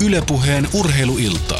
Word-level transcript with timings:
Ylepuheen 0.00 0.68
urheiluiltaa. 0.72 1.59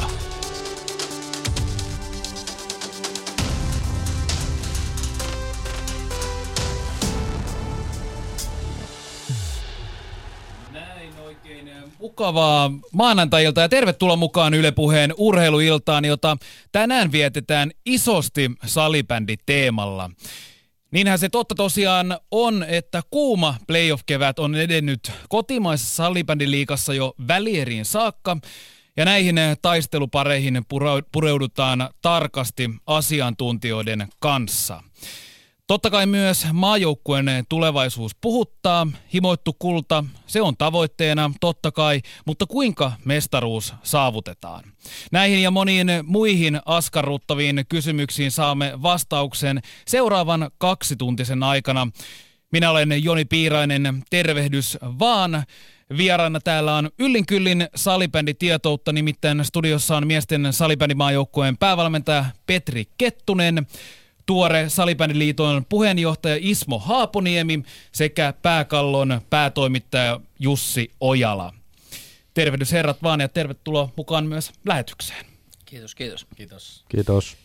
Mukavaa 12.20 12.70
maanantajilta 12.92 13.60
ja 13.60 13.68
tervetuloa 13.68 14.16
mukaan 14.16 14.54
Yle 14.54 14.72
Puheen 14.72 15.14
urheiluiltaan, 15.16 16.04
jota 16.04 16.36
tänään 16.72 17.12
vietetään 17.12 17.70
isosti 17.86 18.50
salibänditeemalla. 18.66 20.10
Niinhän 20.90 21.18
se 21.18 21.28
totta 21.28 21.54
tosiaan 21.54 22.18
on, 22.30 22.64
että 22.68 23.02
kuuma 23.10 23.54
playoff-kevät 23.66 24.38
on 24.38 24.54
edennyt 24.54 25.12
kotimaisessa 25.28 25.96
salibändiliikassa 25.96 26.94
jo 26.94 27.14
välieriin 27.28 27.84
saakka, 27.84 28.36
ja 28.96 29.04
näihin 29.04 29.36
taistelupareihin 29.62 30.64
pureudutaan 31.12 31.88
tarkasti 32.02 32.70
asiantuntijoiden 32.86 34.08
kanssa. 34.18 34.82
Totta 35.70 35.90
kai 35.90 36.06
myös 36.06 36.46
maajoukkueen 36.52 37.26
tulevaisuus 37.48 38.12
puhuttaa, 38.20 38.86
himoittu 39.14 39.56
kulta, 39.58 40.04
se 40.26 40.42
on 40.42 40.56
tavoitteena, 40.56 41.32
totta 41.40 41.72
kai, 41.72 42.00
mutta 42.26 42.46
kuinka 42.46 42.92
mestaruus 43.04 43.74
saavutetaan? 43.82 44.64
Näihin 45.12 45.42
ja 45.42 45.50
moniin 45.50 45.88
muihin 46.04 46.60
askarruttaviin 46.66 47.64
kysymyksiin 47.68 48.30
saamme 48.30 48.72
vastauksen 48.82 49.60
seuraavan 49.86 50.50
kaksituntisen 50.58 51.42
aikana. 51.42 51.88
Minä 52.52 52.70
olen 52.70 53.04
Joni 53.04 53.24
Piirainen, 53.24 54.02
tervehdys 54.10 54.78
vaan. 54.82 55.44
Vieraana 55.96 56.40
täällä 56.40 56.76
on 56.76 56.90
Yllin 56.98 57.26
Kyllin 57.26 57.68
salibänditietoutta, 57.74 58.92
nimittäin 58.92 59.44
studiossa 59.44 59.96
on 59.96 60.06
miesten 60.06 60.52
salibändimaajoukkueen 60.52 61.56
päävalmentaja 61.56 62.24
Petri 62.46 62.84
Kettunen– 62.98 63.66
tuore 64.30 64.68
Salibändiliiton 64.68 65.66
puheenjohtaja 65.68 66.36
Ismo 66.40 66.78
Haaponiemi 66.78 67.62
sekä 67.92 68.34
pääkallon 68.42 69.20
päätoimittaja 69.30 70.20
Jussi 70.38 70.90
Ojala. 71.00 71.54
Tervehdys 72.34 72.72
herrat 72.72 73.02
vaan 73.02 73.20
ja 73.20 73.28
tervetuloa 73.28 73.92
mukaan 73.96 74.26
myös 74.26 74.52
lähetykseen. 74.64 75.26
Kiitos, 75.64 75.94
kiitos. 75.94 76.26
Kiitos. 76.36 76.84
Kiitos. 76.88 77.36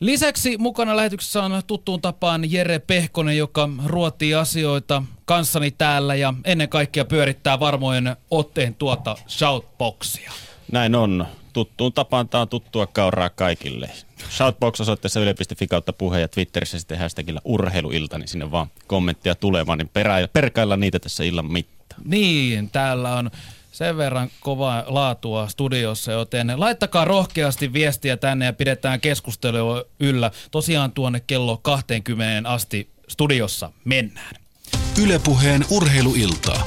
Lisäksi 0.00 0.58
mukana 0.58 0.96
lähetyksessä 0.96 1.42
on 1.42 1.62
tuttuun 1.66 2.00
tapaan 2.00 2.52
Jere 2.52 2.78
Pehkonen, 2.78 3.36
joka 3.36 3.68
ruotii 3.86 4.34
asioita 4.34 5.02
kanssani 5.24 5.70
täällä 5.70 6.14
ja 6.14 6.34
ennen 6.44 6.68
kaikkea 6.68 7.04
pyörittää 7.04 7.60
varmojen 7.60 8.16
otteen 8.30 8.74
tuota 8.74 9.16
shoutboxia. 9.28 10.32
Näin 10.72 10.94
on. 10.94 11.26
Tuttuun 11.52 11.92
tapaan 11.92 12.28
tämä 12.28 12.42
on 12.42 12.48
tuttua 12.48 12.86
kauraa 12.86 13.30
kaikille. 13.30 13.90
Shoutbox-osoitteessa 14.30 15.20
yle.fi 15.20 15.66
kautta 15.66 15.92
puhe 15.92 16.20
ja 16.20 16.28
Twitterissä 16.28 16.78
sitten 16.78 16.98
hashtagillä 16.98 17.40
urheiluilta, 17.44 18.18
niin 18.18 18.28
sinne 18.28 18.50
vaan 18.50 18.66
kommenttia 18.86 19.34
tulemaan, 19.34 19.78
niin 19.78 19.88
perä, 19.88 20.28
perkailla 20.32 20.76
niitä 20.76 20.98
tässä 20.98 21.24
illan 21.24 21.52
mittaan. 21.52 22.02
Niin, 22.04 22.70
täällä 22.70 23.16
on 23.16 23.30
sen 23.72 23.96
verran 23.96 24.30
kovaa 24.40 24.84
laatua 24.86 25.48
studiossa, 25.48 26.12
joten 26.12 26.52
laittakaa 26.56 27.04
rohkeasti 27.04 27.72
viestiä 27.72 28.16
tänne 28.16 28.44
ja 28.44 28.52
pidetään 28.52 29.00
keskustelua 29.00 29.84
yllä. 30.00 30.30
Tosiaan 30.50 30.92
tuonne 30.92 31.20
kello 31.20 31.56
20 31.56 32.50
asti 32.50 32.88
studiossa 33.08 33.72
mennään. 33.84 34.36
Ylepuheen 35.02 35.64
urheiluiltaa. 35.70 36.66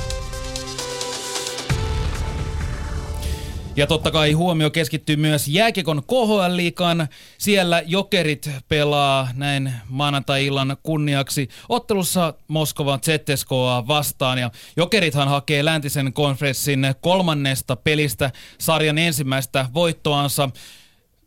Ja 3.78 3.88
totta 3.88 4.12
kai 4.12 4.32
huomio 4.32 4.70
keskittyy 4.70 5.16
myös 5.16 5.48
jääkekon 5.48 6.04
KHL-liikaan. 6.04 7.08
Siellä 7.38 7.84
Jokerit 7.86 8.50
pelaa 8.68 9.30
näin 9.34 9.74
maanantai-illan 9.90 10.78
kunniaksi 10.84 11.50
ottelussa 11.70 12.34
Moskovan 12.48 13.00
ZSKA 13.06 13.88
vastaan. 13.88 14.38
Ja 14.38 14.52
Jokerithan 14.78 15.28
hakee 15.28 15.66
läntisen 15.66 16.14
konferenssin 16.14 16.96
kolmannesta 17.02 17.76
pelistä 17.76 18.32
sarjan 18.60 18.98
ensimmäistä 18.98 19.66
voittoansa. 19.74 20.50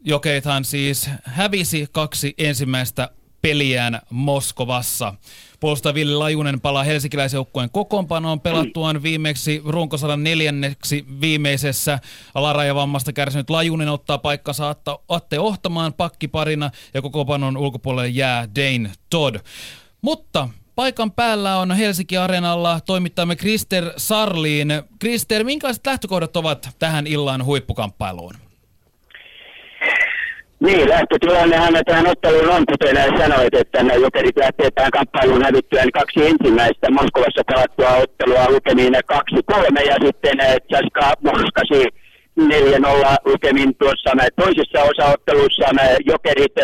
Jokerithan 0.05 0.65
siis 0.65 1.11
hävisi 1.25 1.87
kaksi 1.93 2.35
ensimmäistä 2.39 3.11
peliään 3.43 4.01
Moskovassa. 4.11 5.15
Puolustaja 5.61 5.95
Ville 5.95 6.15
Lajunen 6.15 6.61
palaa 6.61 6.83
helsinkiläisjoukkueen 6.83 7.71
kokoonpanoon 7.71 8.41
pelattuaan 8.41 9.03
viimeksi 9.03 9.63
runkosadan 9.65 10.25
neljänneksi 10.25 11.07
viimeisessä 11.21 11.99
alarajavammasta 12.35 13.13
kärsinyt 13.13 13.51
Lajunen 13.51 13.89
ottaa 13.89 14.19
paikkansa 14.19 14.75
Atte 15.09 15.39
Ohtamaan 15.39 15.93
pakkiparina 15.93 16.71
ja 16.95 17.03
kokoonpanon 17.03 17.57
ulkopuolelle 17.57 18.09
jää 18.09 18.49
Dane 18.55 18.91
Todd. 19.11 19.37
Mutta 20.03 20.49
paikan 20.75 21.13
päällä 21.13 21.59
on 21.59 21.73
Helsinki 21.73 22.17
Areenalla 22.17 22.81
toimittajamme 22.81 23.37
Krister 23.37 23.93
Sarliin. 23.97 24.69
Krister, 24.99 25.45
minkälaiset 25.45 25.87
lähtökohdat 25.87 26.37
ovat 26.37 26.69
tähän 26.79 27.07
illan 27.07 27.45
huippukamppailuun? 27.45 28.35
Niin, 30.61 30.89
lähtötilannehan 30.89 31.75
tähän 31.87 32.07
otteluun 32.07 32.51
on, 32.51 32.65
kuten 32.67 33.19
sanoit, 33.19 33.55
että 33.55 33.83
nämä 33.83 33.95
jokerit 33.95 34.37
lähtee 34.37 34.71
tähän 34.71 34.91
kamppailuun 34.91 35.45
hävittyään 35.45 35.91
kaksi 35.91 36.27
ensimmäistä 36.27 36.91
Moskovassa 36.91 37.43
pelattua 37.51 37.97
ottelua 37.97 38.51
lukemiin 38.51 38.95
2-3 38.95 39.89
ja 39.91 39.97
sitten 40.05 40.39
Tsaska 40.69 41.13
Moskasi 41.23 41.85
4-0 42.41 42.45
lukemin 43.25 43.75
tuossa 43.77 44.11
toisessa 44.37 44.81
osaottelussa. 44.83 45.67
Jokerit 46.07 46.57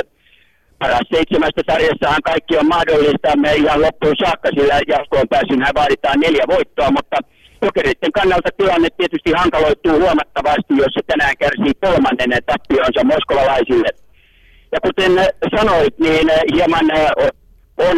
paras 0.78 1.08
seitsemästä 1.14 1.62
sarjassahan 1.70 2.22
kaikki 2.22 2.56
on 2.56 2.68
mahdollista. 2.68 3.36
Me 3.36 3.52
ihan 3.52 3.82
loppuun 3.82 4.16
saakka, 4.24 4.48
sillä 4.48 4.80
jatkoon 4.88 5.28
pääsynhän 5.28 5.74
vaaditaan 5.74 6.20
neljä 6.20 6.44
voittoa, 6.48 6.90
mutta 6.90 7.16
Jokeritten 7.64 8.12
kannalta 8.12 8.48
tilanne 8.56 8.88
tietysti 8.90 9.32
hankaloituu 9.36 10.00
huomattavasti, 10.00 10.72
jos 10.82 10.92
se 10.94 11.02
tänään 11.06 11.36
kärsii 11.42 11.74
kolmannen 11.84 12.30
tappionsa 12.46 13.04
moskovalaisille. 13.04 13.88
Ja 14.72 14.78
kuten 14.86 15.12
sanoit, 15.56 15.98
niin 15.98 16.26
hieman 16.54 16.86
on 17.78 17.96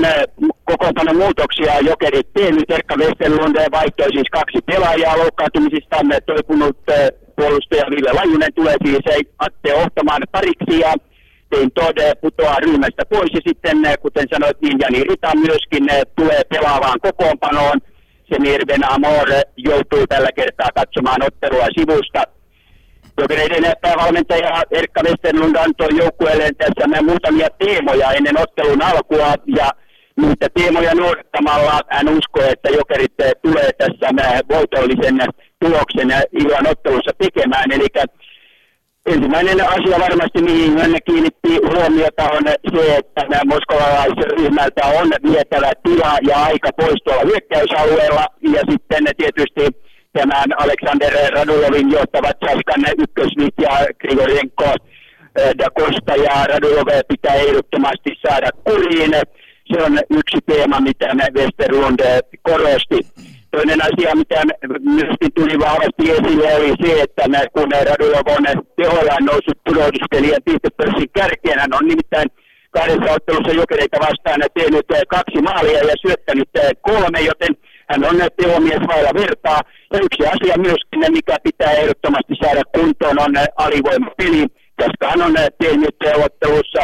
kokoonpano 0.64 1.12
muutoksia 1.14 1.80
jokerit 1.80 2.32
tehnyt. 2.34 2.70
Erkka 2.70 2.96
Westerlund 2.96 3.56
vaihtoi 3.72 4.10
siis 4.12 4.30
kaksi 4.32 4.58
pelaajaa 4.66 5.18
loukkaantumisista. 5.18 5.96
Toipunut 6.26 6.78
puolustaja 7.36 7.90
Ville 7.90 8.12
Lajunen 8.12 8.54
tulee 8.54 8.76
siis 8.84 9.28
Atte 9.38 9.74
Ohtamaan 9.74 10.22
pariksi 10.32 10.80
ja 10.80 10.94
Tein 11.50 11.70
Tode 11.72 12.12
putoaa 12.20 12.60
ryhmästä 12.60 13.02
pois 13.10 13.30
ja 13.34 13.40
sitten, 13.48 13.76
kuten 14.00 14.26
sanoit, 14.34 14.60
niin 14.60 14.78
Jani 14.80 15.04
Rita 15.04 15.34
myöskin 15.34 15.86
tulee 16.16 16.42
pelaavaan 16.48 17.00
kokoonpanoon. 17.00 17.80
Semir 18.28 18.66
Ben 18.66 18.92
Amor 18.92 19.28
joutuu 19.56 20.06
tällä 20.06 20.28
kertaa 20.36 20.68
katsomaan 20.74 21.22
ottelua 21.26 21.66
sivusta. 21.78 22.22
Jokereiden 23.20 23.72
päävalmentaja 23.80 24.62
Erkka 24.70 25.00
Westerlund 25.02 25.56
antoi 25.56 25.96
joukkueelleen 25.98 26.56
tässä 26.56 27.02
muutamia 27.02 27.48
teemoja 27.58 28.12
ennen 28.12 28.40
ottelun 28.40 28.82
alkua 28.82 29.34
ja 29.46 29.70
niitä 30.16 30.48
teemoja 30.54 30.94
noudattamalla 30.94 31.80
hän 31.90 32.08
uskoo, 32.08 32.44
että 32.44 32.68
jokerit 32.70 33.12
tulee 33.42 33.70
tässä 33.72 34.08
voitollisen 34.48 35.18
tuloksen 35.60 36.08
illan 36.32 36.66
ottelussa 36.70 37.10
tekemään. 37.18 37.72
Eli 37.72 37.86
ensimmäinen 39.06 39.60
asia 39.68 39.98
varmasti, 39.98 40.42
mihin 40.42 40.78
hän 40.78 40.96
kiinnitti 41.06 41.52
huomiota, 41.70 42.24
on 42.36 42.44
se, 42.74 42.96
että 42.96 43.22
moskovalaisryhmältä 43.46 44.86
on 44.86 45.08
vietävä 45.30 45.72
tila 45.82 46.18
ja 46.28 46.36
aika 46.42 46.70
pois 46.76 47.00
tuolla 47.04 47.22
hyökkäysalueella. 47.24 48.26
Ja 48.54 48.62
sitten 48.70 49.04
tietysti 49.16 49.62
tämän 50.12 50.48
Aleksander 50.58 51.12
Radulovin 51.34 51.90
johtavat 51.90 52.36
Saskan 52.44 52.84
ykkösnit 52.98 53.54
ja 53.62 53.86
Grigorienko 54.00 54.64
eh, 55.38 55.50
Da 55.58 55.68
Costa 55.78 56.14
ja 56.16 56.44
Radulov 56.44 56.88
pitää 57.08 57.34
ehdottomasti 57.34 58.10
saada 58.26 58.50
kuriin. 58.64 59.12
Se 59.72 59.82
on 59.82 59.98
yksi 60.10 60.38
teema, 60.46 60.80
mitä 60.80 61.06
Westerlund 61.36 62.00
korosti. 62.42 62.98
Toinen 63.56 63.82
asia, 63.88 64.14
mitä 64.14 64.42
myöskin 64.80 65.32
tuli 65.34 65.58
vahvasti 65.58 66.04
esille, 66.16 66.54
oli 66.56 66.72
se, 66.82 67.02
että 67.02 67.22
kun 67.54 67.68
Radulov 67.88 68.26
on 68.36 68.44
tehollaan 68.76 69.24
noussut 69.24 69.58
pudotuspelien 69.64 70.42
pistepörssin 70.44 71.10
kärkeen, 71.18 71.58
hän 71.58 71.74
on 71.78 71.88
nimittäin 71.88 72.28
kahdessa 72.70 73.12
ottelussa 73.12 73.52
jokereita 73.60 73.98
vastaan 74.06 74.40
tehnyt 74.54 74.86
kaksi 75.08 75.38
maalia 75.42 75.82
ja 75.90 75.94
syöttänyt 76.06 76.50
kolme, 76.80 77.20
joten 77.20 77.52
hän 77.90 78.04
on 78.04 78.16
tehomies 78.36 78.82
vailla 78.88 79.12
vertaa. 79.22 79.60
Ja 79.92 79.98
yksi 80.06 80.22
asia 80.34 80.56
myöskin, 80.66 81.12
mikä 81.18 81.36
pitää 81.42 81.72
ehdottomasti 81.72 82.34
saada 82.42 82.62
kuntoon, 82.76 83.18
on 83.20 83.34
alivoimapeli. 83.56 84.46
Jaskahan 84.80 85.22
on 85.26 85.34
tehnyt 85.62 85.96
ottelussa, 86.24 86.82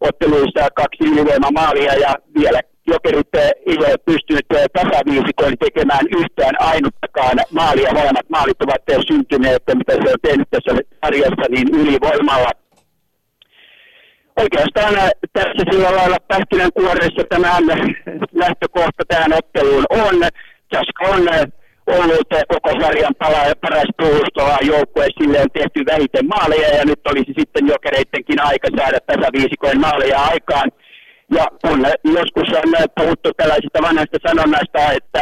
otteluissa 0.00 0.68
kaksi 0.80 1.04
ylivoimamaalia 1.10 1.94
ja 1.94 2.14
vielä 2.38 2.60
Jokerit 2.86 3.34
ei 3.34 3.76
pystynyt 4.04 4.46
tasaviisikoin 4.72 5.58
tekemään 5.58 6.06
yhtään 6.18 6.54
ainuttakaan 6.58 7.38
maalia. 7.50 7.92
Molemmat 7.94 8.28
maalit 8.28 8.62
ovat 8.62 9.06
syntyneet, 9.06 9.62
mitä 9.74 9.92
se 9.92 10.10
on 10.12 10.22
tehnyt 10.22 10.48
tässä 10.50 10.72
sarjassa, 11.04 11.46
niin 11.50 11.68
ylivoimalla. 11.74 12.50
Oikeastaan 14.36 14.94
tässä 15.32 15.62
sillä 15.70 15.96
lailla 15.96 16.16
pähkinänkuoressa 16.28 17.22
tämä 17.28 17.58
lähtökohta 18.32 19.02
tähän 19.08 19.32
otteluun 19.32 19.84
on. 19.90 20.16
Jaska 20.72 21.04
on 21.08 21.28
ollut 21.86 22.28
koko 22.48 22.80
sarjan 22.80 23.14
pala- 23.18 23.54
paras 23.60 23.90
puolustava 23.98 24.58
joukkue, 24.62 25.06
sille 25.18 25.40
on 25.40 25.50
tehty 25.52 25.80
vähiten 25.86 26.26
maaleja 26.26 26.76
ja 26.76 26.84
nyt 26.84 27.00
olisi 27.06 27.32
sitten 27.38 27.66
jokereittenkin 27.66 28.40
aika 28.40 28.68
saada 28.76 28.98
tasaviisikoin 29.06 29.80
maaleja 29.80 30.20
aikaan. 30.20 30.70
Ja 31.34 31.46
kun 31.62 31.80
joskus 32.18 32.48
on 32.58 32.72
puhuttu 33.00 33.28
tällaisista 33.36 33.82
vanhasta 33.82 34.18
sanonnasta, 34.26 34.92
että 34.98 35.20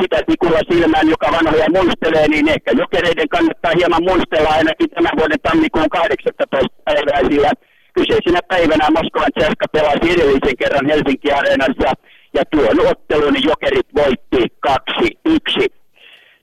sitä 0.00 0.18
tikulla 0.28 0.60
silmään, 0.70 1.08
joka 1.08 1.32
vanhoja 1.36 1.66
muistelee, 1.76 2.28
niin 2.28 2.48
ehkä 2.48 2.70
jokereiden 2.82 3.28
kannattaa 3.28 3.72
hieman 3.78 4.04
muistella 4.10 4.48
ainakin 4.48 4.90
tämän 4.90 5.18
vuoden 5.18 5.40
tammikuun 5.42 5.90
18. 5.90 6.82
päivää, 6.84 7.20
sillä 7.30 7.50
kyseisenä 7.96 8.40
päivänä 8.48 8.90
Moskovan 8.90 9.34
Tseska 9.36 9.66
pelasi 9.72 10.06
edellisen 10.14 10.56
kerran 10.58 10.86
Helsinki-areenassa 10.86 11.90
ja 12.34 12.42
tuon 12.50 12.86
ottelun 12.90 13.36
jokerit 13.50 13.88
voitti 14.00 14.40
2-1. 14.68 15.66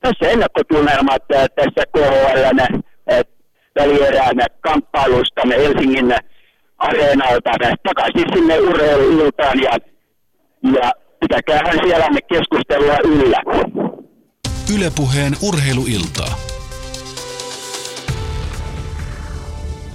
Tässä 0.01 0.29
ennakkotunnelmat 0.29 1.23
tässä 1.55 1.83
KHL 1.93 2.47
välierään 3.79 4.37
kamppailusta 4.61 5.41
Helsingin 5.47 6.15
areenalta 6.81 7.51
takaisin 7.83 8.27
sinne 8.35 8.59
urheiluiltaan 8.59 9.59
ja, 9.59 9.71
ja 10.81 10.91
pitäkäähän 11.19 11.79
siellä 11.83 12.09
me 12.09 12.21
keskustelua 12.21 12.97
yllä. 13.03 13.41
Ylepuheen 14.75 15.33
urheiluiltaa. 15.41 16.35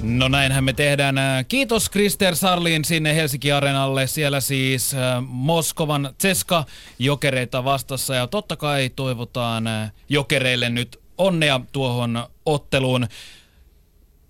No 0.03 0.29
näinhän 0.29 0.65
me 0.65 0.73
tehdään. 0.73 1.17
Kiitos 1.49 1.89
Krister 1.89 2.37
Sarlin 2.37 2.85
sinne 2.85 3.15
Helsinki 3.15 3.53
Areenalle. 3.53 4.07
Siellä 4.07 4.41
siis 4.41 4.95
äh, 4.95 5.25
Moskovan 5.29 6.15
Ceska 6.23 6.65
jokereita 6.99 7.65
vastassa 7.65 8.15
ja 8.15 8.27
totta 8.27 8.57
kai 8.57 8.91
toivotaan 8.97 9.67
äh, 9.67 9.93
jokereille 10.09 10.71
nyt 10.71 11.01
onnea 11.19 11.61
tuohon 11.73 12.25
otteluun. 12.47 13.07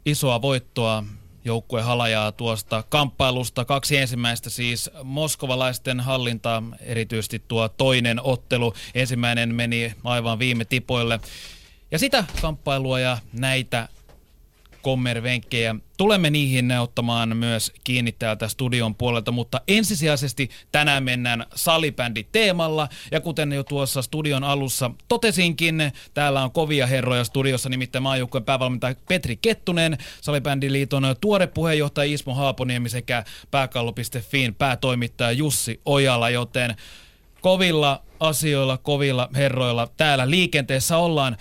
Isoa 0.06 0.42
voittoa 0.42 1.04
joukkue 1.46 1.82
halajaa 1.82 2.32
tuosta 2.32 2.84
kamppailusta. 2.88 3.64
Kaksi 3.64 3.96
ensimmäistä 3.96 4.50
siis 4.50 4.90
moskovalaisten 5.02 6.00
hallinta, 6.00 6.62
erityisesti 6.80 7.42
tuo 7.48 7.68
toinen 7.68 8.20
ottelu. 8.22 8.74
Ensimmäinen 8.94 9.54
meni 9.54 9.94
aivan 10.04 10.38
viime 10.38 10.64
tipoille. 10.64 11.20
Ja 11.90 11.98
sitä 11.98 12.24
kamppailua 12.42 13.00
ja 13.00 13.18
näitä 13.32 13.88
kommervenkkejä. 14.82 15.74
Tulemme 15.96 16.30
niihin 16.30 16.72
ottamaan 16.72 17.36
myös 17.36 17.72
kiinni 17.84 18.12
täältä 18.12 18.48
studion 18.48 18.94
puolelta, 18.94 19.32
mutta 19.32 19.60
ensisijaisesti 19.68 20.50
tänään 20.72 21.04
mennään 21.04 21.46
salibändi 21.54 22.24
teemalla. 22.32 22.88
Ja 23.10 23.20
kuten 23.20 23.52
jo 23.52 23.64
tuossa 23.64 24.02
studion 24.02 24.44
alussa 24.44 24.90
totesinkin, 25.08 25.92
täällä 26.14 26.42
on 26.42 26.50
kovia 26.50 26.86
herroja 26.86 27.24
studiossa, 27.24 27.68
nimittäin 27.68 28.02
maajoukkueen 28.02 28.44
päävalmentaja 28.44 28.94
Petri 29.08 29.36
Kettunen, 29.36 29.98
Salibändiliiton 30.20 31.16
tuore 31.20 31.46
puheenjohtaja 31.46 32.12
Ismo 32.12 32.34
Haaponiemi 32.34 32.88
sekä 32.88 33.24
pääkallo.fin 33.50 34.54
päätoimittaja 34.54 35.32
Jussi 35.32 35.80
Ojala, 35.84 36.30
joten 36.30 36.76
kovilla 37.40 38.02
asioilla, 38.20 38.78
kovilla 38.78 39.28
herroilla 39.34 39.88
täällä 39.96 40.30
liikenteessä 40.30 40.96
ollaan. 40.96 41.36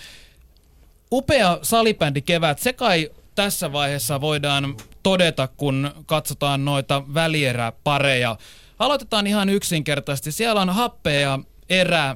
Upea 1.11 1.59
salibändi 1.61 2.21
kevät, 2.21 2.59
se 2.59 2.73
kai 2.73 3.09
tässä 3.35 3.71
vaiheessa 3.71 4.21
voidaan 4.21 4.75
todeta, 5.03 5.47
kun 5.47 5.91
katsotaan 6.05 6.65
noita 6.65 7.03
välieräpareja. 7.13 8.37
Aloitetaan 8.79 9.27
ihan 9.27 9.49
yksinkertaisesti. 9.49 10.31
Siellä 10.31 10.61
on 10.61 10.69
happea 10.69 11.39
erä, 11.69 12.15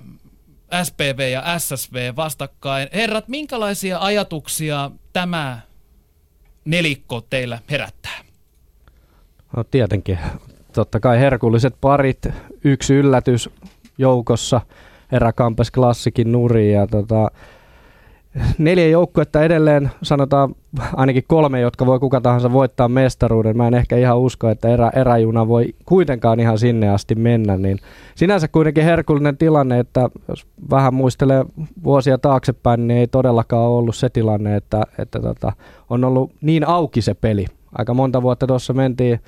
SPV 0.83 1.31
ja 1.31 1.59
SSV 1.59 2.15
vastakkain. 2.15 2.87
Herrat, 2.93 3.27
minkälaisia 3.27 3.99
ajatuksia 3.99 4.91
tämä 5.13 5.59
nelikko 6.65 7.21
teillä 7.29 7.59
herättää? 7.71 8.19
No 9.55 9.63
tietenkin. 9.63 10.19
Totta 10.73 10.99
kai 10.99 11.19
herkulliset 11.19 11.75
parit, 11.81 12.27
yksi 12.63 12.93
yllätys 12.93 13.49
joukossa, 13.97 14.61
eräkampes 15.11 15.71
klassikin 15.71 16.31
nuri 16.31 16.73
ja 16.73 16.87
tota, 16.87 17.31
neljä 18.57 18.87
joukkuetta 18.87 19.43
edelleen, 19.43 19.91
sanotaan 20.03 20.55
ainakin 20.95 21.23
kolme, 21.27 21.59
jotka 21.59 21.85
voi 21.85 21.99
kuka 21.99 22.21
tahansa 22.21 22.51
voittaa 22.51 22.87
mestaruuden. 22.87 23.57
Mä 23.57 23.67
en 23.67 23.73
ehkä 23.73 23.97
ihan 23.97 24.19
usko, 24.19 24.49
että 24.49 24.69
erä, 24.69 24.91
eräjuna 24.95 25.47
voi 25.47 25.75
kuitenkaan 25.85 26.39
ihan 26.39 26.57
sinne 26.57 26.89
asti 26.89 27.15
mennä. 27.15 27.57
Niin 27.57 27.77
sinänsä 28.15 28.47
kuitenkin 28.47 28.83
herkullinen 28.83 29.37
tilanne, 29.37 29.79
että 29.79 30.09
jos 30.27 30.47
vähän 30.69 30.93
muistelee 30.93 31.45
vuosia 31.83 32.17
taaksepäin, 32.17 32.87
niin 32.87 32.99
ei 32.99 33.07
todellakaan 33.07 33.69
ollut 33.69 33.95
se 33.95 34.09
tilanne, 34.09 34.55
että, 34.55 34.83
että 34.97 35.19
tota, 35.19 35.53
on 35.89 36.03
ollut 36.03 36.31
niin 36.41 36.67
auki 36.67 37.01
se 37.01 37.13
peli. 37.13 37.45
Aika 37.77 37.93
monta 37.93 38.21
vuotta 38.21 38.47
tuossa 38.47 38.73
mentiin 38.73 39.19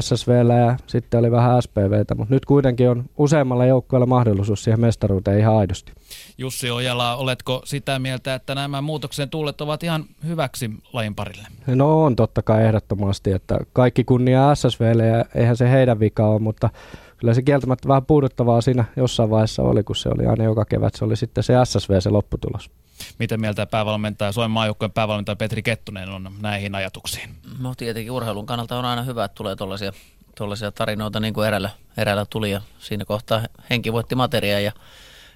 SSVllä 0.00 0.54
ja 0.54 0.76
sitten 0.86 1.20
oli 1.20 1.30
vähän 1.30 1.62
SPVtä, 1.62 2.14
mutta 2.14 2.34
nyt 2.34 2.44
kuitenkin 2.44 2.90
on 2.90 3.04
useammalla 3.18 3.66
joukkueella 3.66 4.06
mahdollisuus 4.06 4.64
siihen 4.64 4.80
mestaruuteen 4.80 5.38
ihan 5.38 5.56
aidosti. 5.56 5.92
Jussi 6.40 6.70
Ojala, 6.70 7.16
oletko 7.16 7.62
sitä 7.64 7.98
mieltä, 7.98 8.34
että 8.34 8.54
nämä 8.54 8.80
muutoksen 8.80 9.30
tullet 9.30 9.60
ovat 9.60 9.82
ihan 9.82 10.04
hyväksi 10.26 10.70
lajin 10.92 11.14
parille? 11.14 11.48
No 11.66 12.04
on 12.04 12.16
totta 12.16 12.42
kai 12.42 12.64
ehdottomasti, 12.64 13.32
että 13.32 13.58
kaikki 13.72 14.04
kunnia 14.04 14.54
SSVlle 14.54 15.06
ja 15.06 15.24
eihän 15.34 15.56
se 15.56 15.70
heidän 15.70 16.00
vika 16.00 16.26
ole, 16.26 16.40
mutta 16.40 16.70
kyllä 17.16 17.34
se 17.34 17.42
kieltämättä 17.42 17.88
vähän 17.88 18.06
puuduttavaa 18.06 18.60
siinä 18.60 18.84
jossain 18.96 19.30
vaiheessa 19.30 19.62
oli, 19.62 19.82
kun 19.82 19.96
se 19.96 20.08
oli 20.08 20.26
aina 20.26 20.44
joka 20.44 20.64
kevät, 20.64 20.94
se 20.94 21.04
oli 21.04 21.16
sitten 21.16 21.44
se 21.44 21.54
SSV 21.64 22.00
se 22.00 22.10
lopputulos. 22.10 22.70
Mitä 23.18 23.38
mieltä 23.38 23.66
päävalmentaja, 23.66 24.32
Suomen 24.32 24.50
maajoukkojen 24.50 24.92
päävalmentaja 24.92 25.36
Petri 25.36 25.62
Kettunen 25.62 26.08
on 26.08 26.30
näihin 26.40 26.74
ajatuksiin? 26.74 27.30
No 27.58 27.74
tietenkin 27.74 28.12
urheilun 28.12 28.46
kannalta 28.46 28.78
on 28.78 28.84
aina 28.84 29.02
hyvä, 29.02 29.24
että 29.24 29.34
tulee 29.34 29.56
tuollaisia 29.56 29.92
tuollaisia 30.34 30.72
tarinoita 30.72 31.20
niin 31.20 31.34
kuin 31.34 31.48
erällä, 31.48 31.70
erällä 31.96 32.26
tuli 32.30 32.50
ja 32.50 32.60
siinä 32.78 33.04
kohtaa 33.04 33.40
henki 33.70 33.92
voitti 33.92 34.14
materiaa 34.14 34.60
ja 34.60 34.72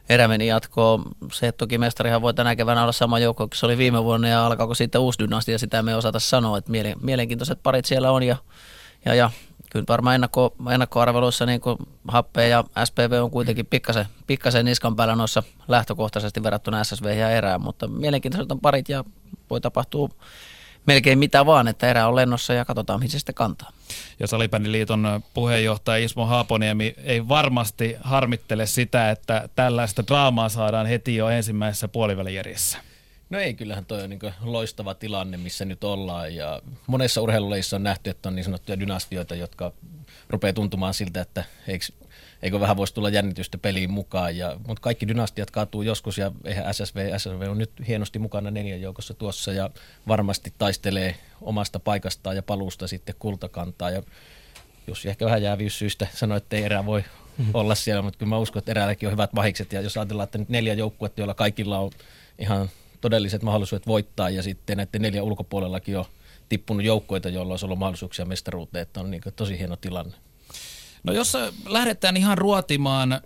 erä 0.08 0.28
meni 0.28 0.46
jatkoon. 0.46 1.02
Se 1.32 1.52
toki 1.52 1.78
mestarihan 1.78 2.22
voi 2.22 2.34
tänä 2.34 2.56
keväänä 2.56 2.82
olla 2.82 2.92
sama 2.92 3.18
joukko 3.18 3.48
kuin 3.48 3.58
se 3.58 3.66
oli 3.66 3.78
viime 3.78 4.04
vuonna 4.04 4.28
ja 4.28 4.46
alkaako 4.46 4.74
sitten 4.74 5.00
uusi 5.00 5.18
dynastia, 5.18 5.58
sitä 5.58 5.82
me 5.82 5.90
ei 5.90 5.96
osata 5.96 6.18
sanoa, 6.18 6.58
että 6.58 6.72
mielenkiintoiset 7.02 7.58
parit 7.62 7.84
siellä 7.84 8.10
on 8.10 8.22
ja, 8.22 8.36
ja, 9.04 9.14
ja 9.14 9.30
kyllä 9.70 9.84
varmaan 9.88 10.14
ennakko, 10.14 10.54
ennakkoarveluissa 10.72 11.46
niin 11.46 11.60
kuin 11.60 11.78
Happe 12.08 12.48
ja 12.48 12.64
SPV 12.84 13.20
on 13.22 13.30
kuitenkin 13.30 13.66
pikkasen, 13.66 14.06
pikkasen 14.26 14.64
niskan 14.64 14.96
päällä 14.96 15.16
noissa 15.16 15.42
lähtökohtaisesti 15.68 16.42
verrattuna 16.42 16.84
SSV 16.84 17.04
ja 17.18 17.30
erään, 17.30 17.60
mutta 17.60 17.88
mielenkiintoiset 17.88 18.52
on 18.52 18.60
parit 18.60 18.88
ja 18.88 19.04
voi 19.50 19.60
tapahtua 19.60 20.08
melkein 20.86 21.18
mitä 21.18 21.46
vaan, 21.46 21.68
että 21.68 21.90
erä 21.90 22.08
on 22.08 22.16
lennossa 22.16 22.54
ja 22.54 22.64
katsotaan, 22.64 23.00
mihin 23.00 23.10
se 23.10 23.18
sitten 23.18 23.34
kantaa. 23.34 23.72
Ja 24.20 24.26
Salibändiliiton 24.26 25.22
puheenjohtaja 25.34 26.04
Ismo 26.04 26.26
Haaponiemi 26.26 26.94
ei 27.04 27.28
varmasti 27.28 27.96
harmittele 28.00 28.66
sitä, 28.66 29.10
että 29.10 29.48
tällaista 29.56 30.06
draamaa 30.06 30.48
saadaan 30.48 30.86
heti 30.86 31.16
jo 31.16 31.28
ensimmäisessä 31.28 31.88
puolivälijärjessä. 31.88 32.78
No 33.30 33.38
ei, 33.38 33.54
kyllähän 33.54 33.84
toi 33.84 34.02
on 34.02 34.10
niin 34.10 34.20
loistava 34.40 34.94
tilanne, 34.94 35.36
missä 35.36 35.64
nyt 35.64 35.84
ollaan 35.84 36.34
ja 36.34 36.62
monessa 36.86 37.20
urheiluleissa 37.20 37.76
on 37.76 37.82
nähty, 37.82 38.10
että 38.10 38.28
on 38.28 38.34
niin 38.36 38.44
sanottuja 38.44 38.80
dynastioita, 38.80 39.34
jotka 39.34 39.72
rupeaa 40.30 40.52
tuntumaan 40.52 40.94
siltä, 40.94 41.20
että 41.20 41.44
eikö, 41.68 41.84
eikö 42.44 42.60
vähän 42.60 42.76
voisi 42.76 42.94
tulla 42.94 43.08
jännitystä 43.08 43.58
peliin 43.58 43.90
mukaan. 43.90 44.36
Ja, 44.36 44.56
mutta 44.66 44.80
kaikki 44.80 45.08
dynastiat 45.08 45.50
kaatuu 45.50 45.82
joskus 45.82 46.18
ja 46.18 46.32
eihän 46.44 46.74
SSV, 46.74 47.18
SSV 47.18 47.46
on 47.50 47.58
nyt 47.58 47.70
hienosti 47.88 48.18
mukana 48.18 48.50
neljän 48.50 48.80
joukossa 48.80 49.14
tuossa 49.14 49.52
ja 49.52 49.70
varmasti 50.08 50.52
taistelee 50.58 51.16
omasta 51.40 51.80
paikastaan 51.80 52.36
ja 52.36 52.42
paluusta 52.42 52.86
sitten 52.86 53.14
kultakantaa. 53.18 53.90
Ja 53.90 54.02
Jussi 54.86 55.08
ehkä 55.08 55.24
vähän 55.24 55.42
jäävyyssyistä 55.42 56.06
sanoi, 56.14 56.36
että 56.36 56.56
ei 56.56 56.62
erää 56.62 56.86
voi 56.86 57.00
mm-hmm. 57.00 57.50
olla 57.54 57.74
siellä, 57.74 58.02
mutta 58.02 58.18
kyllä 58.18 58.30
mä 58.30 58.38
uskon, 58.38 58.58
että 58.58 58.70
eräälläkin 58.70 59.06
on 59.06 59.12
hyvät 59.12 59.34
vahikset. 59.34 59.72
Ja 59.72 59.80
jos 59.80 59.96
ajatellaan, 59.96 60.24
että 60.24 60.38
nyt 60.38 60.48
neljä 60.48 60.74
joukkuetta, 60.74 61.20
joilla 61.20 61.34
kaikilla 61.34 61.78
on 61.78 61.90
ihan 62.38 62.70
todelliset 63.00 63.42
mahdollisuudet 63.42 63.86
voittaa 63.86 64.30
ja 64.30 64.42
sitten 64.42 64.76
näiden 64.76 65.02
neljä 65.02 65.22
ulkopuolellakin 65.22 65.98
on 65.98 66.04
tippunut 66.48 66.84
joukkoita, 66.84 67.28
joilla 67.28 67.52
olisi 67.52 67.64
ollut 67.64 67.78
mahdollisuuksia 67.78 68.24
mestaruuteen, 68.24 68.82
että 68.82 69.00
on 69.00 69.10
niin 69.10 69.22
tosi 69.36 69.58
hieno 69.58 69.76
tilanne. 69.76 70.14
No 71.04 71.12
jos 71.12 71.36
lähdetään 71.66 72.16
ihan 72.16 72.38
ruotimaan 72.38 73.20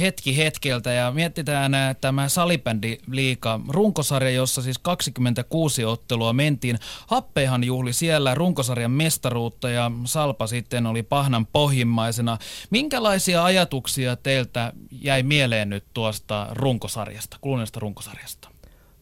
hetki 0.00 0.36
hetkeltä 0.36 0.92
ja 0.92 1.10
mietitään 1.10 1.74
ää, 1.74 1.94
tämä 1.94 2.28
salibändi 2.28 2.98
liika 3.10 3.60
runkosarja, 3.68 4.30
jossa 4.30 4.62
siis 4.62 4.78
26 4.78 5.84
ottelua 5.84 6.32
mentiin. 6.32 6.78
Happeihan 7.06 7.64
juhli 7.64 7.92
siellä 7.92 8.34
runkosarjan 8.34 8.90
mestaruutta 8.90 9.68
ja 9.68 9.90
Salpa 10.04 10.46
sitten 10.46 10.86
oli 10.86 11.02
pahnan 11.02 11.46
pohjimmaisena. 11.46 12.38
Minkälaisia 12.70 13.44
ajatuksia 13.44 14.16
teiltä 14.16 14.72
jäi 15.02 15.22
mieleen 15.22 15.70
nyt 15.70 15.84
tuosta 15.94 16.46
runkosarjasta, 16.52 17.36
kuluneesta 17.40 17.80
runkosarjasta? 17.80 18.48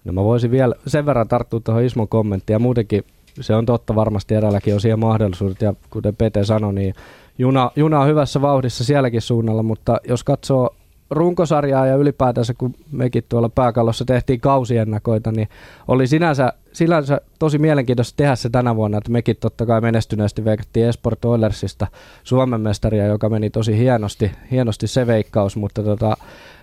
No 0.04 0.12
mä 0.12 0.24
voisin 0.24 0.50
vielä 0.50 0.74
sen 0.86 1.06
verran 1.06 1.28
tarttua 1.28 1.60
tuohon 1.60 1.84
Ismon 1.84 2.08
kommenttiin 2.08 2.54
ja 2.54 2.58
muutenkin 2.58 3.04
se 3.40 3.54
on 3.54 3.66
totta 3.66 3.94
varmasti 3.94 4.34
eräälläkin 4.34 4.74
on 4.74 4.80
siihen 4.80 4.98
mahdollisuudet 4.98 5.62
ja 5.62 5.74
kuten 5.90 6.16
Pete 6.16 6.44
sanoi, 6.44 6.74
niin 6.74 6.94
juna, 7.38 7.70
juna 7.76 8.00
on 8.00 8.08
hyvässä 8.08 8.42
vauhdissa 8.42 8.84
sielläkin 8.84 9.22
suunnalla, 9.22 9.62
mutta 9.62 10.00
jos 10.08 10.24
katsoo 10.24 10.74
runkosarjaa 11.12 11.86
ja 11.86 11.96
ylipäätänsä 11.96 12.54
kun 12.54 12.74
mekin 12.92 13.24
tuolla 13.28 13.48
pääkallossa 13.48 14.04
tehtiin 14.04 14.40
kausiennakoita, 14.40 15.32
niin 15.32 15.48
oli 15.88 16.06
sinänsä, 16.06 16.52
sinänsä 16.72 17.20
tosi 17.38 17.58
mielenkiintoista 17.58 18.16
tehdä 18.16 18.36
se 18.36 18.50
tänä 18.50 18.76
vuonna, 18.76 18.98
että 18.98 19.10
mekin 19.10 19.36
totta 19.40 19.66
kai 19.66 19.80
menestyneesti 19.80 20.44
veikattiin 20.44 20.86
Esport 20.86 21.24
Oilersista 21.24 21.86
Suomen 22.24 22.60
mestaria, 22.60 23.06
joka 23.06 23.28
meni 23.28 23.50
tosi 23.50 23.78
hienosti, 23.78 24.32
hienosti 24.50 24.86
se 24.86 25.06
veikkaus, 25.06 25.56
mutta 25.56 25.82
tota, 25.82 26.16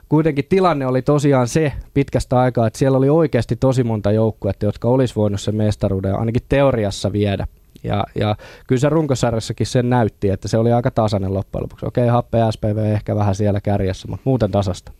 kuitenkin 0.10 0.46
tilanne 0.50 0.88
oli 0.88 1.02
tosiaan 1.02 1.48
se 1.48 1.74
pitkästä 1.94 2.40
aikaa, 2.40 2.68
että 2.68 2.80
siellä 2.80 2.98
oli 2.98 3.10
oikeasti 3.10 3.56
tosi 3.56 3.84
monta 3.84 4.12
joukkuetta, 4.12 4.66
jotka 4.66 4.88
olisi 4.88 5.16
voinut 5.16 5.42
sen 5.42 5.56
mestaruuden 5.56 6.20
ainakin 6.20 6.44
teoriassa 6.50 7.12
viedä. 7.12 7.48
Ja, 7.84 8.04
ja 8.16 8.36
kyllä 8.68 8.80
se 8.80 8.90
runkosarjassakin 8.90 9.68
sen 9.68 9.90
näytti, 9.90 10.30
että 10.30 10.48
se 10.48 10.58
oli 10.58 10.72
aika 10.72 10.92
tasainen 10.92 11.34
loppujen 11.34 11.64
lopuksi. 11.64 11.86
Okei, 11.86 12.08
Happe 12.08 12.38
SPV 12.52 12.78
ehkä 12.78 13.16
vähän 13.16 13.36
siellä 13.36 13.62
kärjessä, 13.62 14.08
mutta 14.08 14.22
muuten 14.26 14.52
tasasta. 14.52 14.92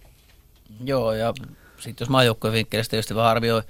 Joo, 0.84 1.14
ja 1.14 1.34
sitten 1.78 2.06
jos 2.06 2.10
maajoukkojen 2.10 2.54
vinkkelistä 2.54 2.96
just 2.96 3.16
vähän 3.16 3.32
arvioi, 3.32 3.62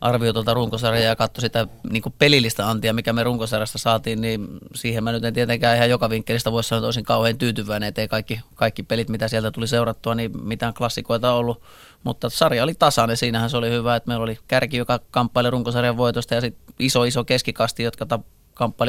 arvioi 0.00 0.32
tuolta 0.32 0.54
runkosarjaa 0.54 1.04
ja 1.04 1.16
katsoi 1.16 1.40
sitä 1.40 1.66
niin 1.90 2.02
pelillistä 2.18 2.68
antia, 2.68 2.92
mikä 2.92 3.12
me 3.12 3.24
runkosarjasta 3.24 3.78
saatiin, 3.78 4.20
niin 4.20 4.48
siihen 4.74 5.04
mä 5.04 5.12
nyt 5.12 5.24
en 5.24 5.34
tietenkään 5.34 5.76
ihan 5.76 5.90
joka 5.90 6.10
vinkkelistä 6.10 6.52
voisi 6.52 6.68
sanoa, 6.68 6.78
että 6.78 6.86
olisin 6.86 7.04
kauhean 7.04 7.38
tyytyväinen, 7.38 7.88
ettei 7.88 8.08
kaikki, 8.08 8.40
kaikki 8.54 8.82
pelit, 8.82 9.08
mitä 9.08 9.28
sieltä 9.28 9.50
tuli 9.50 9.66
seurattua, 9.66 10.14
niin 10.14 10.44
mitään 10.44 10.74
klassikoita 10.74 11.32
ollut. 11.32 11.62
Mutta 12.04 12.30
sarja 12.30 12.64
oli 12.64 12.74
tasainen, 12.74 13.16
siinähän 13.16 13.50
se 13.50 13.56
oli 13.56 13.70
hyvä, 13.70 13.96
että 13.96 14.08
meillä 14.08 14.22
oli 14.22 14.38
kärki, 14.48 14.76
joka 14.76 15.00
kamppaili 15.10 15.50
runkosarjan 15.50 15.96
voitosta 15.96 16.34
ja 16.34 16.40
sitten 16.40 16.74
iso 16.78 17.04
iso 17.04 17.24
keskikasti, 17.24 17.82
jotka 17.82 18.06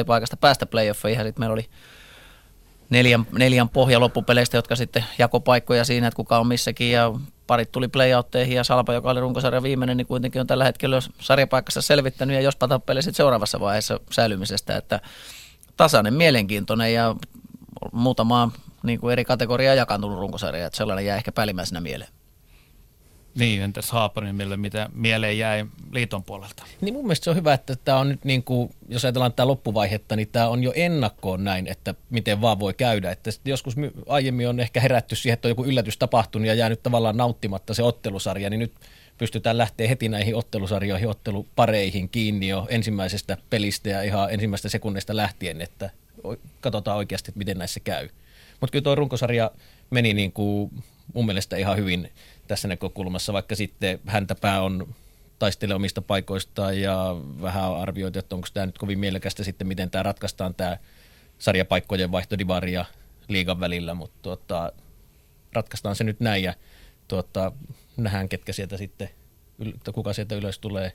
paikasta 0.06 0.36
päästä 0.36 0.66
playoffeihin. 0.66 1.24
Sitten 1.24 1.40
meillä 1.42 1.54
oli 1.54 1.68
neljän, 2.90 3.26
neljän 3.32 3.68
pohja 3.68 4.00
loppupeleistä, 4.00 4.56
jotka 4.56 4.76
sitten 4.76 5.04
jako 5.18 5.40
paikkoja 5.40 5.84
siinä, 5.84 6.06
että 6.06 6.16
kuka 6.16 6.38
on 6.38 6.46
missäkin 6.46 6.90
ja 6.90 7.12
parit 7.46 7.72
tuli 7.72 7.88
playoutteihin 7.88 8.56
ja 8.56 8.64
Salpa, 8.64 8.92
joka 8.92 9.10
oli 9.10 9.20
runkosarjan 9.20 9.62
viimeinen, 9.62 9.96
niin 9.96 10.06
kuitenkin 10.06 10.40
on 10.40 10.46
tällä 10.46 10.64
hetkellä 10.64 10.98
sarjapaikassa 11.20 11.82
selvittänyt 11.82 12.34
ja 12.34 12.40
jospa 12.40 12.68
tappelee 12.68 13.02
sitten 13.02 13.16
seuraavassa 13.16 13.60
vaiheessa 13.60 14.00
säilymisestä, 14.10 14.76
että 14.76 15.00
tasainen, 15.76 16.14
mielenkiintoinen 16.14 16.94
ja 16.94 17.14
muutama 17.92 18.50
niin 18.82 19.00
kuin 19.00 19.12
eri 19.12 19.24
kategoriaa 19.24 19.74
jakantunut 19.74 20.18
runkosarja, 20.18 20.66
että 20.66 20.76
sellainen 20.76 21.06
jää 21.06 21.16
ehkä 21.16 21.32
päällimmäisenä 21.32 21.80
mieleen. 21.80 22.17
Niin, 23.38 23.62
entäs 23.62 23.90
Haapanimille, 23.90 24.56
mitä 24.56 24.88
mieleen 24.94 25.38
jäi 25.38 25.66
liiton 25.92 26.24
puolelta? 26.24 26.64
Niin 26.80 26.94
mun 26.94 27.04
mielestä 27.04 27.24
se 27.24 27.30
on 27.30 27.36
hyvä, 27.36 27.54
että 27.54 27.76
tämä 27.76 27.98
on 27.98 28.08
nyt 28.08 28.24
niin 28.24 28.42
kuin, 28.42 28.70
jos 28.88 29.04
ajatellaan 29.04 29.32
tätä 29.32 29.46
loppuvaihetta, 29.46 30.16
niin 30.16 30.28
tämä 30.32 30.48
on 30.48 30.62
jo 30.62 30.72
ennakkoon 30.74 31.44
näin, 31.44 31.66
että 31.66 31.94
miten 32.10 32.40
vaan 32.40 32.58
voi 32.58 32.74
käydä. 32.74 33.10
Että 33.10 33.30
joskus 33.44 33.74
aiemmin 34.08 34.48
on 34.48 34.60
ehkä 34.60 34.80
herätty 34.80 35.16
siihen, 35.16 35.34
että 35.34 35.48
on 35.48 35.50
joku 35.50 35.64
yllätys 35.64 35.98
tapahtunut 35.98 36.48
ja 36.48 36.54
jäänyt 36.54 36.82
tavallaan 36.82 37.16
nauttimatta 37.16 37.74
se 37.74 37.82
ottelusarja, 37.82 38.50
niin 38.50 38.60
nyt 38.60 38.72
pystytään 39.18 39.58
lähteä 39.58 39.88
heti 39.88 40.08
näihin 40.08 40.36
ottelusarjoihin, 40.36 41.08
ottelupareihin 41.08 42.08
kiinni 42.08 42.48
jo 42.48 42.66
ensimmäisestä 42.70 43.36
pelistä 43.50 43.88
ja 43.88 44.02
ihan 44.02 44.32
ensimmäisestä 44.32 44.68
sekunnista 44.68 45.16
lähtien, 45.16 45.60
että 45.60 45.90
katsotaan 46.60 46.96
oikeasti, 46.96 47.30
että 47.30 47.38
miten 47.38 47.58
näissä 47.58 47.80
käy. 47.80 48.08
Mutta 48.60 48.72
kyllä 48.72 48.82
tuo 48.82 48.94
runkosarja 48.94 49.50
meni 49.90 50.14
niin 50.14 50.32
kuin 50.32 50.70
mun 51.14 51.26
mielestä 51.26 51.56
ihan 51.56 51.76
hyvin 51.76 52.10
tässä 52.48 52.68
näkökulmassa, 52.68 53.32
vaikka 53.32 53.56
sitten 53.56 54.00
häntäpää 54.06 54.62
on 54.62 54.94
taistelee 55.38 55.76
omista 55.76 56.02
paikoistaan 56.02 56.80
ja 56.80 57.16
vähän 57.42 57.74
arvioitu, 57.74 58.18
että 58.18 58.34
onko 58.34 58.48
tämä 58.54 58.66
nyt 58.66 58.78
kovin 58.78 58.98
mielekästä 58.98 59.44
sitten, 59.44 59.66
miten 59.66 59.90
tämä 59.90 60.02
ratkaistaan 60.02 60.54
tämä 60.54 60.76
sarjapaikkojen 61.38 62.12
vaihto 62.12 62.38
Divari 62.38 62.72
ja 62.72 62.84
liigan 63.28 63.60
välillä, 63.60 63.94
mutta 63.94 64.18
tuota, 64.22 64.72
ratkaistaan 65.52 65.96
se 65.96 66.04
nyt 66.04 66.20
näin 66.20 66.42
ja 66.42 66.54
tuota, 67.08 67.52
nähdään, 67.96 68.28
ketkä 68.28 68.52
sieltä 68.52 68.76
sitten, 68.76 69.10
kuka 69.94 70.12
sieltä 70.12 70.34
ylös 70.34 70.58
tulee 70.58 70.92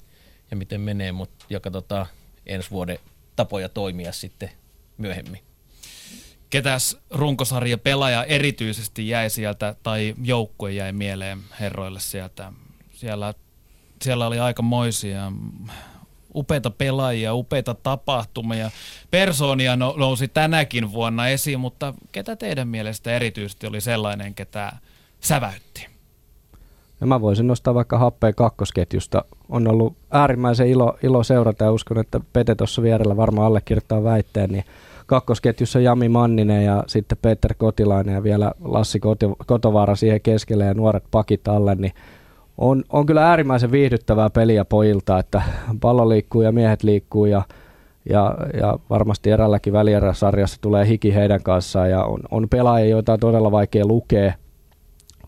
ja 0.52 0.58
miten 0.58 0.82
menee, 0.82 1.12
mutta 1.12 1.46
tota, 1.72 2.06
ensi 2.46 2.72
vuoden 2.72 3.00
tapoja 3.36 3.70
toimia 3.70 4.12
sitten 4.12 4.52
myöhemmin. 4.98 5.53
Ketäs 6.54 6.98
runkosarja 7.12 7.78
pelaaja 7.78 8.24
erityisesti 8.24 9.08
jäi 9.08 9.30
sieltä, 9.30 9.76
tai 9.84 10.16
joukkue 10.24 10.72
jäi 10.72 10.92
mieleen 10.92 11.40
herroille 11.60 12.00
sieltä? 12.00 12.54
Siellä, 12.92 13.34
siellä 14.02 14.28
oli 14.28 14.40
aika 14.40 14.62
moisia 14.62 15.32
upeita 16.36 16.70
pelaajia, 16.70 17.34
upeita 17.34 17.74
tapahtumia. 17.74 18.72
Persoonia 19.12 19.76
nousi 19.76 20.28
tänäkin 20.28 20.92
vuonna 20.92 21.28
esiin, 21.28 21.60
mutta 21.60 21.94
ketä 22.12 22.36
teidän 22.36 22.68
mielestä 22.68 23.16
erityisesti 23.16 23.68
oli 23.68 23.82
sellainen, 23.82 24.34
ketä 24.34 24.72
säväytti? 25.20 25.88
Ja 27.02 27.08
mä 27.08 27.22
voisin 27.22 27.48
nostaa 27.48 27.74
vaikka 27.74 27.98
happeen 27.98 28.36
kakkosketjusta. 28.36 29.26
On 29.50 29.68
ollut 29.68 29.98
äärimmäisen 30.12 30.68
ilo, 30.68 30.98
ilo 31.04 31.24
seurata 31.24 31.64
ja 31.64 31.72
uskon, 31.72 32.00
että 32.00 32.20
Pete 32.34 32.56
tuossa 32.56 32.82
vierellä 32.82 33.18
varmaan 33.18 33.48
allekirjoittaa 33.48 34.04
väitteen, 34.04 34.50
niin 34.50 34.66
kakkosketjussa 35.06 35.80
Jami 35.80 36.10
Manninen 36.10 36.66
ja 36.66 36.84
sitten 36.88 37.18
Peter 37.22 37.54
Kotilainen 37.58 38.16
ja 38.16 38.24
vielä 38.24 38.52
Lassi 38.62 39.00
Kotovaara 39.46 39.96
siihen 39.96 40.22
keskelle 40.22 40.66
ja 40.66 40.74
nuoret 40.74 41.04
pakit 41.12 41.48
alle, 41.48 41.76
niin 41.76 41.94
on, 42.58 42.84
on 42.90 43.06
kyllä 43.06 43.30
äärimmäisen 43.30 43.72
viihdyttävää 43.72 44.30
peliä 44.30 44.66
pojilta, 44.66 45.20
että 45.20 45.42
pallo 45.82 46.10
liikkuu 46.10 46.42
ja 46.42 46.52
miehet 46.52 46.84
liikkuu 46.84 47.26
ja, 47.26 47.42
ja, 48.10 48.38
ja 48.60 48.80
varmasti 48.90 49.32
erälläkin 49.32 49.74
välieräsarjassa 49.74 50.62
tulee 50.62 50.88
hiki 50.88 51.16
heidän 51.16 51.44
kanssaan 51.44 51.90
ja 51.90 52.04
on, 52.04 52.20
on 52.32 52.50
pelaajia, 52.50 52.90
joita 52.90 53.14
on 53.14 53.20
todella 53.20 53.52
vaikea 53.52 53.86
lukea, 53.86 54.34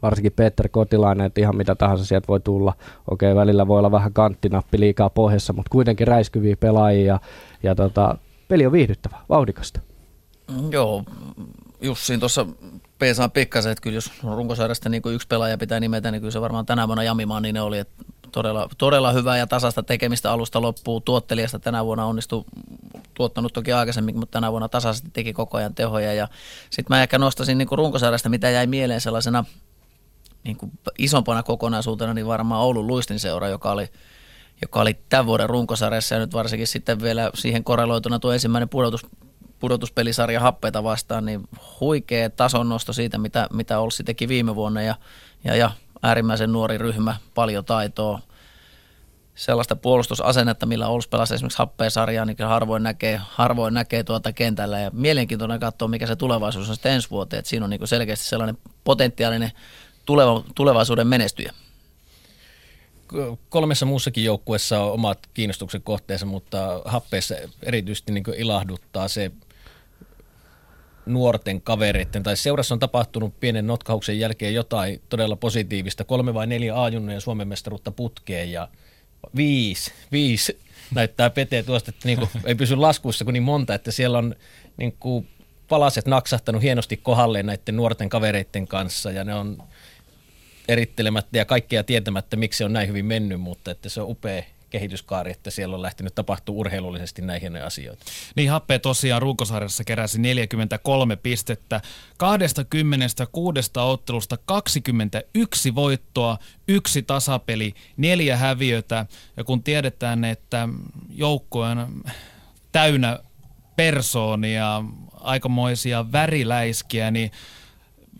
varsinkin 0.02 0.32
Peter 0.36 0.70
Kotilainen, 0.70 1.26
että 1.26 1.42
ihan 1.42 1.56
mitä 1.56 1.76
tahansa 1.76 2.06
sieltä 2.06 2.28
voi 2.28 2.40
tulla. 2.40 2.74
Okei, 3.12 3.36
välillä 3.36 3.68
voi 3.68 3.80
olla 3.80 3.92
vähän 3.92 4.14
kanttinappi 4.14 4.80
liikaa 4.80 5.10
pohjassa, 5.10 5.54
mutta 5.54 5.70
kuitenkin 5.70 6.08
räiskyviä 6.08 6.56
pelaajia 6.60 7.06
ja, 7.06 7.20
ja 7.64 7.76
tota, 7.76 8.18
peli 8.48 8.66
on 8.66 8.72
viihdyttävä, 8.72 9.18
vauhdikasta. 9.30 9.80
Mm, 10.52 10.72
joo, 10.72 11.04
Jussiin 11.82 12.20
tuossa 12.20 12.46
peesaan 13.00 13.32
pikkasen, 13.32 13.72
että 13.72 13.82
kyllä 13.82 13.98
jos 13.98 14.12
runkosarjasta 14.24 14.90
niin 14.90 15.02
yksi 15.14 15.28
pelaaja 15.28 15.58
pitää 15.58 15.80
nimetä, 15.80 16.12
niin 16.12 16.22
kyllä 16.22 16.32
se 16.32 16.42
varmaan 16.42 16.66
tänä 16.66 16.88
vuonna 16.88 17.04
Jami 17.04 17.26
Manninen 17.26 17.64
oli, 17.64 17.80
että 17.80 18.04
todella, 18.32 18.70
todella 18.78 19.12
hyvää 19.12 19.38
ja 19.38 19.48
tasasta 19.48 19.84
tekemistä 19.84 20.32
alusta 20.32 20.62
loppuu. 20.62 21.02
Tuottelijasta 21.02 21.60
tänä 21.60 21.86
vuonna 21.86 22.06
onnistui, 22.06 22.44
tuottanut 23.14 23.54
toki 23.54 23.74
aikaisemmin, 23.74 24.20
mutta 24.20 24.34
tänä 24.34 24.52
vuonna 24.52 24.70
tasaisesti 24.70 25.10
teki 25.14 25.34
koko 25.34 25.58
ajan 25.58 25.76
tehoja. 25.76 26.14
Ja 26.14 26.28
sitten 26.70 26.96
mä 26.96 27.04
ehkä 27.04 27.18
nostasin 27.18 27.58
niin 27.58 27.68
runkosarjasta, 27.72 28.30
mitä 28.30 28.50
jäi 28.50 28.68
mieleen 28.68 29.02
sellaisena 29.02 29.46
niin 30.44 30.58
isompana 30.98 31.44
kokonaisuutena, 31.44 32.14
niin 32.14 32.28
varmaan 32.28 32.62
Oulun 32.62 32.88
Luistin 32.88 33.20
seura, 33.20 33.48
joka 33.48 33.72
oli– 33.72 33.88
joka 34.62 34.82
oli 34.82 34.98
tämän 35.10 35.26
vuoden 35.26 35.50
runkosarjassa 35.50 36.16
ja 36.16 36.20
nyt 36.20 36.34
varsinkin 36.34 36.68
sitten 36.68 37.02
vielä 37.02 37.32
siihen 37.34 37.64
korreloituna 37.64 38.20
tuo 38.20 38.34
ensimmäinen 38.34 38.70
pudotus, 38.70 39.06
pudotuspelisarja 39.60 40.40
happeita 40.40 40.84
vastaan, 40.84 41.26
niin 41.26 41.48
huikea 41.80 42.30
tasonnosto 42.30 42.94
siitä, 42.94 43.18
mitä, 43.18 43.48
mitä 43.54 43.80
Olssi 43.80 44.04
teki 44.04 44.28
viime 44.28 44.56
vuonna 44.56 44.82
ja, 44.82 44.96
ja, 45.44 45.56
ja 45.56 45.72
äärimmäisen 46.04 46.52
nuori 46.52 46.78
ryhmä, 46.78 47.16
paljon 47.36 47.66
taitoa, 47.66 48.20
sellaista 49.36 49.76
puolustusasennetta, 49.76 50.66
millä 50.66 50.88
Ols 50.88 51.08
pelasi 51.08 51.34
esimerkiksi 51.34 51.58
happeesarjaa, 51.58 52.26
niin 52.26 52.38
harvoin 52.46 52.84
näkee, 52.84 53.22
harvoin 53.30 53.74
näkee 53.74 54.04
tuota 54.04 54.34
kentällä. 54.34 54.80
Ja 54.80 54.92
mielenkiintoinen 54.94 55.60
katsoa, 55.60 55.88
mikä 55.88 56.08
se 56.08 56.16
tulevaisuus 56.16 56.70
on 56.70 56.76
sitten 56.76 56.92
ensi 56.92 57.10
vuoteen. 57.10 57.40
Että 57.40 57.50
siinä 57.50 57.64
on 57.64 57.70
niin 57.70 57.88
selkeästi 57.88 58.26
sellainen 58.26 58.58
potentiaalinen 58.84 59.52
tuleva, 60.06 60.44
tulevaisuuden 60.56 61.08
menestyjä 61.08 61.54
kolmessa 63.50 63.86
muussakin 63.86 64.24
joukkueessa 64.24 64.84
on 64.84 64.92
omat 64.92 65.20
kiinnostuksen 65.34 65.82
kohteensa, 65.82 66.26
mutta 66.26 66.82
happeessa 66.86 67.36
erityisesti 67.64 68.12
niin 68.12 68.24
ilahduttaa 68.38 69.08
se 69.08 69.32
nuorten 71.06 71.62
kavereiden, 71.62 72.24
tai 72.24 72.38
seurassa 72.38 72.76
on 72.76 72.80
tapahtunut 72.80 73.40
pienen 73.40 73.68
notkauksen 73.68 74.20
jälkeen 74.20 74.54
jotain 74.54 75.02
todella 75.10 75.36
positiivista. 75.36 76.04
Kolme 76.04 76.34
vai 76.34 76.48
neljä 76.48 76.84
a 76.84 76.90
ja 76.90 77.20
Suomen 77.20 77.48
mestaruutta 77.48 77.92
putkeen 77.92 78.52
ja 78.52 78.68
viisi, 79.36 79.92
viisi 80.12 80.60
näyttää 80.94 81.30
Pete 81.30 81.64
tuosta, 81.64 81.90
että 81.90 82.08
niin 82.08 82.18
kuin, 82.18 82.30
ei 82.46 82.56
pysy 82.56 82.76
laskuissa 82.76 83.26
kuin 83.26 83.34
niin 83.34 83.44
monta, 83.44 83.74
että 83.74 83.92
siellä 83.92 84.18
on 84.18 84.36
niin 84.78 84.96
kuin, 85.00 85.28
palaset 85.68 86.06
naksahtanut 86.06 86.62
hienosti 86.62 86.98
kohdalleen 86.98 87.46
näiden 87.46 87.76
nuorten 87.76 88.10
kavereiden 88.10 88.68
kanssa 88.68 89.12
ja 89.12 89.24
ne 89.24 89.36
on 89.36 89.64
erittelemättä 90.68 91.38
ja 91.38 91.46
kaikkea 91.46 91.84
tietämättä, 91.84 92.36
miksi 92.36 92.58
se 92.58 92.66
on 92.66 92.74
näin 92.74 92.88
hyvin 92.88 93.06
mennyt, 93.06 93.42
mutta 93.42 93.72
että 93.72 93.90
se 93.90 94.02
on 94.02 94.10
upea 94.10 94.44
kehityskaari, 94.70 95.32
että 95.32 95.52
siellä 95.52 95.76
on 95.76 95.82
lähtenyt 95.82 96.16
tapahtuu 96.16 96.60
urheilullisesti 96.60 97.22
näihin 97.22 97.56
asioita. 97.56 98.06
Niin 98.36 98.50
Happe 98.50 98.80
tosiaan 98.80 99.22
runkosarjassa 99.22 99.84
keräsi 99.84 100.22
43 100.22 101.16
pistettä, 101.16 101.82
26 102.18 103.60
ottelusta 103.76 104.38
21 104.46 105.76
voittoa, 105.76 106.38
yksi 106.68 107.02
tasapeli, 107.02 107.74
neljä 107.98 108.38
häviötä 108.38 109.06
ja 109.38 109.44
kun 109.44 109.64
tiedetään, 109.64 110.26
että 110.26 110.70
joukko 111.10 111.62
on 111.62 112.04
täynnä 112.72 113.20
persoonia, 113.76 114.84
aikamoisia 115.14 116.12
väriläiskiä, 116.12 117.12
niin 117.12 117.32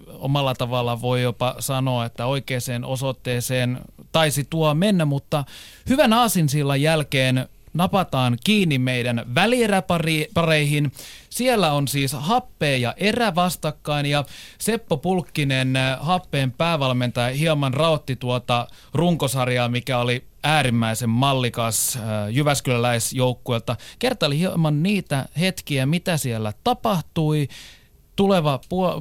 omalla 0.08 0.56
tavalla 0.56 1.02
voi 1.02 1.22
jopa 1.22 1.56
sanoa, 1.60 2.06
että 2.06 2.26
oikeaan 2.26 2.86
osoitteeseen 2.86 3.80
taisi 4.12 4.48
tuo 4.50 4.74
mennä, 4.74 5.06
mutta 5.06 5.44
hyvän 5.90 6.14
aasinsillan 6.14 6.82
jälkeen 6.82 7.48
napataan 7.76 8.38
kiinni 8.44 8.78
meidän 8.78 9.26
välieräpareihin. 9.36 10.92
Siellä 11.30 11.74
on 11.74 11.88
siis 11.88 12.14
happe 12.14 12.78
ja 12.78 12.94
erä 12.98 13.36
vastakkain 13.36 14.06
ja 14.06 14.26
Seppo 14.58 14.98
Pulkkinen, 14.98 15.76
äh, 15.76 15.98
happeen 16.02 16.52
päävalmentaja, 16.52 17.36
hieman 17.36 17.74
raotti 17.74 18.16
tuota 18.16 18.68
runkosarjaa, 18.94 19.70
mikä 19.70 19.98
oli 19.98 20.24
äärimmäisen 20.44 21.10
mallikas 21.10 21.96
äh, 21.96 22.04
Jyväskyläläisjoukkueelta. 22.30 23.76
Kertaili 24.00 24.40
hieman 24.40 24.84
niitä 24.84 25.26
hetkiä, 25.40 25.86
mitä 25.86 26.18
siellä 26.18 26.54
tapahtui 26.64 27.48
tuleva 28.16 28.60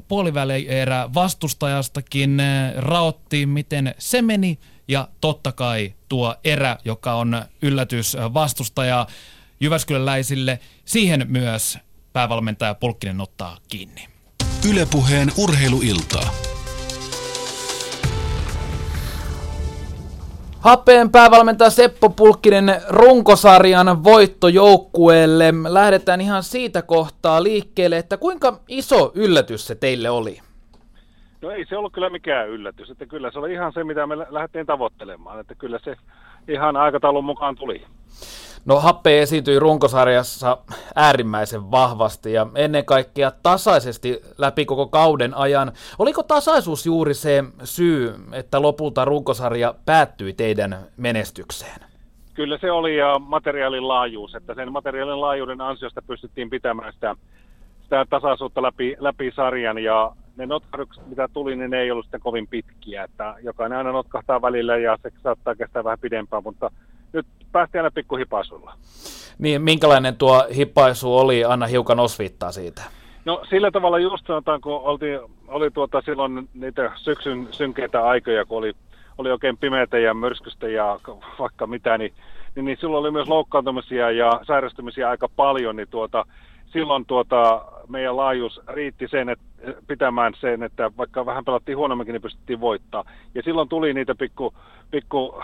puolivälierä 0.08 1.10
vastustajastakin 1.14 2.40
äh, 2.40 2.74
raotti, 2.76 3.46
miten 3.46 3.94
se 3.98 4.22
meni. 4.22 4.58
Ja 4.88 5.08
totta 5.20 5.52
kai 5.52 5.94
tuo 6.08 6.34
erä, 6.44 6.78
joka 6.84 7.14
on 7.14 7.44
yllätys 7.62 8.14
äh, 8.14 8.34
vastustaja 8.34 9.06
Jyväskyläläisille, 9.60 10.58
siihen 10.84 11.26
myös 11.28 11.78
päävalmentaja 12.12 12.74
Pulkkinen 12.74 13.20
ottaa 13.20 13.58
kiinni. 13.68 14.08
Ylepuheen 14.68 15.32
urheiluiltaa. 15.36 16.53
Happeen 20.64 21.10
päävalmentaja 21.10 21.70
Seppo 21.70 22.10
Pulkkinen 22.10 22.74
runkosarjan 22.88 24.04
voittojoukkueelle. 24.04 25.54
Lähdetään 25.68 26.20
ihan 26.20 26.42
siitä 26.42 26.82
kohtaa 26.82 27.42
liikkeelle, 27.42 27.98
että 27.98 28.16
kuinka 28.16 28.60
iso 28.68 29.12
yllätys 29.14 29.66
se 29.66 29.74
teille 29.74 30.10
oli? 30.10 30.40
No 31.42 31.50
ei 31.50 31.66
se 31.68 31.76
ollut 31.76 31.92
kyllä 31.92 32.10
mikään 32.10 32.48
yllätys, 32.48 32.90
että 32.90 33.06
kyllä 33.06 33.30
se 33.30 33.38
oli 33.38 33.52
ihan 33.52 33.72
se, 33.72 33.84
mitä 33.84 34.06
me 34.06 34.18
lähdettiin 34.18 34.66
tavoittelemaan, 34.66 35.40
että 35.40 35.54
kyllä 35.54 35.78
se 35.84 35.96
ihan 36.48 36.76
aikataulun 36.76 37.24
mukaan 37.24 37.56
tuli. 37.56 37.84
No 38.66 38.80
Happe 38.80 39.22
esiintyi 39.22 39.58
runkosarjassa 39.58 40.58
äärimmäisen 40.94 41.70
vahvasti 41.70 42.32
ja 42.32 42.46
ennen 42.54 42.84
kaikkea 42.84 43.32
tasaisesti 43.42 44.20
läpi 44.38 44.64
koko 44.64 44.86
kauden 44.86 45.34
ajan. 45.34 45.72
Oliko 45.98 46.22
tasaisuus 46.22 46.86
juuri 46.86 47.14
se 47.14 47.44
syy, 47.64 48.14
että 48.32 48.62
lopulta 48.62 49.04
runkosarja 49.04 49.74
päättyi 49.86 50.32
teidän 50.32 50.76
menestykseen? 50.96 51.80
Kyllä 52.34 52.58
se 52.58 52.70
oli 52.70 52.96
ja 52.96 53.18
materiaalin 53.18 53.88
laajuus, 53.88 54.34
että 54.34 54.54
sen 54.54 54.72
materiaalin 54.72 55.20
laajuuden 55.20 55.60
ansiosta 55.60 56.02
pystyttiin 56.06 56.50
pitämään 56.50 56.92
sitä, 56.92 57.16
sitä 57.82 58.06
tasaisuutta 58.10 58.62
läpi, 58.62 58.96
läpi 58.98 59.32
sarjan 59.36 59.78
ja 59.78 60.12
ne 60.36 60.46
notkahdukset, 60.46 61.06
mitä 61.06 61.28
tuli, 61.32 61.56
niin 61.56 61.70
ne 61.70 61.80
ei 61.80 61.90
ollut 61.90 62.04
sitten 62.04 62.20
kovin 62.20 62.46
pitkiä, 62.46 63.04
että 63.04 63.34
jokainen 63.42 63.78
aina 63.78 63.92
notkahtaa 63.92 64.42
välillä 64.42 64.76
ja 64.76 64.98
se 65.02 65.10
saattaa 65.22 65.54
kestää 65.54 65.84
vähän 65.84 65.98
pidempään, 65.98 66.42
mutta 66.42 66.70
nyt 67.14 67.26
päästiin 67.52 67.80
aina 67.80 67.90
pikkuhipaisulla. 67.90 68.74
Niin, 69.38 69.62
minkälainen 69.62 70.16
tuo 70.16 70.44
hipaisu 70.56 71.18
oli? 71.18 71.44
Anna 71.44 71.66
hiukan 71.66 72.00
osviittaa 72.00 72.52
siitä. 72.52 72.82
No 73.24 73.42
sillä 73.50 73.70
tavalla 73.70 73.98
just 73.98 74.26
sanotaan, 74.26 74.60
kun 74.60 74.72
oltiin, 74.72 75.20
oli 75.48 75.70
tuota 75.70 76.02
silloin 76.04 76.48
niitä 76.54 76.92
syksyn 76.96 77.48
synkeitä 77.50 78.04
aikoja, 78.04 78.44
kun 78.44 78.58
oli, 78.58 78.72
oli 79.18 79.30
oikein 79.30 79.56
pimeätä 79.56 79.98
ja 79.98 80.14
myrskystä 80.14 80.68
ja 80.68 81.00
vaikka 81.38 81.66
mitä, 81.66 81.98
niin, 81.98 82.12
niin, 82.54 82.64
niin 82.64 82.78
silloin 82.80 83.00
oli 83.00 83.10
myös 83.10 83.28
loukkaantumisia 83.28 84.10
ja 84.10 84.40
sairastumisia 84.42 85.10
aika 85.10 85.28
paljon, 85.36 85.76
niin 85.76 85.88
tuota, 85.88 86.26
silloin 86.74 87.06
tuota, 87.06 87.64
meidän 87.88 88.16
laajuus 88.16 88.60
riitti 88.68 89.08
sen, 89.08 89.28
että 89.28 89.44
pitämään 89.86 90.32
sen, 90.40 90.62
että 90.62 90.90
vaikka 90.96 91.26
vähän 91.26 91.44
pelattiin 91.44 91.78
huonomminkin, 91.78 92.12
niin 92.12 92.22
pystyttiin 92.22 92.60
voittaa. 92.60 93.04
Ja 93.34 93.42
silloin 93.42 93.68
tuli 93.68 93.94
niitä 93.94 94.14
pikku, 94.14 94.54
pikku 94.90 95.42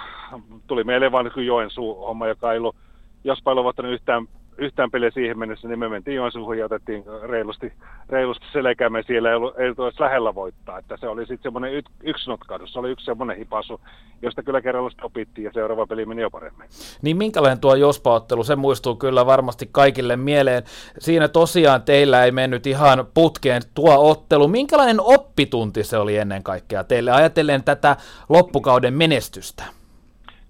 tuli 0.67 0.85
meille 0.85 1.13
vain 1.13 1.31
Joensuu 1.47 2.07
homma, 2.07 2.29
joka 2.29 2.53
ei 2.53 2.59
ollut, 2.59 2.77
jospa 3.25 3.51
ei 3.51 3.59
ollut 3.59 3.79
yhtään 3.79 4.27
yhtään 4.61 4.91
peliä 4.91 5.11
siihen 5.11 5.39
mennessä, 5.39 5.69
niin 5.69 5.79
me 5.79 5.89
mentiin 5.89 6.15
Joensuuhun 6.15 6.59
ja 6.59 6.65
otettiin 6.65 7.05
reilusti, 7.23 7.73
reilusti 8.09 8.47
selkäämme 8.53 9.03
siellä, 9.07 9.31
ei 9.31 9.35
ollut, 9.35 9.59
ei 9.59 9.75
ollut 9.77 10.01
lähellä 10.01 10.35
voittaa. 10.35 10.79
Että 10.79 10.97
se 10.97 11.09
oli 11.09 11.21
sitten 11.21 11.43
semmoinen 11.43 11.75
y, 11.75 11.83
yksi 12.03 12.31
notkahdus, 12.31 12.73
se 12.73 12.79
oli 12.79 12.91
yksi 12.91 13.05
semmoinen 13.07 13.37
hipasu, 13.37 13.81
josta 14.23 14.43
kyllä 14.43 14.61
kerralla 14.61 14.91
opittiin 15.03 15.45
ja 15.45 15.51
seuraava 15.53 15.87
peli 15.87 16.07
meni 16.07 16.23
jo 16.23 16.31
paremmin. 16.31 16.69
Niin 17.03 17.17
minkälainen 17.17 17.61
tuo 17.61 17.75
Jospa-ottelu, 17.75 18.45
se 18.45 18.57
muistuu 18.57 18.97
kyllä 18.97 19.27
varmasti 19.27 19.69
kaikille 19.73 20.17
mieleen. 20.17 20.63
Siinä 20.99 21.29
tosiaan 21.29 21.83
teillä 21.83 22.25
ei 22.25 22.33
mennyt 22.33 22.67
ihan 22.67 23.07
putkeen 23.15 23.63
tuo 23.75 24.11
ottelu. 24.11 24.49
Minkälainen 24.49 25.01
oppitunti 25.01 25.85
se 25.85 25.99
oli 25.99 26.17
ennen 26.17 26.43
kaikkea 26.43 26.85
teille 26.85 27.11
ajatellen 27.11 27.65
tätä 27.65 27.97
loppukauden 28.29 28.95
menestystä? 28.95 29.65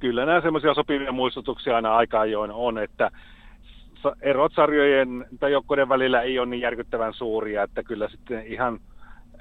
Kyllä 0.01 0.27
nämä 0.27 0.41
semmoisia 0.41 0.75
sopivia 0.75 1.13
muistutuksia 1.13 1.77
aina 1.77 1.97
aika 1.97 2.21
ajoin 2.21 2.51
on, 2.51 2.79
että 2.79 3.11
erot 4.21 4.53
sarjojen 4.55 5.27
tai 5.41 5.53
joukkojen 5.53 5.89
välillä 5.89 6.23
ei 6.23 6.39
ole 6.39 6.47
niin 6.47 6.61
järkyttävän 6.61 7.15
suuria, 7.15 7.63
että 7.63 7.83
kyllä 7.83 8.09
sitten 8.09 8.47
ihan 8.47 8.81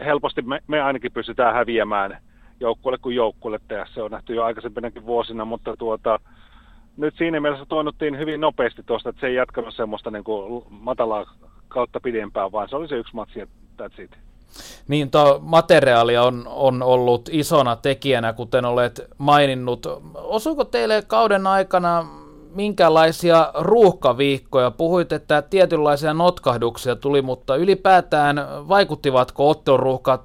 helposti 0.05 0.41
me, 0.41 0.59
me 0.67 0.81
ainakin 0.81 1.11
pystytään 1.11 1.53
häviämään 1.53 2.17
joukkueelle 2.59 2.97
kuin 2.97 3.15
joukkueelle, 3.15 3.59
ja 3.69 3.85
se 3.93 4.01
on 4.01 4.11
nähty 4.11 4.35
jo 4.35 4.43
aikaisempinakin 4.43 5.05
vuosina, 5.05 5.45
mutta 5.45 5.77
tuota, 5.77 6.19
nyt 6.97 7.15
siinä 7.17 7.39
mielessä 7.39 7.65
toinuttiin 7.65 8.17
hyvin 8.17 8.41
nopeasti 8.41 8.83
tuosta, 8.85 9.09
että 9.09 9.19
se 9.19 9.27
ei 9.27 9.35
jatkanut 9.35 9.75
semmoista 9.75 10.11
niin 10.11 10.23
kuin 10.23 10.63
matalaa 10.69 11.25
kautta 11.67 11.99
pidempään, 11.99 12.51
vaan 12.51 12.69
se 12.69 12.75
oli 12.75 12.87
se 12.87 12.95
yksi 12.95 13.15
matsi, 13.15 13.39
that's 13.81 14.01
it. 14.03 14.11
Niin, 14.87 15.11
tuo 15.11 15.39
materiaali 15.41 16.17
on, 16.17 16.43
on 16.47 16.83
ollut 16.83 17.29
isona 17.31 17.75
tekijänä, 17.75 18.33
kuten 18.33 18.65
olet 18.65 19.01
maininnut. 19.17 19.85
Osuiko 20.13 20.65
teille 20.65 21.03
kauden 21.07 21.47
aikana 21.47 22.05
minkälaisia 22.55 23.51
ruuhkaviikkoja? 23.59 24.71
Puhuit, 24.71 25.11
että 25.11 25.41
tietynlaisia 25.41 26.13
notkahduksia 26.13 26.95
tuli, 26.95 27.21
mutta 27.21 27.55
ylipäätään 27.55 28.37
vaikuttivatko 28.67 29.49
otteluruuhkat 29.49 30.21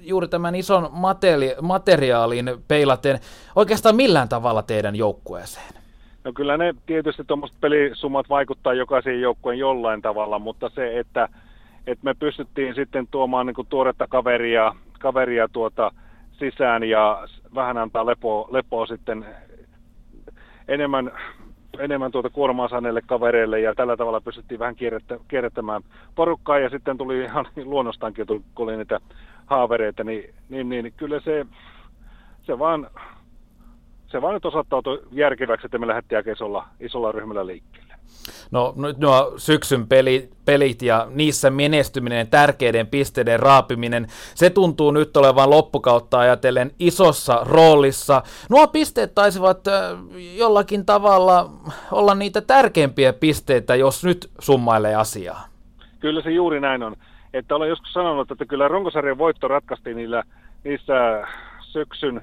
juuri 0.00 0.28
tämän 0.28 0.54
ison 0.54 0.88
materi- 0.92 1.56
materiaalin 1.62 2.50
peilaten 2.68 3.18
oikeastaan 3.56 3.96
millään 3.96 4.28
tavalla 4.28 4.62
teidän 4.62 4.96
joukkueeseen? 4.96 5.74
No 6.24 6.32
kyllä 6.32 6.56
ne 6.56 6.74
tietysti 6.86 7.24
tuommoiset 7.24 7.60
pelisummat 7.60 8.28
vaikuttaa 8.28 8.74
jokaisen 8.74 9.20
joukkueen 9.20 9.58
jollain 9.58 10.02
tavalla, 10.02 10.38
mutta 10.38 10.70
se, 10.74 10.98
että, 10.98 11.28
että 11.86 12.04
me 12.04 12.14
pystyttiin 12.14 12.74
sitten 12.74 13.06
tuomaan 13.10 13.46
niin 13.46 13.66
tuoretta 13.68 14.06
kaveria, 14.06 14.74
kaveria 15.00 15.48
tuota 15.52 15.92
sisään 16.38 16.84
ja 16.84 17.28
vähän 17.54 17.78
antaa 17.78 18.06
lepoa, 18.06 18.48
lepoa 18.50 18.86
sitten 18.86 19.26
enemmän 20.68 21.12
enemmän 21.78 22.12
tuota 22.12 22.30
kuormaa 22.30 22.68
saaneille 22.68 23.02
kavereille 23.06 23.60
ja 23.60 23.74
tällä 23.74 23.96
tavalla 23.96 24.20
pystyttiin 24.20 24.58
vähän 24.58 24.76
kierrättä, 24.76 25.18
kierrättämään 25.28 25.82
porukkaa 26.14 26.58
ja 26.58 26.70
sitten 26.70 26.98
tuli 26.98 27.20
ihan 27.20 27.46
luonnostaankin, 27.64 28.26
kun 28.26 28.42
oli 28.56 28.76
niitä 28.76 29.00
haavereita, 29.46 30.04
niin, 30.04 30.34
niin, 30.48 30.68
niin 30.68 30.92
kyllä 30.96 31.20
se, 31.20 31.46
se 32.42 32.58
vaan 32.58 32.90
se 34.14 34.22
vaan 34.22 34.34
nyt 34.34 34.44
osoittautui 34.44 35.02
järkeväksi, 35.12 35.66
että 35.66 35.78
me 35.78 35.86
lähdettiin 35.86 36.16
aika 36.16 36.32
isolla, 36.32 36.66
isolla 36.80 37.12
ryhmällä 37.12 37.46
liikkeelle. 37.46 37.94
No 38.50 38.74
nyt 38.76 38.98
nuo 38.98 39.34
syksyn 39.36 39.86
pelit, 39.86 40.30
pelit 40.44 40.82
ja 40.82 41.06
niissä 41.10 41.50
menestyminen, 41.50 42.28
tärkeiden 42.28 42.86
pisteiden 42.86 43.40
raapiminen, 43.40 44.06
se 44.34 44.50
tuntuu 44.50 44.90
nyt 44.90 45.16
olevan 45.16 45.50
loppukautta 45.50 46.18
ajatellen 46.18 46.70
isossa 46.78 47.40
roolissa. 47.44 48.22
Nuo 48.50 48.66
pisteet 48.66 49.14
taisivat 49.14 49.58
jollakin 50.36 50.86
tavalla 50.86 51.50
olla 51.92 52.14
niitä 52.14 52.40
tärkeimpiä 52.40 53.12
pisteitä, 53.12 53.74
jos 53.74 54.04
nyt 54.04 54.30
summailee 54.38 54.94
asiaa. 54.94 55.44
Kyllä 56.00 56.22
se 56.22 56.30
juuri 56.30 56.60
näin 56.60 56.82
on. 56.82 56.96
Että 57.32 57.56
olen 57.56 57.68
joskus 57.68 57.92
sanonut, 57.92 58.30
että 58.30 58.46
kyllä 58.46 58.68
runkosarjan 58.68 59.18
voitto 59.18 59.48
ratkaistiin 59.48 59.96
niillä, 59.96 60.22
niissä 60.64 61.26
syksyn 61.60 62.22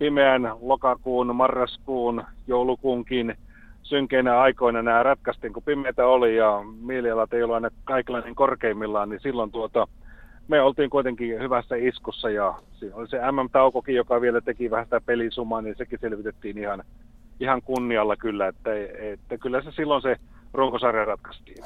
pimeän 0.00 0.52
lokakuun, 0.60 1.36
marraskuun, 1.36 2.24
joulukuunkin 2.46 3.34
synkeinä 3.82 4.40
aikoina 4.40 4.82
nämä 4.82 5.02
ratkaistiin, 5.02 5.52
kun 5.52 5.62
pimeitä 5.62 6.06
oli 6.06 6.36
ja 6.36 6.60
mielialat 6.82 7.32
ei 7.32 7.42
ollut 7.42 7.54
aina 7.54 7.70
kaikilla 7.84 8.20
niin 8.20 8.34
korkeimmillaan, 8.34 9.08
niin 9.08 9.20
silloin 9.20 9.50
tuota, 9.50 9.88
me 10.48 10.60
oltiin 10.60 10.90
kuitenkin 10.90 11.40
hyvässä 11.40 11.76
iskussa 11.76 12.30
ja 12.30 12.54
siinä 12.78 12.96
oli 12.96 13.08
se 13.08 13.18
MM-taukokin, 13.18 13.94
joka 13.94 14.20
vielä 14.20 14.40
teki 14.40 14.70
vähän 14.70 14.86
sitä 14.86 15.00
pelisumaa, 15.00 15.62
niin 15.62 15.74
sekin 15.78 15.98
selvitettiin 16.00 16.58
ihan, 16.58 16.84
ihan 17.40 17.62
kunnialla 17.62 18.16
kyllä, 18.16 18.48
että, 18.48 18.70
että 18.98 19.38
kyllä 19.38 19.62
se 19.62 19.70
silloin 19.70 20.02
se 20.02 20.16
runkosarja 20.52 21.04
ratkaistiin. 21.04 21.64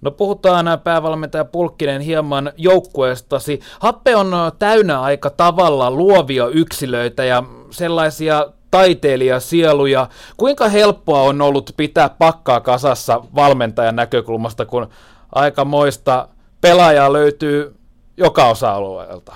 No 0.00 0.10
puhutaan 0.10 0.66
päävalmentaja 0.84 1.44
Pulkkinen 1.44 2.00
hieman 2.00 2.52
joukkueestasi. 2.56 3.60
Happe 3.80 4.16
on 4.16 4.32
täynnä 4.58 5.00
aika 5.00 5.30
tavalla 5.30 5.90
luovia 5.90 6.46
yksilöitä 6.46 7.24
ja 7.24 7.42
sellaisia 7.70 8.46
taiteilijasieluja. 8.70 10.08
Kuinka 10.36 10.68
helppoa 10.68 11.20
on 11.20 11.42
ollut 11.42 11.70
pitää 11.76 12.08
pakkaa 12.08 12.60
kasassa 12.60 13.24
valmentajan 13.34 13.96
näkökulmasta, 13.96 14.66
kun 14.66 14.86
aika 15.34 15.64
moista 15.64 16.28
pelaajaa 16.60 17.12
löytyy 17.12 17.74
joka 18.16 18.44
osa-alueelta? 18.44 19.34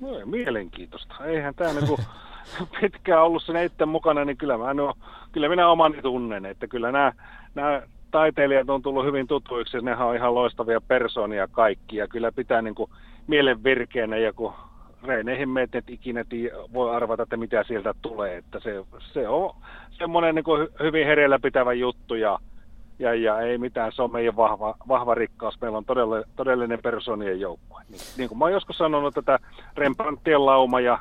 No, 0.00 0.08
mielenkiintoista. 0.24 1.14
Eihän 1.24 1.54
tämä 1.54 1.72
niinku 1.72 1.98
pitkään 2.80 3.22
ollut 3.22 3.42
sen 3.42 3.64
itse 3.64 3.86
mukana, 3.86 4.24
niin 4.24 4.36
kyllä, 4.36 4.58
mä 4.58 4.74
no, 4.74 4.94
kyllä 5.32 5.48
minä 5.48 5.68
omani 5.68 6.02
tunnen, 6.02 6.46
että 6.46 6.66
kyllä 6.66 6.92
nämä, 6.92 7.12
nämä 7.54 7.82
taiteilijat 8.10 8.70
on 8.70 8.82
tullut 8.82 9.04
hyvin 9.04 9.26
tutuiksi, 9.26 9.80
nehän 9.80 10.06
on 10.06 10.16
ihan 10.16 10.34
loistavia 10.34 10.80
persoonia 10.80 11.48
kaikki, 11.48 11.96
ja 11.96 12.08
kyllä 12.08 12.32
pitää 12.32 12.62
niin 12.62 12.74
kuin 12.74 12.90
mielen 13.26 13.64
virkeänä, 13.64 14.16
ja 14.16 14.32
kun 14.32 14.52
reineihin 15.02 15.48
meet, 15.48 15.74
et 15.74 15.90
ikinä 15.90 16.24
tii, 16.28 16.50
voi 16.72 16.96
arvata, 16.96 17.22
että 17.22 17.36
mitä 17.36 17.64
sieltä 17.64 17.94
tulee, 18.02 18.36
että 18.36 18.60
se, 18.60 18.84
se 19.12 19.28
on 19.28 19.54
semmoinen 19.90 20.34
niin 20.34 20.44
kuin 20.44 20.68
hyvin 20.82 21.06
hereillä 21.06 21.38
pitävä 21.38 21.72
juttu, 21.72 22.14
ja, 22.14 22.38
ja, 22.98 23.14
ja 23.14 23.40
ei 23.40 23.58
mitään, 23.58 23.92
se 23.92 24.02
on 24.02 24.12
meidän 24.12 24.36
vahva, 24.36 24.74
vahva 24.88 25.14
rikkaus, 25.14 25.60
meillä 25.60 25.78
on 25.78 25.84
todella, 25.84 26.22
todellinen 26.36 26.78
persoonien 26.82 27.40
joukkue. 27.40 27.82
Niin, 27.88 28.00
niin 28.16 28.28
kuin 28.28 28.38
mä 28.38 28.44
oon 28.44 28.52
joskus 28.52 28.78
sanonut, 28.78 29.18
että 29.18 29.38
Rembrandtien 29.76 30.46
lauma, 30.46 30.80
ja 30.80 30.98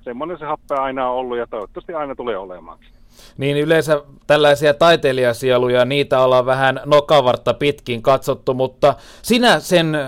semmoinen 0.00 0.38
se 0.38 0.44
happe 0.44 0.74
aina 0.74 1.10
on 1.10 1.16
ollut, 1.16 1.38
ja 1.38 1.46
toivottavasti 1.46 1.94
aina 1.94 2.14
tulee 2.14 2.36
olemaankin. 2.36 2.99
Niin 3.38 3.56
yleensä 3.56 4.02
tällaisia 4.26 4.74
taiteilijasieluja, 4.74 5.84
niitä 5.84 6.20
ollaan 6.20 6.46
vähän 6.46 6.80
nokavartta 6.86 7.54
pitkin 7.54 8.02
katsottu, 8.02 8.54
mutta 8.54 8.94
sinä 9.22 9.60
sen 9.60 9.98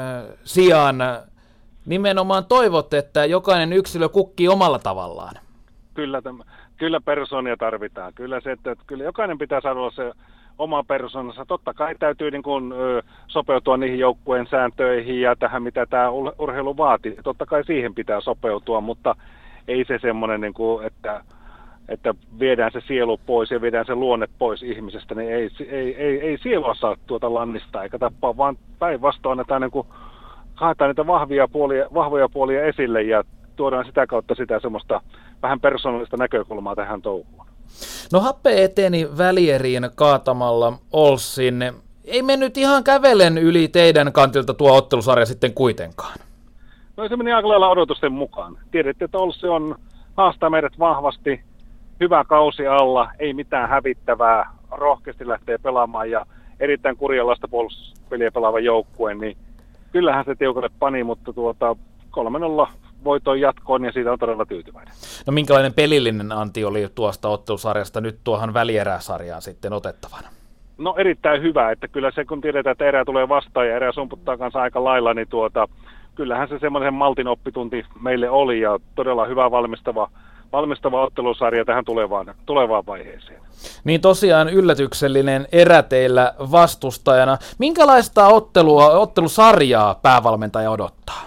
sijaan 0.44 0.96
nimenomaan 1.86 2.44
toivot, 2.44 2.94
että 2.94 3.24
jokainen 3.24 3.72
yksilö 3.72 4.08
kukkii 4.08 4.48
omalla 4.48 4.78
tavallaan. 4.78 5.34
Kyllä, 5.94 6.22
tämä, 6.22 6.44
kyllä 6.76 7.00
persoonia 7.00 7.56
tarvitaan. 7.56 8.12
Kyllä, 8.14 8.40
se, 8.40 8.52
että, 8.52 8.70
että 8.70 8.84
kyllä 8.86 9.04
jokainen 9.04 9.38
pitää 9.38 9.60
saada 9.60 9.80
olla 9.80 9.90
se 9.90 10.12
oma 10.58 10.82
persoonansa. 10.82 11.44
Totta 11.46 11.74
kai 11.74 11.94
täytyy 11.98 12.30
niin 12.30 12.42
kuin, 12.42 12.74
sopeutua 13.26 13.76
niihin 13.76 13.98
joukkueen 13.98 14.46
sääntöihin 14.50 15.20
ja 15.20 15.36
tähän, 15.36 15.62
mitä 15.62 15.86
tämä 15.86 16.10
urheilu 16.38 16.76
vaatii. 16.76 17.16
Totta 17.24 17.46
kai 17.46 17.64
siihen 17.64 17.94
pitää 17.94 18.20
sopeutua, 18.20 18.80
mutta 18.80 19.16
ei 19.68 19.84
se 19.84 19.98
semmoinen, 20.02 20.40
niin 20.40 20.54
kuin, 20.54 20.86
että 20.86 21.24
että 21.88 22.14
viedään 22.38 22.72
se 22.72 22.80
sielu 22.86 23.20
pois 23.26 23.50
ja 23.50 23.60
viedään 23.60 23.86
se 23.86 23.94
luonne 23.94 24.28
pois 24.38 24.62
ihmisestä, 24.62 25.14
niin 25.14 25.32
ei, 25.32 25.50
ei, 25.68 25.96
ei, 25.96 26.20
ei 26.20 26.38
sielua 26.42 26.74
saa 26.74 26.96
tuota 27.06 27.34
lannista 27.34 27.82
eikä 27.82 27.98
tappaa, 27.98 28.36
vaan 28.36 28.58
päinvastoin 28.78 29.32
annetaan 29.32 29.62
niin 29.62 29.70
kuin, 29.70 29.86
haetaan 30.54 30.90
niitä 30.90 31.06
vahvia 31.06 31.48
puolia, 31.48 31.86
vahvoja 31.94 32.28
puolia 32.28 32.64
esille 32.64 33.02
ja 33.02 33.24
tuodaan 33.56 33.84
sitä 33.84 34.06
kautta 34.06 34.34
sitä 34.34 34.60
semmoista 34.60 35.00
vähän 35.42 35.60
persoonallista 35.60 36.16
näkökulmaa 36.16 36.76
tähän 36.76 37.02
touhuun. 37.02 37.46
No 38.12 38.20
Happe 38.20 38.64
eteni 38.64 39.08
välieriin 39.18 39.90
kaatamalla 39.94 40.72
Olssin. 40.92 41.72
Ei 42.04 42.22
mennyt 42.22 42.56
ihan 42.56 42.84
kävelen 42.84 43.38
yli 43.38 43.68
teidän 43.68 44.12
kantilta 44.12 44.54
tuo 44.54 44.76
ottelusarja 44.76 45.26
sitten 45.26 45.54
kuitenkaan. 45.54 46.18
No 46.96 47.08
se 47.08 47.16
meni 47.16 47.32
aika 47.32 47.48
lailla 47.48 47.68
odotusten 47.68 48.12
mukaan. 48.12 48.58
Tiedätte, 48.70 49.04
että 49.04 49.18
Olssi 49.18 49.46
on 49.46 49.76
haastaa 50.16 50.50
meidät 50.50 50.78
vahvasti, 50.78 51.40
hyvä 52.00 52.24
kausi 52.24 52.66
alla, 52.66 53.10
ei 53.18 53.34
mitään 53.34 53.68
hävittävää, 53.68 54.50
rohkeasti 54.70 55.28
lähtee 55.28 55.58
pelaamaan 55.58 56.10
ja 56.10 56.26
erittäin 56.60 56.96
kurjalaista 56.96 57.48
puolustuspeliä 57.48 58.30
pelaava 58.30 58.60
joukkue, 58.60 59.14
niin 59.14 59.36
kyllähän 59.92 60.24
se 60.24 60.34
tiukalle 60.34 60.70
pani, 60.78 61.04
mutta 61.04 61.32
tuota, 61.32 61.76
3-0 62.66 62.68
voiton 63.04 63.40
jatkoon 63.40 63.84
ja 63.84 63.92
siitä 63.92 64.12
on 64.12 64.18
todella 64.18 64.46
tyytyväinen. 64.46 64.94
No 65.26 65.32
minkälainen 65.32 65.74
pelillinen 65.74 66.32
anti 66.32 66.64
oli 66.64 66.88
tuosta 66.94 67.28
ottelusarjasta 67.28 68.00
nyt 68.00 68.18
tuohon 68.24 68.54
välieräsarjaan 68.54 69.42
sitten 69.42 69.72
otettavana? 69.72 70.28
No 70.78 70.94
erittäin 70.98 71.42
hyvä, 71.42 71.70
että 71.70 71.88
kyllä 71.88 72.10
se 72.10 72.24
kun 72.24 72.40
tiedetään, 72.40 72.72
että 72.72 72.84
erä 72.84 73.04
tulee 73.04 73.28
vastaan 73.28 73.68
ja 73.68 73.76
erä 73.76 73.92
sumputtaa 73.92 74.36
kanssa 74.36 74.62
aika 74.62 74.84
lailla, 74.84 75.14
niin 75.14 75.28
tuota, 75.28 75.68
kyllähän 76.14 76.48
se 76.48 76.58
semmoinen 76.58 76.94
maltin 76.94 77.28
oppitunti 77.28 77.84
meille 78.00 78.30
oli 78.30 78.60
ja 78.60 78.80
todella 78.94 79.26
hyvä 79.26 79.50
valmistava 79.50 80.10
valmistava 80.52 81.02
ottelusarja 81.02 81.64
tähän 81.64 81.84
tulevaan, 81.84 82.34
tulevaan 82.46 82.86
vaiheeseen. 82.86 83.42
Niin 83.84 84.00
tosiaan 84.00 84.48
yllätyksellinen 84.48 85.46
erä 85.52 85.82
teillä 85.82 86.34
vastustajana. 86.38 87.38
Minkälaista 87.58 88.26
ottelua, 88.26 88.90
ottelusarjaa 88.90 89.94
päävalmentaja 89.94 90.70
odottaa? 90.70 91.22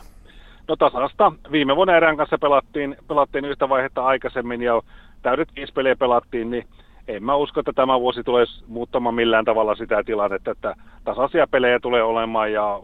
No 0.67 0.75
tasasta. 0.75 1.31
Viime 1.51 1.75
vuonna 1.75 1.97
erän 1.97 2.17
kanssa 2.17 2.37
pelattiin, 2.37 2.97
pelattiin 3.07 3.45
yhtä 3.45 3.69
vaihetta 3.69 4.05
aikaisemmin 4.05 4.61
ja 4.61 4.81
täydet 5.21 5.49
viisi 5.55 5.73
peliä 5.73 5.95
pelattiin, 5.95 6.51
niin 6.51 6.67
en 7.07 7.23
mä 7.23 7.35
usko, 7.35 7.59
että 7.59 7.73
tämä 7.73 7.99
vuosi 7.99 8.23
tulee 8.23 8.45
muuttamaan 8.67 9.15
millään 9.15 9.45
tavalla 9.45 9.75
sitä 9.75 10.03
tilannetta, 10.03 10.51
että 10.51 10.75
tasaisia 11.03 11.47
pelejä 11.47 11.79
tulee 11.79 12.03
olemaan 12.03 12.53
ja 12.53 12.79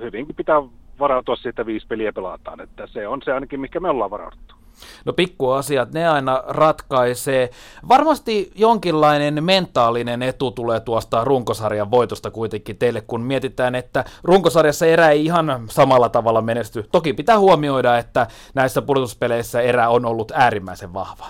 hyvinkin 0.00 0.36
pitää 0.36 0.62
varautua 0.98 1.36
siitä, 1.36 1.50
että 1.50 1.66
viisi 1.66 1.86
peliä 1.86 2.12
pelataan. 2.12 2.60
Että 2.60 2.86
se 2.86 3.08
on 3.08 3.22
se 3.24 3.32
ainakin, 3.32 3.60
mikä 3.60 3.80
me 3.80 3.90
ollaan 3.90 4.10
varauduttu. 4.10 4.54
No 5.04 5.12
pikkuasiat, 5.12 5.92
ne 5.92 6.08
aina 6.08 6.42
ratkaisee. 6.46 7.50
Varmasti 7.88 8.50
jonkinlainen 8.54 9.44
mentaalinen 9.44 10.22
etu 10.22 10.50
tulee 10.50 10.80
tuosta 10.80 11.24
runkosarjan 11.24 11.90
voitosta 11.90 12.30
kuitenkin 12.30 12.78
teille, 12.78 13.00
kun 13.00 13.20
mietitään, 13.20 13.74
että 13.74 14.04
runkosarjassa 14.22 14.86
erä 14.86 15.10
ei 15.10 15.24
ihan 15.24 15.62
samalla 15.70 16.08
tavalla 16.08 16.42
menesty. 16.42 16.84
Toki 16.92 17.12
pitää 17.12 17.38
huomioida, 17.38 17.98
että 17.98 18.26
näissä 18.54 18.82
pudotuspeleissä 18.82 19.60
erä 19.60 19.88
on 19.88 20.06
ollut 20.06 20.32
äärimmäisen 20.34 20.94
vahva. 20.94 21.26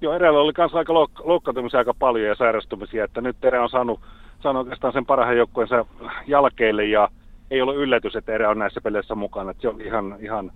Joo, 0.00 0.14
erällä 0.14 0.40
oli 0.40 0.52
myös 0.58 0.74
aika 0.74 0.92
louk- 0.92 1.22
loukkaantumisia 1.24 1.78
aika 1.78 1.94
paljon 1.98 2.28
ja 2.28 2.34
sairastumisia, 2.34 3.04
että 3.04 3.20
nyt 3.20 3.44
erä 3.44 3.62
on 3.62 3.70
saanut, 3.70 4.00
saanut 4.42 4.60
oikeastaan 4.60 4.92
sen 4.92 5.06
parhaan 5.06 5.36
joukkueensa 5.36 5.84
jälkeelle 6.26 6.84
ja 6.84 7.08
ei 7.50 7.62
ole 7.62 7.74
yllätys, 7.74 8.16
että 8.16 8.32
erä 8.32 8.50
on 8.50 8.58
näissä 8.58 8.80
peleissä 8.80 9.14
mukana. 9.14 9.50
Että 9.50 9.62
se 9.62 9.68
on 9.68 9.80
ihan, 9.80 10.16
ihan 10.20 10.52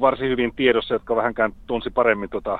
varsin 0.00 0.28
hyvin 0.28 0.52
tiedossa, 0.56 0.94
jotka 0.94 1.16
vähänkään 1.16 1.52
tunsi 1.66 1.90
paremmin 1.90 2.30
tuota 2.30 2.58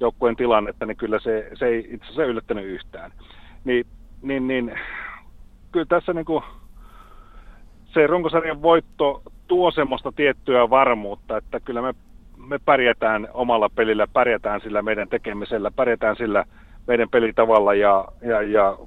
joukkueen 0.00 0.36
tilannetta, 0.36 0.86
niin 0.86 0.96
kyllä 0.96 1.18
se, 1.20 1.50
se 1.54 1.66
ei 1.66 1.78
itse 1.78 2.04
asiassa 2.04 2.24
yllättänyt 2.24 2.64
yhtään. 2.64 3.12
Niin, 3.64 3.86
niin, 4.22 4.48
niin 4.48 4.78
kyllä 5.72 5.86
tässä 5.86 6.12
niin 6.12 6.24
kuin 6.24 6.44
se 7.84 8.06
runkosarjan 8.06 8.62
voitto 8.62 9.22
tuo 9.46 9.70
semmoista 9.70 10.12
tiettyä 10.12 10.70
varmuutta, 10.70 11.36
että 11.36 11.60
kyllä 11.60 11.82
me, 11.82 11.94
me 12.36 12.58
pärjätään 12.58 13.28
omalla 13.34 13.68
pelillä, 13.68 14.06
pärjätään 14.06 14.60
sillä 14.60 14.82
meidän 14.82 15.08
tekemisellä, 15.08 15.70
pärjätään 15.70 16.16
sillä 16.16 16.44
meidän 16.86 17.08
pelitavalla 17.08 17.74
ja, 17.74 18.04
ja, 18.22 18.42
ja 18.42 18.78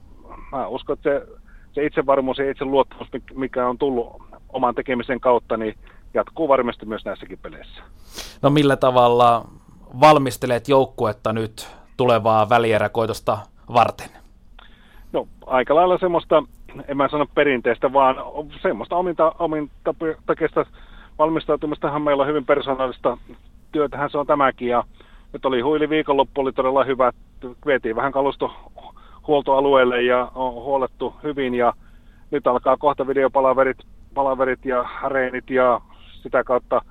mä 0.52 0.68
uskon, 0.68 0.94
että 0.94 1.10
se, 1.10 1.28
se 1.72 1.86
itsevarmuus 1.86 2.38
ja 2.38 2.52
itseluottamus, 2.52 3.08
mikä 3.34 3.68
on 3.68 3.78
tullut 3.78 4.24
oman 4.50 4.76
tekemisen 4.76 5.20
kautta, 5.20 5.58
niin 5.58 5.76
jatkuu 6.14 6.48
varmasti 6.48 6.86
myös 6.86 7.06
näissäkin 7.06 7.40
peleissä. 7.42 7.84
No 8.42 8.50
millä 8.50 8.76
tavalla 8.76 9.46
valmistelet 10.00 10.68
joukkuetta 10.68 11.34
nyt 11.34 11.68
tulevaa 11.98 12.50
välieräkoitosta 12.50 13.38
varten? 13.74 14.10
No 15.14 15.28
aika 15.46 15.76
lailla 15.76 15.98
semmoista, 15.98 16.44
en 16.88 16.98
mä 16.98 17.10
sano 17.10 17.26
perinteistä, 17.36 17.94
vaan 17.94 18.16
semmoista 18.62 18.96
ominta, 18.96 19.36
omintakeista 19.40 20.66
valmistautumistahan 21.20 22.02
meillä 22.02 22.22
on 22.22 22.30
hyvin 22.30 22.46
persoonallista 22.46 23.18
työtähän 23.72 24.10
se 24.10 24.18
on 24.18 24.28
tämäkin 24.28 24.68
ja 24.68 24.84
nyt 25.34 25.46
oli 25.46 25.62
huili 25.62 25.90
viikonloppu, 25.90 26.42
oli 26.42 26.52
todella 26.52 26.84
hyvä, 26.84 27.12
vietiin 27.66 27.96
vähän 27.96 28.12
kalusto 28.12 28.52
huoltoalueelle 29.28 30.02
ja 30.02 30.32
on 30.36 30.54
huolettu 30.54 31.16
hyvin 31.24 31.56
ja 31.56 31.74
nyt 32.32 32.48
alkaa 32.48 32.78
kohta 32.78 33.08
videopalaverit 33.08 33.78
palaverit 34.14 34.66
ja 34.66 34.86
reenit 35.08 35.50
ja 35.50 35.82
sitä 36.22 36.44
kautta, 36.44 36.82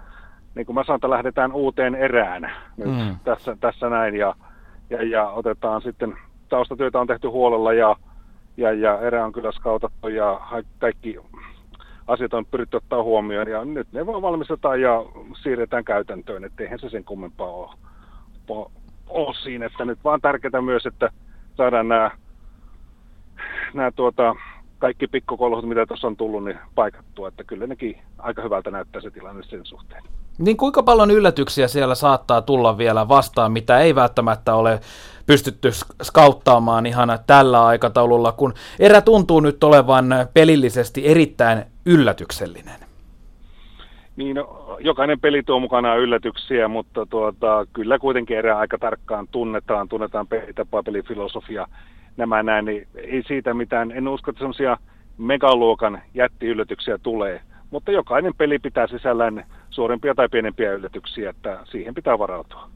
niin 0.55 0.67
kuin 0.67 0.75
mä 0.75 0.85
sanon, 0.85 0.97
että 0.97 1.11
lähdetään 1.11 1.53
uuteen 1.53 1.95
erään 1.95 2.53
nyt 2.77 2.89
mm. 2.89 3.17
tässä, 3.25 3.57
tässä 3.61 3.89
näin. 3.89 4.17
Ja, 4.17 4.35
ja, 4.91 5.03
ja, 5.03 5.29
otetaan 5.29 5.83
sitten, 5.83 6.17
taustatyötä 6.49 7.01
on 7.01 7.07
tehty 7.07 7.29
huolella 7.29 7.73
ja, 7.73 7.97
ja, 8.57 8.73
ja 8.73 9.01
erä 9.01 9.25
on 9.25 9.33
kyllä 9.33 9.53
skautattu 9.53 10.09
ja 10.09 10.41
kaikki 10.79 11.19
asiat 12.07 12.35
on 12.35 12.47
pyritty 12.47 12.77
ottaa 12.77 13.03
huomioon. 13.03 13.49
Ja 13.49 13.65
nyt 13.65 13.93
ne 13.93 14.07
vaan 14.07 14.23
valmistetaan 14.23 14.81
ja 14.81 15.05
siirretään 15.43 15.85
käytäntöön, 15.85 16.45
että 16.45 16.63
eihän 16.63 16.79
se 16.79 16.89
sen 16.89 17.05
kummempaa 17.05 17.51
ole, 17.51 17.71
ole, 18.49 18.71
ole 19.09 19.35
siinä, 19.35 19.67
että 19.67 19.85
nyt 19.85 19.99
vaan 20.05 20.21
tärkeää 20.21 20.63
myös, 20.63 20.87
että 20.87 21.11
saadaan 21.57 21.89
nämä, 21.89 22.11
nämä 23.75 23.91
tuota, 23.91 24.37
kaikki 24.81 25.07
pikkukolhut, 25.07 25.69
mitä 25.69 25.87
tuossa 25.87 26.07
on 26.07 26.17
tullut, 26.17 26.45
niin 26.45 26.59
paikattua. 26.75 27.29
Että 27.29 27.45
kyllä 27.45 27.67
nekin 27.67 27.99
aika 28.19 28.43
hyvältä 28.43 28.71
näyttää 28.71 29.03
se 29.03 29.11
tilanne 29.11 29.43
sen 29.43 29.67
suhteen. 29.67 30.03
Niin 30.39 30.57
kuinka 30.57 30.83
paljon 30.83 31.11
yllätyksiä 31.11 31.69
siellä 31.69 31.95
saattaa 31.95 32.43
tulla 32.43 32.79
vielä 32.79 33.09
vastaan, 33.09 33.53
mitä 33.53 33.79
ei 33.79 33.95
välttämättä 33.95 34.55
ole 34.55 34.81
pystytty 35.27 35.71
skauttaamaan 36.03 36.87
ihan 36.87 37.19
tällä 37.27 37.67
aikataululla, 37.67 38.33
kun 38.33 38.55
erä 38.79 39.01
tuntuu 39.01 39.41
nyt 39.41 39.65
olevan 39.65 40.07
pelillisesti 40.35 41.07
erittäin 41.07 41.65
yllätyksellinen? 41.87 42.81
Niin, 44.17 44.37
no, 44.37 44.77
jokainen 44.81 45.21
peli 45.21 45.43
tuo 45.43 45.61
mukanaan 45.61 45.99
yllätyksiä, 45.99 46.69
mutta 46.69 47.07
tuota, 47.07 47.67
kyllä 47.73 47.99
kuitenkin 47.99 48.39
erää 48.39 48.59
aika 48.59 48.79
tarkkaan 48.79 49.29
tunnetaan, 49.29 49.89
tunnetaan 49.89 50.27
pelitapa, 50.27 50.83
pelifilosofia, 50.83 51.67
nämä 52.17 52.43
näin, 52.43 52.65
niin 52.65 52.89
ei 52.95 53.23
siitä 53.27 53.55
mitään, 53.55 53.91
en 53.91 54.09
usko, 54.09 54.31
että 54.31 54.39
semmoisia 54.39 54.77
megaluokan 55.19 56.03
jättiyllätyksiä 56.15 56.99
tulee, 56.99 57.41
mutta 57.71 57.91
jokainen 57.91 58.35
peli 58.39 58.59
pitää 58.59 58.87
sisällään 58.87 59.47
suurempia 59.71 60.15
tai 60.15 60.29
pienempiä 60.29 60.73
yllätyksiä, 60.73 61.31
että 61.31 61.59
siihen 61.71 61.95
pitää 61.95 62.19
varautua. 62.19 62.69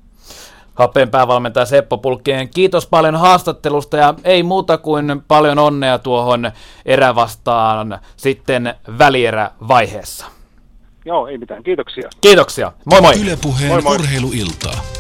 Happeen 0.74 1.10
päävalmentaja 1.10 1.66
Seppo 1.66 1.98
Pulkkien, 1.98 2.48
kiitos 2.48 2.86
paljon 2.86 3.16
haastattelusta 3.16 3.96
ja 3.96 4.14
ei 4.24 4.42
muuta 4.42 4.78
kuin 4.78 5.22
paljon 5.28 5.58
onnea 5.58 5.98
tuohon 5.98 6.50
erävastaan 6.86 7.98
sitten 8.16 8.74
välierävaiheessa. 8.98 10.26
Joo, 11.04 11.26
ei 11.26 11.38
mitään. 11.38 11.62
Kiitoksia. 11.62 12.08
Kiitoksia. 12.20 12.72
Moi 12.84 13.00
moi. 13.00 13.20
Ylepuheen 13.22 13.68
moi 13.72 13.82
moi. 13.82 13.94
urheiluiltaa. 13.94 14.93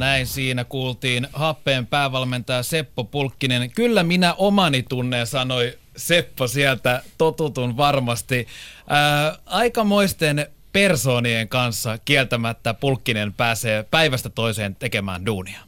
Näin 0.00 0.26
siinä 0.26 0.64
kuultiin 0.64 1.26
happeen 1.32 1.86
päävalmentaja 1.86 2.62
Seppo 2.62 3.04
Pulkkinen. 3.04 3.70
Kyllä 3.70 4.02
minä 4.02 4.34
omani 4.34 4.82
tunneen, 4.82 5.26
sanoi 5.26 5.78
Seppo 5.96 6.46
sieltä 6.46 7.02
totutun 7.18 7.76
varmasti. 7.76 8.46
Ää, 8.88 9.36
aikamoisten 9.46 10.46
persoonien 10.72 11.48
kanssa 11.48 11.98
kieltämättä 12.04 12.74
Pulkkinen 12.74 13.32
pääsee 13.32 13.84
päivästä 13.90 14.30
toiseen 14.30 14.76
tekemään 14.76 15.26
duunia. 15.26 15.60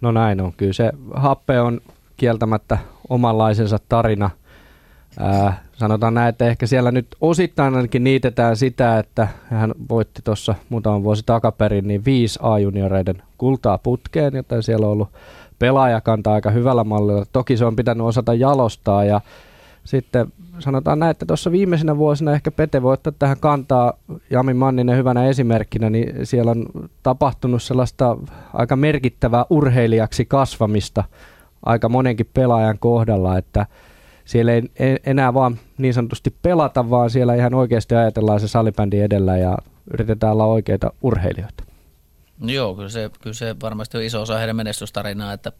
No 0.00 0.12
näin 0.12 0.40
on. 0.40 0.52
Kyllä 0.52 0.72
se 0.72 0.92
happe 1.14 1.60
on 1.60 1.80
kieltämättä 2.16 2.78
omanlaisensa 3.08 3.78
tarina. 3.88 4.30
Ää, 5.18 5.64
sanotaan 5.80 6.14
näin, 6.14 6.28
että 6.28 6.46
ehkä 6.46 6.66
siellä 6.66 6.90
nyt 6.90 7.06
osittain 7.20 7.74
ainakin 7.74 8.04
niitetään 8.04 8.56
sitä, 8.56 8.98
että 8.98 9.28
hän 9.50 9.74
voitti 9.88 10.22
tuossa 10.24 10.54
muutaman 10.68 11.04
vuosi 11.04 11.22
takaperin 11.26 11.88
niin 11.88 12.04
viisi 12.04 12.38
A-junioreiden 12.42 13.22
kultaa 13.38 13.78
putkeen, 13.78 14.36
joten 14.36 14.62
siellä 14.62 14.86
on 14.86 14.92
ollut 14.92 15.08
pelaajakanta 15.58 16.32
aika 16.32 16.50
hyvällä 16.50 16.84
mallilla. 16.84 17.24
Toki 17.32 17.56
se 17.56 17.64
on 17.64 17.76
pitänyt 17.76 18.06
osata 18.06 18.34
jalostaa 18.34 19.04
ja 19.04 19.20
sitten 19.84 20.32
sanotaan 20.58 20.98
näin, 20.98 21.10
että 21.10 21.26
tuossa 21.26 21.52
viimeisenä 21.52 21.96
vuosina 21.96 22.32
ehkä 22.32 22.50
Pete 22.50 22.82
voi 22.82 22.92
ottaa 22.92 23.12
tähän 23.18 23.40
kantaa 23.40 23.92
Jami 24.30 24.54
Manninen 24.54 24.96
hyvänä 24.96 25.26
esimerkkinä, 25.26 25.90
niin 25.90 26.26
siellä 26.26 26.50
on 26.50 26.66
tapahtunut 27.02 27.62
sellaista 27.62 28.16
aika 28.54 28.76
merkittävää 28.76 29.44
urheilijaksi 29.50 30.24
kasvamista 30.24 31.04
aika 31.66 31.88
monenkin 31.88 32.30
pelaajan 32.34 32.78
kohdalla, 32.78 33.38
että 33.38 33.66
siellä 34.30 34.52
ei 34.52 34.62
enää 35.06 35.34
vaan 35.34 35.58
niin 35.78 35.94
sanotusti 35.94 36.36
pelata, 36.42 36.90
vaan 36.90 37.10
siellä 37.10 37.34
ihan 37.34 37.54
oikeasti 37.54 37.94
ajatellaan 37.94 38.40
se 38.40 38.48
salibändi 38.48 39.00
edellä 39.00 39.36
ja 39.36 39.58
yritetään 39.94 40.32
olla 40.32 40.44
oikeita 40.44 40.92
urheilijoita. 41.02 41.64
Joo, 42.44 42.74
kyllä 42.74 42.88
se, 42.88 43.10
kyllä 43.22 43.34
se 43.34 43.56
varmasti 43.62 43.96
on 43.96 44.02
iso 44.02 44.22
osa 44.22 44.38
heidän 44.38 44.56
menestystarinaa, 44.56 45.32
että 45.32 45.52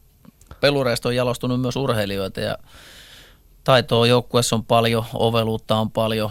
pelureista 0.61 1.09
on 1.09 1.16
jalostunut 1.16 1.61
myös 1.61 1.76
urheilijoita 1.76 2.40
ja 2.40 2.56
taitoa 3.64 4.06
joukkueessa 4.06 4.56
on 4.56 4.64
paljon, 4.64 5.04
oveluutta 5.14 5.76
on 5.76 5.90
paljon, 5.90 6.30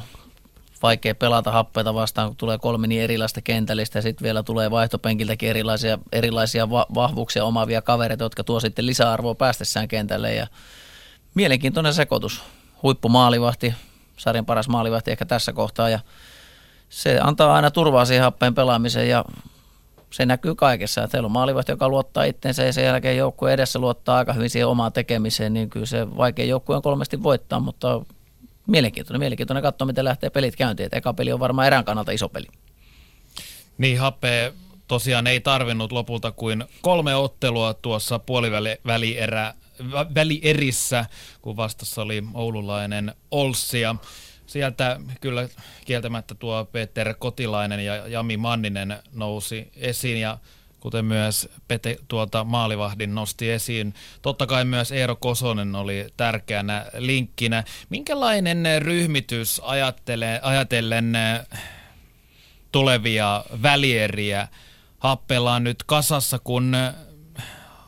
vaikea 0.84 1.16
pelata 1.16 1.52
happeita 1.52 1.94
vastaan, 1.94 2.28
kun 2.28 2.38
tulee 2.38 2.58
kolme 2.58 2.88
niin 2.88 3.02
erilaista 3.02 3.42
kentällistä 3.42 3.98
ja 3.98 4.02
sitten 4.02 4.26
vielä 4.26 4.44
tulee 4.44 4.72
vaihtopenkiltäkin 4.72 5.50
erilaisia, 5.50 5.98
erilaisia 6.12 6.70
va- 6.70 6.88
vahvuuksia 6.96 7.46
omaavia 7.46 7.82
kavereita, 7.82 8.24
jotka 8.24 8.44
tuo 8.44 8.60
sitten 8.60 8.86
lisäarvoa 8.86 9.36
päästessään 9.36 9.88
kentälle 9.88 10.36
ja 10.36 10.48
mielenkiintoinen 11.36 11.94
sekoitus. 11.94 12.44
Huippumaalivahti, 12.84 13.74
sarjan 14.18 14.46
paras 14.46 14.70
maalivahti 14.70 15.12
ehkä 15.12 15.26
tässä 15.26 15.54
kohtaa 15.54 15.90
ja 15.90 16.00
se 16.90 17.20
antaa 17.24 17.56
aina 17.56 17.72
turvaa 17.72 18.06
siihen 18.06 18.24
happeen 18.24 18.56
pelaamiseen 18.56 19.10
ja 19.10 19.26
se 20.10 20.26
näkyy 20.26 20.56
kaikessa. 20.56 21.08
Teillä 21.08 21.26
on 21.26 21.32
maalivahti, 21.32 21.72
joka 21.72 21.90
luottaa 21.90 22.24
itseensä 22.24 22.64
ja 22.64 22.74
sen 22.74 22.86
jälkeen 22.86 23.18
joukkue 23.18 23.54
edessä 23.54 23.80
luottaa 23.80 24.18
aika 24.18 24.34
hyvin 24.34 24.50
siihen 24.50 24.68
omaan 24.68 24.94
tekemiseen, 24.94 25.54
niin 25.54 25.70
kyllä 25.70 25.86
se 25.86 26.18
vaikea 26.18 26.46
joukkue 26.46 26.76
on 26.76 26.82
kolmesti 26.82 27.24
voittaa, 27.24 27.60
mutta 27.60 28.02
mielenkiintoinen, 28.68 29.20
mielenkiintoinen 29.20 29.64
katsoa, 29.64 29.86
miten 29.86 30.06
lähtee 30.06 30.30
pelit 30.30 30.56
käyntiin. 30.56 30.90
Eka 30.92 31.14
peli 31.14 31.32
on 31.32 31.40
varmaan 31.40 31.68
erään 31.68 31.86
kannalta 31.86 32.12
iso 32.12 32.30
peli. 32.30 32.48
Niin, 33.78 34.00
Happe 34.00 34.54
tosiaan 34.88 35.28
ei 35.28 35.40
tarvinnut 35.40 35.92
lopulta 35.92 36.32
kuin 36.32 36.64
kolme 36.82 37.16
ottelua 37.16 37.74
tuossa 37.74 38.20
puolivälierä 38.20 39.54
välierissä, 40.16 41.06
kun 41.42 41.58
vastassa 41.58 42.02
oli 42.02 42.24
oululainen 42.34 43.16
Olssi. 43.32 43.82
Ja 43.82 43.96
sieltä 44.46 45.00
kyllä 45.22 45.50
kieltämättä 45.86 46.36
tuo 46.36 46.66
Peter 46.66 47.14
Kotilainen 47.20 47.86
ja 47.86 48.08
Jami 48.08 48.38
Manninen 48.38 48.98
nousi 49.12 49.72
esiin 49.76 50.22
ja 50.22 50.38
kuten 50.80 51.06
myös 51.06 51.50
Pete 51.68 51.98
tuolta 52.08 52.44
maalivahdin 52.44 53.16
nosti 53.16 53.52
esiin. 53.52 53.94
Totta 54.22 54.48
kai 54.48 54.66
myös 54.66 54.92
Eero 54.92 55.16
Kosonen 55.16 55.76
oli 55.76 56.08
tärkeänä 56.18 56.86
linkkinä. 56.98 57.64
Minkälainen 57.90 58.66
ryhmitys 58.80 59.62
ajattelee, 59.64 60.40
ajatellen 60.44 61.14
tulevia 62.72 63.46
välieriä 63.62 64.48
happellaan 65.00 65.64
nyt 65.64 65.84
kasassa, 65.84 66.40
kun 66.40 66.76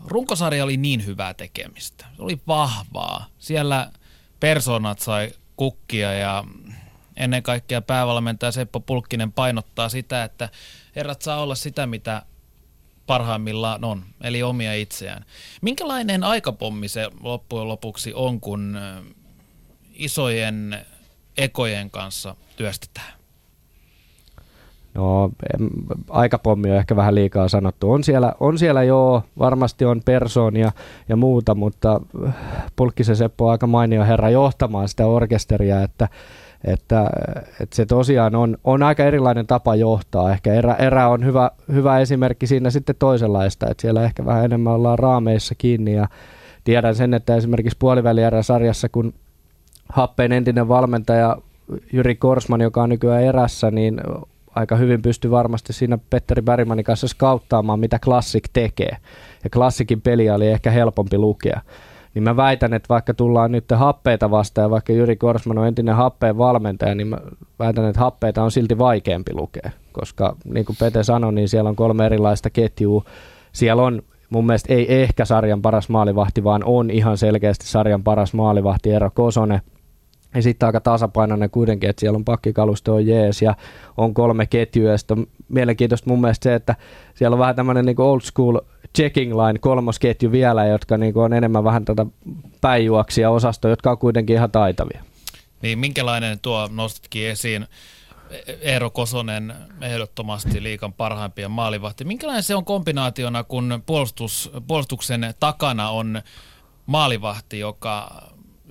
runkosarja 0.06 0.64
oli 0.64 0.78
niin 0.78 1.06
hyvää 1.06 1.34
tekemistä. 1.34 2.06
Se 2.16 2.22
oli 2.22 2.42
vahvaa. 2.48 3.26
Siellä 3.40 3.92
persoonat 4.40 5.00
sai 5.00 5.32
kukkia 5.56 6.14
ja 6.14 6.44
ennen 7.18 7.44
kaikkea 7.44 7.82
päävalmentaja 7.82 8.52
Seppo 8.52 8.80
Pulkkinen 8.80 9.32
painottaa 9.32 9.90
sitä, 9.90 10.24
että 10.24 10.50
herrat 10.96 11.22
saa 11.22 11.42
olla 11.42 11.56
sitä, 11.56 11.88
mitä 11.88 12.26
parhaimmillaan 13.08 13.84
on, 13.84 14.06
eli 14.22 14.44
omia 14.44 14.74
itseään. 14.74 15.26
Minkälainen 15.62 16.24
aikapommi 16.24 16.88
se 16.88 17.10
loppujen 17.22 17.68
lopuksi 17.68 18.14
on, 18.14 18.42
kun 18.42 18.80
isojen 19.94 20.86
ekojen 21.38 21.92
kanssa 21.92 22.36
työstetään? 22.56 23.21
No, 24.94 25.32
aikapommi 26.10 26.72
on 26.72 26.78
ehkä 26.78 26.96
vähän 26.96 27.16
liikaa 27.16 27.48
sanottu. 27.48 27.92
On 27.92 28.04
siellä, 28.04 28.34
on 28.40 28.58
siellä 28.58 28.84
joo, 28.84 29.24
varmasti 29.40 29.86
on 29.86 30.02
persoonia 30.06 30.72
ja 31.10 31.16
muuta, 31.16 31.56
mutta 31.56 32.02
Pulkkisen 32.76 33.16
Seppo 33.16 33.46
on 33.46 33.52
aika 33.52 33.68
mainio 33.68 34.04
herra 34.04 34.30
johtamaan 34.30 34.88
sitä 34.88 35.08
orkesteria, 35.08 35.82
että, 35.82 36.08
että, 36.64 37.10
että 37.60 37.76
se 37.76 37.86
tosiaan 37.86 38.36
on, 38.36 38.58
on 38.64 38.84
aika 38.84 39.04
erilainen 39.04 39.48
tapa 39.48 39.76
johtaa. 39.76 40.32
Ehkä 40.32 40.54
erä, 40.54 40.74
erä 40.74 41.08
on 41.08 41.26
hyvä, 41.26 41.52
hyvä 41.74 42.00
esimerkki 42.00 42.48
siinä 42.48 42.70
sitten 42.70 42.96
toisenlaista, 43.00 43.70
että 43.70 43.82
siellä 43.82 44.04
ehkä 44.04 44.26
vähän 44.26 44.46
enemmän 44.46 44.74
ollaan 44.74 45.00
raameissa 45.00 45.56
kiinni 45.58 45.94
ja 45.94 46.08
tiedän 46.64 46.96
sen, 46.96 47.14
että 47.14 47.36
esimerkiksi 47.36 47.78
puolivälierä-sarjassa, 47.80 48.90
kun 48.90 49.14
Happeen 49.90 50.32
entinen 50.32 50.68
valmentaja 50.68 51.38
Jyri 51.94 52.16
Korsman, 52.16 52.62
joka 52.62 52.84
on 52.84 52.90
nykyään 52.90 53.24
erässä, 53.24 53.72
niin 53.72 54.02
aika 54.56 54.76
hyvin 54.76 55.02
pystyi 55.02 55.32
varmasti 55.32 55.74
siinä 55.74 55.98
Petteri 56.10 56.42
Bergmanin 56.42 56.86
kanssa 56.86 57.08
skauttaamaan, 57.08 57.80
mitä 57.80 58.00
Classic 58.00 58.44
tekee. 58.54 58.98
Ja 59.44 59.50
Classicin 59.50 60.02
peliä 60.02 60.36
oli 60.36 60.48
ehkä 60.48 60.72
helpompi 60.72 61.18
lukea. 61.18 61.62
Niin 62.14 62.24
mä 62.24 62.36
väitän, 62.36 62.74
että 62.74 62.90
vaikka 62.90 63.14
tullaan 63.14 63.52
nyt 63.52 63.66
happeita 63.76 64.32
vastaan, 64.32 64.66
ja 64.66 64.70
vaikka 64.70 64.94
Jyri 64.94 65.16
Korsman 65.16 65.58
on 65.58 65.68
entinen 65.68 65.96
happeen 65.96 66.38
valmentaja, 66.38 66.96
niin 66.96 67.08
mä 67.08 67.18
väitän, 67.60 67.86
että 67.86 68.02
happeita 68.02 68.44
on 68.44 68.52
silti 68.52 68.78
vaikeampi 68.78 69.34
lukea. 69.34 69.72
Koska 69.92 70.36
niin 70.46 70.66
kuin 70.66 70.76
Pete 70.80 71.04
sanoi, 71.04 71.34
niin 71.34 71.50
siellä 71.50 71.70
on 71.70 71.76
kolme 71.76 72.06
erilaista 72.06 72.50
ketjua. 72.50 73.04
Siellä 73.52 73.84
on 73.84 74.02
mun 74.30 74.46
mielestä 74.46 74.74
ei 74.74 75.02
ehkä 75.02 75.26
sarjan 75.26 75.62
paras 75.62 75.90
maalivahti, 75.90 76.44
vaan 76.44 76.64
on 76.64 76.92
ihan 76.92 77.18
selkeästi 77.18 77.68
sarjan 77.68 78.04
paras 78.04 78.34
maalivahti 78.34 78.92
Eero 78.92 79.12
Kosonen– 79.14 79.62
ja 80.36 80.41
sitten 80.41 80.67
aika 80.67 80.80
tasapainoinen 80.80 81.50
kuitenkin, 81.50 81.89
että 81.89 82.00
siellä 82.00 82.17
on 82.17 82.26
pakkikalusto 82.26 82.96
on 82.96 83.08
jees 83.08 83.41
ja 83.41 83.56
on 83.98 84.13
kolme 84.13 84.46
ketjua. 84.46 84.89
Ja 84.89 84.98
mielenkiintoista 85.50 86.10
mun 86.10 86.22
mielestä 86.22 86.44
se, 86.44 86.56
että 86.56 86.76
siellä 87.15 87.36
on 87.36 87.39
vähän 87.39 87.56
tämmöinen 87.56 87.86
niin 87.86 88.02
old 88.02 88.22
school 88.22 88.60
checking 88.96 89.34
line 89.34 89.60
kolmosketju 89.60 90.32
vielä, 90.32 90.65
jotka 90.65 90.98
niin 90.98 91.17
on 91.17 91.34
enemmän 91.34 91.63
vähän 91.63 91.86
tätä 91.86 92.06
päijuoksia 92.62 93.30
osastoa, 93.30 93.72
jotka 93.72 93.91
on 93.91 93.98
kuitenkin 93.98 94.36
ihan 94.36 94.52
taitavia. 94.52 95.04
Niin 95.62 95.80
minkälainen 95.80 96.39
tuo 96.39 96.70
nostitkin 96.72 97.28
esiin 97.28 97.67
Eero 98.62 98.89
Kosonen 98.89 99.54
ehdottomasti 99.82 100.63
liikan 100.63 100.94
parhaimpia 100.94 101.50
maalivahti. 101.50 102.06
Minkälainen 102.06 102.44
se 102.44 102.56
on 102.56 102.65
kombinaationa, 102.65 103.44
kun 103.44 103.84
puolustus, 103.86 104.52
puolustuksen 104.67 105.34
takana 105.39 105.89
on 105.89 106.22
maalivahti, 106.86 107.60
joka, 107.60 108.22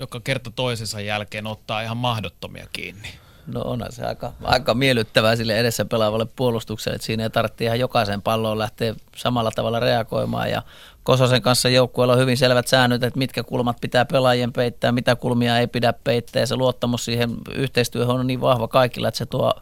joka 0.00 0.20
kerta 0.20 0.50
toisensa 0.50 1.00
jälkeen 1.00 1.46
ottaa 1.46 1.82
ihan 1.82 1.96
mahdottomia 1.96 2.66
kiinni? 2.72 3.08
No 3.46 3.62
onhan 3.62 3.92
se 3.92 4.06
aika, 4.06 4.32
aika 4.42 4.74
miellyttävää 4.74 5.36
sille 5.36 5.60
edessä 5.60 5.84
pelaavalle 5.84 6.26
puolustukselle, 6.36 6.94
että 6.94 7.06
siinä 7.06 7.22
ei 7.22 7.30
tarvitse 7.30 7.64
ihan 7.64 7.78
jokaisen 7.80 8.22
palloon 8.22 8.58
lähteä 8.58 8.94
samalla 9.16 9.50
tavalla 9.50 9.80
reagoimaan 9.80 10.50
ja 10.50 10.62
Kososen 11.02 11.42
kanssa 11.42 11.68
joukkueella 11.68 12.12
on 12.12 12.20
hyvin 12.20 12.36
selvät 12.36 12.66
säännöt, 12.66 13.02
että 13.02 13.18
mitkä 13.18 13.42
kulmat 13.42 13.76
pitää 13.80 14.04
pelaajien 14.04 14.52
peittää, 14.52 14.92
mitä 14.92 15.16
kulmia 15.16 15.58
ei 15.58 15.66
pidä 15.66 15.92
peittää 15.92 16.40
ja 16.40 16.46
se 16.46 16.56
luottamus 16.56 17.04
siihen 17.04 17.30
yhteistyöhön 17.54 18.16
on 18.16 18.26
niin 18.26 18.40
vahva 18.40 18.68
kaikilla, 18.68 19.08
että 19.08 19.18
se 19.18 19.26
tuo, 19.26 19.54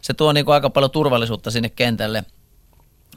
se 0.00 0.14
tuo 0.14 0.32
niin 0.32 0.44
kuin 0.44 0.54
aika 0.54 0.70
paljon 0.70 0.90
turvallisuutta 0.90 1.50
sinne 1.50 1.68
kentälle. 1.68 2.24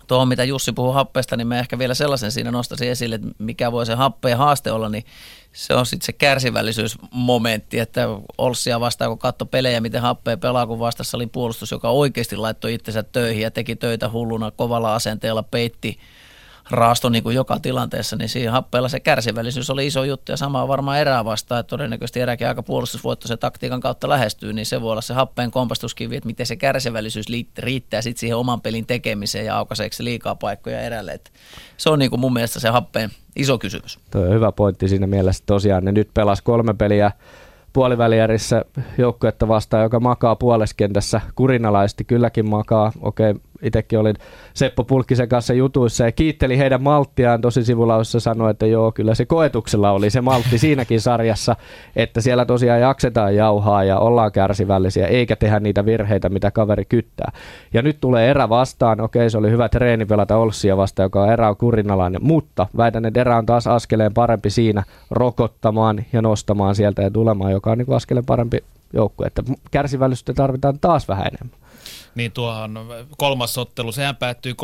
Tuohon, 0.10 0.28
mitä 0.28 0.44
Jussi 0.44 0.72
puhuu 0.72 0.92
happeesta, 0.92 1.38
niin 1.38 1.48
mä 1.48 1.60
ehkä 1.60 1.80
vielä 1.80 1.94
sellaisen 1.94 2.32
siinä 2.32 2.52
nostaisin 2.52 2.90
esille, 2.90 3.16
että 3.16 3.28
mikä 3.38 3.72
voi 3.72 3.86
se 3.86 3.96
happeen 3.96 4.38
haaste 4.38 4.72
olla, 4.72 4.90
niin 4.90 5.06
se 5.54 5.74
on 5.74 5.86
sitten 5.86 6.06
se 6.06 6.12
kärsivällisyysmomentti, 6.12 7.80
että 7.80 8.08
Olssia 8.38 8.80
vastaan, 8.80 9.12
kun 9.12 9.20
katso 9.20 9.46
pelejä, 9.46 9.82
miten 9.82 10.02
happea 10.02 10.38
pelaa, 10.38 10.68
kun 10.68 10.80
vastassa 10.80 11.18
oli 11.18 11.28
puolustus, 11.28 11.72
joka 11.72 11.90
oikeasti 11.90 12.36
laittoi 12.36 12.74
itsensä 12.74 13.04
töihin 13.04 13.42
ja 13.42 13.52
teki 13.52 13.76
töitä 13.76 14.10
hulluna 14.10 14.52
kovalla 14.52 14.96
asenteella, 14.96 15.44
peitti 15.44 16.00
raasto 16.72 17.10
niin 17.10 17.24
kuin 17.24 17.36
joka 17.36 17.60
tilanteessa, 17.60 18.16
niin 18.16 18.30
siinä 18.30 18.52
happeella 18.52 18.90
se 18.90 19.00
kärsivällisyys 19.00 19.70
oli 19.70 19.88
iso 19.88 20.04
juttu 20.04 20.32
ja 20.32 20.38
sama 20.38 20.68
varmaan 20.68 21.00
erää 21.00 21.26
vastaan, 21.26 21.60
että 21.60 21.70
todennäköisesti 21.70 22.20
eräkin 22.20 22.48
aika 22.48 22.64
puolustusvoittoisen 22.64 23.40
taktiikan 23.40 23.82
kautta 23.82 24.10
lähestyy, 24.10 24.54
niin 24.54 24.66
se 24.66 24.82
voi 24.82 24.92
olla 24.92 25.02
se 25.02 25.14
happeen 25.14 25.52
kompastuskivi, 25.52 26.16
että 26.16 26.28
miten 26.28 26.46
se 26.46 26.56
kärsivällisyys 26.56 27.26
riittää 27.58 28.02
sitten 28.02 28.20
siihen 28.20 28.38
oman 28.38 28.62
pelin 28.62 28.86
tekemiseen 28.86 29.46
ja 29.46 29.58
aukaiseeko 29.58 29.94
se 29.94 30.04
liikaa 30.04 30.36
paikkoja 30.36 30.82
erälle. 30.82 31.12
Että 31.12 31.30
se 31.78 31.90
on 31.90 32.00
niin 32.00 32.10
kuin 32.10 32.20
mun 32.20 32.34
mielestä 32.34 32.60
se 32.60 32.70
happeen 32.70 33.10
iso 33.36 33.58
kysymys. 33.58 34.00
Tuo 34.12 34.22
on 34.22 34.34
hyvä 34.34 34.52
pointti 34.52 34.88
siinä 34.88 35.08
mielessä. 35.08 35.44
Tosiaan 35.46 35.86
ne 35.86 35.92
nyt 35.92 36.10
pelas 36.14 36.42
kolme 36.42 36.74
peliä 36.74 37.12
puolivälijärissä 37.74 38.66
joukkuetta 38.98 39.48
vastaan, 39.48 39.84
joka 39.84 40.00
makaa 40.00 40.36
puoleskentässä 40.36 41.22
kurinalaisesti, 41.36 42.04
kylläkin 42.04 42.50
makaa. 42.50 42.92
Okei, 43.02 43.36
itsekin 43.62 44.00
olin 44.00 44.16
Seppo 44.54 44.84
Pulkkisen 44.84 45.30
kanssa 45.30 45.54
jutuissa 45.54 46.04
ja 46.04 46.12
kiitteli 46.12 46.58
heidän 46.58 46.84
malttiaan. 46.84 47.42
Tosi 47.42 47.64
sivulaussa 47.64 48.20
sanoi, 48.20 48.52
että 48.52 48.66
joo, 48.66 48.92
kyllä 48.92 49.16
se 49.16 49.26
koetuksella 49.26 49.92
oli 49.92 50.10
se 50.10 50.22
maltti 50.22 50.58
siinäkin 50.58 51.02
sarjassa, 51.02 51.56
että 51.96 52.22
siellä 52.22 52.46
tosiaan 52.46 52.82
jaksetaan 52.82 53.36
jauhaa 53.36 53.84
ja 53.84 54.00
ollaan 54.00 54.32
kärsivällisiä, 54.32 55.08
eikä 55.08 55.36
tehdä 55.36 55.60
niitä 55.60 55.86
virheitä, 55.86 56.30
mitä 56.30 56.52
kaveri 56.52 56.86
kyttää. 56.86 57.32
Ja 57.74 57.82
nyt 57.82 57.98
tulee 58.02 58.30
erä 58.30 58.50
vastaan, 58.50 59.02
okei 59.02 59.30
se 59.30 59.38
oli 59.38 59.52
hyvä 59.52 59.70
treeni 59.70 60.06
pelata 60.06 60.38
Olssia 60.38 60.78
vastaan, 60.78 61.06
joka 61.06 61.22
on 61.22 61.32
erä 61.32 61.50
on 61.50 61.58
kurinalainen, 61.58 62.24
mutta 62.24 62.68
väitän, 62.78 63.06
että 63.06 63.22
erä 63.22 63.38
on 63.38 63.46
taas 63.46 63.68
askeleen 63.68 64.14
parempi 64.14 64.50
siinä 64.50 64.84
rokottamaan 65.12 66.06
ja 66.14 66.22
nostamaan 66.22 66.76
sieltä 66.76 67.02
ja 67.02 67.12
tulemaan, 67.12 67.52
joka 67.52 67.72
on 67.72 67.78
niin 67.78 67.96
askeleen 67.96 68.26
parempi 68.26 68.64
joukkue, 68.94 69.28
että 69.28 69.44
kärsivällisyyttä 69.72 70.34
tarvitaan 70.34 70.80
taas 70.80 71.08
vähän 71.08 71.28
enemmän 71.28 71.69
niin 72.16 72.32
tuohon 72.32 72.88
kolmas 73.18 73.58
ottelu, 73.58 73.92
sehän 73.92 74.16
päättyi 74.16 74.54
3-2 74.54 74.56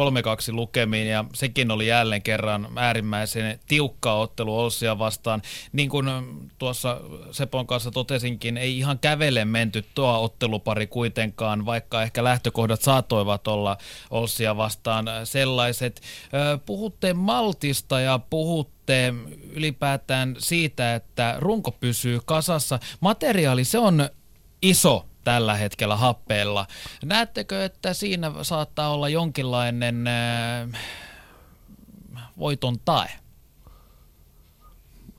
lukemiin 0.54 1.08
ja 1.08 1.26
sekin 1.34 1.72
oli 1.72 1.88
jälleen 1.88 2.22
kerran 2.22 2.68
äärimmäisen 2.76 3.60
tiukka 3.68 4.14
ottelu 4.14 4.60
Olssia 4.60 5.00
vastaan. 5.00 5.42
Niin 5.72 5.90
kuin 5.90 6.06
tuossa 6.58 7.02
Sepon 7.32 7.68
kanssa 7.68 7.92
totesinkin, 7.92 8.58
ei 8.58 8.78
ihan 8.78 9.00
kävele 9.00 9.46
menty 9.46 9.86
tuo 9.96 10.24
ottelupari 10.24 10.88
kuitenkaan, 10.88 11.66
vaikka 11.66 12.04
ehkä 12.04 12.24
lähtökohdat 12.24 12.82
saatoivat 12.82 13.48
olla 13.48 13.78
Olssia 14.10 14.58
vastaan 14.58 15.06
sellaiset. 15.24 16.02
Puhutte 16.66 17.14
maltista 17.14 18.00
ja 18.00 18.20
puhutte 18.30 19.14
ylipäätään 19.52 20.36
siitä, 20.38 20.96
että 20.96 21.36
runko 21.40 21.72
pysyy 21.72 22.20
kasassa. 22.26 22.80
Materiaali, 23.00 23.64
se 23.64 23.78
on 23.80 24.10
iso 24.62 25.06
tällä 25.26 25.56
hetkellä 25.56 25.96
happeella. 25.96 26.66
Näettekö, 27.06 27.66
että 27.66 27.94
siinä 27.94 28.32
saattaa 28.42 28.90
olla 28.90 29.10
jonkinlainen 29.10 30.08
äh, 30.08 30.80
voiton 32.40 32.76
tae? 32.86 33.10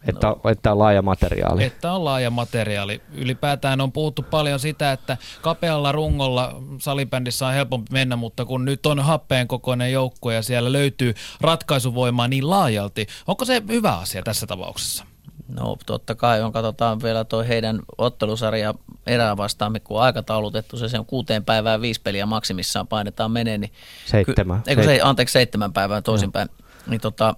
Että, 0.09 0.27
no. 0.27 0.51
että 0.51 0.73
on 0.73 0.79
laaja 0.79 1.03
materiaali. 1.03 1.65
Että 1.65 1.93
on 1.93 2.05
laaja 2.05 2.31
materiaali. 2.31 3.03
Ylipäätään 3.13 3.81
on 3.81 3.93
puhuttu 3.93 4.23
paljon 4.23 4.61
sitä, 4.61 4.93
että 4.93 5.17
kapealla 5.43 5.93
rungolla 5.93 6.63
salibändissä 6.79 7.47
on 7.47 7.53
helpompi 7.53 7.93
mennä, 7.93 8.17
mutta 8.17 8.45
kun 8.45 8.65
nyt 8.65 8.87
on 8.87 9.01
happeen 9.01 9.49
kokoinen 9.49 9.93
joukko 9.93 10.31
ja 10.31 10.43
siellä 10.43 10.73
löytyy 10.73 11.15
ratkaisuvoimaa 11.41 12.29
niin 12.29 12.51
laajalti, 12.51 13.07
onko 13.27 13.45
se 13.45 13.63
hyvä 13.69 13.99
asia 13.99 14.23
tässä 14.23 14.47
tapauksessa? 14.47 15.05
No 15.49 15.77
totta 15.87 16.15
kai 16.15 16.43
on, 16.43 16.53
katsotaan 16.53 17.03
vielä 17.03 17.25
tuo 17.25 17.45
heidän 17.45 17.81
ottelusarja 17.99 18.75
erää 19.07 19.37
vastaan, 19.37 19.81
kun 19.85 19.97
on 19.97 20.03
aikataulutettu, 20.03 20.77
se, 20.77 20.89
se 20.89 20.99
on 20.99 21.07
kuuteen 21.07 21.45
päivään 21.45 21.81
viisi 21.81 22.01
peliä 22.01 22.27
maksimissaan 22.27 22.87
painetaan 22.87 23.31
menee. 23.31 23.59
Niin 23.59 23.73
seitsemän. 24.07 24.63
Ky- 24.63 24.71
eikö 24.71 24.83
se, 24.83 25.01
anteeksi, 25.03 25.33
seitsemän 25.33 25.73
päivää 25.73 26.03
toisinpäin. 26.03 26.49
No. 26.59 26.65
Niin 26.87 27.01
tota, 27.01 27.35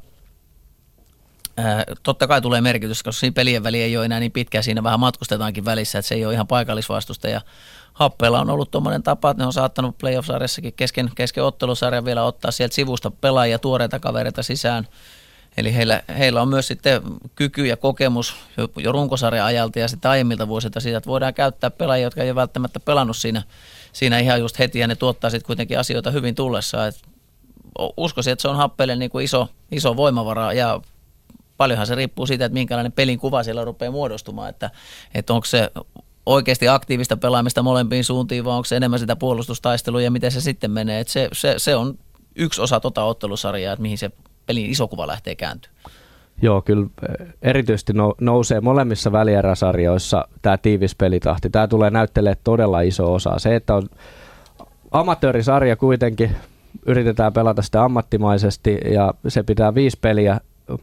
ää, 1.57 1.85
totta 2.03 2.27
kai 2.27 2.41
tulee 2.41 2.61
merkitys, 2.61 3.03
koska 3.03 3.21
siinä 3.21 3.35
pelien 3.35 3.63
väli 3.63 3.83
ei 3.83 3.97
ole 3.97 4.05
enää 4.05 4.21
niin 4.21 4.33
pitkä, 4.33 4.63
siinä 4.63 4.83
vähän 4.83 5.01
matkustetaankin 5.01 5.65
välissä, 5.65 5.99
että 5.99 6.09
se 6.09 6.15
ei 6.15 6.25
ole 6.25 6.35
ihan 6.35 6.47
paikallisvastusta 6.47 7.29
ja 7.29 7.41
Happeella 7.93 8.41
on 8.41 8.51
ollut 8.51 8.71
tuommoinen 8.71 9.03
tapa, 9.03 9.31
että 9.31 9.43
ne 9.43 9.47
on 9.47 9.53
saattanut 9.53 9.99
playoff-sarjassakin 9.99 10.73
kesken, 10.77 11.11
kesken 11.15 11.45
ottelusarjan 11.45 12.05
vielä 12.05 12.25
ottaa 12.25 12.51
sieltä 12.51 12.75
sivusta 12.75 13.11
pelaajia, 13.11 13.59
tuoreita 13.59 14.01
kavereita 14.01 14.43
sisään– 14.43 14.87
Eli 15.59 15.75
heillä, 15.75 16.03
heillä 16.19 16.43
on 16.43 16.49
myös 16.49 16.67
sitten 16.67 17.03
kyky 17.35 17.67
ja 17.67 17.77
kokemus 17.77 18.37
jo, 18.57 18.69
jo 18.77 18.93
runkosarjan 18.93 19.47
ajalta 19.47 19.79
ja 19.79 19.89
sitten 19.89 20.11
aiemmilta 20.11 20.49
vuosilta 20.49 20.81
siitä, 20.81 20.99
että 20.99 21.11
voidaan 21.11 21.35
käyttää 21.35 21.71
pelaajia, 21.71 22.07
jotka 22.07 22.23
ei 22.23 22.31
ole 22.31 22.35
välttämättä 22.35 22.81
pelannut 22.81 23.17
siinä, 23.17 23.43
siinä 23.93 24.19
ihan 24.19 24.41
just 24.41 24.59
heti 24.59 24.79
ja 24.79 24.87
ne 24.87 24.97
tuottaa 24.97 25.31
sitten 25.31 25.47
kuitenkin 25.47 25.79
asioita 25.79 26.11
hyvin 26.11 26.35
tullessa. 26.35 26.87
Et 26.87 27.03
uskoisin, 27.97 28.33
että 28.33 28.43
se 28.43 28.49
on 28.49 28.57
Happelle 28.57 28.97
niin 28.97 29.11
kuin 29.11 29.25
iso, 29.25 29.49
iso 29.71 29.97
voimavara 29.97 30.53
ja 30.53 30.81
paljonhan 31.57 31.87
se 31.87 31.95
riippuu 31.95 32.27
siitä, 32.27 32.45
että 32.45 32.55
minkälainen 32.55 32.93
pelin 32.93 33.19
kuva 33.19 33.43
siellä 33.43 33.65
rupeaa 33.65 33.93
muodostumaan, 33.93 34.49
että, 34.49 34.71
että 35.15 35.33
onko 35.33 35.45
se 35.45 35.71
oikeasti 36.27 36.69
aktiivista 36.69 37.17
pelaamista 37.17 37.63
molempiin 37.63 38.05
suuntiin, 38.05 38.45
vai 38.45 38.55
onko 38.55 38.65
se 38.65 38.77
enemmän 38.77 38.99
sitä 38.99 39.17
puolustustaistelua 39.17 40.03
ja 40.03 40.11
miten 40.11 40.31
se 40.31 40.41
sitten 40.41 40.71
menee. 40.71 41.01
Että 41.01 41.13
se, 41.13 41.29
se, 41.33 41.55
se 41.57 41.77
on 41.77 41.99
yksi 42.37 42.61
osa 42.61 42.81
tota 42.81 43.05
ottelusarjaa, 43.05 43.73
että 43.73 43.83
mihin 43.83 43.99
se 43.99 44.11
pelin 44.49 44.71
iso 44.71 44.89
kuva 44.89 45.07
lähtee 45.07 45.35
kääntyä. 45.35 45.71
Joo, 46.43 46.63
kyllä 46.63 46.87
eh, 47.09 47.27
erityisesti 47.43 47.93
nousee 48.21 48.61
molemmissa 48.61 49.13
välieräsarjoissa 49.13 50.29
tämä 50.43 50.57
tiivis 50.59 50.95
pelitahti. 50.95 51.51
Tämä 51.51 51.69
tulee 51.69 51.91
näyttelee 51.91 52.35
todella 52.45 52.81
iso 52.81 53.15
osa. 53.15 53.39
Se, 53.39 53.57
että 53.57 53.75
on 53.75 53.89
amatöörisarja 54.91 55.77
kuitenkin, 55.77 56.31
yritetään 56.87 57.33
pelata 57.33 57.63
sitä 57.63 57.85
ammattimaisesti 57.85 58.79
ja 58.95 59.15
se 59.29 59.43
pitää 59.43 59.75
viisi 59.75 59.99
peliä 60.01 60.41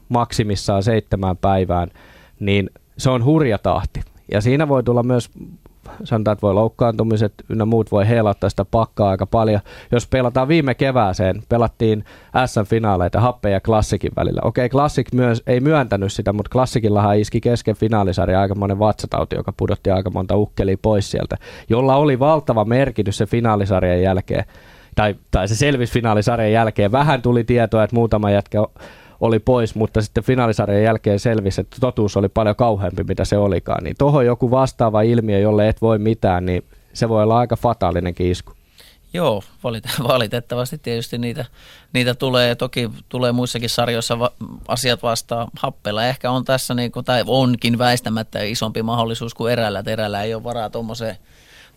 maksimissaan 0.09 0.83
seitsemään 0.83 1.37
päivään, 1.37 1.91
niin 2.39 2.69
se 2.97 3.09
on 3.09 3.25
hurja 3.25 3.57
tahti. 3.57 4.01
Ja 4.31 4.41
siinä 4.41 4.67
voi 4.67 4.83
tulla 4.83 5.03
myös 5.03 5.29
sanotaan, 6.03 6.33
että 6.33 6.41
voi 6.41 6.53
loukkaantumiset 6.53 7.33
ynnä 7.49 7.65
muut 7.65 7.91
voi 7.91 8.07
heilauttaa 8.07 8.49
sitä 8.49 8.65
pakkaa 8.65 9.09
aika 9.09 9.25
paljon. 9.25 9.59
Jos 9.91 10.07
pelataan 10.07 10.47
viime 10.47 10.75
kevääseen, 10.75 11.43
pelattiin 11.49 12.05
SM-finaaleita 12.45 13.19
Happe 13.19 13.49
ja 13.49 13.61
Klassikin 13.61 14.11
välillä. 14.15 14.41
Okei, 14.43 14.69
Klassik 14.69 15.13
myös 15.13 15.43
ei 15.47 15.59
myöntänyt 15.59 16.13
sitä, 16.13 16.33
mutta 16.33 16.49
Klassikillahan 16.49 17.17
iski 17.17 17.41
kesken 17.41 17.75
finaalisarja 17.75 18.41
aika 18.41 18.55
monen 18.55 18.79
vatsatauti, 18.79 19.35
joka 19.35 19.53
pudotti 19.57 19.91
aika 19.91 20.09
monta 20.09 20.37
ukkelia 20.37 20.77
pois 20.81 21.11
sieltä, 21.11 21.37
jolla 21.69 21.95
oli 21.95 22.19
valtava 22.19 22.65
merkitys 22.65 23.17
se 23.17 23.25
finaalisarjan 23.25 24.01
jälkeen. 24.01 24.45
Tai, 24.95 25.15
tai 25.31 25.47
se 25.47 25.55
selvisi 25.55 25.93
finaalisarjan 25.93 26.51
jälkeen. 26.51 26.91
Vähän 26.91 27.21
tuli 27.21 27.43
tietoa, 27.43 27.83
että 27.83 27.95
muutama 27.95 28.31
jätkä 28.31 28.59
oli 29.21 29.39
pois, 29.39 29.75
mutta 29.75 30.01
sitten 30.01 30.23
finaalisarjan 30.23 30.83
jälkeen 30.83 31.19
selvisi, 31.19 31.61
että 31.61 31.77
totuus 31.79 32.17
oli 32.17 32.29
paljon 32.29 32.55
kauheampi, 32.55 33.03
mitä 33.03 33.25
se 33.25 33.37
olikaan. 33.37 33.83
Niin 33.83 33.95
tuohon 33.99 34.25
joku 34.25 34.51
vastaava 34.51 35.01
ilmiö, 35.01 35.39
jolle 35.39 35.69
et 35.69 35.81
voi 35.81 35.99
mitään, 35.99 36.45
niin 36.45 36.63
se 36.93 37.09
voi 37.09 37.23
olla 37.23 37.37
aika 37.37 37.55
fataalinen 37.55 38.15
isku. 38.19 38.51
Joo, 39.13 39.43
valitettavasti 40.07 40.77
tietysti 40.77 41.17
niitä, 41.17 41.45
niitä 41.93 42.13
tulee. 42.13 42.55
Toki 42.55 42.89
tulee 43.09 43.31
muissakin 43.31 43.69
sarjoissa 43.69 44.19
va- 44.19 44.31
asiat 44.67 45.03
vastaan 45.03 45.47
happella. 45.59 46.05
Ehkä 46.05 46.31
on 46.31 46.45
tässä, 46.45 46.73
niin 46.73 46.91
kuin, 46.91 47.05
tai 47.05 47.23
onkin 47.27 47.77
väistämättä 47.77 48.43
isompi 48.43 48.83
mahdollisuus 48.83 49.33
kuin 49.33 49.53
erällä. 49.53 49.83
Erällä 49.87 50.23
ei 50.23 50.33
ole 50.33 50.43
varaa 50.43 50.69
tuommoiseen 50.69 51.17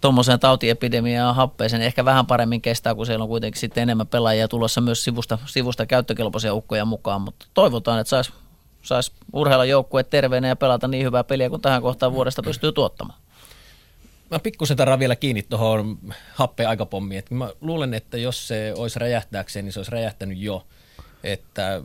tuommoiseen 0.01 0.41
tautiepidemiaan 0.41 1.35
happeeseen 1.35 1.83
ehkä 1.83 2.05
vähän 2.05 2.27
paremmin 2.27 2.61
kestää, 2.61 2.95
kun 2.95 3.07
siellä 3.07 3.23
on 3.23 3.29
kuitenkin 3.29 3.61
sitten 3.61 3.83
enemmän 3.83 4.07
pelaajia 4.07 4.49
tulossa 4.49 4.81
myös 4.81 5.05
sivusta, 5.05 5.39
sivusta 5.47 5.87
käyttökelpoisia 5.87 6.55
ukkoja 6.55 6.85
mukaan, 6.85 7.21
mutta 7.23 7.47
toivotaan, 7.55 8.01
että 8.01 8.09
saisi 8.09 8.33
sais 8.83 9.13
urheilla 9.33 9.65
joukkue 9.65 10.05
terveenä 10.05 10.49
ja 10.49 10.57
pelata 10.57 10.89
niin 10.89 11.05
hyvää 11.05 11.25
peliä 11.25 11.51
kuin 11.51 11.63
tähän 11.63 11.83
kohtaan 11.83 12.13
vuodesta 12.13 12.43
pystyy 12.43 12.73
tuottamaan. 12.73 13.21
mä 14.31 14.39
pikkusen 14.39 14.77
taraan 14.77 14.99
vielä 14.99 15.17
kiinni 15.17 15.43
tuohon 15.43 15.99
happeen 16.35 16.69
aikapommiin. 16.69 17.23
Mä 17.31 17.51
luulen, 17.61 17.95
että 17.95 18.19
jos 18.19 18.49
se 18.49 18.75
olisi 18.77 18.99
räjähtääkseen, 18.99 19.65
niin 19.65 19.73
se 19.73 19.79
olisi 19.79 19.91
räjähtänyt 19.91 20.39
jo. 20.39 20.67
Että 21.25 21.83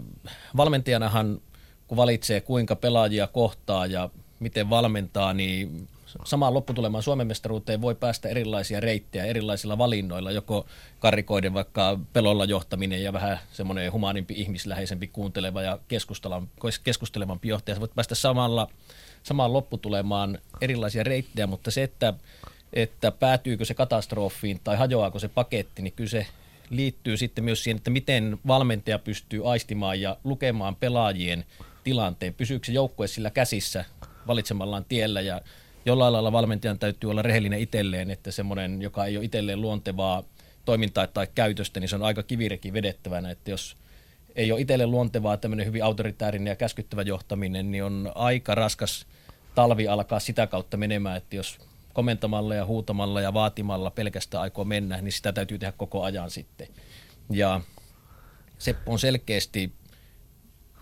valmentajanahan, 0.58 1.42
kun 1.88 1.98
valitsee 1.98 2.42
kuinka 2.42 2.76
pelaajia 2.76 3.28
kohtaa 3.28 3.86
ja 3.86 4.10
miten 4.40 4.70
valmentaa, 4.70 5.34
niin 5.34 5.88
samaan 6.26 6.54
lopputulemaan 6.54 7.04
Suomen 7.04 7.28
mestaruuteen 7.28 7.82
voi 7.82 7.96
päästä 7.96 8.30
erilaisia 8.30 8.80
reittejä 8.80 9.26
erilaisilla 9.26 9.78
valinnoilla, 9.78 10.32
joko 10.32 10.66
karikoiden 11.00 11.54
vaikka 11.54 12.00
pelolla 12.14 12.46
johtaminen 12.46 13.04
ja 13.04 13.14
vähän 13.14 13.40
semmoinen 13.52 13.92
humaanimpi, 13.92 14.34
ihmisläheisempi, 14.38 15.08
kuunteleva 15.08 15.62
ja 15.62 15.80
keskustelevampi 16.84 17.48
johtaja. 17.48 17.76
Sä 17.76 17.82
voit 17.82 17.96
päästä 17.96 18.16
samalla, 18.16 18.70
samaan 19.24 19.54
lopputulemaan 19.54 20.40
erilaisia 20.62 21.04
reittejä, 21.04 21.48
mutta 21.48 21.72
se, 21.72 21.84
että, 21.84 22.14
että 22.74 23.12
päätyykö 23.12 23.66
se 23.66 23.74
katastrofiin 23.74 24.60
tai 24.64 24.78
hajoaako 24.78 25.20
se 25.20 25.28
paketti, 25.28 25.82
niin 25.82 25.94
kyllä 25.94 26.10
se 26.10 26.28
liittyy 26.70 27.18
sitten 27.18 27.44
myös 27.44 27.64
siihen, 27.64 27.78
että 27.78 27.90
miten 27.90 28.40
valmentaja 28.48 29.00
pystyy 29.00 29.52
aistimaan 29.52 30.02
ja 30.02 30.18
lukemaan 30.24 30.76
pelaajien 30.76 31.46
tilanteen. 31.84 32.34
Pysyykö 32.34 32.66
se 32.66 32.72
joukkue 32.72 33.08
sillä 33.08 33.30
käsissä 33.30 33.86
valitsemallaan 34.28 34.86
tiellä 34.86 35.22
ja 35.22 35.42
jollain 35.86 36.14
lailla 36.14 36.32
valmentajan 36.32 36.80
täytyy 36.80 37.12
olla 37.12 37.22
rehellinen 37.22 37.60
itselleen, 37.60 38.12
että 38.12 38.32
semmoinen, 38.32 38.82
joka 38.82 39.06
ei 39.06 39.18
ole 39.18 39.26
itselleen 39.26 39.62
luontevaa 39.62 40.24
toimintaa 40.66 41.08
tai 41.08 41.28
käytöstä, 41.36 41.80
niin 41.80 41.90
se 41.90 41.96
on 41.96 42.04
aika 42.04 42.24
kivireki 42.24 42.74
vedettävänä, 42.74 43.32
että 43.32 43.52
jos 43.52 43.78
ei 44.36 44.52
ole 44.52 44.62
itselle 44.62 44.88
luontevaa 44.88 45.38
tämmöinen 45.38 45.66
hyvin 45.66 45.84
autoritäärinen 45.84 46.52
ja 46.52 46.56
käskyttävä 46.56 47.02
johtaminen, 47.02 47.72
niin 47.72 47.84
on 47.84 48.12
aika 48.16 48.56
raskas 48.56 49.06
talvi 49.56 49.88
alkaa 49.88 50.20
sitä 50.20 50.48
kautta 50.48 50.78
menemään, 50.78 51.18
että 51.18 51.36
jos 51.36 51.58
komentamalla 51.94 52.56
ja 52.56 52.66
huutamalla 52.66 53.22
ja 53.22 53.34
vaatimalla 53.34 53.92
pelkästään 53.92 54.42
aikoo 54.42 54.66
mennä, 54.66 55.02
niin 55.02 55.12
sitä 55.12 55.34
täytyy 55.34 55.60
tehdä 55.60 55.74
koko 55.78 56.04
ajan 56.04 56.32
sitten. 56.32 56.68
Ja 57.30 57.62
Seppo 58.58 58.92
on 58.92 59.00
selkeästi 59.00 59.74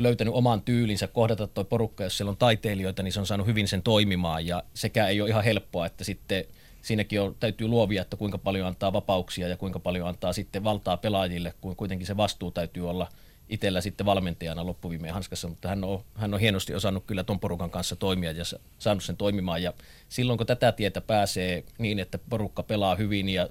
löytänyt 0.03 0.33
oman 0.33 0.61
tyylinsä 0.61 1.07
kohdata 1.07 1.47
tuo 1.47 1.63
porukka, 1.63 2.03
jos 2.03 2.17
siellä 2.17 2.29
on 2.29 2.37
taiteilijoita, 2.37 3.03
niin 3.03 3.13
se 3.13 3.19
on 3.19 3.25
saanut 3.25 3.47
hyvin 3.47 3.67
sen 3.67 3.83
toimimaan. 3.83 4.47
Ja 4.47 4.63
sekä 4.73 5.07
ei 5.07 5.21
ole 5.21 5.29
ihan 5.29 5.43
helppoa, 5.43 5.85
että 5.85 6.03
sitten 6.03 6.45
siinäkin 6.81 7.21
on, 7.21 7.35
täytyy 7.39 7.67
luovia, 7.67 8.01
että 8.01 8.17
kuinka 8.17 8.37
paljon 8.37 8.67
antaa 8.67 8.93
vapauksia 8.93 9.47
ja 9.47 9.57
kuinka 9.57 9.79
paljon 9.79 10.07
antaa 10.07 10.33
sitten 10.33 10.63
valtaa 10.63 10.97
pelaajille, 10.97 11.53
kun 11.61 11.75
kuitenkin 11.75 12.07
se 12.07 12.17
vastuu 12.17 12.51
täytyy 12.51 12.89
olla 12.89 13.07
itsellä 13.49 13.81
sitten 13.81 14.05
valmentajana 14.05 14.65
loppuviimeen 14.65 15.13
hanskassa, 15.13 15.47
mutta 15.47 15.67
hän 15.67 15.83
on, 15.83 16.03
hän 16.15 16.33
on 16.33 16.39
hienosti 16.39 16.75
osannut 16.75 17.03
kyllä 17.07 17.23
ton 17.23 17.39
porukan 17.39 17.69
kanssa 17.69 17.95
toimia 17.95 18.31
ja 18.31 18.43
saanut 18.79 19.03
sen 19.03 19.17
toimimaan. 19.17 19.63
Ja 19.63 19.73
silloin 20.09 20.37
kun 20.37 20.47
tätä 20.47 20.71
tietä 20.71 21.01
pääsee 21.01 21.63
niin, 21.77 21.99
että 21.99 22.19
porukka 22.29 22.63
pelaa 22.63 22.95
hyvin 22.95 23.29
ja 23.29 23.49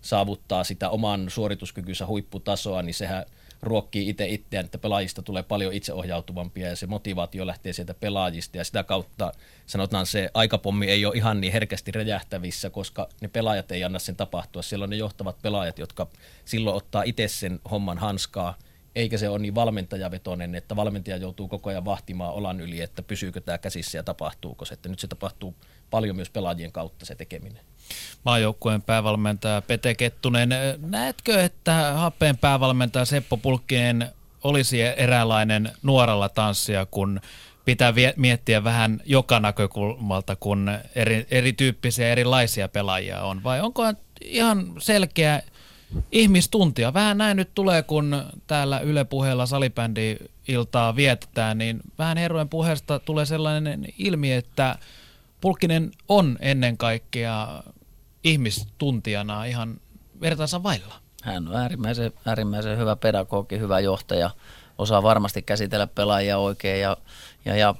saavuttaa 0.00 0.64
sitä 0.64 0.90
oman 0.90 1.30
suorituskykynsä 1.30 2.06
huipputasoa, 2.06 2.82
niin 2.82 2.94
sehän– 2.94 3.26
ruokkii 3.62 4.08
itse 4.08 4.28
itseään, 4.28 4.64
että 4.64 4.78
pelaajista 4.78 5.22
tulee 5.22 5.42
paljon 5.42 5.72
itseohjautuvampia 5.72 6.68
ja 6.68 6.76
se 6.76 6.86
motivaatio 6.86 7.46
lähtee 7.46 7.72
sieltä 7.72 7.94
pelaajista 7.94 8.56
ja 8.56 8.64
sitä 8.64 8.84
kautta 8.84 9.32
sanotaan 9.66 10.06
se 10.06 10.30
aikapommi 10.34 10.86
ei 10.86 11.06
ole 11.06 11.16
ihan 11.16 11.40
niin 11.40 11.52
herkästi 11.52 11.92
räjähtävissä, 11.92 12.70
koska 12.70 13.08
ne 13.20 13.28
pelaajat 13.28 13.72
ei 13.72 13.84
anna 13.84 13.98
sen 13.98 14.16
tapahtua. 14.16 14.62
Siellä 14.62 14.82
on 14.82 14.90
ne 14.90 14.96
johtavat 14.96 15.42
pelaajat, 15.42 15.78
jotka 15.78 16.06
silloin 16.44 16.76
ottaa 16.76 17.02
itse 17.02 17.28
sen 17.28 17.60
homman 17.70 17.98
hanskaa, 17.98 18.58
eikä 18.94 19.18
se 19.18 19.28
ole 19.28 19.38
niin 19.38 19.54
valmentajavetoinen, 19.54 20.54
että 20.54 20.76
valmentaja 20.76 21.16
joutuu 21.16 21.48
koko 21.48 21.70
ajan 21.70 21.84
vahtimaan 21.84 22.34
olan 22.34 22.60
yli, 22.60 22.80
että 22.80 23.02
pysyykö 23.02 23.40
tämä 23.40 23.58
käsissä 23.58 23.98
ja 23.98 24.02
tapahtuuko 24.02 24.64
se. 24.64 24.74
Että 24.74 24.88
nyt 24.88 24.98
se 24.98 25.08
tapahtuu 25.08 25.54
paljon 25.90 26.16
myös 26.16 26.30
pelaajien 26.30 26.72
kautta 26.72 27.06
se 27.06 27.14
tekeminen 27.14 27.64
maajoukkueen 28.24 28.82
päävalmentaja 28.82 29.62
Pete 29.62 29.94
Kettunen. 29.94 30.48
Näetkö, 30.78 31.44
että 31.44 31.92
happeen 31.92 32.38
päävalmentaja 32.38 33.04
Seppo 33.04 33.36
Pulkkinen 33.36 34.08
olisi 34.44 34.80
eräänlainen 34.80 35.70
nuoralla 35.82 36.28
tanssia, 36.28 36.86
kun 36.86 37.20
pitää 37.64 37.92
miettiä 38.16 38.64
vähän 38.64 39.00
joka 39.04 39.40
näkökulmalta, 39.40 40.36
kun 40.36 40.70
eri, 40.94 41.26
erityyppisiä 41.30 42.08
erilaisia 42.08 42.68
pelaajia 42.68 43.22
on? 43.22 43.44
Vai 43.44 43.60
onko 43.60 43.82
ihan 44.20 44.72
selkeä 44.78 45.42
ihmistuntia? 46.12 46.94
Vähän 46.94 47.18
näin 47.18 47.36
nyt 47.36 47.50
tulee, 47.54 47.82
kun 47.82 48.24
täällä 48.46 48.80
Yle 48.80 49.04
puheella 49.04 49.46
salibändi 49.46 50.16
iltaa 50.48 50.96
vietetään, 50.96 51.58
niin 51.58 51.80
vähän 51.98 52.16
herrojen 52.16 52.48
puheesta 52.48 52.98
tulee 52.98 53.26
sellainen 53.26 53.86
ilmi, 53.98 54.32
että 54.32 54.78
Pulkkinen 55.40 55.90
on 56.08 56.38
ennen 56.40 56.76
kaikkea 56.76 57.62
ihmistuntijana 58.24 59.44
ihan 59.44 59.80
vertaansa 60.20 60.62
vailla. 60.62 60.94
Hän 61.22 61.48
on 61.48 61.56
äärimmäisen, 61.56 62.12
äärimmäisen 62.26 62.78
hyvä 62.78 62.96
pedagogi, 62.96 63.58
hyvä 63.58 63.80
johtaja, 63.80 64.30
osaa 64.78 65.02
varmasti 65.02 65.42
käsitellä 65.42 65.86
pelaajia 65.86 66.38
oikein 66.38 66.80
ja, 66.80 66.96
ja, 67.44 67.56
ja 67.56 67.74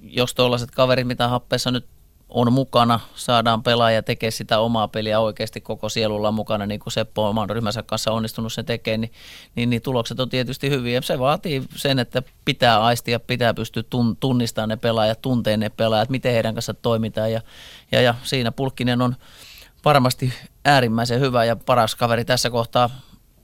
jos 0.00 0.34
tuollaiset 0.34 0.70
kaverit, 0.70 1.06
mitä 1.06 1.28
happeessa 1.28 1.70
nyt 1.70 1.86
on 2.28 2.52
mukana, 2.52 3.00
saadaan 3.14 3.62
pelaaja 3.62 4.02
tekemään 4.02 4.32
sitä 4.32 4.58
omaa 4.58 4.88
peliä 4.88 5.20
oikeasti 5.20 5.60
koko 5.60 5.88
sielulla 5.88 6.32
mukana, 6.32 6.66
niin 6.66 6.80
kuin 6.80 6.92
Seppo 6.92 7.28
oman 7.28 7.50
ryhmänsä 7.50 7.82
kanssa 7.82 8.12
onnistunut 8.12 8.52
sen 8.52 8.64
tekemään, 8.64 9.00
niin, 9.00 9.12
niin, 9.54 9.70
niin 9.70 9.82
tulokset 9.82 10.20
on 10.20 10.28
tietysti 10.28 10.70
hyviä. 10.70 11.00
Se 11.00 11.18
vaatii 11.18 11.62
sen, 11.76 11.98
että 11.98 12.22
pitää 12.44 12.84
aistia, 12.84 13.20
pitää 13.20 13.54
pystyä 13.54 13.82
tunnistamaan 14.20 14.68
ne 14.68 14.76
pelaajat, 14.76 15.22
tunteen 15.22 15.60
ne 15.60 15.68
pelaajat, 15.68 16.08
miten 16.08 16.32
heidän 16.32 16.54
kanssa 16.54 16.74
toimitaan, 16.74 17.32
ja, 17.32 17.40
ja, 17.92 18.02
ja 18.02 18.14
siinä 18.22 18.52
Pulkkinen 18.52 19.02
on 19.02 19.16
varmasti 19.84 20.32
äärimmäisen 20.64 21.20
hyvä 21.20 21.44
ja 21.44 21.56
paras 21.56 21.94
kaveri 21.94 22.24
tässä 22.24 22.50
kohtaa 22.50 22.90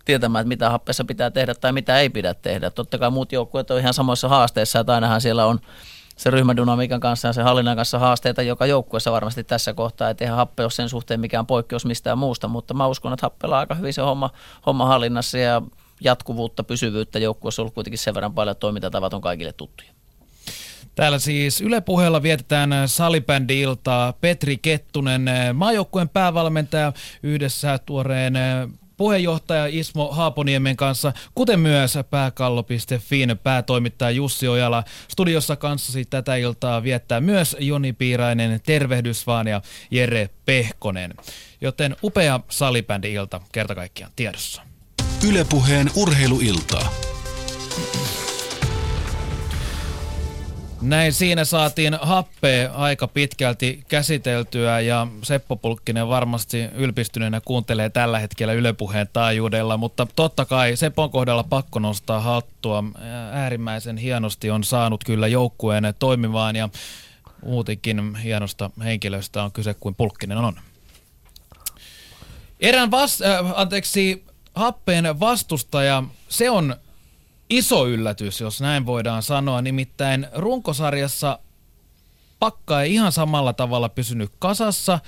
tietämään, 0.04 0.42
että 0.42 0.48
mitä 0.48 0.70
happeessa 0.70 1.04
pitää 1.04 1.30
tehdä 1.30 1.54
tai 1.54 1.72
mitä 1.72 1.98
ei 1.98 2.10
pidä 2.10 2.34
tehdä. 2.34 2.70
Totta 2.70 2.98
kai 2.98 3.10
muut 3.10 3.32
joukkueet 3.32 3.70
on 3.70 3.78
ihan 3.78 3.94
samoissa 3.94 4.28
haasteissa, 4.28 4.80
että 4.80 4.94
ainahan 4.94 5.20
siellä 5.20 5.46
on 5.46 5.60
se 6.22 6.30
ryhmädynamiikan 6.30 7.00
kanssa 7.00 7.28
ja 7.28 7.32
se 7.32 7.42
hallinnan 7.42 7.76
kanssa 7.76 7.98
haasteita 7.98 8.42
joka 8.42 8.66
joukkueessa 8.66 9.12
varmasti 9.12 9.44
tässä 9.44 9.74
kohtaa, 9.74 10.10
että 10.10 10.24
eihän 10.24 10.36
Happe 10.36 10.62
ole 10.62 10.70
sen 10.70 10.88
suhteen 10.88 11.20
mikään 11.20 11.46
poikkeus 11.46 11.86
mistään 11.86 12.18
muusta, 12.18 12.48
mutta 12.48 12.74
mä 12.74 12.86
uskon, 12.86 13.12
että 13.12 13.26
Happella 13.26 13.58
aika 13.58 13.74
hyvin 13.74 13.92
se 13.92 14.02
homma, 14.02 14.30
homma 14.66 14.86
hallinnassa 14.86 15.38
ja 15.38 15.62
jatkuvuutta, 16.00 16.64
pysyvyyttä 16.64 17.18
joukkueessa 17.18 17.62
on 17.62 17.64
ollut 17.64 17.74
kuitenkin 17.74 17.98
sen 17.98 18.14
verran 18.14 18.34
paljon 18.34 18.56
toimintatavat 18.56 19.14
on 19.14 19.20
kaikille 19.20 19.52
tuttuja. 19.52 19.90
Täällä 20.94 21.18
siis 21.18 21.60
Yle 21.60 21.80
puheella 21.80 22.22
vietetään 22.22 22.70
salibändi-iltaa. 22.86 24.12
Petri 24.12 24.56
Kettunen, 24.56 25.30
maajoukkueen 25.54 26.08
päävalmentaja, 26.08 26.92
yhdessä 27.22 27.78
tuoreen 27.78 28.34
puheenjohtaja 28.96 29.66
Ismo 29.66 30.12
Haaponiemen 30.12 30.76
kanssa, 30.76 31.12
kuten 31.34 31.60
myös 31.60 31.98
pääkallo.fin 32.10 33.38
päätoimittaja 33.42 34.10
Jussi 34.10 34.48
Ojala. 34.48 34.84
Studiossa 35.08 35.56
kanssasi 35.56 36.04
tätä 36.04 36.36
iltaa 36.36 36.82
viettää 36.82 37.20
myös 37.20 37.56
Joni 37.60 37.92
Piirainen, 37.92 38.60
tervehdys 38.66 39.26
vaan 39.26 39.48
ja 39.48 39.62
Jere 39.90 40.30
Pehkonen. 40.44 41.14
Joten 41.60 41.96
upea 42.02 42.40
salibändi-ilta 42.48 43.40
kerta 43.52 43.74
kaikkiaan 43.74 44.12
tiedossa. 44.16 44.62
Ylepuheen 45.28 45.90
urheiluiltaa. 45.96 47.11
Näin 50.82 51.12
siinä 51.12 51.44
saatiin 51.44 51.98
happea 52.02 52.72
aika 52.72 53.08
pitkälti 53.08 53.84
käsiteltyä 53.88 54.80
ja 54.80 55.06
Seppo 55.22 55.56
Pulkkinen 55.56 56.08
varmasti 56.08 56.58
ylpistyneenä 56.74 57.40
kuuntelee 57.44 57.90
tällä 57.90 58.18
hetkellä 58.18 58.52
Ylepuheen 58.52 59.08
taajuudella, 59.12 59.76
mutta 59.76 60.06
totta 60.16 60.44
kai 60.44 60.76
Sepon 60.76 61.10
kohdalla 61.10 61.42
pakko 61.42 61.78
nostaa 61.78 62.20
hattua. 62.20 62.84
Äärimmäisen 63.32 63.96
hienosti 63.96 64.50
on 64.50 64.64
saanut 64.64 65.04
kyllä 65.04 65.26
joukkueen 65.26 65.94
toimimaan 65.98 66.56
ja 66.56 66.68
muutenkin 67.44 68.16
hienosta 68.16 68.70
henkilöstä 68.84 69.42
on 69.42 69.52
kyse 69.52 69.74
kuin 69.74 69.94
Pulkkinen 69.94 70.38
on. 70.38 70.54
Erään 72.60 72.90
vas- 72.90 73.22
äh, 73.22 73.52
anteeksi, 73.54 74.24
happeen 74.54 75.20
vastustaja, 75.20 76.02
se 76.28 76.50
on 76.50 76.76
iso 77.52 77.86
yllätys, 77.88 78.40
jos 78.40 78.60
näin 78.60 78.86
voidaan 78.86 79.22
sanoa. 79.22 79.62
Nimittäin 79.62 80.26
runkosarjassa 80.34 81.38
pakka 82.38 82.82
ei 82.82 82.94
ihan 82.94 83.12
samalla 83.12 83.52
tavalla 83.52 83.88
pysynyt 83.88 84.32
kasassa. 84.38 84.98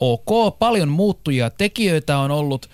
Ok, 0.00 0.58
paljon 0.58 0.88
muuttujia 0.88 1.50
tekijöitä 1.50 2.18
on 2.18 2.30
ollut, 2.30 2.70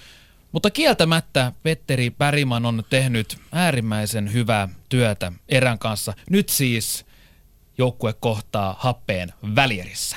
mutta 0.53 0.71
kieltämättä 0.71 1.53
Petteri 1.63 2.11
Päriman 2.11 2.67
on 2.67 2.85
tehnyt 2.91 3.39
äärimmäisen 3.53 4.33
hyvää 4.33 4.69
työtä 4.89 5.33
erän 5.49 5.79
kanssa. 5.79 6.13
Nyt 6.31 6.49
siis 6.49 7.07
joukkue 7.79 8.13
kohtaa 8.13 8.77
happeen 8.79 9.33
välierissä. 9.57 10.17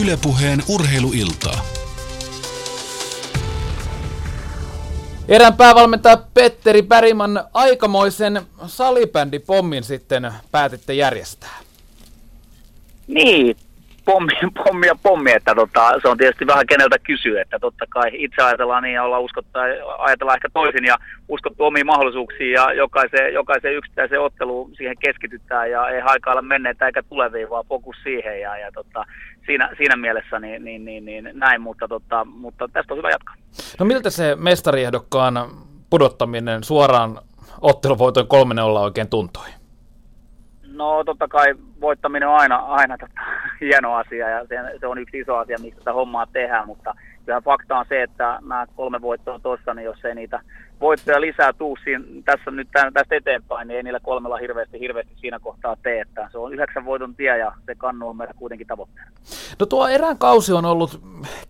Ylepuheen 0.00 0.62
urheiluiltaa. 0.68 1.64
Erän 5.28 5.56
päävalmentaja 5.56 6.16
Petteri 6.34 6.82
Päriman 6.82 7.44
aikamoisen 7.54 8.40
salibändipommin 8.66 9.82
sitten 9.82 10.32
päätitte 10.52 10.94
järjestää. 10.94 11.58
Niin, 13.06 13.56
pommi, 14.04 14.32
pommi 14.64 14.86
ja 14.86 14.96
pommi, 15.02 15.32
että 15.32 15.54
tota, 15.54 15.92
se 16.02 16.08
on 16.08 16.16
tietysti 16.16 16.46
vähän 16.46 16.66
keneltä 16.66 16.98
kysyä, 16.98 17.42
että 17.42 17.58
totta 17.58 17.84
kai 17.88 18.10
itse 18.12 18.42
ajatellaan 18.42 18.82
niin 18.82 18.94
ja 18.94 19.02
ollaan 19.02 19.22
uskottu, 19.22 19.50
ajatellaan 19.98 20.36
ehkä 20.36 20.48
toisin 20.52 20.84
ja 20.84 20.96
uskottu 21.28 21.64
omiin 21.64 21.86
mahdollisuuksiin 21.86 22.52
ja 22.52 22.72
jokaiseen, 22.72 23.34
jokaiseen 23.34 23.76
yksittäiseen 23.76 24.20
otteluun 24.20 24.74
siihen 24.76 24.96
keskitytään 25.00 25.70
ja 25.70 25.88
ei 25.88 26.00
haikailla 26.00 26.42
menneitä 26.42 26.86
eikä 26.86 27.02
tuleviin, 27.02 27.50
vaan 27.50 27.64
fokus 27.68 27.96
siihen 28.02 28.40
ja, 28.40 28.58
ja 28.58 28.72
tota, 28.72 29.04
siinä, 29.46 29.70
siinä 29.76 29.96
mielessä 29.96 30.38
niin, 30.38 30.64
niin, 30.64 30.84
niin, 30.84 31.04
niin 31.04 31.30
näin, 31.34 31.60
mutta, 31.60 31.88
tota, 31.88 32.24
mutta 32.24 32.68
tästä 32.72 32.94
on 32.94 32.98
hyvä 32.98 33.10
jatkaa. 33.10 33.34
No 33.80 33.86
miltä 33.86 34.10
se 34.10 34.36
mestariehdokkaan 34.36 35.34
pudottaminen 35.90 36.64
suoraan 36.64 37.18
otteluvoitoin 37.60 38.26
3 38.26 38.62
olla 38.62 38.80
oikein 38.80 39.08
tuntui? 39.08 39.46
No 40.62 41.04
totta 41.04 41.28
kai 41.28 41.54
voittaminen 41.80 42.28
on 42.28 42.34
aina, 42.34 42.56
aina 42.56 42.98
tota, 42.98 43.20
hieno 43.60 43.94
asia 43.94 44.28
ja 44.28 44.46
se, 44.46 44.56
se 44.80 44.86
on 44.86 44.98
yksi 44.98 45.18
iso 45.18 45.36
asia, 45.36 45.58
mistä 45.58 45.78
tätä 45.78 45.92
hommaa 45.92 46.26
tehdään, 46.26 46.66
mutta 46.66 46.94
kyllä 47.24 47.40
fakta 47.40 47.78
on 47.78 47.84
se, 47.88 48.02
että 48.02 48.38
nämä 48.48 48.66
kolme 48.76 49.00
voittoa 49.00 49.38
tuossa, 49.38 49.74
niin 49.74 49.84
jos 49.84 50.04
ei 50.04 50.14
niitä 50.14 50.40
voittoja 50.80 51.20
lisää 51.20 51.52
tuu 51.52 51.78
siinä, 51.84 52.04
tässä 52.24 52.50
nyt 52.50 52.68
tästä 52.72 53.14
eteenpäin, 53.14 53.68
niin 53.68 53.76
ei 53.76 53.82
niillä 53.82 54.00
kolmella 54.00 54.36
hirveästi, 54.36 54.80
hirveästi 54.80 55.14
siinä 55.20 55.38
kohtaa 55.38 55.76
tee, 55.82 56.00
että 56.00 56.28
se 56.32 56.38
on 56.38 56.52
yhdeksän 56.52 56.84
voiton 56.84 57.14
tie 57.14 57.38
ja 57.38 57.52
se 57.66 57.74
kannu 57.74 58.08
on 58.08 58.16
meillä 58.16 58.34
kuitenkin 58.34 58.66
tavoitteena. 58.66 59.10
No 59.60 59.66
tuo 59.66 59.88
erään 59.88 60.18
kausi 60.18 60.52
on 60.52 60.64
ollut 60.64 61.00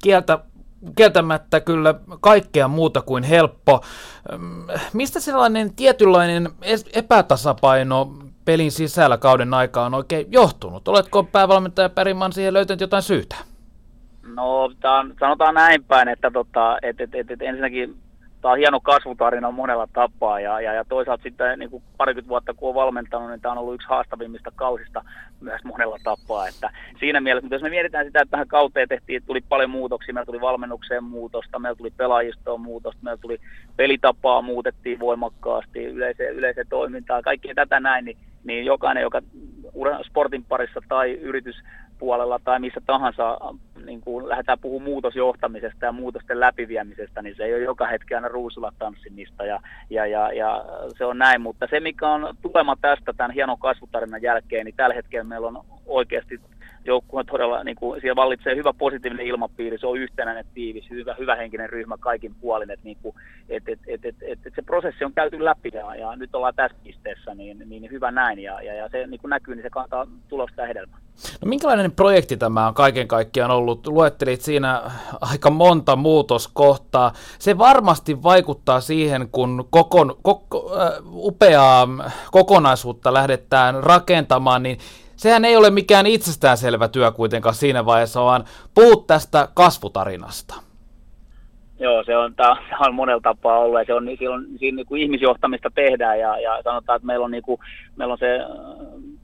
kieltä 0.03 0.39
kieltämättä 0.97 1.61
kyllä 1.61 1.95
kaikkea 2.20 2.68
muuta 2.68 3.03
kuin 3.03 3.25
helppo. 3.25 3.85
Mistä 4.93 5.20
sellainen 5.20 5.75
tietynlainen 5.75 6.49
epätasapaino 6.95 8.12
pelin 8.45 8.72
sisällä 8.72 9.18
kauden 9.18 9.55
aikaa 9.55 9.87
on 9.87 9.95
oikein 9.95 10.27
johtunut? 10.31 10.89
Oletko 10.89 11.22
päävalmentaja 11.22 11.89
Päriman 11.89 12.33
siihen 12.33 12.55
löytänyt 12.55 12.81
jotain 12.81 13.03
syytä? 13.03 13.37
No, 14.35 14.70
tämän, 14.81 15.14
sanotaan 15.20 15.55
näin 15.55 15.85
päin, 15.85 16.09
että 16.09 16.31
tota, 16.31 16.79
et, 16.83 17.01
et, 17.01 17.14
et, 17.14 17.31
et 17.31 17.43
ensinnäkin 17.43 17.97
tämä 18.45 18.53
on 18.53 18.59
hieno 18.59 18.80
kasvutarina 18.80 19.51
monella 19.51 19.88
tapaa 19.92 20.40
ja, 20.40 20.61
ja, 20.61 20.72
ja 20.72 20.84
toisaalta 20.84 21.22
sitten 21.22 21.59
niin 21.59 21.70
kuin 21.70 21.82
parikymmentä 21.97 22.28
vuotta 22.28 22.55
kun 22.55 22.68
on 22.68 22.74
valmentanut, 22.74 23.30
niin 23.30 23.40
tämä 23.40 23.53
on 23.53 23.59
ollut 23.59 23.74
yksi 23.74 23.88
haastavimmista 23.88 24.53
kausista 24.57 25.05
myös 25.40 25.64
monella 25.64 25.99
tapaa. 26.05 26.49
Että 26.49 26.70
siinä 27.01 27.20
mielessä, 27.20 27.45
mutta 27.45 27.55
jos 27.55 27.62
me 27.62 27.70
mietitään 27.70 28.07
sitä, 28.07 28.20
että 28.20 28.30
tähän 28.30 28.49
kauteen 28.49 28.88
tehtiin, 28.88 29.22
tuli 29.26 29.40
paljon 29.49 29.70
muutoksia, 29.70 30.14
meillä 30.14 30.26
tuli 30.26 30.40
valmennukseen 30.40 31.05
muutosta, 31.05 31.59
meillä 31.59 31.76
tuli 31.76 31.90
pelaajistoon 31.97 32.61
muutosta, 32.61 33.01
meillä 33.03 33.20
tuli 33.20 33.38
pelitapaa 33.76 34.42
muutettiin 34.42 35.01
voimakkaasti, 35.01 35.84
yleiseen, 35.84 36.34
yleiseen 36.34 36.66
toimintaan, 36.68 37.22
kaikkea 37.22 37.55
tätä 37.55 37.80
näin, 37.80 38.05
niin, 38.05 38.16
niin 38.45 38.64
jokainen, 38.64 39.03
joka 39.03 39.22
sportin 40.09 40.45
parissa 40.45 40.80
tai 40.88 41.12
yritys 41.12 41.57
puolella 42.05 42.40
tai 42.44 42.61
missä 42.61 42.80
tahansa 42.86 43.38
niin 43.84 44.00
kuin 44.00 44.28
lähdetään 44.28 44.59
puhumaan 44.59 44.90
muutosjohtamisesta 44.90 45.86
ja 45.86 45.92
muutosten 45.92 46.40
läpiviemisestä, 46.40 47.22
niin 47.22 47.36
se 47.36 47.44
ei 47.44 47.55
ole 47.55 47.62
joka 47.62 47.86
hetki 47.86 48.14
aina 48.14 48.28
ruusulla 48.28 48.72
tanssimista 48.78 49.44
ja, 49.44 49.61
ja, 49.90 50.07
ja, 50.07 50.32
ja 50.32 50.64
se 50.98 51.05
on 51.05 51.18
näin. 51.18 51.40
Mutta 51.40 51.66
se, 51.70 51.80
mikä 51.80 52.09
on 52.09 52.36
tulema 52.42 52.76
tästä 52.80 53.12
tämän 53.12 53.30
hienon 53.30 53.59
kasvutarinan 53.59 54.22
jälkeen, 54.22 54.64
niin 54.64 54.76
tällä 54.76 54.94
hetkellä 54.94 55.24
meillä 55.24 55.46
on 55.46 55.64
oikeasti 55.86 56.40
joukkue 56.85 57.24
todella, 57.24 57.64
niin 57.64 57.76
kuin, 57.76 58.01
siellä 58.01 58.16
vallitsee 58.16 58.57
hyvä 58.57 58.72
positiivinen 58.72 59.26
ilmapiiri, 59.26 59.78
se 59.78 59.87
on 59.87 59.99
yhtenäinen, 59.99 60.45
tiivis, 60.55 60.91
hyvä, 60.91 61.14
hyvä 61.18 61.37
henkinen 61.37 61.70
ryhmä 61.70 61.97
kaikin 62.01 62.35
puolin, 62.41 62.70
että 62.70 62.85
niin 62.85 62.97
kuin, 63.03 63.14
et, 63.49 63.68
et, 63.68 63.78
et, 63.87 64.05
et, 64.05 64.16
et, 64.22 64.39
et 64.47 64.53
se 64.57 64.62
prosessi 64.62 65.05
on 65.05 65.12
käyty 65.12 65.45
läpi 65.45 65.70
ja, 65.74 65.95
ja 65.95 66.16
nyt 66.16 66.35
ollaan 66.35 66.55
tässä 66.55 66.76
pisteessä, 66.85 67.35
niin, 67.35 67.62
niin 67.66 67.91
hyvä 67.91 68.11
näin 68.11 68.39
ja, 68.39 68.62
ja, 68.62 68.74
ja 68.74 68.89
se 68.89 69.07
niin 69.07 69.20
kuin 69.20 69.30
näkyy, 69.30 69.55
niin 69.55 69.62
se 69.62 69.70
kantaa 69.70 70.07
tulosta 70.28 70.61
ja 70.61 70.66
hedelmää. 70.66 70.99
No 71.41 71.49
minkälainen 71.49 71.93
projekti 71.93 72.37
tämä 72.37 72.68
on 72.68 72.74
kaiken 72.74 73.09
kaikkiaan 73.09 73.51
ollut? 73.51 73.87
Luettelit 73.87 74.41
siinä 74.41 74.82
aika 75.20 75.51
monta 75.51 75.97
muutoskohtaa. 75.97 77.12
Se 77.39 77.59
varmasti 77.59 78.22
vaikuttaa 78.22 78.80
siihen, 78.80 79.28
kun 79.32 79.68
kokon, 79.70 80.16
koko, 80.22 80.72
äh, 80.80 80.93
upeaa 81.05 81.89
kokonaisuutta 82.30 83.14
lähdetään 83.14 83.85
rakentamaan, 83.85 84.62
niin 84.62 84.78
sehän 85.25 85.45
ei 85.45 85.57
ole 85.57 85.70
mikään 85.70 86.07
itsestäänselvä 86.07 86.89
työ 86.89 87.11
kuitenkaan 87.11 87.55
siinä 87.55 87.87
vaiheessa, 87.87 88.25
vaan 88.25 88.45
puhut 88.75 89.07
tästä 89.07 89.49
kasvutarinasta. 89.55 90.55
Joo, 91.81 92.05
se 92.05 92.16
on, 92.16 92.35
tämä 92.35 92.57
on 92.81 92.95
monella 92.95 93.20
tapaa 93.20 93.59
ollut 93.59 93.79
ja 93.79 93.85
se 93.85 93.95
on, 93.95 94.09
silloin, 94.18 94.47
siinä 94.59 94.77
niin 94.77 94.87
kuin 94.87 95.03
ihmisjohtamista 95.03 95.70
tehdään 95.75 96.20
ja, 96.20 96.41
ja 96.41 96.62
sanotaan, 96.64 96.97
että 96.97 97.07
meillä 97.07 97.25
on, 97.25 97.31
niin 97.31 97.43
kuin, 97.43 97.61
meillä 97.97 98.12
on 98.12 98.18
se 98.18 98.41
äh, 98.41 98.49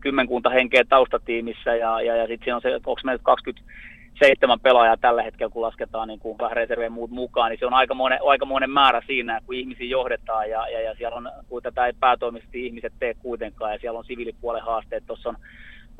kymmenkunta 0.01 0.51
henkeä 0.51 0.85
taustatiimissä 0.89 1.75
ja, 1.75 2.01
ja, 2.01 2.17
ja 2.17 2.27
sitten 2.27 2.45
siinä 2.45 2.57
on 2.57 2.63
se, 2.63 2.75
onko 2.75 3.01
meillä 3.05 3.23
27 3.23 4.61
pelaajaa 4.61 4.97
tällä 4.97 5.23
hetkellä, 5.23 5.53
kun 5.53 5.63
lasketaan 5.63 6.09
niin 6.09 6.21
kuin 6.21 6.39
vähän 6.39 6.57
reservejä 6.57 6.91
muut 6.91 7.11
mukaan, 7.11 7.51
niin 7.51 7.59
se 7.59 7.67
on 7.67 7.75
aikamoinen, 7.75 8.19
aikamoinen 8.27 8.71
määrä 8.71 9.03
siinä, 9.07 9.41
kun 9.47 9.55
ihmisiä 9.55 9.89
johdetaan 9.89 10.51
ja, 10.51 10.69
ja, 10.69 10.81
ja 10.81 10.95
siellä 10.95 11.17
on, 11.17 11.31
kun 11.49 11.63
tätä 11.63 11.87
ei 11.87 11.93
päätoimisesti 12.01 12.67
ihmiset 12.67 12.93
tee 12.99 13.15
kuitenkaan 13.15 13.73
ja 13.73 13.79
siellä 13.79 13.99
on 13.99 14.05
siviilipuolen 14.05 14.63
haasteet, 14.63 15.05
tuossa 15.07 15.29
on 15.29 15.37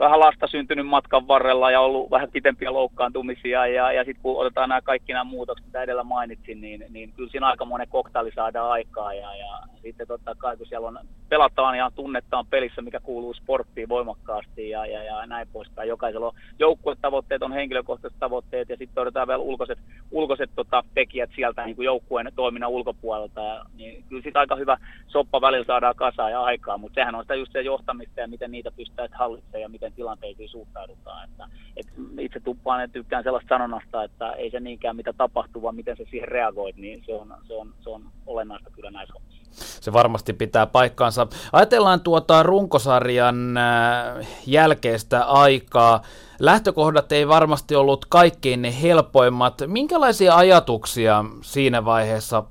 vähän 0.01 0.21
lasta 0.21 0.47
syntynyt 0.47 0.87
matkan 0.87 1.29
varrella 1.29 1.71
ja 1.71 1.81
ollut 1.81 2.11
vähän 2.11 2.31
pitempiä 2.31 2.73
loukkaantumisia 2.73 3.67
ja, 3.67 3.93
ja 3.93 4.05
sitten 4.05 4.23
kun 4.23 4.41
otetaan 4.41 4.69
nämä 4.69 4.81
kaikki 4.83 5.13
nämä 5.13 5.25
muutokset, 5.25 5.67
mitä 5.67 5.83
edellä 5.83 6.05
mainitsin, 6.05 6.61
niin, 6.61 6.85
niin 6.91 7.13
kyllä 7.13 7.31
siinä 7.31 7.47
aika 7.47 7.65
monen 7.65 7.89
koktaili 7.89 8.33
saadaan 8.35 8.71
aikaa 8.71 9.15
ja, 9.15 9.37
ja 9.37 9.61
sitten 9.83 10.07
totta 10.07 10.35
kai 10.35 10.57
kun 10.57 10.67
siellä 10.67 10.89
on, 10.89 10.99
pelataan 11.29 11.79
ja 11.79 11.91
tunnetaan 11.95 12.47
pelissä, 12.47 12.83
mikä 12.83 13.01
kuuluu 13.01 13.35
sporttiin 13.35 13.89
voimakkaasti 13.89 14.71
ja, 14.71 14.87
ja, 14.87 15.03
ja 15.03 15.27
näin 15.27 15.49
poispäin. 15.53 15.89
Jokaisella 15.89 16.27
on 16.27 16.35
joukkuetavoitteet, 16.59 17.43
on 17.43 17.53
henkilökohtaiset 17.53 18.19
tavoitteet 18.19 18.69
ja 18.69 18.77
sitten 18.77 19.03
odotetaan 19.03 19.29
vielä 19.29 19.43
ulkoiset, 19.43 19.79
ulkoiset 20.11 20.51
tota, 20.57 20.85
tekijät 20.95 21.31
sieltä 21.37 21.65
niin 21.65 21.77
kuin 21.77 21.87
joukkueen 21.87 22.33
toiminnan 22.37 22.71
ulkopuolelta. 22.71 23.41
Ja, 23.41 23.65
niin 23.75 24.05
kyllä 24.09 24.23
sitten 24.23 24.41
aika 24.41 24.57
hyvä 24.57 24.77
soppa 25.07 25.41
välillä 25.41 25.65
saadaan 25.65 25.97
kasaan 25.97 26.31
ja 26.31 26.43
aikaa, 26.43 26.79
mutta 26.79 26.95
sehän 26.95 27.15
on 27.15 27.25
sitä 27.25 27.35
just 27.35 27.53
se 27.53 27.61
johtamista 27.61 28.21
ja 28.21 28.29
miten 28.29 28.51
niitä 28.51 28.71
pystytään 28.71 29.09
hallitsemaan 29.13 29.63
ja 29.63 29.69
miten 29.69 29.90
tilanteisiin 29.93 30.49
suhtaudutaan. 30.49 31.29
Että, 31.29 31.49
et 31.77 31.87
itse 32.19 32.41
tuppaan 32.41 32.81
ja 32.81 32.89
tykkään 32.89 33.25
sellaista 33.25 33.49
sanonnasta, 33.49 34.05
että 34.05 34.33
ei 34.33 34.51
se 34.51 34.61
niinkään 34.61 34.97
mitä 34.97 35.13
tapahtuu, 35.13 35.63
vaan 35.63 35.75
miten 35.75 35.97
se 35.97 36.05
siihen 36.11 36.29
reagoit, 36.29 36.77
niin 36.77 37.03
se 37.07 37.15
on, 37.15 37.35
se 37.47 37.55
on, 37.55 37.75
se 37.81 37.91
on 37.91 38.03
olennaista 38.27 38.71
kyllä 38.71 38.91
näissä 38.91 39.15
hommissa. 39.15 39.41
Se 39.81 39.93
varmasti 39.93 40.33
pitää 40.33 40.67
paikkaansa. 40.67 41.27
Ajatellaan 41.53 42.01
tuota 42.01 42.43
runkosarjan 42.43 43.57
äh, 43.57 44.27
jälkeistä 44.47 45.25
aikaa. 45.25 46.03
Lähtökohdat 46.41 47.13
ei 47.13 47.29
varmasti 47.29 47.77
ollut 47.77 48.05
kaikkein 48.05 48.63
ne 48.63 48.83
helpoimmat. 48.83 49.55
Minkälaisia 49.67 50.37
ajatuksia 50.37 51.25
siinä 51.43 51.85
vaiheessa 51.85 52.45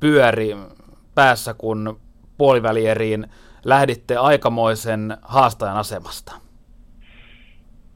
pyöri 0.00 0.56
päässä, 1.14 1.54
kun 1.54 2.00
puolivälieriin 2.38 3.26
lähditte 3.64 4.16
aikamoisen 4.16 5.16
haastajan 5.22 5.76
asemasta? 5.76 6.45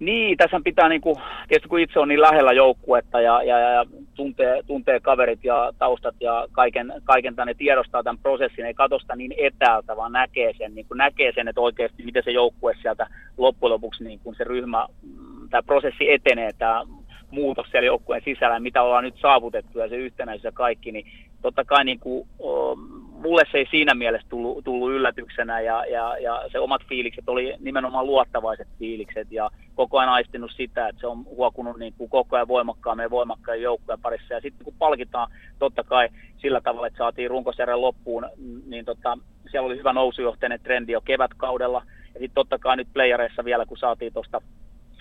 Niin, 0.01 0.37
tässä 0.37 0.61
pitää, 0.65 0.89
niin 0.89 1.01
kuin, 1.01 1.17
tietysti 1.49 1.69
kun 1.69 1.81
itse 1.81 2.01
on 2.01 2.09
niin 2.09 2.21
lähellä 2.21 2.53
joukkuetta 2.53 3.21
ja, 3.21 3.43
ja, 3.43 3.59
ja 3.59 3.85
tuntee, 4.15 4.63
tuntee 4.67 5.01
kaverit 5.01 5.45
ja 5.45 5.73
taustat 5.79 6.15
ja 6.21 6.47
kaiken, 6.53 6.93
kaiken 7.05 7.37
tänne 7.37 7.55
tiedostaa 7.55 8.03
tämän 8.03 8.19
prosessin, 8.19 8.67
ei 8.67 8.75
katso 8.75 8.99
sitä 8.99 9.17
niin 9.17 9.35
etäältä, 9.39 9.97
vaan 9.97 10.13
näkee 10.13 10.53
sen, 10.59 10.75
niin 10.75 10.87
kuin 10.87 10.99
näkee 10.99 11.33
sen, 11.35 11.49
että 11.49 11.61
oikeasti 11.61 12.03
miten 12.03 12.23
se 12.25 12.31
joukkue 12.31 12.75
sieltä 12.83 13.07
loppujen 13.37 13.73
lopuksi 13.73 14.05
niin 14.05 14.21
kuin 14.25 14.37
se 14.37 14.45
ryhmä, 14.45 14.87
mm, 15.03 15.49
tämä 15.51 15.63
prosessi 15.63 16.13
etenee, 16.13 16.51
tämä 16.59 16.83
muutos 17.31 17.67
siellä 17.71 17.87
joukkueen 17.87 18.23
sisällä, 18.25 18.61
mitä 18.61 18.83
ollaan 18.83 19.05
nyt 19.05 19.19
saavutettu 19.21 19.79
ja 19.79 19.89
se 19.89 19.97
yhtenäisyys 19.97 20.45
ja 20.45 20.53
kaikki, 20.53 20.93
niin 20.93 21.07
totta 21.43 21.65
kai 21.65 21.85
niin 21.85 22.01
kuin, 22.01 22.29
mulle 23.23 23.43
se 23.53 23.59
ei 23.59 23.67
siinä 23.71 23.95
mielessä 23.95 24.29
tullut, 24.29 24.65
tullut 24.65 24.91
yllätyksenä 24.91 25.61
ja, 25.61 25.85
ja, 25.85 26.19
ja 26.19 26.43
se 26.53 26.59
omat 26.59 26.83
fiilikset 26.89 27.29
oli 27.29 27.55
nimenomaan 27.59 28.07
luottavaiset 28.07 28.69
fiilikset 28.79 29.33
ja 29.33 29.51
koko 29.75 29.99
ajan 29.99 30.13
aistinut 30.13 30.51
sitä, 30.57 30.89
että 30.89 31.01
se 31.01 31.07
on 31.07 31.25
huokunut 31.25 31.79
niin 31.79 31.95
kuin 31.99 32.11
koko 32.11 32.37
ajan 32.37 32.49
voimakkaammin 32.49 33.03
ja 33.03 33.11
voimakkaan 33.11 33.63
joukkojen 33.63 34.01
parissa. 34.01 34.35
Ja 34.35 34.41
sitten 34.41 34.65
kun 34.65 34.75
palkitaan 34.79 35.33
totta 35.59 35.85
kai 35.85 36.09
sillä 36.39 36.61
tavalla, 36.61 36.87
että 36.87 36.99
saatiin 36.99 37.31
runkosarjan 37.31 37.81
loppuun, 37.81 38.27
niin 38.67 38.85
tota, 38.85 39.19
siellä 39.51 39.67
oli 39.67 39.79
hyvä 39.79 39.93
nousujohteinen 39.93 40.61
trendi 40.61 40.93
jo 40.93 41.01
kevätkaudella. 41.01 41.83
Ja 42.15 42.21
sitten 42.21 42.35
totta 42.35 42.59
kai 42.59 42.77
nyt 42.77 42.89
playereissa 42.93 43.45
vielä, 43.45 43.67
kun 43.67 43.79
saatiin 43.79 44.13
tuosta 44.13 44.43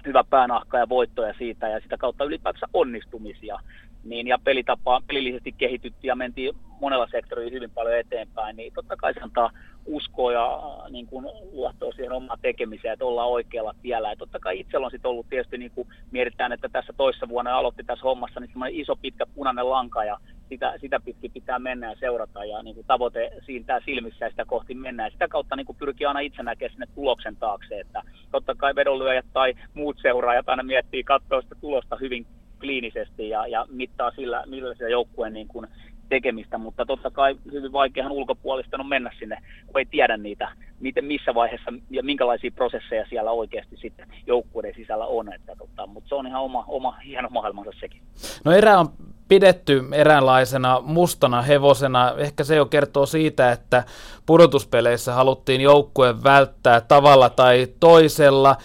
hyvä 0.10 0.24
päänahka 0.30 0.78
ja 0.78 0.89
voittoja 0.89 1.34
siitä 1.38 1.68
ja 1.70 1.80
sitä 1.80 1.97
kautta 1.97 2.24
ylipäätänsä 2.26 2.68
onnistumisia, 2.74 3.60
niin 4.03 4.28
ja 4.28 4.38
pelitapa 4.43 5.01
pelillisesti 5.07 5.51
kehityttiin 5.51 6.10
ja 6.10 6.16
mentiin 6.16 6.55
monella 6.82 7.07
sektorilla 7.12 7.51
hyvin 7.51 7.72
paljon 7.72 7.97
eteenpäin, 7.97 8.55
niin 8.55 8.74
totta 8.74 8.95
kai 8.95 9.14
se 9.14 9.20
antaa 9.20 9.51
uskoa 9.86 10.32
ja 10.32 10.62
niin 10.89 11.07
kuin, 11.07 11.26
luottoa 11.51 11.91
siihen 11.91 12.12
omaan 12.12 12.39
tekemiseen, 12.41 12.93
että 12.93 13.05
ollaan 13.05 13.30
oikealla 13.30 13.76
tiellä. 13.82 14.10
Ja 14.10 14.16
totta 14.16 14.39
kai 14.39 14.60
itsellä 14.60 14.86
on 14.86 14.91
sitten 14.91 15.12
ollut 15.12 15.30
tietysti, 15.30 15.57
niin 15.57 15.72
kuin 15.72 15.88
mietitään, 16.12 16.51
että 16.51 16.70
tässä 16.70 16.93
toissa 16.97 17.30
vuonna 17.30 17.57
aloitti 17.57 17.84
tässä 17.84 18.03
hommassa, 18.03 18.39
niin 18.39 18.51
semmoinen 18.51 18.80
iso 18.80 18.95
pitkä 18.95 19.26
punainen 19.36 19.70
lanka 19.70 20.03
ja 20.03 20.18
sitä, 20.50 20.74
sitä 20.82 21.00
pitkin 21.00 21.32
pitää 21.32 21.60
mennä 21.60 21.89
ja 21.89 21.95
seurata 22.00 22.45
ja 22.45 22.64
niin 22.64 22.76
kuin 22.76 22.88
tavoite 22.88 23.32
siintää 23.45 23.80
silmissä 23.86 24.26
ja 24.26 24.30
sitä 24.30 24.45
kohti 24.45 24.76
mennä. 24.76 25.06
Ja 25.06 25.12
sitä 25.12 25.28
kautta 25.28 25.56
niin 25.56 25.66
kuin 25.66 25.78
pyrkii 25.78 26.08
aina 26.08 26.20
itse 26.20 26.43
näkemään 26.43 26.72
sinne 26.72 26.88
tuloksen 26.95 27.36
taakse, 27.36 27.80
että 27.80 28.02
totta 28.32 28.56
kai 28.56 28.76
vedonlyöjät 28.76 29.26
tai 29.34 29.54
muut 29.74 29.97
seuraajat 30.02 30.50
aina 30.50 30.64
miettii, 30.64 31.04
katsoa 31.04 31.41
sitä 31.41 31.56
tulosta 31.62 31.95
hyvin 31.95 32.26
kliinisesti 32.60 33.30
ja, 33.30 33.47
ja 33.47 33.66
mittaa 33.70 34.12
sillä, 34.12 34.43
millä 34.45 34.76
se 34.76 34.89
joukkueen 34.89 35.34
niin 35.34 35.47
kuin 35.47 35.68
tekemistä, 36.10 36.57
mutta 36.57 36.86
totta 36.86 37.12
kai 37.12 37.36
hyvin 37.51 37.72
vaikeahan 37.72 38.12
ulkopuolista 38.12 38.78
on 38.80 38.88
mennä 38.88 39.12
sinne, 39.20 39.38
kun 39.68 39.80
ei 39.80 39.86
tiedä 39.86 40.18
niitä, 40.18 40.51
miten, 40.80 41.05
missä 41.05 41.36
vaiheessa 41.36 41.74
ja 41.89 42.03
minkälaisia 42.03 42.51
prosesseja 42.51 43.05
siellä 43.10 43.32
oikeasti 43.32 43.78
sitten 43.78 44.07
joukkueiden 44.28 44.74
sisällä 44.76 45.05
on, 45.05 45.34
että 45.34 45.55
tota, 45.55 45.88
mutta 45.88 46.10
se 46.10 46.16
on 46.16 46.28
ihan 46.28 46.41
oma, 46.41 46.66
oma 46.68 46.91
hieno 46.91 47.30
maailmansa 47.32 47.72
sekin. 47.80 48.01
No 48.45 48.51
erä 48.51 48.80
on 48.80 48.89
pidetty 49.28 49.84
eräänlaisena 49.91 50.82
mustana 50.82 51.41
hevosena. 51.41 52.14
Ehkä 52.18 52.43
se 52.43 52.55
jo 52.55 52.66
kertoo 52.66 53.05
siitä, 53.05 53.51
että 53.51 53.84
pudotuspeleissä 54.26 55.14
haluttiin 55.14 55.62
joukkueen 55.62 56.24
välttää 56.24 56.82
tavalla 56.82 57.30
tai 57.30 57.68
toisella. 57.80 58.55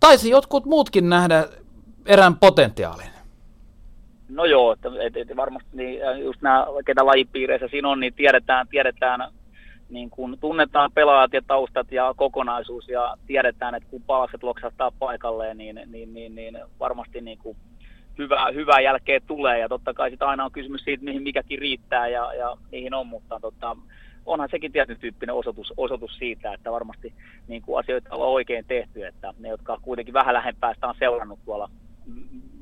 Taisi 0.00 0.30
jotkut 0.30 0.64
muutkin 0.64 1.08
nähdä 1.08 1.48
erään 2.06 2.36
potentiaalin. 2.36 3.13
No 4.28 4.44
joo, 4.44 4.72
että, 4.72 4.88
että, 5.00 5.20
että 5.20 5.36
varmasti 5.36 5.68
niin, 5.72 6.00
just 6.24 6.42
nämä, 6.42 6.66
ketä 6.86 7.06
lajipiireissä 7.06 7.68
siinä 7.68 7.88
on, 7.88 8.00
niin 8.00 8.14
tiedetään, 8.14 8.68
tiedetään 8.68 9.20
niin 9.88 10.10
kun 10.10 10.38
tunnetaan 10.40 10.92
pelaajat 10.94 11.32
ja 11.32 11.42
taustat 11.46 11.92
ja 11.92 12.14
kokonaisuus 12.16 12.88
ja 12.88 13.16
tiedetään, 13.26 13.74
että 13.74 13.88
kun 13.90 14.02
palakset 14.02 14.42
loksahtaa 14.42 14.92
paikalleen, 14.98 15.58
niin, 15.58 15.80
niin, 15.86 16.14
niin, 16.14 16.34
niin 16.34 16.58
varmasti 16.80 17.20
niin 17.20 17.38
kuin 17.38 17.56
hyvää, 18.18 18.50
hyvää 18.54 18.80
jälkeä 18.80 19.20
tulee. 19.26 19.58
Ja 19.58 19.68
totta 19.68 19.94
kai 19.94 20.10
sitä 20.10 20.26
aina 20.26 20.44
on 20.44 20.52
kysymys 20.52 20.84
siitä, 20.84 21.04
mihin 21.04 21.22
mikäkin 21.22 21.58
riittää 21.58 22.08
ja, 22.08 22.34
ja 22.34 22.56
niihin 22.72 22.94
on, 22.94 23.06
mutta 23.06 23.40
tota, 23.40 23.76
onhan 24.26 24.48
sekin 24.50 24.72
tietyn 24.72 25.00
tyyppinen 25.00 25.34
osoitus, 25.34 25.72
osoitus 25.76 26.16
siitä, 26.18 26.54
että 26.54 26.72
varmasti 26.72 27.14
niin 27.48 27.62
kuin 27.62 27.78
asioita 27.78 28.14
on 28.14 28.28
oikein 28.28 28.64
tehty, 28.68 29.06
että 29.06 29.34
ne, 29.38 29.48
jotka 29.48 29.78
kuitenkin 29.82 30.14
vähän 30.14 30.34
lähempää 30.34 30.74
sitä 30.74 30.88
on 30.88 30.94
seurannut 30.98 31.38
tuolla 31.44 31.70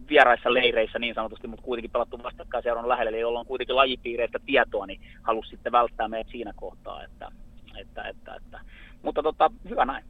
vieraissa 0.08 0.54
leireissä 0.54 0.98
niin 0.98 1.14
sanotusti, 1.14 1.46
mutta 1.46 1.64
kuitenkin 1.64 1.90
pelattu 1.90 2.22
vastakkain 2.22 2.62
seuran 2.62 2.88
lähelle, 2.88 3.10
eli 3.10 3.20
jolla 3.20 3.40
on 3.40 3.46
kuitenkin 3.46 3.76
lajipiireistä 3.76 4.38
tietoa, 4.46 4.86
niin 4.86 5.00
halusi 5.22 5.50
sitten 5.50 5.72
välttää 5.72 6.08
meidät 6.08 6.30
siinä 6.30 6.52
kohtaa, 6.56 7.04
että, 7.04 7.28
että, 7.76 8.02
että, 8.02 8.34
että. 8.34 8.60
mutta 9.02 9.22
tota, 9.22 9.50
hyvä 9.68 9.84
näin. 9.84 10.04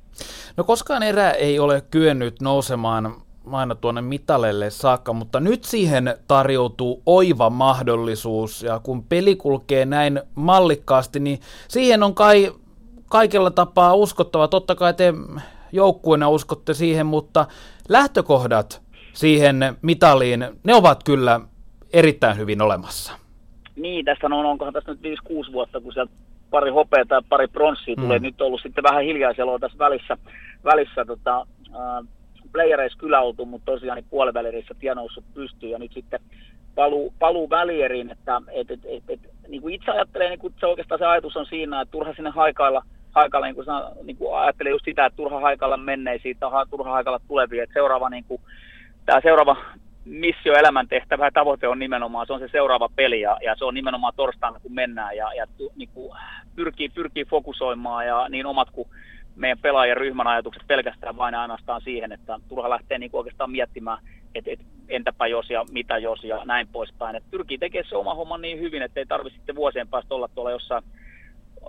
No 0.56 0.64
koskaan 0.64 1.02
erä 1.02 1.30
ei 1.30 1.58
ole 1.58 1.82
kyennyt 1.90 2.40
nousemaan 2.40 3.14
aina 3.52 3.74
tuonne 3.74 4.00
mitalelle 4.00 4.70
saakka, 4.70 5.12
mutta 5.12 5.40
nyt 5.40 5.64
siihen 5.64 6.14
tarjoutuu 6.28 7.02
oiva 7.06 7.50
mahdollisuus, 7.50 8.62
ja 8.62 8.78
kun 8.78 9.04
peli 9.04 9.36
kulkee 9.36 9.84
näin 9.84 10.20
mallikkaasti, 10.34 11.20
niin 11.20 11.40
siihen 11.68 12.02
on 12.02 12.14
kai 12.14 12.52
kaikella 13.08 13.50
tapaa 13.50 13.94
uskottava. 13.94 14.48
Totta 14.48 14.74
kai 14.74 14.94
te 14.94 15.14
joukkueena 15.72 16.28
uskotte 16.28 16.74
siihen, 16.74 17.06
mutta 17.06 17.46
lähtökohdat 17.88 18.81
siihen 19.12 19.56
mitaliin, 19.82 20.46
ne 20.64 20.74
ovat 20.74 21.04
kyllä 21.04 21.40
erittäin 21.92 22.36
hyvin 22.38 22.62
olemassa. 22.62 23.12
Niin, 23.76 24.04
tässä 24.04 24.26
on, 24.26 24.32
onkohan 24.32 24.72
tässä 24.72 24.92
nyt 24.92 25.18
5-6 25.48 25.52
vuotta, 25.52 25.80
kun 25.80 25.92
sieltä 25.92 26.12
pari 26.50 26.70
hopeaa 26.70 27.04
tai 27.08 27.20
pari 27.28 27.48
pronssia 27.48 27.96
tulee. 27.96 28.18
Mm. 28.18 28.22
Nyt 28.22 28.40
on 28.40 28.46
ollut 28.46 28.60
sitten 28.62 28.84
vähän 28.84 29.04
hiljaiseloa 29.04 29.58
tässä 29.58 29.78
välissä, 29.78 30.16
välissä 30.64 31.04
tota, 31.04 31.46
äh, 31.68 32.08
playereissa 32.52 32.98
kyllä 32.98 33.20
oltu, 33.20 33.44
mutta 33.44 33.72
tosiaan 33.72 33.96
niin 33.96 34.10
puolivälirissä 34.10 34.74
tie 34.80 34.94
noussut 34.94 35.24
pystyy 35.34 35.68
ja 35.68 35.78
nyt 35.78 35.92
sitten 35.92 36.20
paluu, 36.74 37.14
paluu 37.18 37.50
välieriin, 37.50 38.10
että 38.10 38.42
et, 38.52 38.70
et, 38.70 38.80
et, 38.84 39.02
et, 39.08 39.20
niin 39.48 39.62
kuin 39.62 39.74
itse 39.74 39.90
ajattelee, 39.90 40.28
niin 40.28 40.38
kuin 40.38 40.54
se 40.60 40.66
oikeastaan 40.66 40.98
se 40.98 41.06
ajatus 41.06 41.36
on 41.36 41.46
siinä, 41.46 41.80
että 41.80 41.92
turha 41.92 42.14
sinne 42.14 42.30
haikailla, 42.30 42.82
haikailla 43.10 43.46
niin 43.46 43.54
kuin, 43.54 43.66
niin 44.02 44.16
kuin 44.16 44.38
ajattelee 44.38 44.70
just 44.72 44.84
sitä, 44.84 45.06
että 45.06 45.16
turha 45.16 45.40
haikailla 45.40 45.76
menneisiin 45.76 46.36
tai 46.40 46.66
turha 46.70 46.90
haikailla 46.90 47.20
tuleviin, 47.28 47.62
että 47.62 47.74
seuraava 47.74 48.10
niin 48.10 48.24
kuin, 48.24 48.40
tämä 49.06 49.20
seuraava 49.20 49.56
missio, 50.04 50.54
elämäntehtävä 50.54 51.26
ja 51.26 51.30
tavoite 51.34 51.68
on 51.68 51.78
nimenomaan, 51.78 52.26
se 52.26 52.32
on 52.32 52.40
se 52.40 52.48
seuraava 52.48 52.88
peli 52.96 53.20
ja, 53.20 53.38
ja 53.44 53.56
se 53.58 53.64
on 53.64 53.74
nimenomaan 53.74 54.12
torstaina 54.16 54.60
kun 54.60 54.74
mennään 54.74 55.16
ja, 55.16 55.32
ja 55.34 55.46
niin 55.76 55.88
kuin 55.94 56.12
pyrkii, 56.56 56.88
pyrkii 56.88 57.24
fokusoimaan 57.24 58.06
ja 58.06 58.28
niin 58.28 58.46
omat 58.46 58.70
kuin 58.70 58.88
meidän 59.36 59.58
pelaajien 59.58 59.96
ryhmän 59.96 60.26
ajatukset 60.26 60.62
pelkästään 60.66 61.16
vain 61.16 61.34
ainoastaan 61.34 61.80
siihen, 61.80 62.12
että 62.12 62.38
turha 62.48 62.70
lähtee 62.70 62.98
niin 62.98 63.10
oikeastaan 63.12 63.50
miettimään, 63.50 63.98
että, 64.34 64.50
että 64.50 64.64
entäpä 64.88 65.26
jos 65.26 65.50
ja 65.50 65.64
mitä 65.72 65.98
jos 65.98 66.24
ja 66.24 66.44
näin 66.44 66.68
poispäin. 66.68 67.16
Että 67.16 67.30
pyrkii 67.30 67.58
tekemään 67.58 67.88
se 67.88 67.96
oma 67.96 68.14
homma 68.14 68.38
niin 68.38 68.60
hyvin, 68.60 68.82
että 68.82 69.00
ei 69.00 69.06
tarvitse 69.06 69.36
sitten 69.36 69.56
vuosien 69.56 69.88
päästä 69.88 70.14
olla 70.14 70.28
tuolla 70.34 70.50
jossain 70.50 70.84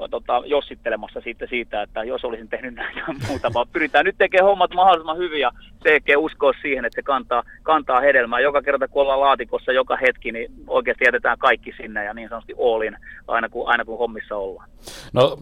tota, 0.09 0.41
jossittelemassa 0.45 1.21
siitä, 1.21 1.45
siitä, 1.49 1.81
että 1.81 2.03
jos 2.03 2.25
olisin 2.25 2.49
tehnyt 2.49 2.75
näin 2.75 2.97
ja 2.97 3.03
muuta, 3.27 3.53
vaan 3.53 3.67
pyritään 3.73 4.05
nyt 4.05 4.15
tekemään 4.17 4.49
hommat 4.49 4.73
mahdollisimman 4.73 5.17
hyvin 5.17 5.41
ja 5.41 5.51
CG 5.83 6.07
uskoa 6.17 6.51
siihen, 6.61 6.85
että 6.85 6.95
se 6.95 7.01
kantaa, 7.01 7.43
kantaa 7.63 8.01
hedelmää. 8.01 8.39
Joka 8.39 8.61
kerta 8.61 8.87
kun 8.87 9.01
ollaan 9.01 9.19
laatikossa 9.19 9.71
joka 9.71 9.97
hetki, 9.97 10.31
niin 10.31 10.51
oikeasti 10.67 11.05
jätetään 11.05 11.37
kaikki 11.37 11.73
sinne 11.77 12.03
ja 12.03 12.13
niin 12.13 12.29
sanotusti 12.29 12.53
all 12.53 12.81
aina 13.27 13.49
kun, 13.49 13.69
aina 13.69 13.85
kun 13.85 13.97
hommissa 13.97 14.35
ollaan. 14.37 14.69
No 15.13 15.37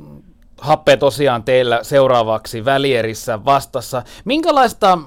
Happe 0.61 0.97
tosiaan 0.97 1.43
teillä 1.43 1.83
seuraavaksi 1.83 2.65
välierissä 2.65 3.45
vastassa. 3.45 4.03
Minkälaista 4.25 4.97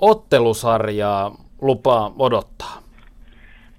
ottelusarjaa 0.00 1.36
lupaa 1.60 2.12
odottaa? 2.18 2.85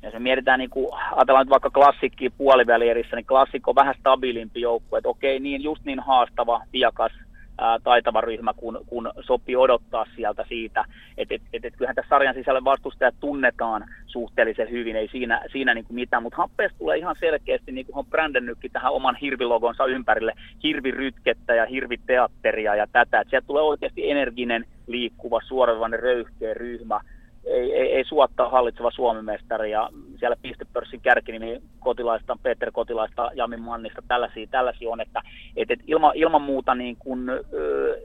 Ja 0.01 0.11
se 0.11 0.19
mietitään, 0.19 0.59
niin 0.59 0.69
kuin, 0.69 0.87
ajatellaan 1.11 1.45
nyt 1.45 1.51
vaikka 1.51 1.69
klassikki 1.69 2.29
puolivälierissä, 2.29 3.15
niin 3.15 3.25
klassikko 3.25 3.71
on 3.71 3.75
vähän 3.75 3.95
stabiilimpi 3.99 4.61
joukkue. 4.61 4.97
Että 4.97 5.09
okei, 5.09 5.39
niin 5.39 5.63
just 5.63 5.85
niin 5.85 5.99
haastava, 5.99 6.61
viakas, 6.73 7.11
ää, 7.57 7.79
taitava 7.83 8.21
ryhmä, 8.21 8.53
kun, 8.53 8.79
kun 8.87 9.11
sopii 9.21 9.55
odottaa 9.55 10.05
sieltä 10.15 10.45
siitä. 10.47 10.85
Että 11.17 11.35
et, 11.35 11.41
et, 11.53 11.65
et, 11.65 11.73
kyllähän 11.77 11.95
tässä 11.95 12.09
sarjan 12.09 12.35
sisällä 12.35 12.63
vastustajat 12.63 13.15
tunnetaan 13.19 13.85
suhteellisen 14.05 14.71
hyvin, 14.71 14.95
ei 14.95 15.07
siinä, 15.07 15.41
siinä 15.51 15.73
niin 15.73 15.85
kuin 15.85 15.95
mitään. 15.95 16.23
Mutta 16.23 16.37
happeesta 16.37 16.77
tulee 16.77 16.97
ihan 16.97 17.15
selkeästi, 17.19 17.71
niin 17.71 17.85
kuin 17.85 17.97
on 17.97 18.05
brändännytkin 18.05 18.71
tähän 18.71 18.93
oman 18.93 19.15
hirvilogonsa 19.15 19.85
ympärille, 19.85 20.33
hirvirytkettä 20.63 21.55
ja 21.55 21.65
hirviteatteria 21.65 22.75
ja 22.75 22.87
tätä. 22.91 23.19
Et 23.19 23.29
sieltä 23.29 23.47
tulee 23.47 23.63
oikeasti 23.63 24.11
energinen, 24.11 24.65
liikkuva, 24.87 25.39
suoravivainen, 25.47 25.99
röyhkeä 25.99 26.53
ryhmä, 26.53 26.99
ei, 27.47 27.73
ei, 27.73 27.95
ei 27.95 28.03
suottaa 28.03 28.49
hallitseva 28.49 28.91
Suomen 28.91 29.25
mestari 29.25 29.71
ja 29.71 29.89
siellä 30.19 30.35
pistepörssin 30.41 31.01
kärkinimi 31.01 31.61
Kotilaista, 31.79 32.37
Peter 32.43 32.71
Kotilaista, 32.71 33.31
Jami 33.35 33.57
Mannista, 33.57 34.01
tällaisia, 34.07 34.47
tällaisia 34.51 34.89
on, 34.89 35.01
että 35.01 35.21
et, 35.55 35.71
et 35.71 35.79
ilma, 35.87 36.11
ilman 36.15 36.41
muuta 36.41 36.75
niin 36.75 36.95
kun, 36.99 37.29
ö, 37.53 38.01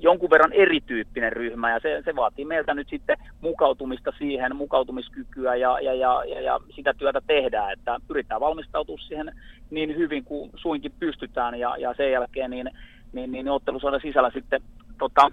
jonkun 0.00 0.30
verran 0.30 0.52
erityyppinen 0.52 1.32
ryhmä 1.32 1.70
ja 1.70 1.80
se, 1.80 2.02
se 2.04 2.16
vaatii 2.16 2.44
meiltä 2.44 2.74
nyt 2.74 2.88
sitten 2.88 3.16
mukautumista 3.40 4.12
siihen, 4.18 4.56
mukautumiskykyä 4.56 5.56
ja, 5.56 5.80
ja, 5.80 5.94
ja, 5.94 6.24
ja, 6.24 6.40
ja 6.40 6.60
sitä 6.76 6.94
työtä 6.94 7.20
tehdään, 7.26 7.72
että 7.72 7.96
pyritään 8.08 8.40
valmistautumaan 8.40 9.08
siihen 9.08 9.32
niin 9.70 9.96
hyvin 9.96 10.24
kuin 10.24 10.50
suinkin 10.56 10.92
pystytään 10.98 11.58
ja, 11.58 11.76
ja 11.76 11.94
sen 11.96 12.12
jälkeen 12.12 12.50
niin, 12.50 12.70
niin, 13.12 13.32
niin 13.32 13.48
ottelusodan 13.48 14.00
sisällä 14.00 14.30
sitten 14.30 14.60
tota, 14.98 15.30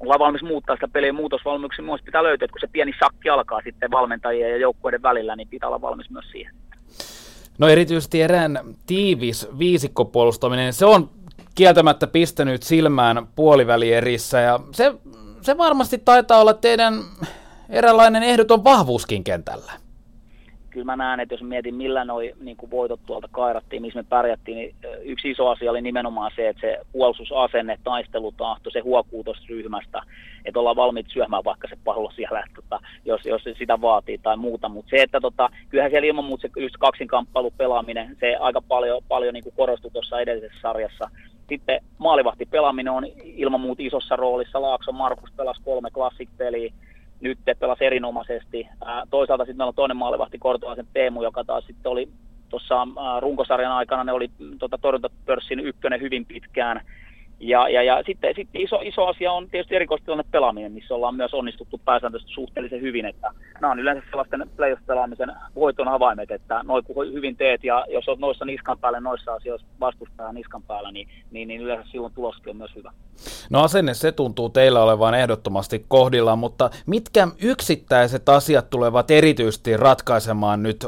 ollaan 0.00 0.18
valmis 0.18 0.42
muuttaa 0.42 0.76
sitä 0.76 0.88
peliä 0.88 1.12
muutosvalmiuksia 1.12 1.84
myös 1.84 2.00
pitää 2.04 2.22
löytyä, 2.22 2.44
että 2.44 2.52
kun 2.52 2.60
se 2.60 2.72
pieni 2.72 2.92
sakki 3.00 3.28
alkaa 3.28 3.60
sitten 3.64 3.90
valmentajien 3.90 4.50
ja 4.50 4.56
joukkueiden 4.56 5.02
välillä, 5.02 5.36
niin 5.36 5.48
pitää 5.48 5.68
olla 5.68 5.80
valmis 5.80 6.10
myös 6.10 6.30
siihen. 6.32 6.54
No 7.58 7.68
erityisesti 7.68 8.22
erään 8.22 8.60
tiivis 8.86 9.48
viisikkopuolustaminen, 9.58 10.72
se 10.72 10.86
on 10.86 11.10
kieltämättä 11.54 12.06
pistänyt 12.06 12.62
silmään 12.62 13.26
puolivälierissä 13.36 14.40
ja 14.40 14.60
se, 14.72 14.94
se 15.40 15.58
varmasti 15.58 15.98
taitaa 15.98 16.40
olla 16.40 16.54
teidän 16.54 16.94
eräänlainen 17.68 18.22
ehdoton 18.22 18.64
vahvuuskin 18.64 19.24
kentällä 19.24 19.72
kyllä 20.70 20.84
mä 20.84 20.96
näen, 20.96 21.20
että 21.20 21.34
jos 21.34 21.42
mietin 21.42 21.74
millä 21.74 22.04
noi 22.04 22.34
niin 22.40 22.56
kuin 22.56 22.70
voitot 22.70 23.00
tuolta 23.06 23.28
kairattiin, 23.32 23.82
missä 23.82 23.98
me 23.98 24.06
pärjättiin, 24.08 24.56
niin 24.56 24.74
yksi 25.02 25.30
iso 25.30 25.48
asia 25.48 25.70
oli 25.70 25.82
nimenomaan 25.82 26.30
se, 26.36 26.48
että 26.48 26.60
se 26.60 26.78
puolustusasenne, 26.92 27.78
taistelutahto, 27.84 28.70
se 28.70 28.80
huokuu 28.80 29.24
tuosta 29.24 29.46
ryhmästä, 29.48 30.02
että 30.44 30.60
ollaan 30.60 30.76
valmiit 30.76 31.06
syömään 31.08 31.44
vaikka 31.44 31.68
se 31.68 31.76
pallo 31.84 32.10
siellä, 32.10 32.40
että, 32.40 32.62
tota, 32.62 32.80
jos, 33.04 33.20
jos 33.24 33.42
se 33.42 33.54
sitä 33.58 33.80
vaatii 33.80 34.18
tai 34.18 34.36
muuta. 34.36 34.68
Mutta 34.68 34.90
se, 34.90 35.02
että 35.02 35.20
tota, 35.20 35.48
kyllähän 35.68 35.90
siellä 35.90 36.06
ilman 36.06 36.24
muuta 36.24 36.42
se 36.42 36.60
just 36.62 36.76
kaksinkamppailu 36.78 37.50
pelaaminen, 37.50 38.16
se 38.20 38.36
aika 38.36 38.62
paljon, 38.68 39.02
paljon 39.08 39.34
niin 39.34 39.44
kuin 39.44 39.54
korostui 39.56 39.90
tuossa 39.90 40.20
edellisessä 40.20 40.60
sarjassa. 40.60 41.10
Sitten 41.48 41.80
maalivahti 41.98 42.46
pelaaminen 42.46 42.92
on 42.92 43.06
ilman 43.24 43.60
muuta 43.60 43.82
isossa 43.82 44.16
roolissa. 44.16 44.62
Laakso 44.62 44.92
Markus 44.92 45.30
pelasi 45.36 45.62
kolme 45.64 45.90
klassikpeliä 45.90 46.72
nyt 47.20 47.38
pelasi 47.58 47.84
erinomaisesti. 47.84 48.68
toisaalta 49.10 49.44
sitten 49.44 49.56
meillä 49.56 49.68
on 49.68 49.74
toinen 49.74 49.96
maalivahti 49.96 50.38
Kortolaisen 50.38 50.86
Teemu, 50.92 51.22
joka 51.22 51.44
taas 51.44 51.64
sitten 51.66 51.92
oli 51.92 52.08
tuossa 52.48 52.88
runkosarjan 53.20 53.72
aikana, 53.72 54.04
ne 54.04 54.12
oli 54.12 54.30
tota, 54.58 54.78
torjuntapörssin 54.78 55.60
ykkönen 55.60 56.00
hyvin 56.00 56.26
pitkään. 56.26 56.80
Ja, 57.40 57.68
ja, 57.68 57.82
ja 57.82 58.02
sitten, 58.06 58.34
sitten 58.36 58.60
iso, 58.60 58.80
iso 58.84 59.06
asia 59.06 59.32
on 59.32 59.48
tietysti 59.48 59.74
erikoistilanne 59.74 60.24
pelaaminen, 60.30 60.72
missä 60.72 60.94
ollaan 60.94 61.14
myös 61.14 61.34
onnistuttu 61.34 61.80
pääsääntöisesti 61.84 62.32
suhteellisen 62.34 62.80
hyvin. 62.80 63.06
Että 63.06 63.30
nämä 63.60 63.70
on 63.70 63.80
yleensä 63.80 64.02
sellaisten 64.10 64.50
playoff-pelaamisen 64.56 65.32
voiton 65.54 65.88
avaimet, 65.88 66.30
että 66.30 66.62
noin 66.62 66.84
kun 66.84 67.12
hyvin 67.12 67.36
teet 67.36 67.64
ja 67.64 67.86
jos 67.88 68.08
olet 68.08 68.20
noissa 68.20 68.44
niskan 68.44 68.78
päälle 68.78 69.00
noissa 69.00 69.34
asioissa 69.34 69.66
vastustajan 69.80 70.34
niskan 70.34 70.62
päällä, 70.62 70.92
niin, 70.92 71.08
niin, 71.30 71.48
niin 71.48 71.60
yleensä 71.60 71.90
silloin 71.90 72.14
tuloskin 72.14 72.50
on 72.50 72.56
myös 72.56 72.74
hyvä. 72.76 72.92
No 73.50 73.62
asenne 73.62 73.94
se 73.94 74.12
tuntuu 74.12 74.48
teillä 74.48 74.82
olevan 74.82 75.14
ehdottomasti 75.14 75.84
kohdilla, 75.88 76.36
mutta 76.36 76.70
mitkä 76.86 77.28
yksittäiset 77.42 78.28
asiat 78.28 78.70
tulevat 78.70 79.10
erityisesti 79.10 79.76
ratkaisemaan 79.76 80.62
nyt 80.62 80.86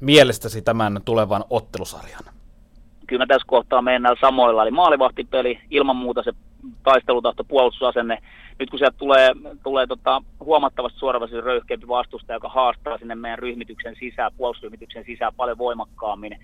mielestäsi 0.00 0.62
tämän 0.62 1.00
tulevan 1.04 1.44
ottelusarjan? 1.50 2.37
Kyllä 3.08 3.22
mä 3.22 3.26
tässä 3.26 3.46
kohtaa 3.46 3.82
mennään 3.82 4.16
samoilla, 4.20 4.62
eli 4.62 4.70
maalivahtipeli, 4.70 5.60
ilman 5.70 5.96
muuta 5.96 6.22
se 6.22 6.32
taistelutahto, 6.82 7.44
puolustusasenne. 7.44 8.18
Nyt 8.58 8.70
kun 8.70 8.78
sieltä 8.78 8.98
tulee, 8.98 9.32
tulee 9.62 9.86
tota, 9.86 10.22
huomattavasti 10.40 10.98
suoravaisesti 10.98 11.40
röyhkeämpi 11.40 11.88
vastustaja, 11.88 12.36
joka 12.36 12.48
haastaa 12.48 12.98
sinne 12.98 13.14
meidän 13.14 13.38
ryhmityksen 13.38 13.96
sisään, 14.00 14.32
puolustusryhmityksen 14.36 15.04
sisään 15.04 15.34
paljon 15.36 15.58
voimakkaammin, 15.58 16.38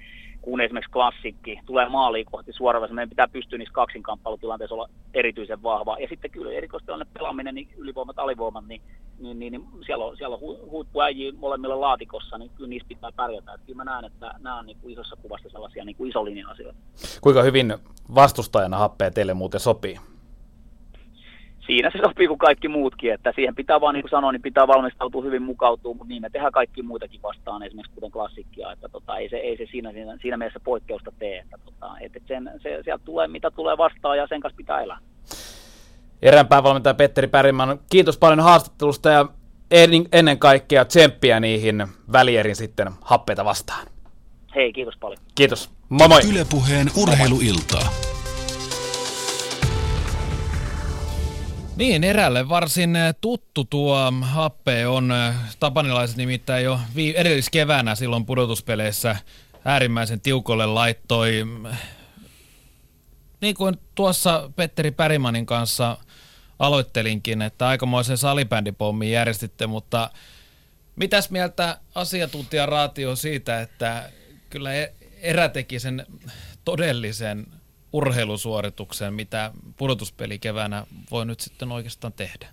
kuin 0.45 0.61
esimerkiksi 0.61 0.93
klassikki, 0.93 1.61
tulee 1.67 1.89
maaliin 1.89 2.27
kohti 2.27 2.53
suoraan, 2.53 2.95
meidän 2.95 3.09
pitää 3.09 3.29
pystyä 3.29 3.59
niissä 3.59 3.73
kaksinkamppailutilanteissa 3.73 4.75
olla 4.75 4.89
erityisen 5.15 5.63
vahva. 5.63 5.97
Ja 6.01 6.09
sitten 6.09 6.31
kyllä 6.31 6.53
erikoistilanne 6.53 7.07
pelaaminen, 7.15 7.55
niin 7.55 7.69
ylivoimat, 7.77 8.19
alivoimat, 8.19 8.67
niin, 8.67 8.83
niin, 9.19 9.39
niin, 9.39 9.53
niin 9.53 9.65
siellä 9.87 10.05
on, 10.05 10.17
siellä 10.17 10.35
on 10.35 10.41
hu, 10.41 10.59
huippuäjiä 10.71 11.33
molemmilla 11.37 11.81
laatikossa, 11.81 12.39
niin 12.39 12.51
kyllä 12.57 12.69
niissä 12.69 12.89
pitää 12.89 13.11
pärjätä. 13.17 13.53
Että 13.55 13.67
kyllä 13.67 13.77
mä 13.77 13.85
näen, 13.85 14.05
että 14.05 14.35
nämä 14.39 14.59
on 14.59 14.67
niin 14.67 14.79
kuin 14.83 14.93
isossa 14.93 15.17
kuvassa 15.17 15.49
sellaisia 15.49 15.85
niin 15.85 15.97
kuin 15.97 16.11
isolinjan 16.11 16.51
asioita. 16.51 16.79
Kuinka 17.21 17.43
hyvin 17.43 17.75
vastustajana 18.15 18.79
happea 18.79 19.11
teille 19.11 19.35
muuten 19.35 19.61
sopii? 19.61 20.01
Siinä 21.67 21.91
se 21.91 21.99
sopii 21.99 22.29
kuin 22.29 22.39
kaikki 22.39 22.69
muutkin, 22.69 23.13
että 23.13 23.33
siihen 23.35 23.55
pitää 23.55 23.81
vaan, 23.81 23.95
niin 23.95 24.03
kuin 24.03 24.11
sanoin, 24.11 24.33
niin 24.33 24.43
pitää 24.43 24.67
valmistautua 24.67 25.23
hyvin 25.23 25.43
mukautua, 25.43 25.95
mutta 25.95 26.09
niin 26.09 26.23
me 26.23 26.31
tehdään 26.31 26.53
kaikki 26.53 26.83
muitakin 26.83 27.23
vastaan, 27.23 27.63
esimerkiksi 27.63 27.95
kuten 27.95 28.11
klassikkia, 28.11 28.73
että 28.73 28.89
tota, 28.89 29.17
ei 29.17 29.29
se, 29.29 29.37
ei 29.37 29.57
se 29.57 29.67
siinä, 29.71 29.93
siinä, 29.93 30.19
siinä 30.23 30.37
mielessä 30.37 30.61
poikkeusta 30.65 31.13
tee, 31.19 31.39
että 31.39 31.59
tota, 31.65 31.91
että 32.01 32.21
sen, 32.29 32.51
se, 32.63 32.81
sieltä 32.85 33.05
tulee 33.05 33.29
mitä 33.29 33.51
tulee 33.51 33.79
vastaan 33.79 34.19
ja 34.19 34.27
sen 34.27 34.41
kanssa 34.41 34.57
pitää 34.57 34.81
elää. 34.81 34.99
Erään 36.23 36.49
päävalmentaja 36.49 36.95
Petteri 36.95 37.29
Päriman, 37.29 37.79
kiitos 37.91 38.19
paljon 38.19 38.41
haastattelusta 38.41 39.11
ja 39.11 39.29
ennen 40.13 40.39
kaikkea 40.39 40.85
tsemppiä 40.85 41.41
niihin 41.41 41.87
välierin 42.13 42.57
sitten 42.57 42.91
happeita 43.01 43.45
vastaan. 43.45 43.87
Hei, 44.55 44.73
kiitos 44.73 44.95
paljon. 45.01 45.19
Kiitos. 45.35 45.71
Moi 45.89 46.09
moi. 46.09 46.21
Ylepuheen 46.31 46.87
urheiluiltaa. 47.03 48.14
Niin, 51.77 52.05
erälle 52.05 52.49
varsin 52.49 52.97
eh, 52.97 53.15
tuttu 53.21 53.65
tuo 53.65 54.13
happe 54.21 54.87
on. 54.87 55.13
Eh, 55.13 55.35
tapanilaiset 55.61 56.17
nimittäin 56.17 56.65
jo 56.65 56.81
edelliskeväänä 57.15 57.95
silloin 57.95 58.27
pudotuspeleissä 58.27 59.17
äärimmäisen 59.65 60.21
tiukolle 60.21 60.67
laittoi. 60.67 61.45
Mm, 61.45 61.67
niin 63.41 63.55
kuin 63.55 63.77
tuossa 63.95 64.51
Petteri 64.57 64.91
Pärimanin 64.91 65.47
kanssa 65.47 65.99
aloittelinkin, 66.59 67.43
että 67.43 67.69
aikamoisen 67.69 68.19
salibändipommin 68.19 69.11
järjestitte, 69.11 69.67
mutta 69.67 70.11
mitäs 70.97 71.31
mieltä 71.31 71.79
asiantuntija 71.95 72.67
Raatio 72.67 73.17
siitä, 73.17 73.61
että 73.61 74.11
kyllä 74.51 74.75
e-, 74.75 74.95
erä 75.21 75.49
teki 75.49 75.81
sen 75.81 76.07
todellisen 76.65 77.47
urheilusuorituksen, 77.95 79.15
mitä 79.15 79.51
pudotuspeli 79.77 80.39
keväänä 80.39 80.87
voi 81.11 81.27
nyt 81.27 81.41
sitten 81.41 81.73
oikeastaan 81.73 82.13
tehdä? 82.13 82.49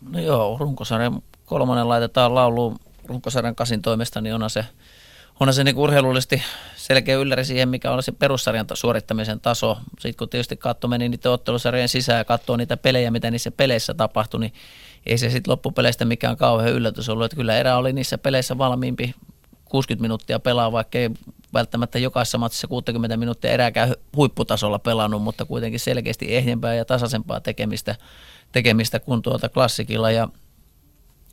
No 0.00 0.20
joo, 0.20 0.56
runkosarjan 0.60 1.22
kolmannen 1.44 1.88
laitetaan 1.88 2.34
lauluun 2.34 2.78
runkosarjan 3.04 3.54
kasin 3.54 3.82
toimesta, 3.82 4.20
niin 4.20 4.34
onhan 4.34 4.50
se, 4.50 4.64
onhan 5.40 5.54
se 5.54 5.64
niin 5.64 5.76
urheilullisesti 5.76 6.42
selkeä 6.76 7.16
ylläri 7.16 7.44
siihen, 7.44 7.68
mikä 7.68 7.90
on 7.90 8.02
se 8.02 8.12
perussarjan 8.12 8.66
suorittamisen 8.74 9.40
taso. 9.40 9.78
Sitten 10.00 10.16
kun 10.16 10.28
tietysti 10.28 10.56
katso 10.56 10.88
meni 10.88 11.08
niiden 11.08 11.32
ottelusarjojen 11.32 11.88
sisään 11.88 12.18
ja 12.18 12.24
katsoo 12.24 12.56
niitä 12.56 12.76
pelejä, 12.76 13.10
mitä 13.10 13.30
niissä 13.30 13.50
peleissä 13.50 13.94
tapahtui, 13.94 14.40
niin 14.40 14.52
ei 15.06 15.18
se 15.18 15.30
sitten 15.30 15.50
loppupeleistä 15.50 16.04
mikään 16.04 16.36
kauhean 16.36 16.72
yllätys 16.72 17.08
ollut. 17.08 17.24
Että 17.24 17.36
kyllä 17.36 17.56
erä 17.56 17.76
oli 17.76 17.92
niissä 17.92 18.18
peleissä 18.18 18.58
valmiimpi 18.58 19.14
60 19.64 20.02
minuuttia 20.02 20.40
pelaa, 20.40 20.72
vaikka 20.72 20.98
ei 20.98 21.10
välttämättä 21.54 21.98
jokaisessa 21.98 22.38
matsissa 22.38 22.68
60 22.68 23.16
minuuttia 23.16 23.50
erääkään 23.50 23.94
huipputasolla 24.16 24.78
pelannut, 24.78 25.22
mutta 25.22 25.44
kuitenkin 25.44 25.80
selkeästi 25.80 26.36
ehjempää 26.36 26.74
ja 26.74 26.84
tasaisempaa 26.84 27.40
tekemistä, 27.40 27.96
tekemistä 28.52 29.00
kuin 29.00 29.22
tuolta 29.22 29.48
klassikilla. 29.48 30.10
Ja 30.10 30.28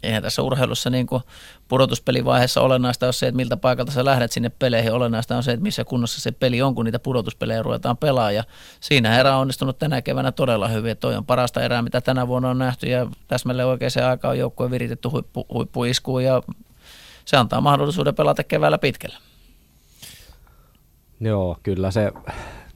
eihän 0.04 0.24
tässä 0.24 0.42
urheilussa 0.42 0.90
niin 0.90 1.08
kuin 1.08 1.24
pudotuspelivaiheessa 1.68 2.62
olennaista 2.62 3.08
on 3.08 3.14
se, 3.14 3.28
että 3.28 3.36
miltä 3.36 3.58
paikalta 3.58 3.92
sä 3.92 4.06
lähdet 4.06 4.32
sinne 4.32 4.50
peleihin. 4.50 4.94
Olennaista 4.94 5.38
on 5.38 5.44
se, 5.44 5.52
että 5.52 5.64
missä 5.64 5.84
kunnossa 5.84 6.22
se 6.22 6.32
peli 6.32 6.62
on, 6.62 6.76
kun 6.76 6.86
niitä 6.86 7.00
pudotuspelejä 7.00 7.64
ruvetaan 7.64 7.98
pelaamaan. 7.98 8.36
Ja 8.36 8.44
siinä 8.80 9.20
erä 9.20 9.36
on 9.36 9.42
onnistunut 9.42 9.80
tänä 9.80 10.02
keväänä 10.02 10.32
todella 10.32 10.68
hyvin. 10.68 10.98
Toi 10.98 11.16
on 11.16 11.26
parasta 11.26 11.62
erää, 11.62 11.82
mitä 11.82 12.02
tänä 12.02 12.28
vuonna 12.28 12.50
on 12.50 12.58
nähty 12.58 12.88
ja 12.88 13.08
täsmälleen 13.28 13.68
aikaan 14.10 14.32
on 14.32 14.38
joukkue 14.38 14.72
viritetty 14.72 15.08
huippu, 15.08 15.46
huippuiskuun 15.54 16.24
ja 16.24 16.44
se 17.26 17.38
antaa 17.38 17.62
mahdollisuuden 17.62 18.16
pelata 18.16 18.44
keväällä 18.44 18.78
pitkällä. 18.78 19.29
Joo, 21.20 21.58
kyllä 21.64 21.92
se 21.92 22.12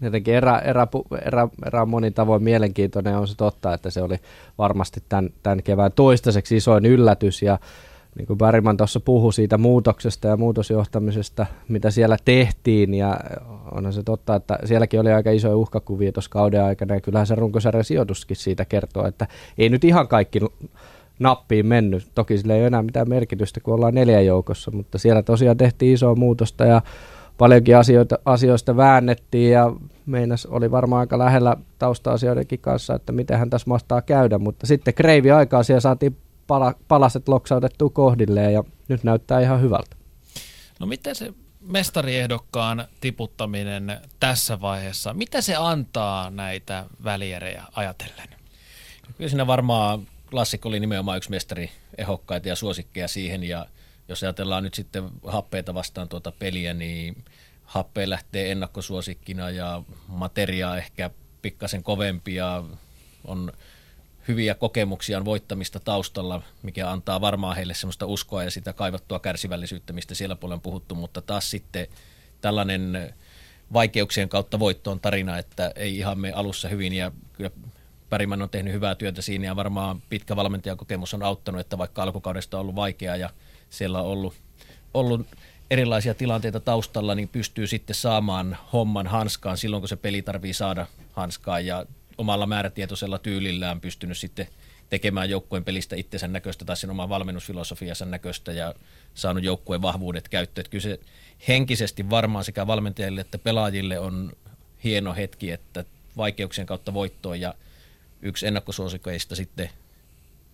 jotenkin 0.02 0.34
erä, 0.34 0.60
erä, 0.60 0.88
erä, 1.26 1.48
erä 1.66 1.86
monin 1.86 2.14
tavoin 2.14 2.44
mielenkiintoinen 2.44 3.18
on 3.18 3.28
se 3.28 3.38
totta, 3.38 3.74
että 3.74 3.90
se 3.90 4.02
oli 4.02 4.16
varmasti 4.58 5.04
tämän, 5.10 5.30
tämän 5.44 5.64
kevään 5.64 5.92
toistaiseksi 5.92 6.56
isoin 6.56 6.86
yllätys 6.86 7.42
ja 7.42 7.60
niin 8.18 8.28
kuin 8.28 8.38
Bäriman 8.38 8.78
tuossa 8.78 9.00
puhui 9.00 9.34
siitä 9.34 9.58
muutoksesta 9.58 10.28
ja 10.28 10.38
muutosjohtamisesta, 10.38 11.46
mitä 11.68 11.92
siellä 11.92 12.18
tehtiin, 12.26 12.94
ja 12.94 13.20
onhan 13.72 13.94
se 13.94 14.04
totta, 14.04 14.36
että 14.36 14.60
sielläkin 14.66 15.00
oli 15.00 15.12
aika 15.12 15.32
isoja 15.32 15.58
uhkakuvia 15.58 16.12
tuossa 16.12 16.32
kauden 16.32 16.64
aikana, 16.64 16.96
ja 16.96 17.02
kyllähän 17.02 17.28
se 17.28 17.36
runkosarjan 17.36 17.84
sijoituskin 17.84 18.38
siitä 18.38 18.66
kertoo, 18.66 19.08
että 19.08 19.28
ei 19.58 19.70
nyt 19.70 19.84
ihan 19.84 20.08
kaikki 20.08 20.40
nappiin 21.20 21.66
mennyt. 21.66 22.08
Toki 22.16 22.38
sillä 22.38 22.54
ei 22.54 22.60
ole 22.60 22.68
enää 22.68 22.84
mitään 22.84 23.10
merkitystä, 23.10 23.60
kun 23.60 23.74
ollaan 23.74 23.96
neljä 23.96 24.22
joukossa, 24.22 24.72
mutta 24.72 24.98
siellä 24.98 25.24
tosiaan 25.24 25.58
tehtiin 25.58 25.94
isoa 25.94 26.16
muutosta, 26.16 26.66
ja 26.66 26.82
paljonkin 27.38 27.78
asioita, 27.78 28.20
asioista 28.26 28.78
väännettiin 28.78 29.52
ja 29.52 29.74
meinas 30.06 30.46
oli 30.46 30.72
varmaan 30.72 31.00
aika 31.00 31.20
lähellä 31.20 31.58
tausta-asioidenkin 31.80 32.60
kanssa, 32.60 32.96
että 32.96 33.12
miten 33.12 33.50
tässä 33.50 33.70
mahtaa 33.70 34.02
käydä, 34.02 34.38
mutta 34.38 34.68
sitten 34.68 34.94
kreivi 34.94 35.32
aikaa 35.32 35.64
siellä 35.64 35.80
saatiin 35.80 36.18
pala, 36.48 36.74
palaset 36.88 37.28
loksautettua 37.28 37.90
kohdilleen 37.90 38.54
ja 38.54 38.64
nyt 38.88 39.04
näyttää 39.04 39.40
ihan 39.40 39.62
hyvältä. 39.62 39.96
No 40.80 40.86
miten 40.86 41.16
se 41.16 41.34
mestariehdokkaan 41.62 42.88
tiputtaminen 43.02 43.98
tässä 44.20 44.62
vaiheessa, 44.62 45.14
mitä 45.14 45.42
se 45.42 45.56
antaa 45.56 46.30
näitä 46.30 46.86
välierejä 47.04 47.64
ajatellen? 47.76 48.28
Kyllä 49.18 49.30
siinä 49.30 49.48
varmaan 49.48 50.08
klassikko 50.32 50.70
oli 50.70 50.80
nimenomaan 50.80 51.18
yksi 51.18 51.30
mestariehdokkaita 51.30 52.48
ja 52.48 52.56
suosikkeja 52.56 53.08
siihen 53.08 53.44
ja 53.44 53.66
jos 54.08 54.24
ajatellaan 54.24 54.64
nyt 54.64 54.74
sitten 54.74 55.10
happeita 55.28 55.74
vastaan 55.74 56.10
tuota 56.10 56.32
peliä, 56.32 56.74
niin 56.74 57.26
happe 57.64 58.10
lähtee 58.10 58.52
ennakkosuosikkina 58.52 59.50
ja 59.50 59.84
materia 60.08 60.78
ehkä 60.78 61.10
pikkasen 61.42 61.84
kovempi 61.84 62.36
ja 62.36 62.64
on 63.26 63.52
hyviä 64.28 64.56
kokemuksia 64.56 65.18
on 65.18 65.26
voittamista 65.26 65.80
taustalla, 65.80 66.42
mikä 66.64 66.92
antaa 66.92 67.22
varmaan 67.22 67.56
heille 67.56 67.74
semmoista 67.74 68.06
uskoa 68.06 68.44
ja 68.44 68.52
sitä 68.52 68.74
kaivattua 68.74 69.20
kärsivällisyyttä, 69.20 69.94
mistä 69.94 70.16
siellä 70.16 70.36
puolella 70.36 70.56
on 70.56 70.62
puhuttu, 70.62 70.96
mutta 70.96 71.22
taas 71.22 71.52
sitten 71.52 71.88
tällainen 72.42 73.14
vaikeuksien 73.74 74.30
kautta 74.30 74.60
voittoon 74.60 75.00
tarina, 75.00 75.38
että 75.38 75.72
ei 75.76 75.98
ihan 75.98 76.20
me 76.20 76.32
alussa 76.32 76.68
hyvin 76.70 76.94
ja 76.94 77.12
kyllä 77.34 77.52
Pärimän 78.14 78.42
on 78.42 78.50
tehnyt 78.50 78.74
hyvää 78.74 78.96
työtä 78.96 79.22
siinä 79.22 79.46
ja 79.46 79.56
varmaan 79.56 80.02
pitkä 80.10 80.36
valmentajakokemus 80.36 81.14
on 81.14 81.24
auttanut, 81.24 81.62
että 81.62 81.78
vaikka 81.78 82.04
alkukaudesta 82.04 82.58
on 82.58 82.62
ollut 82.62 82.76
vaikeaa 82.76 83.16
ja 83.16 83.30
siellä 83.74 84.02
on 84.02 84.08
ollut, 84.08 84.34
ollut 84.94 85.28
erilaisia 85.72 86.14
tilanteita 86.14 86.60
taustalla, 86.60 87.16
niin 87.16 87.28
pystyy 87.28 87.68
sitten 87.68 87.96
saamaan 87.96 88.58
homman 88.74 89.08
hanskaan 89.08 89.58
silloin, 89.58 89.82
kun 89.82 89.90
se 89.90 89.96
peli 89.96 90.22
tarvii 90.22 90.54
saada 90.54 90.88
hanskaan 91.14 91.66
ja 91.66 91.86
omalla 92.18 92.46
määrätietoisella 92.46 93.20
tyylillään 93.20 93.82
pystynyt 93.82 94.18
sitten 94.18 94.48
tekemään 94.90 95.30
joukkueen 95.30 95.64
pelistä 95.64 95.96
itsensä 95.96 96.28
näköistä 96.28 96.66
tai 96.66 96.78
sen 96.78 96.90
oman 96.90 97.10
valmennusfilosofiansa 97.10 98.06
näköistä 98.06 98.52
ja 98.52 98.74
saanut 99.14 99.44
joukkueen 99.44 99.82
vahvuudet 99.82 100.30
käyttöön. 100.30 100.66
Kyllä 100.70 100.82
se 100.82 101.00
henkisesti 101.48 102.10
varmaan 102.10 102.44
sekä 102.44 102.68
valmentajille 102.68 103.22
että 103.22 103.38
pelaajille 103.38 104.00
on 104.00 104.32
hieno 104.84 105.14
hetki, 105.14 105.52
että 105.52 105.86
vaikeuksien 106.18 106.68
kautta 106.68 106.94
voittoon 106.94 107.42
ja 107.42 107.54
yksi 108.22 108.48
ennakkosuosikoista 108.48 109.36
sitten 109.36 109.70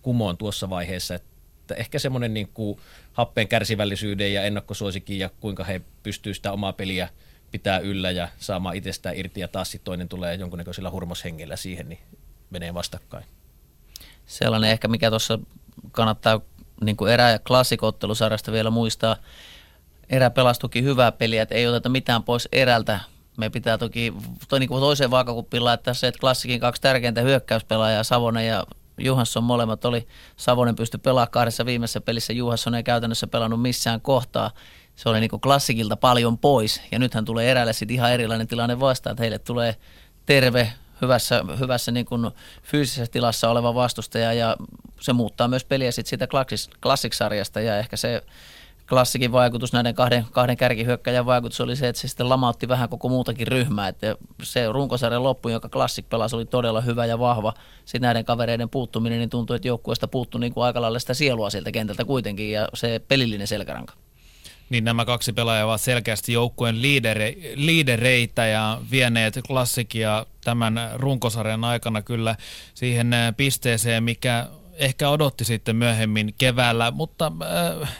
kumoon 0.02 0.36
tuossa 0.36 0.70
vaiheessa, 0.70 1.14
että 1.14 1.29
että 1.70 1.80
ehkä 1.80 1.98
semmoinen 1.98 2.34
niin 2.34 2.50
happeen 3.12 3.48
kärsivällisyyden 3.48 4.34
ja 4.34 4.42
ennakkosuosikin 4.42 5.18
ja 5.18 5.30
kuinka 5.40 5.64
he 5.64 5.80
pystyvät 6.02 6.36
sitä 6.36 6.52
omaa 6.52 6.72
peliä 6.72 7.08
pitää 7.50 7.78
yllä 7.78 8.10
ja 8.10 8.28
saamaan 8.38 8.76
itsestään 8.76 9.16
irti 9.16 9.40
ja 9.40 9.48
taas 9.48 9.70
sitten 9.70 9.84
toinen 9.84 10.08
tulee 10.08 10.34
jonkunnäköisellä 10.34 10.90
hurmoshengellä 10.90 11.56
siihen, 11.56 11.88
niin 11.88 12.00
menee 12.50 12.74
vastakkain. 12.74 13.24
Sellainen 14.26 14.70
ehkä, 14.70 14.88
mikä 14.88 15.10
tuossa 15.10 15.38
kannattaa 15.92 16.40
niin 16.80 16.96
kuin 16.96 17.12
erä- 17.12 17.30
ja 17.30 17.38
klassikottelusarjasta 17.38 18.52
vielä 18.52 18.70
muistaa, 18.70 19.16
erä 20.10 20.30
pelastukin 20.30 20.84
hyvää 20.84 21.12
peliä, 21.12 21.42
että 21.42 21.54
ei 21.54 21.66
oteta 21.66 21.88
mitään 21.88 22.22
pois 22.22 22.48
erältä. 22.52 23.00
Me 23.36 23.50
pitää 23.50 23.78
toki 23.78 24.12
toi 24.48 24.60
niin 24.60 24.68
kuin 24.68 24.80
toiseen 24.80 25.10
vaakakuppiin 25.10 25.64
laittaa 25.64 25.94
se, 25.94 26.08
että 26.08 26.20
klassikin 26.20 26.60
kaksi 26.60 26.82
tärkeintä 26.82 27.20
hyökkäyspelaajaa, 27.20 28.04
Savonen 28.04 28.46
ja 28.46 28.66
Juhansson 29.00 29.44
molemmat 29.44 29.84
oli. 29.84 30.08
Savonen 30.36 30.76
pystyi 30.76 31.00
pelaamaan 31.00 31.30
kahdessa 31.30 31.66
viimeisessä 31.66 32.00
pelissä, 32.00 32.32
Juhansson 32.32 32.74
ei 32.74 32.82
käytännössä 32.82 33.26
pelannut 33.26 33.62
missään 33.62 34.00
kohtaa. 34.00 34.50
Se 34.96 35.08
oli 35.08 35.20
niin 35.20 35.30
klassikilta 35.30 35.96
paljon 35.96 36.38
pois 36.38 36.82
ja 36.92 36.98
nythän 36.98 37.24
tulee 37.24 37.50
erälle 37.50 37.72
sitten 37.72 37.94
ihan 37.94 38.12
erilainen 38.12 38.48
tilanne 38.48 38.80
vastaan, 38.80 39.12
että 39.12 39.22
heille 39.22 39.38
tulee 39.38 39.76
terve, 40.26 40.72
hyvässä, 41.02 41.44
hyvässä 41.58 41.92
niin 41.92 42.06
kuin 42.06 42.30
fyysisessä 42.62 43.12
tilassa 43.12 43.50
oleva 43.50 43.74
vastustaja 43.74 44.32
ja 44.32 44.56
se 45.00 45.12
muuttaa 45.12 45.48
myös 45.48 45.64
peliä 45.64 45.92
sitten 45.92 46.08
siitä 46.08 46.28
klassiksarjasta 46.82 47.60
ja 47.60 47.78
ehkä 47.78 47.96
se 47.96 48.22
klassikin 48.90 49.32
vaikutus, 49.32 49.72
näiden 49.72 49.94
kahden, 49.94 50.26
kahden 50.32 50.56
kärkihyökkäjän 50.56 51.26
vaikutus 51.26 51.60
oli 51.60 51.76
se, 51.76 51.88
että 51.88 52.02
se 52.02 52.08
sitten 52.08 52.28
lamautti 52.28 52.68
vähän 52.68 52.88
koko 52.88 53.08
muutakin 53.08 53.46
ryhmää. 53.46 53.88
Että 53.88 54.16
se 54.42 54.72
runkosarjan 54.72 55.22
loppu, 55.22 55.48
joka 55.48 55.68
klassik 55.68 56.08
pelasi, 56.08 56.36
oli 56.36 56.46
todella 56.46 56.80
hyvä 56.80 57.06
ja 57.06 57.18
vahva. 57.18 57.54
Sitten 57.84 58.00
näiden 58.00 58.24
kavereiden 58.24 58.70
puuttuminen, 58.70 59.18
niin 59.18 59.30
tuntui, 59.30 59.56
että 59.56 59.68
joukkueesta 59.68 60.08
puuttui 60.08 60.40
niin 60.40 60.54
kuin 60.54 60.64
aika 60.64 60.80
lailla 60.80 60.98
sitä 60.98 61.14
sielua 61.14 61.50
sieltä 61.50 61.72
kentältä 61.72 62.04
kuitenkin 62.04 62.52
ja 62.52 62.68
se 62.74 63.00
pelillinen 63.08 63.46
selkäranka. 63.46 63.94
Niin 64.70 64.84
nämä 64.84 65.04
kaksi 65.04 65.32
pelaajaa 65.32 65.66
ovat 65.66 65.80
selkeästi 65.80 66.32
joukkueen 66.32 66.82
liidere, 66.82 67.34
liidereitä 67.54 68.46
ja 68.46 68.78
vieneet 68.90 69.40
klassikia 69.46 70.26
tämän 70.44 70.90
runkosarjan 70.94 71.64
aikana 71.64 72.02
kyllä 72.02 72.36
siihen 72.74 73.10
pisteeseen, 73.36 74.04
mikä 74.04 74.46
ehkä 74.80 75.08
odotti 75.08 75.44
sitten 75.44 75.76
myöhemmin 75.76 76.34
keväällä, 76.38 76.90
mutta 76.90 77.32
äh, 77.82 77.96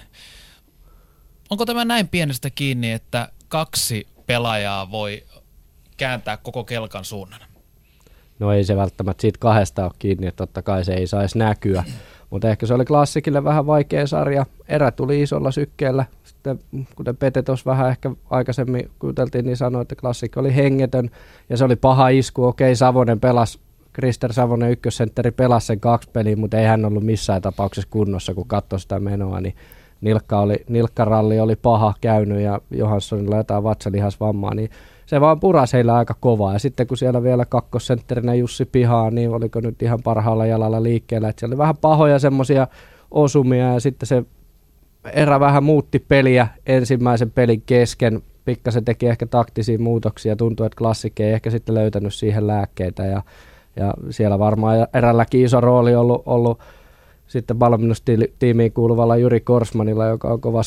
onko 1.51 1.67
tämä 1.67 1.85
näin 1.85 2.09
pienestä 2.09 2.51
kiinni, 2.51 2.93
että 2.93 3.29
kaksi 3.49 4.07
pelaajaa 4.27 4.91
voi 4.91 5.23
kääntää 5.97 6.37
koko 6.37 6.65
kelkan 6.65 7.05
suunnan? 7.05 7.41
No 8.39 8.53
ei 8.53 8.65
se 8.65 8.77
välttämättä 8.77 9.21
siitä 9.21 9.39
kahdesta 9.39 9.85
ole 9.85 9.93
kiinni, 9.99 10.27
että 10.27 10.37
totta 10.37 10.63
kai 10.63 10.85
se 10.85 10.95
ei 10.95 11.07
saisi 11.07 11.39
näkyä. 11.39 11.85
Mutta 12.31 12.51
ehkä 12.51 12.67
se 12.67 12.75
oli 12.75 12.85
klassikille 12.85 13.45
vähän 13.45 13.67
vaikea 13.67 14.07
sarja. 14.07 14.47
Erä 14.69 14.91
tuli 14.91 15.23
isolla 15.23 15.51
sykkeellä. 15.51 16.05
Sitten, 16.25 16.61
kuten 16.97 17.17
Pete 17.17 17.43
tuossa 17.43 17.71
vähän 17.71 17.91
ehkä 17.91 18.11
aikaisemmin 18.31 18.91
kuuteltiin, 18.99 19.45
niin 19.45 19.57
sanoi, 19.57 19.83
että 19.83 19.97
klassikki 19.97 20.41
oli 20.41 20.55
hengetön 20.55 21.11
ja 21.49 21.57
se 21.57 21.65
oli 21.65 21.77
paha 21.77 22.09
isku. 22.09 22.45
Okei, 22.45 22.77
Savonen 22.77 23.21
pelasi 23.21 23.59
Krister 23.93 24.33
Savonen 24.33 24.71
ykkössentteri 24.71 25.31
pelasi 25.31 25.67
sen 25.67 25.81
kaksi 25.81 26.11
peliä, 26.11 26.37
mutta 26.37 26.59
ei 26.59 26.67
hän 26.67 26.85
ollut 26.85 27.05
missään 27.05 27.43
tapauksessa 27.43 27.91
kunnossa, 27.91 28.35
kun 28.35 28.49
katsoi 28.49 28.81
sitä 28.81 29.01
menoa, 29.01 29.41
niin 29.41 29.55
nilkka 30.01 30.41
oli, 30.41 30.57
nilkkaralli 30.69 31.41
oli 31.41 31.57
paha 31.57 31.95
käynyt 32.01 32.41
ja 32.41 32.61
Johanssonilla 32.71 33.37
jotain 33.37 33.65
vatsalihasvammaa, 33.65 34.55
niin 34.55 34.71
se 35.07 35.21
vaan 35.21 35.41
purasi 35.41 35.73
heillä 35.73 35.95
aika 35.95 36.15
kovaa. 36.21 36.53
Ja 36.53 36.59
sitten 36.59 36.87
kun 36.87 36.97
siellä 36.97 37.23
vielä 37.23 37.45
kakkosentterinä 37.45 38.35
Jussi 38.35 38.65
Pihaa, 38.65 39.11
niin 39.11 39.31
oliko 39.31 39.61
nyt 39.61 39.83
ihan 39.83 40.03
parhaalla 40.05 40.47
jalalla 40.47 40.83
liikkeellä, 40.83 41.29
että 41.29 41.41
siellä 41.41 41.53
oli 41.53 41.59
vähän 41.59 41.77
pahoja 41.77 42.19
semmoisia 42.19 42.67
osumia 43.11 43.73
ja 43.73 43.81
sitten 43.81 44.07
se 44.07 44.25
erä 45.13 45.41
vähän 45.41 45.65
muutti 45.65 45.99
peliä 45.99 46.49
ensimmäisen 46.67 47.31
pelin 47.31 47.63
kesken. 47.67 48.23
Pikkasen 48.45 48.85
teki 48.85 49.07
ehkä 49.07 49.27
taktisia 49.27 49.79
muutoksia, 49.79 50.37
tuntui, 50.37 50.67
että 50.67 50.77
klassikki 50.77 51.23
ei 51.23 51.33
ehkä 51.33 51.51
sitten 51.51 51.75
löytänyt 51.75 52.15
siihen 52.15 52.47
lääkkeitä 52.47 53.07
ja, 53.07 53.23
ja 53.77 53.95
siellä 54.11 54.39
varmaan 54.39 54.87
erälläkin 54.95 55.45
iso 55.45 55.61
rooli 55.61 55.95
ollut, 55.95 56.23
ollut 56.27 56.61
sitten 57.31 57.61
valmennustiimiin 57.61 58.73
kuuluvalla 58.73 59.17
Juri 59.17 59.41
Korsmanilla, 59.41 60.07
joka 60.07 60.29
on 60.29 60.41
kova 60.41 60.63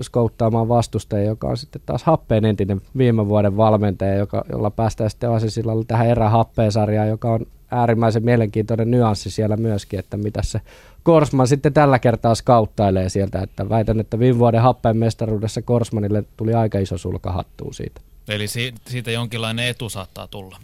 skouttaamaan 0.00 0.68
vastustajia, 0.68 1.28
joka 1.28 1.48
on 1.48 1.56
sitten 1.56 1.82
taas 1.86 2.04
happeen 2.04 2.44
entinen 2.44 2.80
viime 2.96 3.28
vuoden 3.28 3.56
valmentaja, 3.56 4.14
joka, 4.14 4.44
jolla 4.52 4.70
päästään 4.70 5.10
sitten 5.10 5.30
Asisilla 5.30 5.72
tähän 5.86 6.08
erähappeen-sarjaan, 6.08 7.08
joka 7.08 7.32
on 7.32 7.46
äärimmäisen 7.70 8.24
mielenkiintoinen 8.24 8.90
nyanssi 8.90 9.30
siellä 9.30 9.56
myöskin, 9.56 9.98
että 9.98 10.16
mitä 10.16 10.42
se 10.42 10.60
Korsman 11.02 11.48
sitten 11.48 11.72
tällä 11.72 11.98
kertaa 11.98 12.34
skauttailee 12.34 13.08
sieltä, 13.08 13.40
että 13.40 13.68
väitän, 13.68 14.00
että 14.00 14.18
viime 14.18 14.38
vuoden 14.38 14.62
happeen 14.62 14.96
mestaruudessa 14.96 15.62
Korsmanille 15.62 16.24
tuli 16.36 16.54
aika 16.54 16.78
iso 16.78 16.98
sulka 16.98 17.32
hattuun 17.32 17.74
siitä. 17.74 18.00
Eli 18.28 18.46
siitä 18.86 19.10
jonkinlainen 19.10 19.66
etu 19.68 19.88
saattaa 19.88 20.26
tulla. 20.26 20.58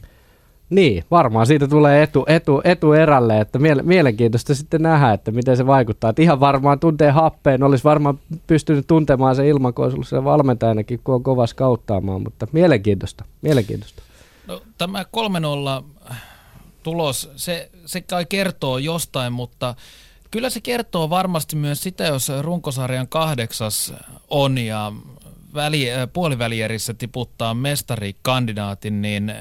Niin, 0.72 1.04
varmaan 1.10 1.46
siitä 1.46 1.68
tulee 1.68 2.02
etu, 2.02 2.24
etu, 2.28 2.60
etu 2.64 2.92
erälle, 2.92 3.40
että 3.40 3.58
mielenkiintoista 3.82 4.54
sitten 4.54 4.82
nähdä, 4.82 5.12
että 5.12 5.30
miten 5.30 5.56
se 5.56 5.66
vaikuttaa. 5.66 6.10
Että 6.10 6.22
ihan 6.22 6.40
varmaan 6.40 6.80
tuntee 6.80 7.10
happeen, 7.10 7.62
olisi 7.62 7.84
varmaan 7.84 8.18
pystynyt 8.46 8.86
tuntemaan 8.86 9.36
se 9.36 9.48
ilman, 9.48 9.74
kun 9.74 9.84
olisi 9.84 10.24
valmentajanakin, 10.24 11.00
kun 11.04 11.14
on 11.14 11.22
kova 11.22 11.46
skauttaamaan, 11.46 12.22
mutta 12.22 12.46
mielenkiintoista, 12.52 13.24
mielenkiintoista. 13.42 14.02
No, 14.46 14.62
tämä 14.78 15.04
3-0 15.80 15.84
tulos, 16.82 17.30
se, 17.36 17.70
se 17.86 18.00
kai 18.00 18.26
kertoo 18.26 18.78
jostain, 18.78 19.32
mutta 19.32 19.74
kyllä 20.30 20.50
se 20.50 20.60
kertoo 20.60 21.10
varmasti 21.10 21.56
myös 21.56 21.82
sitä, 21.82 22.04
jos 22.04 22.32
runkosarjan 22.40 23.08
kahdeksas 23.08 23.94
on 24.30 24.58
ja 24.58 24.92
väli, 25.54 25.86
puolivälierissä 26.12 26.94
tiputtaa 26.94 27.54
mestarikandidaatin, 27.54 29.02
niin 29.02 29.32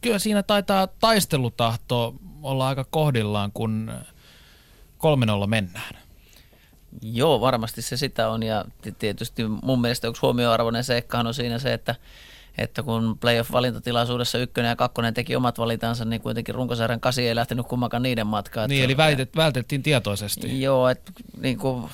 kyllä 0.00 0.18
siinä 0.18 0.42
taitaa 0.42 0.86
taistelutahto 0.86 2.14
olla 2.42 2.68
aika 2.68 2.84
kohdillaan, 2.84 3.52
kun 3.52 3.92
3-0 5.44 5.46
mennään. 5.46 5.94
Joo, 7.02 7.40
varmasti 7.40 7.82
se 7.82 7.96
sitä 7.96 8.28
on 8.28 8.42
ja 8.42 8.64
tietysti 8.98 9.42
mun 9.62 9.80
mielestä 9.80 10.08
yksi 10.08 10.22
huomioarvoinen 10.22 10.84
seikka 10.84 11.18
on 11.18 11.34
siinä 11.34 11.58
se, 11.58 11.72
että 11.72 11.94
että 12.58 12.82
kun 12.82 13.18
playoff-valintatilaisuudessa 13.20 14.38
ykkönen 14.38 14.68
ja 14.68 14.76
kakkonen 14.76 15.14
teki 15.14 15.36
omat 15.36 15.58
valintansa, 15.58 16.04
niin 16.04 16.20
kuitenkin 16.20 16.54
runkosarjan 16.54 17.00
kasi 17.00 17.28
ei 17.28 17.34
lähtenyt 17.34 17.66
kummakaan 17.66 18.02
niiden 18.02 18.26
matkaan. 18.26 18.70
Niin, 18.70 18.84
eli 18.84 18.96
vältet, 18.96 19.36
vältettiin 19.36 19.82
tietoisesti. 19.82 20.62
Joo, 20.62 20.88
että 20.88 21.12
niin 21.40 21.58
kuin, 21.58 21.90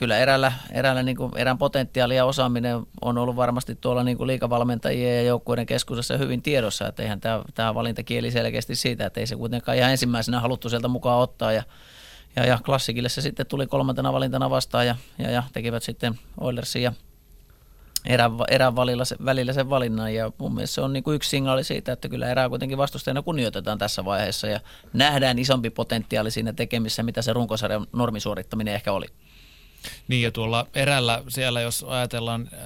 kyllä 0.00 0.18
erällä, 0.18 0.52
erällä 0.72 1.02
niin 1.02 1.16
kuin, 1.16 1.32
erän 1.36 1.58
potentiaali 1.58 2.16
ja 2.16 2.24
osaaminen 2.24 2.86
on 3.00 3.18
ollut 3.18 3.36
varmasti 3.36 3.74
tuolla 3.74 4.04
niin 4.04 4.16
kuin 4.16 4.26
liikavalmentajien 4.26 5.16
ja 5.16 5.22
joukkueiden 5.22 5.66
keskuudessa 5.66 6.16
hyvin 6.16 6.42
tiedossa, 6.42 6.88
että 6.88 7.02
eihän 7.02 7.20
tämä, 7.20 7.42
tämä 7.54 7.74
valinta 7.74 8.02
kieli 8.02 8.30
selkeästi 8.30 8.76
siitä, 8.76 9.06
että 9.06 9.20
ei 9.20 9.26
se 9.26 9.36
kuitenkaan 9.36 9.76
ihan 9.76 9.90
ensimmäisenä 9.90 10.40
haluttu 10.40 10.68
sieltä 10.68 10.88
mukaan 10.88 11.20
ottaa 11.20 11.52
ja 11.52 11.62
ja, 12.36 12.46
ja 12.46 12.58
klassikille 12.64 13.08
se 13.08 13.20
sitten 13.20 13.46
tuli 13.46 13.66
kolmantena 13.66 14.12
valintana 14.12 14.50
vastaan 14.50 14.86
ja, 14.86 14.96
ja, 15.18 15.30
ja 15.30 15.42
tekivät 15.52 15.82
sitten 15.82 16.18
Oilersin 16.40 16.82
ja 16.82 16.92
erän, 18.06 18.32
erän 18.48 18.76
valilla 18.76 19.04
välillä 19.24 19.52
sen 19.52 19.70
valinnan 19.70 20.14
ja 20.14 20.32
mun 20.38 20.54
mielestä 20.54 20.74
se 20.74 20.80
on 20.80 20.92
niin 20.92 21.02
kuin 21.02 21.14
yksi 21.14 21.30
signaali 21.30 21.64
siitä, 21.64 21.92
että 21.92 22.08
kyllä 22.08 22.30
erää 22.30 22.48
kuitenkin 22.48 22.78
vastustajana 22.78 23.22
kunnioitetaan 23.22 23.78
tässä 23.78 24.04
vaiheessa 24.04 24.46
ja 24.46 24.60
nähdään 24.92 25.38
isompi 25.38 25.70
potentiaali 25.70 26.30
siinä 26.30 26.52
tekemissä, 26.52 27.02
mitä 27.02 27.22
se 27.22 27.32
runkosarjan 27.32 27.86
normisuorittaminen 27.92 28.74
ehkä 28.74 28.92
oli. 28.92 29.06
Niin 30.08 30.22
ja 30.22 30.30
tuolla 30.30 30.66
erällä 30.74 31.22
siellä, 31.28 31.60
jos 31.60 31.84
ajatellaan 31.88 32.48
äh, 32.52 32.58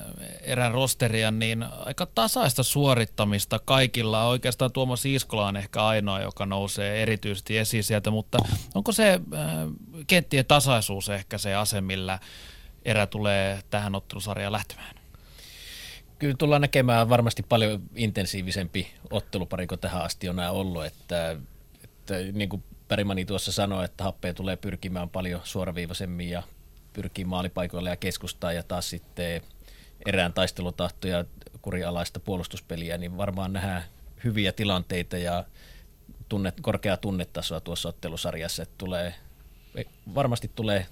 erän 0.43 0.73
rosteria, 0.73 1.31
niin 1.31 1.63
aika 1.63 2.07
tasaista 2.07 2.63
suorittamista 2.63 3.61
kaikilla. 3.65 4.25
Oikeastaan 4.25 4.73
Tuomas 4.73 5.07
Iiskola 5.07 5.47
on 5.47 5.57
ehkä 5.57 5.87
ainoa, 5.87 6.21
joka 6.21 6.47
nousee 6.47 7.03
erityisesti 7.03 7.59
esiin 7.59 7.85
sieltä, 7.85 8.11
mutta 8.11 8.39
onko 8.75 8.93
se 8.93 9.13
äh, 9.13 9.21
kenttien 10.07 10.47
tasaisuus 10.47 11.09
ehkä 11.09 11.39
se 11.39 11.55
ase, 11.55 11.81
millä 11.81 12.19
erä 12.85 13.07
tulee 13.07 13.61
tähän 13.71 13.95
ottelusarjaan 13.95 14.53
lähtemään? 14.53 14.95
Kyllä 16.19 16.35
tullaan 16.39 16.61
näkemään 16.61 17.09
varmasti 17.09 17.43
paljon 17.43 17.83
intensiivisempi 17.97 18.95
ottelupari 19.11 19.67
kuin 19.67 19.81
tähän 19.81 20.03
asti 20.03 20.29
on 20.29 20.39
ollut, 20.39 20.85
että, 20.85 21.37
että 21.85 22.15
niin 22.33 22.49
kuin 22.49 22.65
Perimani 22.89 23.25
tuossa 23.25 23.53
sanoi, 23.53 23.85
että 23.85 24.05
happea 24.05 24.35
tulee 24.35 24.57
pyrkimään 24.57 25.11
paljon 25.11 25.41
suoraviivaisemmin 25.45 26.31
ja 26.31 26.43
pyrkii 26.95 27.25
maalipaikoille 27.25 27.91
ja 27.91 27.97
keskustaa 27.97 28.53
ja 28.53 28.63
taas 28.63 28.91
sitten 28.91 29.43
erään 30.07 30.33
taistelutahto 30.33 31.09
ja 31.09 31.25
kurialaista 31.63 32.21
puolustuspeliä, 32.21 32.99
niin 32.99 33.17
varmaan 33.17 33.53
nähdään 33.53 33.83
hyviä 34.25 34.53
tilanteita 34.53 35.17
ja 35.17 35.45
tunnet, 36.29 36.55
korkeaa 36.61 36.97
tunnetasoa 36.97 37.61
tuossa 37.61 37.89
ottelusarjassa, 37.89 38.63
että 38.63 38.75
tulee, 38.79 39.15
varmasti 40.15 40.51
tulee 40.55 40.87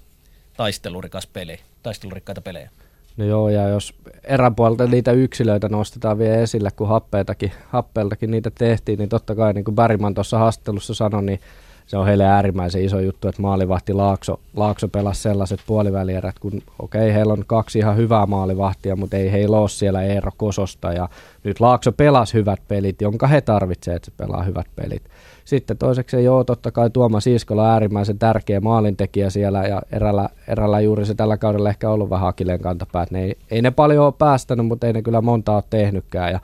taistelurikas 0.57 1.27
peli, 1.27 1.59
taistelurikkaita 1.83 2.41
pelejä. 2.41 2.69
No 3.17 3.25
joo, 3.25 3.49
ja 3.49 3.67
jos 3.67 3.93
erän 4.23 4.55
puolelta 4.55 4.87
niitä 4.87 5.11
yksilöitä 5.11 5.69
nostetaan 5.69 6.17
vielä 6.17 6.35
esille, 6.35 6.71
kun 6.71 6.87
happeeltakin, 6.87 7.51
happeeltakin 7.67 8.31
niitä 8.31 8.51
tehtiin, 8.51 8.99
niin 8.99 9.09
totta 9.09 9.35
kai 9.35 9.53
niin 9.53 9.65
kuin 9.65 9.75
Bergman 9.75 10.13
tuossa 10.13 10.37
haastattelussa 10.37 10.93
sanoi, 10.93 11.23
niin 11.23 11.39
se 11.87 11.97
on 11.97 12.05
heille 12.05 12.25
äärimmäisen 12.25 12.83
iso 12.83 12.99
juttu, 12.99 13.27
että 13.27 13.41
maalivahti 13.41 13.93
Laakso, 13.93 14.39
Laakso 14.55 14.87
pelasi 14.87 15.21
sellaiset 15.21 15.59
puolivälierät, 15.67 16.39
kun 16.39 16.61
okei, 16.79 17.01
okay, 17.01 17.13
heillä 17.13 17.33
on 17.33 17.43
kaksi 17.47 17.79
ihan 17.79 17.97
hyvää 17.97 18.25
maalivahtia, 18.25 18.95
mutta 18.95 19.17
ei 19.17 19.31
heillä 19.31 19.57
ole 19.57 19.69
siellä 19.69 20.03
Eero 20.03 20.31
Kososta 20.37 20.93
ja 20.93 21.09
nyt 21.43 21.59
Laakso 21.59 21.91
pelasi 21.91 22.33
hyvät 22.33 22.59
pelit, 22.67 23.01
jonka 23.01 23.27
he 23.27 23.41
tarvitsevat, 23.41 23.95
että 23.95 24.05
se 24.05 24.17
pelaa 24.17 24.43
hyvät 24.43 24.67
pelit. 24.75 25.03
Sitten 25.45 25.77
toiseksi 25.77 26.23
joo, 26.23 26.43
totta 26.43 26.71
kai 26.71 26.89
Tuomas 26.89 27.27
Iskola 27.27 27.73
äärimmäisen 27.73 28.19
tärkeä 28.19 28.59
maalintekijä 28.59 29.29
siellä 29.29 29.63
ja 29.63 29.81
erällä, 29.91 30.29
erällä 30.47 30.79
juuri 30.79 31.05
se 31.05 31.15
tällä 31.15 31.37
kaudella 31.37 31.69
ehkä 31.69 31.89
ollut 31.89 32.09
vähän 32.09 32.25
hakileen 32.25 32.59
kantapäät. 32.59 33.11
Ne 33.11 33.23
ei, 33.23 33.37
ei 33.51 33.61
ne 33.61 33.71
paljon 33.71 34.05
ole 34.05 34.13
päästänyt, 34.17 34.65
mutta 34.65 34.87
ei 34.87 34.93
ne 34.93 35.01
kyllä 35.01 35.21
monta 35.21 35.55
ole 35.55 35.63
tehnytkään 35.69 36.31
ja 36.31 36.39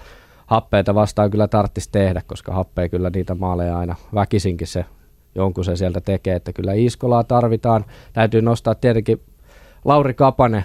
happeita 0.46 0.96
vastaan 0.96 1.32
kyllä 1.32 1.48
tarttisi 1.48 1.90
tehdä, 1.92 2.22
koska 2.28 2.54
happea 2.54 2.90
kyllä 2.90 3.10
niitä 3.10 3.36
maaleja 3.36 3.78
aina 3.78 3.96
väkisinkin 4.14 4.68
se 4.68 4.86
jonkun 5.36 5.66
se 5.66 5.76
sieltä 5.76 6.02
tekee, 6.02 6.36
että 6.36 6.54
kyllä 6.54 6.74
Iskolaa 6.74 7.24
tarvitaan. 7.24 7.86
Täytyy 8.14 8.42
nostaa 8.42 8.76
tietenkin 8.76 9.22
Lauri 9.86 10.14
Kapanen 10.14 10.64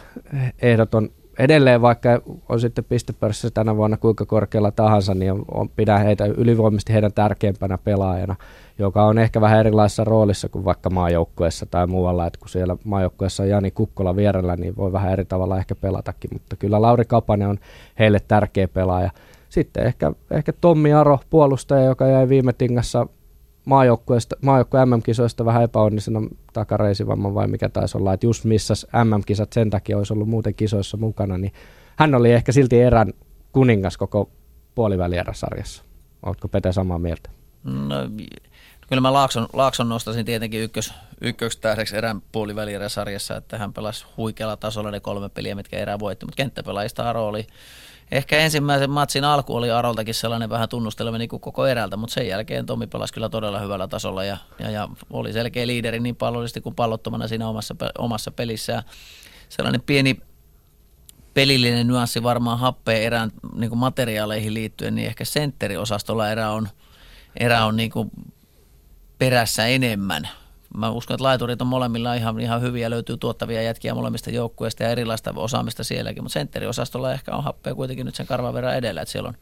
ehdoton 0.63 1.11
edelleen, 1.39 1.83
vaikka 1.83 2.09
on 2.49 2.61
sitten 2.61 2.85
pistepörssissä 2.85 3.51
tänä 3.51 3.77
vuonna 3.77 3.97
kuinka 3.97 4.27
korkealla 4.27 4.71
tahansa, 4.71 5.15
niin 5.15 5.45
on, 5.55 5.69
pidän 5.69 6.03
heitä 6.03 6.25
ylivoimaisesti 6.27 6.93
heidän 6.93 7.13
tärkeimpänä 7.13 7.79
pelaajana, 7.79 8.37
joka 8.79 9.05
on 9.05 9.19
ehkä 9.19 9.41
vähän 9.41 9.61
erilaisessa 9.61 10.05
roolissa 10.05 10.49
kuin 10.49 10.65
vaikka 10.65 10.91
maajoukkueessa 10.91 11.67
tai 11.67 11.87
muualla, 11.87 12.27
että 12.27 12.39
kun 12.39 12.49
siellä 12.49 12.77
maajoukkueessa 12.85 13.43
on 13.43 13.49
Jani 13.49 13.71
Kukkola 13.71 14.17
vierellä, 14.17 14.57
niin 14.57 14.77
voi 14.77 14.93
vähän 14.93 15.13
eri 15.13 15.25
tavalla 15.25 15.59
ehkä 15.59 15.75
pelatakin, 15.75 16.31
mutta 16.33 16.57
kyllä 16.57 16.83
Lauri 16.83 17.05
Kapanen 17.05 17.49
on 17.49 17.59
heille 17.99 18.21
tärkeä 18.29 18.69
pelaaja. 18.69 19.11
Sitten 19.49 19.87
ehkä, 19.87 20.13
ehkä 20.31 20.53
Tommi 20.61 20.93
Aro, 20.93 21.19
puolustaja, 21.31 21.85
joka 21.85 22.07
jäi 22.07 22.29
viime 22.29 22.53
tingassa 22.53 23.07
maajoukkueesta, 23.65 24.37
maajoukkue 24.43 24.87
MM-kisoista 24.87 25.45
vähän 25.45 25.63
epäonnisena 25.63 26.21
takareisivamman 26.53 27.35
vai 27.35 27.49
mikä 27.49 27.69
taisi 27.69 27.99
olla, 27.99 28.13
että 28.13 28.27
just 28.27 28.45
missas 28.45 28.87
MM-kisat 29.05 29.53
sen 29.53 29.71
takia 29.71 29.99
olisi 29.99 30.13
ollut 30.13 30.29
muuten 30.29 30.55
kisoissa 30.55 30.97
mukana, 30.97 31.39
niin 31.39 31.53
hän 31.97 32.15
oli 32.15 32.33
ehkä 32.33 32.53
silti 32.53 32.81
erän 32.81 33.13
kuningas 33.53 33.97
koko 33.97 34.31
puolivälieräsarjassa. 34.75 35.85
Oletko 36.23 36.49
Pete 36.49 36.73
samaa 36.73 36.99
mieltä? 36.99 37.31
No, 37.65 37.97
kyllä 38.89 39.01
mä 39.01 39.13
Laakson, 39.13 39.47
Laakson 39.53 39.89
nostasin 39.89 40.25
tietenkin 40.25 40.61
ykkös, 40.61 40.95
ykköstäiseksi 41.21 41.97
erän 41.97 42.23
puolivälieräsarjassa, 42.33 43.37
että 43.37 43.59
hän 43.59 43.73
pelasi 43.73 44.07
huikealla 44.17 44.57
tasolla 44.57 44.91
ne 44.91 45.01
kolme 45.01 45.29
peliä, 45.29 45.55
mitkä 45.55 45.79
erää 45.79 45.99
voitti, 45.99 46.27
mutta 46.27 46.37
kenttäpelaajista 46.37 47.11
Aro 47.11 47.27
oli 47.27 47.47
Ehkä 48.15 48.39
ensimmäisen 48.39 48.91
matsin 48.91 49.25
alku 49.25 49.57
oli 49.57 49.71
Aroltakin 49.71 50.15
sellainen 50.15 50.51
vähän 50.51 50.69
tunnustelema 50.69 51.19
niin 51.19 51.29
kuin 51.29 51.41
koko 51.41 51.67
erältä, 51.67 51.97
mutta 51.97 52.15
sen 52.15 52.29
jälkeen 52.29 52.67
Tomi 52.67 52.87
pelasi 52.87 53.13
kyllä 53.15 53.29
todella 53.29 53.59
hyvällä 53.59 53.89
tasolla 53.89 54.25
ja, 54.25 54.37
ja, 54.59 54.71
ja 54.71 54.89
oli 55.11 55.33
selkeä 55.33 55.67
liideri 55.67 56.01
niin 56.01 56.17
pallollisesti 56.17 56.61
kuin 56.61 56.75
pallottomana 56.75 57.29
siinä 57.29 57.49
omassa, 57.49 57.75
omassa 57.99 58.31
pelissä. 58.31 58.83
Sellainen 59.49 59.83
pieni 59.83 60.21
pelillinen 61.35 61.87
nyanssi 61.87 62.23
varmaan 62.23 62.59
happeen 62.59 63.03
erään 63.03 63.33
niin 63.55 63.71
kuin 63.71 63.79
materiaaleihin 63.79 64.55
liittyen, 64.55 64.95
niin 64.95 65.07
ehkä 65.07 65.25
sentteriosastolla 65.25 66.31
erä 66.31 66.51
on, 66.51 66.69
erä 67.41 67.65
on 67.65 67.77
niin 67.77 67.91
kuin 67.91 68.11
perässä 69.19 69.67
enemmän– 69.67 70.29
mä 70.75 70.91
uskon, 70.91 71.15
että 71.15 71.25
laiturit 71.25 71.61
on 71.61 71.67
molemmilla 71.67 72.15
ihan, 72.15 72.41
ihan 72.41 72.61
hyviä, 72.61 72.91
löytyy 72.91 73.17
tuottavia 73.17 73.63
jätkiä 73.63 73.95
molemmista 73.95 74.31
joukkueista 74.31 74.83
ja 74.83 74.89
erilaista 74.89 75.33
osaamista 75.37 75.85
sielläkin, 75.85 76.23
mutta 76.23 76.33
sentteriosastolla 76.33 77.13
ehkä 77.13 77.37
on 77.37 77.45
happea 77.45 77.75
kuitenkin 77.75 78.07
nyt 78.07 78.15
sen 78.15 78.27
karvan 78.27 78.55
verran 78.55 78.77
edellä, 78.77 79.03
että 79.03 79.13
siellä 79.13 79.29
on, 79.29 79.35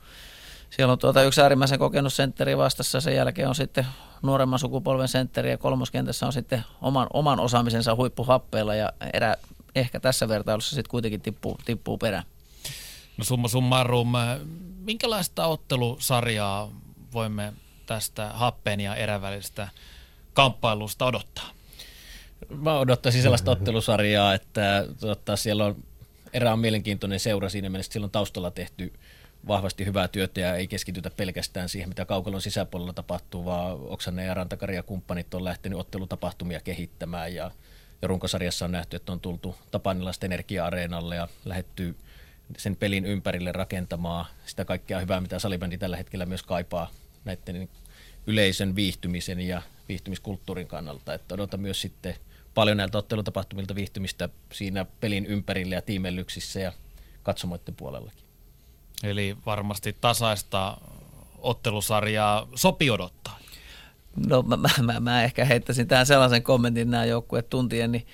siellä 0.70 0.92
on 0.92 0.98
tuota 0.98 1.22
yksi 1.22 1.40
äärimmäisen 1.40 1.78
kokenut 1.78 2.12
sentteri 2.12 2.56
vastassa, 2.58 3.00
sen 3.00 3.16
jälkeen 3.16 3.48
on 3.48 3.54
sitten 3.54 3.86
nuoremman 4.22 4.58
sukupolven 4.58 5.08
sentteri 5.08 5.50
ja 5.50 5.58
kolmoskentässä 5.58 6.26
on 6.26 6.32
sitten 6.32 6.64
oman, 6.80 7.06
oman 7.12 7.40
osaamisensa 7.40 7.94
huippuhappeella 7.94 8.74
ja 8.74 8.92
erä 9.12 9.36
ehkä 9.74 10.00
tässä 10.00 10.28
vertailussa 10.28 10.74
sitten 10.74 10.90
kuitenkin 10.90 11.20
tippuu, 11.20 11.58
tippuu 11.64 11.98
perään. 11.98 12.24
No 13.16 13.24
summa 13.24 13.48
summarum, 13.48 14.12
minkälaista 14.78 15.46
ottelusarjaa 15.46 16.70
voimme 17.12 17.52
tästä 17.86 18.30
happeen 18.34 18.80
ja 18.80 18.94
erävälistä 18.94 19.68
kamppailusta 20.34 21.04
odottaa? 21.06 21.50
Mä 22.48 22.78
odottaisin 22.78 23.22
sellaista 23.22 23.50
ottelusarjaa, 23.50 24.34
että 24.34 24.86
tota, 25.00 25.36
siellä 25.36 25.64
on 25.64 25.84
erään 26.32 26.58
mielenkiintoinen 26.58 27.20
seura 27.20 27.48
siinä 27.48 27.70
mielessä, 27.70 28.00
on 28.00 28.10
taustalla 28.10 28.50
tehty 28.50 28.92
vahvasti 29.48 29.84
hyvää 29.86 30.08
työtä 30.08 30.40
ja 30.40 30.56
ei 30.56 30.66
keskitytä 30.68 31.10
pelkästään 31.10 31.68
siihen, 31.68 31.88
mitä 31.88 32.04
kaukalon 32.04 32.42
sisäpuolella 32.42 32.92
tapahtuu, 32.92 33.44
vaan 33.44 33.78
Oksanen 33.80 34.26
ja 34.26 34.34
Rantakari 34.34 34.76
ja 34.76 34.82
kumppanit 34.82 35.34
on 35.34 35.44
lähtenyt 35.44 35.78
ottelutapahtumia 35.78 36.60
kehittämään 36.60 37.34
ja, 37.34 37.50
ja 38.02 38.08
runkosarjassa 38.08 38.64
on 38.64 38.72
nähty, 38.72 38.96
että 38.96 39.12
on 39.12 39.20
tultu 39.20 39.56
Tapanilaista 39.70 40.26
energia-areenalle 40.26 41.16
ja 41.16 41.28
lähetty 41.44 41.96
sen 42.56 42.76
pelin 42.76 43.04
ympärille 43.04 43.52
rakentamaan 43.52 44.26
sitä 44.46 44.64
kaikkea 44.64 45.00
hyvää, 45.00 45.20
mitä 45.20 45.38
salibändi 45.38 45.78
tällä 45.78 45.96
hetkellä 45.96 46.26
myös 46.26 46.42
kaipaa 46.42 46.90
näiden 47.24 47.68
yleisön 48.26 48.76
viihtymisen 48.76 49.40
ja 49.40 49.62
viihtymiskulttuurin 49.88 50.66
kannalta. 50.66 51.14
Että 51.14 51.34
odotan 51.34 51.60
myös 51.60 51.80
sitten 51.80 52.14
paljon 52.54 52.76
näiltä 52.76 52.98
ottelutapahtumilta 52.98 53.74
viihtymistä 53.74 54.28
siinä 54.52 54.86
pelin 55.00 55.26
ympärille 55.26 55.74
ja 55.74 55.82
tiimellyksissä 55.82 56.60
ja 56.60 56.72
katsomoiden 57.22 57.74
puolellakin. 57.74 58.24
Eli 59.02 59.36
varmasti 59.46 59.96
tasaista 60.00 60.76
ottelusarjaa 61.38 62.48
sopii 62.54 62.90
odottaa. 62.90 63.38
No 64.26 64.42
mä, 64.42 64.56
mä, 64.82 65.00
mä 65.00 65.24
ehkä 65.24 65.44
heittäisin 65.44 65.88
tähän 65.88 66.06
sellaisen 66.06 66.42
kommentin 66.42 66.90
nämä 66.90 67.04
joukkueet 67.04 67.50
tuntien, 67.50 67.92
niin 67.92 68.06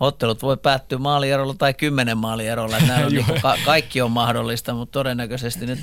ottelut 0.00 0.42
voi 0.42 0.56
päättyä 0.56 0.98
maalierolla 0.98 1.54
tai 1.54 1.74
kymmenen 1.74 2.18
maalierolla. 2.18 2.78
Nämä 2.78 3.06
on 3.06 3.12
niin 3.14 3.26
ka- 3.42 3.58
kaikki 3.64 4.02
on 4.02 4.10
mahdollista, 4.10 4.74
mutta 4.74 4.92
todennäköisesti 4.92 5.66
nyt 5.66 5.80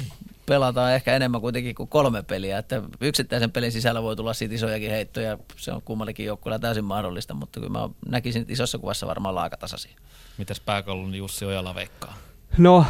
pelataan 0.48 0.93
ehkä 0.93 1.16
enemmän 1.16 1.41
kuitenkin 1.41 1.76
kuin 1.76 1.89
kolme 1.89 2.24
peliä. 2.24 2.58
Että 2.58 2.82
yksittäisen 3.02 3.52
pelin 3.52 3.72
sisällä 3.72 4.04
voi 4.04 4.16
tulla 4.16 4.34
siitä 4.34 4.56
isojakin 4.56 4.91
heittoja. 4.91 5.38
Se 5.56 5.72
on 5.72 5.82
kummallekin 5.82 6.26
joukkueella 6.26 6.60
täysin 6.60 6.84
mahdollista, 6.84 7.34
mutta 7.34 7.60
kyllä 7.60 7.72
mä 7.72 7.89
näkisin 8.10 8.41
että 8.41 8.54
isossa 8.54 8.78
kuvassa 8.78 9.08
varmaan 9.08 9.36
laakatasaisia. 9.36 9.98
Mitäs 10.38 10.60
pääkallon 10.60 11.16
Jussi 11.16 11.45
Ojala 11.45 11.76
veikkaa? 11.76 12.14
No, 12.58 12.86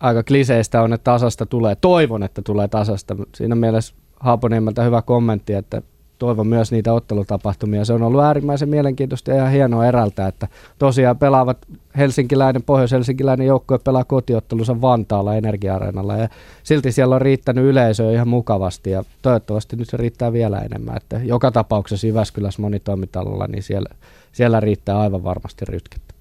aika 0.00 0.22
kliseistä 0.22 0.82
on, 0.82 0.92
että 0.92 1.04
tasasta 1.04 1.46
tulee. 1.46 1.76
Toivon, 1.76 2.22
että 2.22 2.42
tulee 2.42 2.68
tasasta. 2.68 3.16
Siinä 3.34 3.54
mielessä 3.54 3.94
Haaponiemeltä 4.20 4.82
hyvä 4.82 5.02
kommentti, 5.02 5.54
että 5.54 5.82
toivon 6.22 6.46
myös 6.46 6.72
niitä 6.72 6.92
ottelutapahtumia. 6.92 7.84
Se 7.84 7.92
on 7.92 8.02
ollut 8.02 8.22
äärimmäisen 8.22 8.68
mielenkiintoista 8.68 9.30
ja 9.30 9.46
hienoa 9.46 9.86
erältä, 9.86 10.26
että 10.26 10.48
tosiaan 10.78 11.18
pelaavat 11.18 11.58
helsinkiläinen, 11.96 12.62
pohjois-helsinkiläinen 12.62 13.46
joukkue 13.46 13.78
pelaa 13.78 14.04
kotiottelunsa 14.04 14.80
Vantaalla 14.80 15.34
energia-areenalla 15.34 16.16
ja 16.16 16.28
silti 16.62 16.92
siellä 16.92 17.14
on 17.14 17.20
riittänyt 17.20 17.64
yleisöä 17.64 18.12
ihan 18.12 18.28
mukavasti 18.28 18.90
ja 18.90 19.04
toivottavasti 19.22 19.76
nyt 19.76 19.88
se 19.88 19.96
riittää 19.96 20.32
vielä 20.32 20.58
enemmän, 20.58 20.96
että 20.96 21.20
joka 21.24 21.50
tapauksessa 21.50 22.06
Jyväskylässä 22.06 22.62
monitoimitalolla, 22.62 23.46
niin 23.46 23.62
siellä, 23.62 23.88
siellä 24.32 24.60
riittää 24.60 25.00
aivan 25.00 25.24
varmasti 25.24 25.64
rytkettä. 25.64 26.14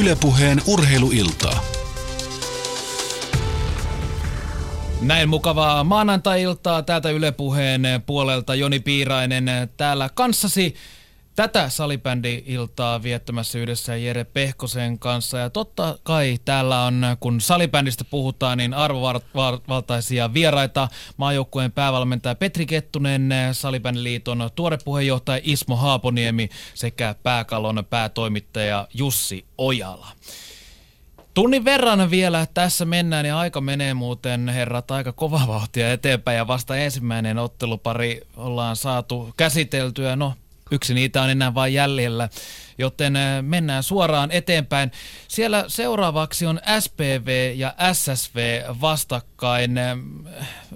Ylepuheen 0.00 0.58
urheiluiltaa. 0.66 1.79
Näin 5.02 5.28
mukavaa 5.28 5.84
maanantai-iltaa 5.84 6.82
täältä 6.82 7.10
Yle 7.10 7.32
Puheen 7.32 7.82
puolelta. 8.06 8.54
Joni 8.54 8.80
Piirainen 8.80 9.46
täällä 9.76 10.10
kanssasi 10.14 10.74
tätä 11.36 11.68
salibändi-iltaa 11.68 13.02
viettämässä 13.02 13.58
yhdessä 13.58 13.96
Jere 13.96 14.24
Pehkosen 14.24 14.98
kanssa. 14.98 15.38
Ja 15.38 15.50
totta 15.50 15.98
kai 16.02 16.38
täällä 16.44 16.84
on, 16.84 17.02
kun 17.20 17.40
salibändistä 17.40 18.04
puhutaan, 18.04 18.58
niin 18.58 18.74
arvovaltaisia 18.74 20.34
vieraita. 20.34 20.88
Maajoukkueen 21.16 21.72
päävalmentaja 21.72 22.34
Petri 22.34 22.66
Kettunen, 22.66 23.30
Salibändiliiton 23.52 24.50
tuore 24.54 24.78
puheenjohtaja 24.84 25.40
Ismo 25.44 25.76
Haaponiemi 25.76 26.48
sekä 26.74 27.14
pääkalon 27.22 27.84
päätoimittaja 27.90 28.88
Jussi 28.94 29.44
Ojala. 29.58 30.08
Tunnin 31.34 31.64
verran 31.64 32.10
vielä 32.10 32.46
tässä 32.54 32.84
mennään 32.84 33.26
ja 33.26 33.38
aika 33.38 33.60
menee 33.60 33.94
muuten 33.94 34.48
herrat 34.48 34.90
aika 34.90 35.12
kova 35.12 35.40
vauhtia 35.46 35.92
eteenpäin 35.92 36.36
ja 36.36 36.46
vasta 36.46 36.76
ensimmäinen 36.76 37.38
ottelupari 37.38 38.20
ollaan 38.36 38.76
saatu 38.76 39.34
käsiteltyä. 39.36 40.16
No 40.16 40.34
yksi 40.70 40.94
niitä 40.94 41.22
on 41.22 41.30
enää 41.30 41.54
vain 41.54 41.74
jäljellä, 41.74 42.28
joten 42.78 43.16
äh, 43.16 43.42
mennään 43.42 43.82
suoraan 43.82 44.30
eteenpäin. 44.30 44.92
Siellä 45.28 45.64
seuraavaksi 45.68 46.46
on 46.46 46.60
SPV 46.80 47.52
ja 47.56 47.74
SSV 47.92 48.62
vastakkain. 48.80 49.78
Äh, 49.78 49.98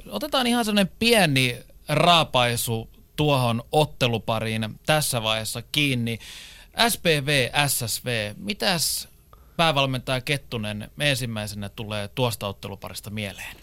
otetaan 0.08 0.46
ihan 0.46 0.64
sellainen 0.64 0.92
pieni 0.98 1.56
raapaisu 1.88 2.90
tuohon 3.16 3.62
ottelupariin 3.72 4.80
tässä 4.86 5.22
vaiheessa 5.22 5.62
kiinni. 5.72 6.18
SPV, 6.88 7.50
SSV, 7.66 8.34
mitäs 8.36 9.08
päävalmentaja 9.56 10.20
Kettunen 10.20 10.90
ensimmäisenä 11.00 11.68
tulee 11.68 12.08
tuosta 12.08 12.46
otteluparista 12.46 13.10
mieleen? 13.10 13.56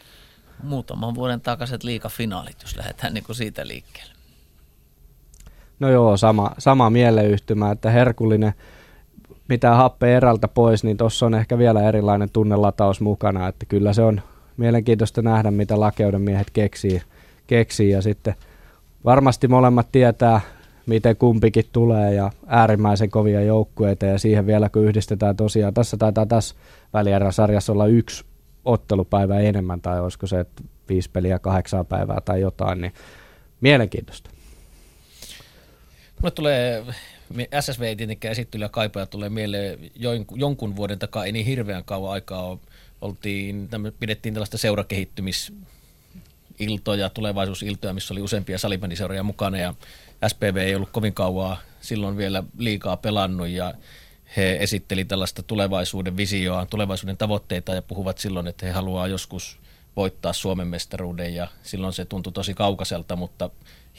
Muutaman 0.63 1.15
vuoden 1.15 1.41
takaiset 1.41 1.83
liikafinaalit, 1.83 2.61
jos 2.61 2.75
lähdetään 2.75 3.13
niin 3.13 3.23
kuin 3.23 3.35
siitä 3.35 3.67
liikkeelle. 3.67 4.13
No 5.79 5.89
joo, 5.89 6.17
sama, 6.17 6.51
sama 6.57 6.89
mieleyhtymä, 6.89 7.71
että 7.71 7.89
herkullinen 7.89 8.53
mitä 9.51 9.75
happe 9.75 10.17
erältä 10.17 10.47
pois, 10.47 10.83
niin 10.83 10.97
tuossa 10.97 11.25
on 11.25 11.35
ehkä 11.35 11.57
vielä 11.57 11.87
erilainen 11.87 12.29
tunnelataus 12.29 13.01
mukana, 13.01 13.47
että 13.47 13.65
kyllä 13.65 13.93
se 13.93 14.01
on 14.01 14.21
mielenkiintoista 14.57 15.21
nähdä, 15.21 15.51
mitä 15.51 15.79
lakeuden 15.79 16.21
miehet 16.21 16.49
keksii, 16.49 17.01
keksii 17.47 17.89
ja 17.89 18.01
sitten 18.01 18.35
varmasti 19.05 19.47
molemmat 19.47 19.87
tietää, 19.91 20.41
miten 20.85 21.17
kumpikin 21.17 21.65
tulee 21.71 22.13
ja 22.13 22.31
äärimmäisen 22.47 23.09
kovia 23.09 23.41
joukkueita 23.41 24.05
ja 24.05 24.19
siihen 24.19 24.47
vielä 24.47 24.69
kun 24.69 24.85
yhdistetään 24.85 25.35
tosiaan, 25.35 25.73
tässä 25.73 25.97
taitaa 25.97 26.25
tässä 26.25 26.55
välierän-sarjassa 26.93 27.73
olla 27.73 27.87
yksi 27.87 28.25
ottelupäivä 28.65 29.39
enemmän 29.39 29.81
tai 29.81 30.01
olisiko 30.01 30.27
se, 30.27 30.39
että 30.39 30.63
viisi 30.89 31.09
peliä 31.09 31.39
kahdeksan 31.39 31.85
päivää 31.85 32.21
tai 32.25 32.41
jotain, 32.41 32.81
niin 32.81 32.93
mielenkiintoista. 33.61 34.29
Mulle 36.21 36.31
tulee 36.31 36.85
SSV 37.59 37.81
ei 37.81 37.95
tietenkään 37.95 38.31
esittelyä 38.31 38.69
kaipaa, 38.69 39.05
tulee 39.05 39.29
mieleen 39.29 39.79
jonkun 40.35 40.75
vuoden 40.75 40.99
takaa, 40.99 41.25
ei 41.25 41.31
niin 41.31 41.45
hirveän 41.45 41.83
kauan 41.83 42.11
aikaa 42.11 42.57
oltiin, 43.01 43.69
pidettiin 43.99 44.33
tällaista 44.33 44.57
seurakehittymisiltoja, 44.57 47.09
tulevaisuusiltoja, 47.09 47.93
missä 47.93 48.13
oli 48.13 48.21
useampia 48.21 48.57
salibändiseuroja 48.57 49.23
mukana 49.23 49.57
ja 49.57 49.73
SPV 50.27 50.57
ei 50.57 50.75
ollut 50.75 50.89
kovin 50.91 51.13
kauaa 51.13 51.57
silloin 51.81 52.17
vielä 52.17 52.43
liikaa 52.57 52.97
pelannut 52.97 53.47
ja 53.47 53.73
he 54.37 54.57
esitteli 54.59 55.05
tällaista 55.05 55.43
tulevaisuuden 55.43 56.17
visioa, 56.17 56.65
tulevaisuuden 56.65 57.17
tavoitteita 57.17 57.75
ja 57.75 57.81
puhuvat 57.81 58.17
silloin, 58.17 58.47
että 58.47 58.65
he 58.65 58.71
haluaa 58.71 59.07
joskus 59.07 59.59
voittaa 59.95 60.33
Suomen 60.33 60.67
mestaruuden 60.67 61.35
ja 61.35 61.47
silloin 61.63 61.93
se 61.93 62.05
tuntui 62.05 62.33
tosi 62.33 62.53
kaukaiselta, 62.53 63.15
mutta 63.15 63.49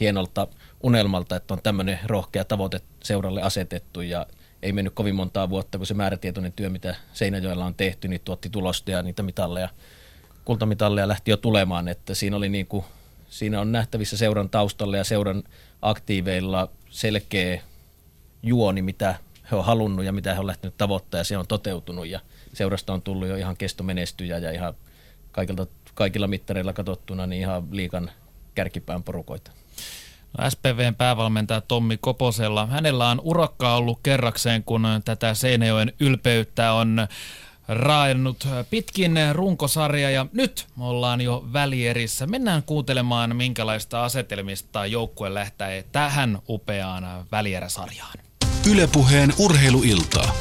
hienolta 0.00 0.46
unelmalta, 0.82 1.36
että 1.36 1.54
on 1.54 1.62
tämmöinen 1.62 1.98
rohkea 2.06 2.44
tavoite 2.44 2.80
seuralle 3.02 3.42
asetettu 3.42 4.00
ja 4.00 4.26
ei 4.62 4.72
mennyt 4.72 4.94
kovin 4.94 5.14
montaa 5.14 5.50
vuotta, 5.50 5.78
kun 5.78 5.86
se 5.86 5.94
määrätietoinen 5.94 6.52
työ, 6.52 6.70
mitä 6.70 6.96
Seinäjoella 7.12 7.64
on 7.64 7.74
tehty, 7.74 8.08
niin 8.08 8.20
tuotti 8.24 8.50
tulosta 8.50 8.90
ja 8.90 9.02
niitä 9.02 9.22
mitalleja, 9.22 9.68
kultamitalleja 10.44 11.08
lähti 11.08 11.30
jo 11.30 11.36
tulemaan, 11.36 11.88
että 11.88 12.14
siinä 12.14 12.36
oli 12.36 12.48
niin 12.48 12.66
kuin, 12.66 12.84
siinä 13.33 13.61
on 13.61 13.72
nähtävissä 13.72 14.16
seuran 14.16 14.51
taustalla 14.51 14.97
ja 14.97 15.05
seuran 15.05 15.43
aktiiveilla 15.83 16.68
selkeä 16.91 17.62
juoni, 18.43 18.83
mitä 18.83 19.14
he 19.51 19.57
on 19.57 19.64
halunnut 19.64 20.05
ja 20.05 20.12
mitä 20.12 20.35
he 20.35 20.41
on 20.41 20.47
lähtenyt 20.47 20.76
tavoittaa 20.76 21.20
ja 21.20 21.24
se 21.24 21.39
on 21.39 21.47
toteutunut 21.47 22.07
ja 22.07 22.20
seurasta 22.53 22.93
on 22.93 23.03
tullut 23.03 23.28
jo 23.28 23.37
ihan 23.37 23.57
kestomenestyjä 23.57 24.39
ja 24.39 24.51
ihan 24.51 24.74
kaikilta, 25.33 25.66
kaikilla 25.95 26.26
mittareilla 26.26 26.72
katsottuna 26.72 27.26
niin 27.26 27.41
ihan 27.41 27.68
liikan 27.70 28.11
kärkipään 28.55 29.03
porukoita. 29.03 29.51
No, 30.39 30.51
SPVn 30.51 30.95
päävalmentaja 30.95 31.61
Tommi 31.61 31.99
Koposella. 32.01 32.66
Hänellä 32.66 33.11
on 33.11 33.20
urakka 33.20 33.76
ollut 33.76 33.99
kerrakseen, 34.03 34.64
kun 34.64 34.87
tätä 35.05 35.35
Seinäjoen 35.35 35.93
ylpeyttä 36.01 36.72
on 36.72 37.09
raennut 37.74 38.48
pitkin 38.70 39.18
runkosarja 39.32 40.10
ja 40.10 40.26
nyt 40.32 40.66
me 40.76 40.84
ollaan 40.84 41.20
jo 41.20 41.44
välierissä. 41.52 42.26
Mennään 42.26 42.62
kuuntelemaan, 42.62 43.36
minkälaista 43.36 44.04
asetelmista 44.04 44.86
joukkue 44.86 45.34
lähtee 45.34 45.84
tähän 45.92 46.38
upeaan 46.48 47.04
välieräsarjaan. 47.32 48.18
Ylepuheen 48.70 49.32
urheiluiltaa. 49.38 50.32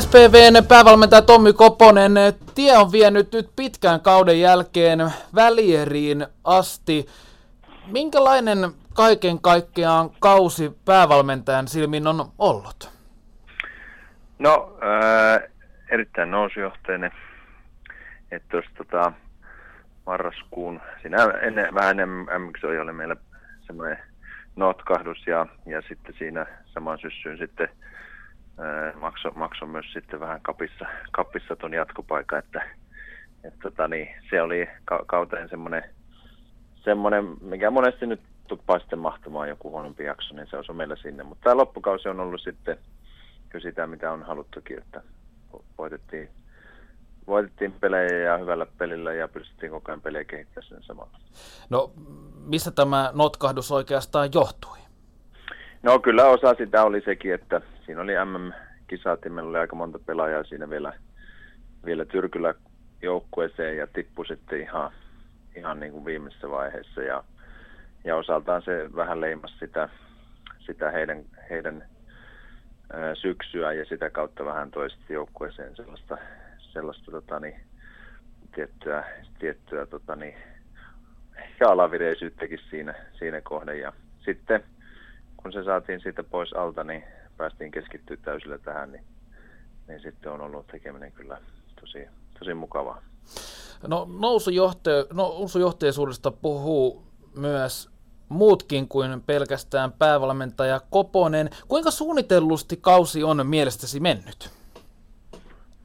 SPVn 0.00 0.66
päävalmentaja 0.68 1.22
Tommi 1.22 1.52
Koponen, 1.52 2.12
tie 2.54 2.78
on 2.78 2.92
vienyt 2.92 3.32
nyt 3.32 3.50
pitkän 3.56 4.00
kauden 4.00 4.40
jälkeen 4.40 5.12
välieriin 5.34 6.26
asti. 6.44 7.06
Minkälainen 7.86 8.72
kaiken 8.94 9.40
kaikkiaan 9.40 10.10
kausi 10.20 10.72
päävalmentajan 10.84 11.68
silmin 11.68 12.06
on 12.06 12.32
ollut? 12.38 12.93
No, 14.38 14.78
äh, 14.82 15.50
erittäin 15.90 16.30
nousujohteinen. 16.30 17.10
Että 18.30 18.48
tuossa 18.48 18.70
tota, 18.76 19.12
marraskuun, 20.06 20.80
siinä 21.02 21.16
ennen, 21.42 21.74
vähän 21.74 22.00
ennen 22.00 22.08
MX 22.42 22.64
oli 22.64 22.92
meillä 22.92 23.16
semmoinen 23.66 23.98
notkahdus 24.56 25.26
ja, 25.26 25.46
ja 25.66 25.82
sitten 25.88 26.14
siinä 26.18 26.46
saman 26.66 26.98
syssyyn 26.98 27.38
sitten 27.38 27.68
maksoi 29.00 29.32
makso 29.34 29.66
myös 29.66 29.92
sitten 29.92 30.20
vähän 30.20 30.40
kapissa, 30.40 30.86
kapissa 31.12 31.56
ton 31.56 31.74
jatkopaikan, 31.74 32.38
että, 32.38 32.62
että 33.44 33.58
tota, 33.62 33.88
niin, 33.88 34.08
se 34.30 34.42
oli 34.42 34.68
ka- 34.84 35.04
kauteen 35.06 35.48
semmoinen, 35.48 35.82
semmoinen, 36.74 37.24
mikä 37.40 37.70
monesti 37.70 38.06
nyt 38.06 38.20
tuppaa 38.48 38.78
sitten 38.78 38.98
mahtumaan 38.98 39.48
joku 39.48 39.70
huonompi 39.70 40.04
jakso, 40.04 40.34
niin 40.34 40.46
se 40.46 40.56
on 40.56 40.76
meillä 40.76 40.96
sinne. 40.96 41.22
Mutta 41.22 41.44
tämä 41.44 41.56
loppukausi 41.56 42.08
on 42.08 42.20
ollut 42.20 42.40
sitten 42.40 42.78
kyllä 43.54 43.62
sitä, 43.62 43.86
mitä 43.86 44.12
on 44.12 44.22
haluttukin, 44.22 44.78
että 44.78 45.02
voitettiin, 45.78 46.28
voitettiin 47.26 47.72
pelejä 47.72 48.18
ja 48.18 48.38
hyvällä 48.38 48.66
pelillä 48.78 49.12
ja 49.12 49.28
pystyttiin 49.28 49.72
koko 49.72 49.92
ajan 49.92 50.00
pelejä 50.00 50.24
kehittämään 50.24 50.68
sen 50.68 50.82
samalla. 50.82 51.18
No, 51.70 51.92
missä 52.46 52.70
tämä 52.70 53.10
notkahdus 53.14 53.72
oikeastaan 53.72 54.28
johtui? 54.34 54.78
No 55.82 55.98
kyllä 55.98 56.24
osa 56.24 56.54
sitä 56.58 56.84
oli 56.84 57.00
sekin, 57.00 57.34
että 57.34 57.60
siinä 57.86 58.00
oli 58.00 58.12
MM-kisat 58.24 59.24
ja 59.24 59.30
meillä 59.30 59.50
oli 59.50 59.58
aika 59.58 59.76
monta 59.76 59.98
pelaajaa 59.98 60.44
siinä 60.44 60.70
vielä, 60.70 60.92
vielä 61.84 62.04
Tyrkylä 62.04 62.54
joukkueeseen 63.02 63.76
ja 63.76 63.86
tippui 63.86 64.26
sitten 64.26 64.60
ihan, 64.60 64.90
ihan 65.56 65.80
niin 65.80 65.92
kuin 65.92 66.04
viimeisessä 66.04 66.50
vaiheessa 66.50 67.02
ja, 67.02 67.24
ja 68.04 68.16
osaltaan 68.16 68.62
se 68.62 68.90
vähän 68.96 69.20
leimasi 69.20 69.58
sitä, 69.58 69.88
sitä 70.66 70.90
heidän, 70.90 71.24
heidän 71.50 71.93
syksyä 73.14 73.72
ja 73.72 73.84
sitä 73.84 74.10
kautta 74.10 74.44
vähän 74.44 74.70
toisesti 74.70 75.12
joukkueeseen 75.12 75.76
sellaista, 75.76 76.18
sellaista 76.58 77.10
tota, 77.10 77.40
niin, 77.40 77.60
tiettyä, 78.54 79.04
tiettyä 79.38 79.86
tota, 79.86 80.16
niin, 80.16 80.34
alavireisyyttäkin 81.68 82.58
siinä, 82.70 82.94
siinä 83.18 83.40
kohden 83.40 83.80
ja 83.80 83.92
sitten 84.24 84.64
kun 85.36 85.52
se 85.52 85.64
saatiin 85.64 86.00
siitä 86.00 86.24
pois 86.24 86.52
alta, 86.52 86.84
niin 86.84 87.04
päästiin 87.36 87.70
keskittyä 87.70 88.16
täysillä 88.16 88.58
tähän, 88.58 88.92
niin, 88.92 89.04
niin 89.88 90.00
sitten 90.00 90.32
on 90.32 90.40
ollut 90.40 90.66
tekeminen 90.66 91.12
kyllä 91.12 91.38
tosi, 91.80 92.08
tosi 92.38 92.54
mukavaa. 92.54 93.02
No 93.88 94.08
nousujohtajuudesta 95.18 96.30
puhuu 96.30 97.04
myös 97.36 97.93
muutkin 98.28 98.88
kuin 98.88 99.22
pelkästään 99.26 99.92
päävalmentaja 99.92 100.80
Koponen. 100.90 101.50
Kuinka 101.68 101.90
suunnitellusti 101.90 102.76
kausi 102.76 103.22
on 103.22 103.46
mielestäsi 103.46 104.00
mennyt? 104.00 104.50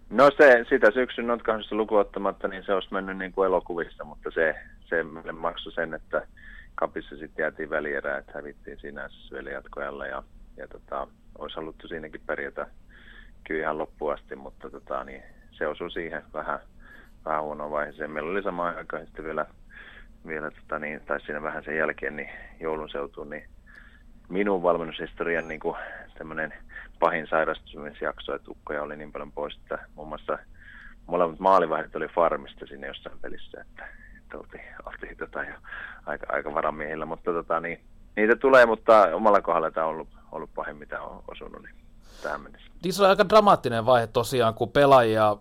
No 0.09 0.29
se, 0.37 0.65
sitä 0.69 0.91
syksyn 0.91 1.27
notkahdusta 1.27 1.75
lukuottamatta, 1.75 2.47
niin 2.47 2.63
se 2.65 2.73
olisi 2.73 2.93
mennyt 2.93 3.17
niin 3.17 3.31
kuin 3.31 3.45
elokuvissa, 3.45 4.03
mutta 4.03 4.31
se, 4.33 4.55
se 4.89 5.03
meille 5.03 5.31
maksoi 5.31 5.73
sen, 5.73 5.93
että 5.93 6.27
kapissa 6.75 7.17
sitten 7.17 7.43
jäätiin 7.43 7.69
välierää, 7.69 8.17
että 8.17 8.31
hävittiin 8.35 8.79
siinä 8.79 9.09
vielä 9.31 9.49
jatkojalla 9.49 10.05
ja, 10.05 10.23
ja 10.57 10.67
tota, 10.67 11.07
olisi 11.37 11.55
haluttu 11.55 11.87
siinäkin 11.87 12.21
pärjätä 12.25 12.67
kyllä 13.43 13.61
ihan 13.61 13.77
loppuun 13.77 14.13
asti, 14.13 14.35
mutta 14.35 14.69
tota, 14.69 15.03
niin 15.03 15.23
se 15.51 15.67
osui 15.67 15.91
siihen 15.91 16.23
vähän, 16.33 16.59
vähän 17.25 17.43
huonoon 17.43 17.71
vaiheeseen. 17.71 18.11
Meillä 18.11 18.31
oli 18.31 18.43
sama 18.43 18.69
aika 18.69 18.99
sitten 18.99 19.25
vielä, 19.25 19.45
vielä 20.27 20.51
tota, 20.51 20.79
niin, 20.79 21.01
tai 21.05 21.21
siinä 21.21 21.41
vähän 21.41 21.63
sen 21.63 21.77
jälkeen 21.77 22.15
niin 22.15 22.29
joulun 22.59 22.89
seutuun, 22.89 23.29
niin 23.29 23.49
minun 24.29 24.63
valmennushistorian 24.63 25.47
niin 25.47 25.59
kuin, 25.59 25.77
pahin 26.99 27.27
sairastumisjakso, 27.27 28.35
että 28.35 28.51
ukkoja 28.51 28.83
oli 28.83 28.97
niin 28.97 29.11
paljon 29.11 29.31
pois, 29.31 29.57
että 29.57 29.87
muun 29.95 30.07
muassa 30.07 30.39
molemmat 31.07 31.39
maalivahdit 31.39 31.95
oli 31.95 32.07
farmista 32.07 32.65
siinä 32.65 32.87
jossain 32.87 33.19
pelissä, 33.19 33.61
että 33.61 33.87
että 34.29 34.37
oltiin, 34.37 34.63
oltiin 34.85 35.17
tota 35.17 35.43
jo 35.43 35.53
aika, 36.05 36.25
aika 36.29 36.53
varamiehillä, 36.53 37.05
mutta 37.05 37.33
tota, 37.33 37.59
niin, 37.59 37.81
niitä 38.15 38.35
tulee, 38.35 38.65
mutta 38.65 39.15
omalla 39.15 39.41
kohdalla 39.41 39.71
tämä 39.71 39.85
on 39.87 39.93
ollut, 39.93 40.07
ollut 40.31 40.49
pahin, 40.55 40.77
mitä 40.77 41.01
on 41.01 41.23
osunut 41.27 41.61
niin 41.63 41.75
tähän 42.23 42.41
mennessä. 42.41 42.71
Se 42.89 43.01
oli 43.01 43.09
aika 43.09 43.29
dramaattinen 43.29 43.85
vaihe 43.85 44.07
tosiaan, 44.07 44.53
kun 44.53 44.71
pelaajia 44.71 45.37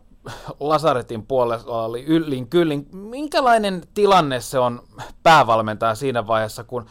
Lasaretin 0.60 1.26
puolella 1.26 1.84
oli 1.84 2.04
yllin 2.04 2.48
kyllin. 2.50 2.86
Minkälainen 2.92 3.82
tilanne 3.94 4.40
se 4.40 4.58
on 4.58 4.80
päävalmentaja 5.22 5.94
siinä 5.94 6.26
vaiheessa, 6.26 6.64
kun 6.64 6.86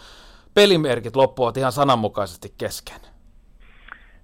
pelimerkit 0.54 1.16
loppuvat 1.16 1.58
ihan 1.58 1.72
sananmukaisesti 1.72 2.54
kesken? 2.58 3.00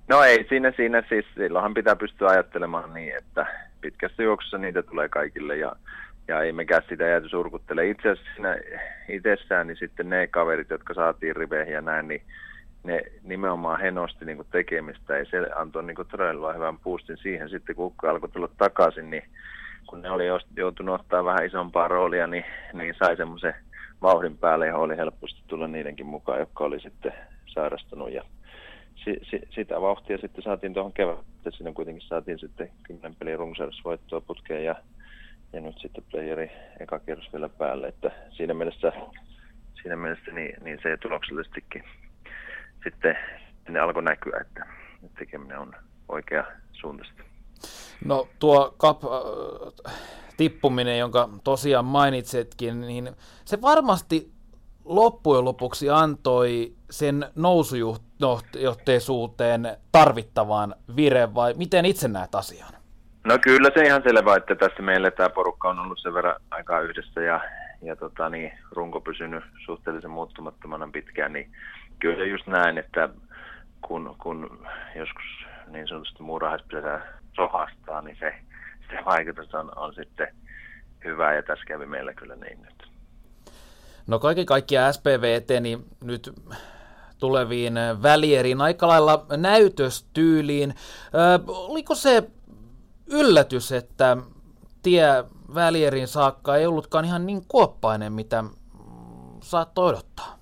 No 0.07 0.23
ei, 0.23 0.45
siinä, 0.49 0.73
siinä 0.75 1.03
siis 1.09 1.25
silloinhan 1.35 1.73
pitää 1.73 1.95
pystyä 1.95 2.29
ajattelemaan 2.29 2.93
niin, 2.93 3.17
että 3.17 3.45
pitkässä 3.81 4.23
juoksussa 4.23 4.57
niitä 4.57 4.83
tulee 4.83 5.09
kaikille 5.09 5.57
ja 5.57 5.75
ja 6.27 6.41
ei 6.41 6.51
mekään 6.51 6.81
sitä 6.89 7.03
jääty 7.03 7.29
surkuttele. 7.29 7.89
Itse 7.89 8.09
asiassa 8.09 8.33
siinä 8.35 8.57
itsessään, 9.09 9.67
niin 9.67 9.77
sitten 9.77 10.09
ne 10.09 10.27
kaverit, 10.27 10.69
jotka 10.69 10.93
saatiin 10.93 11.35
riveihin 11.35 11.73
ja 11.73 11.81
näin, 11.81 12.07
niin 12.07 12.21
ne 12.83 13.01
nimenomaan 13.23 13.79
he 13.79 13.91
nosti 13.91 14.25
niin 14.25 14.45
tekemistä 14.51 15.17
ja 15.17 15.25
se 15.25 15.37
antoi 15.55 15.83
niin 15.83 15.97
todella 16.11 16.53
hyvän 16.53 16.79
boostin 16.79 17.17
siihen. 17.17 17.49
Sitten 17.49 17.75
kun 17.75 17.85
Ukko 17.85 18.07
alkoi 18.07 18.29
tulla 18.29 18.49
takaisin, 18.57 19.09
niin 19.09 19.23
kun 19.87 20.01
ne 20.01 20.09
oli 20.09 20.23
joutunut 20.55 20.99
ottaa 21.01 21.25
vähän 21.25 21.45
isompaa 21.45 21.87
roolia, 21.87 22.27
niin, 22.27 22.45
niin 22.73 22.95
sai 22.99 23.17
semmoisen 23.17 23.53
vauhdin 24.01 24.37
päälle 24.37 24.67
ja 24.67 24.77
oli 24.77 24.97
helposti 24.97 25.41
tulla 25.47 25.67
niidenkin 25.67 26.05
mukaan, 26.05 26.39
jotka 26.39 26.63
oli 26.63 26.79
sitten 26.79 27.13
sairastunut 27.45 28.11
ja 28.11 28.23
si, 28.95 29.19
si, 29.29 29.41
sitä 29.49 29.81
vauhtia 29.81 30.17
sitten 30.17 30.43
saatiin 30.43 30.73
tuohon 30.73 30.93
kevään. 30.93 31.17
Siinä 31.49 31.71
kuitenkin 31.71 32.07
saatiin 32.07 32.39
sitten 32.39 32.71
kymmenen 32.83 33.15
pelin 33.15 33.39
voittoa 33.83 34.21
putkeen 34.21 34.65
ja, 34.65 34.75
ja 35.53 35.61
nyt 35.61 35.75
sitten 35.77 36.03
playeri 36.11 36.51
eka 36.79 36.99
kierros 36.99 37.33
vielä 37.33 37.49
päälle. 37.49 37.87
Että 37.87 38.11
siinä 38.29 38.53
mielessä, 38.53 38.91
siinä 39.81 39.95
mielessä 39.95 40.31
niin, 40.31 40.63
niin 40.63 40.79
se 40.83 40.97
tuloksellisestikin 40.97 41.83
sitten 42.83 43.17
ne 43.69 43.79
alkoi 43.79 44.03
näkyä, 44.03 44.39
että 44.41 44.65
tekeminen 45.19 45.59
on 45.59 45.75
oikea 46.07 46.43
suuntaista. 46.71 47.23
No 48.05 48.27
tuo 48.39 48.75
kap, 48.77 49.03
äh, 49.03 49.09
tippuminen, 50.37 50.99
jonka 50.99 51.29
tosiaan 51.43 51.85
mainitsetkin, 51.85 52.81
niin 52.81 53.11
se 53.45 53.61
varmasti 53.61 54.33
loppujen 54.85 55.45
lopuksi 55.45 55.89
antoi 55.89 56.73
sen 56.89 57.25
nousujohteisuuteen 57.35 59.77
tarvittavaan 59.91 60.75
vire, 60.95 61.35
vai 61.35 61.53
miten 61.57 61.85
itse 61.85 62.07
näet 62.07 62.35
asian? 62.35 62.73
No 63.23 63.39
kyllä 63.41 63.69
se 63.73 63.85
ihan 63.85 64.03
selvä, 64.03 64.35
että 64.35 64.55
tässä 64.55 64.81
meillä 64.81 65.11
tämä 65.11 65.29
porukka 65.29 65.69
on 65.69 65.79
ollut 65.79 65.99
sen 65.99 66.13
verran 66.13 66.35
aikaa 66.51 66.81
yhdessä 66.81 67.21
ja, 67.21 67.41
ja 67.81 67.95
tota, 67.95 68.29
niin, 68.29 68.51
runko 68.71 69.01
pysynyt 69.01 69.43
suhteellisen 69.65 70.11
muuttumattomana 70.11 70.89
pitkään, 70.93 71.33
niin 71.33 71.51
kyllä 72.03 72.25
just 72.25 72.47
näin, 72.47 72.77
että 72.77 73.09
kun, 73.81 74.15
kun 74.21 74.67
joskus 74.95 75.25
niin 75.67 75.87
sanotusti 75.87 76.23
muurahaispesä 76.23 77.01
sohastaa, 77.35 78.01
niin 78.01 78.17
se, 78.19 78.33
se 78.89 79.05
vaikutus 79.05 79.53
on, 79.53 79.77
on 79.77 79.93
sitten 79.93 80.35
hyvä 81.05 81.33
ja 81.33 81.43
tässä 81.43 81.65
kävi 81.65 81.85
meillä 81.85 82.13
kyllä 82.13 82.35
niin 82.35 82.61
nyt. 82.61 82.89
No 84.07 84.19
kaiken 84.19 84.45
kaikkiaan 84.45 84.93
SPV 84.93 85.23
eteni 85.23 85.79
nyt 86.03 86.33
tuleviin 87.19 87.73
välieriin 88.01 88.61
aika 88.61 88.87
lailla 88.87 89.25
näytöstyyliin. 89.37 90.73
Ö, 91.13 91.39
oliko 91.47 91.95
se 91.95 92.23
yllätys, 93.07 93.71
että 93.71 94.17
tie 94.81 95.05
välierin 95.55 96.07
saakka 96.07 96.55
ei 96.55 96.65
ollutkaan 96.65 97.05
ihan 97.05 97.25
niin 97.25 97.41
kuoppainen, 97.47 98.13
mitä 98.13 98.43
saattoi 99.41 99.89
odottaa? 99.89 100.32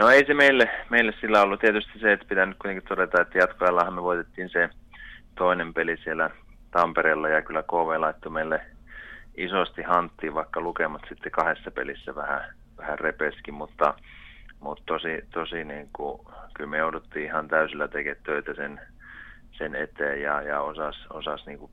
No 0.00 0.08
ei 0.08 0.26
se 0.26 0.34
meille, 0.34 0.70
meille 0.90 1.12
sillä 1.20 1.42
ollut. 1.42 1.60
Tietysti 1.60 1.98
se, 1.98 2.12
että 2.12 2.26
pitää 2.28 2.46
nyt 2.46 2.58
kuitenkin 2.58 2.88
todeta, 2.88 3.22
että 3.22 3.38
jatkoajallahan 3.38 3.94
me 3.94 4.02
voitettiin 4.02 4.50
se 4.50 4.68
toinen 5.34 5.74
peli 5.74 5.96
siellä 5.96 6.30
Tampereella 6.70 7.28
ja 7.28 7.42
kyllä 7.42 7.62
KV 7.62 8.00
laittoi 8.00 8.32
meille 8.32 8.60
isosti 9.36 9.82
hanttiin, 9.82 10.34
vaikka 10.34 10.60
lukemat 10.60 11.02
sitten 11.08 11.32
kahdessa 11.32 11.70
pelissä 11.70 12.14
vähän, 12.14 12.54
vähän 12.78 12.98
repeskin, 12.98 13.54
mutta, 13.54 13.94
mutta 14.60 14.82
tosi, 14.86 15.24
tosi 15.32 15.64
niin 15.64 15.88
kuin, 15.92 16.20
kyllä 16.54 16.70
me 16.70 16.78
jouduttiin 16.78 17.26
ihan 17.26 17.48
täysillä 17.48 17.88
tekemään 17.88 18.22
töitä 18.24 18.54
sen, 18.54 18.80
sen 19.52 19.74
eteen 19.74 20.22
ja, 20.22 20.42
ja 20.42 20.60
osas, 20.60 21.06
osas 21.10 21.46
niin 21.46 21.58
kuin 21.58 21.70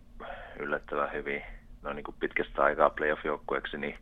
yllättävän 0.60 1.14
hyvin 1.14 1.44
no 1.84 1.94
niin 1.94 2.04
kuin 2.04 2.16
pitkästä 2.20 2.64
aikaa 2.64 2.90
playoff-joukkueeksi 2.90 3.78
niin, 3.78 3.98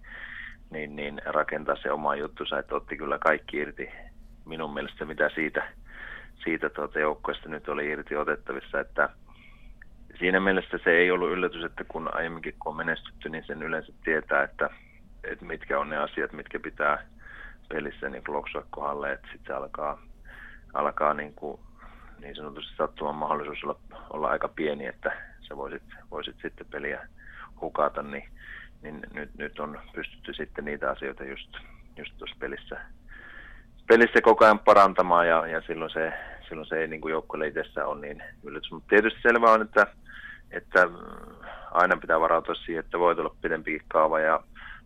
niin, 0.70 0.96
niin, 0.96 1.22
rakentaa 1.26 1.76
se 1.76 1.92
oma 1.92 2.16
juttunsa, 2.16 2.60
että 2.60 2.76
otti 2.76 2.98
kyllä 2.98 3.20
kaikki 3.20 3.58
irti 3.58 3.90
minun 4.46 4.74
mielestä, 4.74 5.06
mitä 5.06 5.30
siitä, 5.30 5.68
siitä 6.44 6.70
tuota 6.70 7.00
joukkueesta 7.00 7.50
nyt 7.50 7.70
oli 7.70 7.90
irti 7.90 8.16
otettavissa, 8.16 8.80
että 8.80 9.10
siinä 10.20 10.40
mielessä 10.40 10.80
se 10.84 10.92
ei 10.92 11.12
ollut 11.12 11.32
yllätys, 11.32 11.64
että 11.64 11.84
kun 11.84 12.16
aiemminkin 12.16 12.56
kun 12.60 12.70
on 12.70 12.78
menestytty, 12.78 13.30
niin 13.30 13.44
sen 13.48 13.64
yleensä 13.64 13.94
tietää, 14.04 14.44
että, 14.44 14.70
että 15.24 15.46
mitkä 15.46 15.80
on 15.80 15.90
ne 15.90 15.98
asiat, 15.98 16.34
mitkä 16.34 16.60
pitää 16.60 17.06
pelissä 17.70 18.10
niin 18.10 18.24
loksua 18.28 18.66
kohdalle, 18.70 19.12
että 19.12 19.28
sitten 19.32 19.48
se 19.48 19.54
alkaa, 19.54 20.02
alkaa 20.74 21.14
niin, 21.14 21.34
kuin, 21.34 21.60
niin 22.20 22.36
sanotusti 22.36 22.76
sattuman 22.76 23.16
mahdollisuus 23.16 23.64
olla, 23.64 23.80
olla 24.10 24.28
aika 24.28 24.48
pieni, 24.48 24.86
että 24.86 25.12
sä 25.48 25.58
voisit, 25.58 25.84
voisit 26.12 26.36
sitten 26.42 26.68
peliä 26.72 27.08
hukata, 27.62 28.04
niin, 28.04 28.30
niin 28.82 29.02
nyt, 29.14 29.30
nyt 29.38 29.60
on 29.60 29.80
pystytty 29.96 30.34
sitten 30.34 30.66
niitä 30.66 30.92
asioita 30.92 31.24
just, 31.24 31.58
just 31.98 32.18
tuossa 32.18 32.36
pelissä, 32.40 32.80
pelissä 33.88 34.22
koko 34.22 34.46
ajan 34.46 34.60
parantamaan 34.60 35.28
ja, 35.28 35.48
ja 35.48 35.62
silloin 35.62 35.92
se, 35.92 36.14
silloin 36.50 36.68
se 36.68 36.76
ei 36.76 36.88
niin 36.88 37.10
joukkueelle 37.10 37.48
itsessään 37.48 37.88
ole 37.88 38.02
niin 38.02 38.24
yllätys. 38.44 38.72
Mutta 38.72 38.90
tietysti 38.90 39.22
selvä 39.22 39.52
on, 39.52 39.62
että 39.62 39.88
että 40.52 40.88
aina 41.72 41.98
pitää 41.98 42.20
varautua 42.20 42.56
siihen, 42.56 42.84
että 42.86 43.00
voi 43.00 43.16
tulla 43.16 43.36
pidempikin 43.42 43.82
kaava 43.88 44.20
ja 44.20 44.40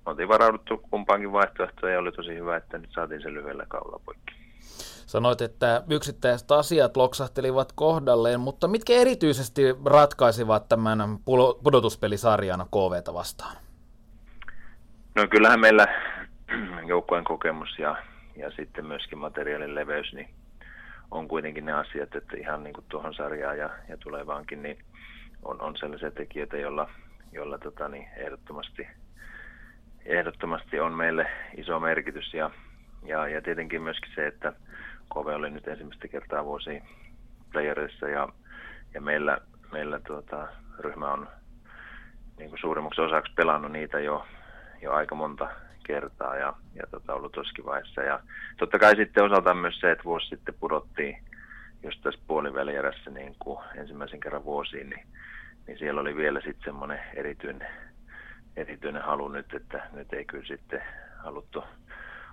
me 0.05 0.11
oltiin 0.11 0.29
varauduttu 0.29 0.77
kumpaankin 0.77 1.31
vaihtoehtoon 1.31 1.93
ja 1.93 1.99
oli 1.99 2.11
tosi 2.11 2.35
hyvä, 2.35 2.57
että 2.57 2.77
nyt 2.77 2.91
saatiin 2.91 3.21
se 3.21 3.33
lyhyellä 3.33 3.65
kaudella 3.67 4.01
poikki. 4.05 4.33
Sanoit, 5.05 5.41
että 5.41 5.83
yksittäiset 5.89 6.51
asiat 6.51 6.97
loksahtelivat 6.97 7.71
kohdalleen, 7.71 8.39
mutta 8.39 8.67
mitkä 8.67 8.93
erityisesti 8.93 9.61
ratkaisivat 9.85 10.69
tämän 10.69 10.99
pudotuspelisarjana 11.63 12.65
KVta 12.65 13.13
vastaan? 13.13 13.55
No 15.15 15.27
kyllähän 15.27 15.59
meillä 15.59 15.87
joukkueen 16.87 17.23
kokemus 17.23 17.79
ja, 17.79 17.95
ja 18.35 18.51
sitten 18.51 18.85
myöskin 18.85 19.17
materiaalin 19.17 19.75
leveys, 19.75 20.13
niin 20.13 20.29
on 21.11 21.27
kuitenkin 21.27 21.65
ne 21.65 21.71
asiat, 21.73 22.15
että 22.15 22.37
ihan 22.37 22.63
niin 22.63 22.73
kuin 22.73 22.85
tuohon 22.89 23.13
sarjaan 23.13 23.57
ja, 23.57 23.69
ja 23.89 23.97
tulevaankin, 23.97 24.63
niin 24.63 24.77
on, 25.43 25.61
on 25.61 25.77
sellaisia 25.77 26.11
tekijöitä, 26.11 26.57
joilla, 26.57 26.89
joilla 27.31 27.57
tota, 27.57 27.87
niin 27.87 28.07
ehdottomasti, 28.15 28.87
ehdottomasti 30.05 30.79
on 30.79 30.93
meille 30.93 31.25
iso 31.57 31.79
merkitys. 31.79 32.33
Ja, 32.33 32.51
ja, 33.05 33.27
ja 33.27 33.41
tietenkin 33.41 33.81
myöskin 33.81 34.11
se, 34.15 34.27
että 34.27 34.53
KV 35.13 35.27
oli 35.27 35.49
nyt 35.49 35.67
ensimmäistä 35.67 36.07
kertaa 36.07 36.45
vuosi 36.45 36.83
playerissa 37.51 38.07
ja, 38.07 38.29
ja 38.93 39.01
meillä, 39.01 39.37
meillä 39.71 39.99
tuota, 39.99 40.47
ryhmä 40.79 41.13
on 41.13 41.27
niin 42.37 42.49
kuin 42.49 42.59
suurimmaksi 42.59 43.01
osaksi 43.01 43.33
pelannut 43.35 43.71
niitä 43.71 43.99
jo, 43.99 44.25
jo 44.81 44.93
aika 44.93 45.15
monta 45.15 45.49
kertaa 45.89 46.35
ja, 46.35 46.53
ja 46.75 46.83
tota, 46.91 47.13
ollut 47.13 47.31
tosi 47.31 47.65
vaiheessa. 47.65 48.01
Ja 48.01 48.19
totta 48.57 48.79
kai 48.79 48.95
sitten 48.95 49.23
osaltaan 49.23 49.57
myös 49.57 49.79
se, 49.79 49.91
että 49.91 50.03
vuosi 50.03 50.27
sitten 50.27 50.55
pudottiin 50.59 51.23
just 51.83 52.01
tässä 52.01 52.19
puolivälierässä 52.27 53.09
niin 53.11 53.35
kuin 53.39 53.59
ensimmäisen 53.75 54.19
kerran 54.19 54.45
vuosiin, 54.45 54.89
niin 54.89 55.07
niin 55.69 55.79
siellä 55.79 56.01
oli 56.01 56.15
vielä 56.15 56.41
sitten 56.41 56.63
semmoinen 56.65 56.99
erityinen, 57.13 57.67
erityinen 58.55 59.01
halu 59.01 59.27
nyt, 59.27 59.53
että 59.53 59.89
nyt 59.93 60.13
ei 60.13 60.25
kyllä 60.25 60.47
sitten 60.47 60.81
haluttu, 61.17 61.63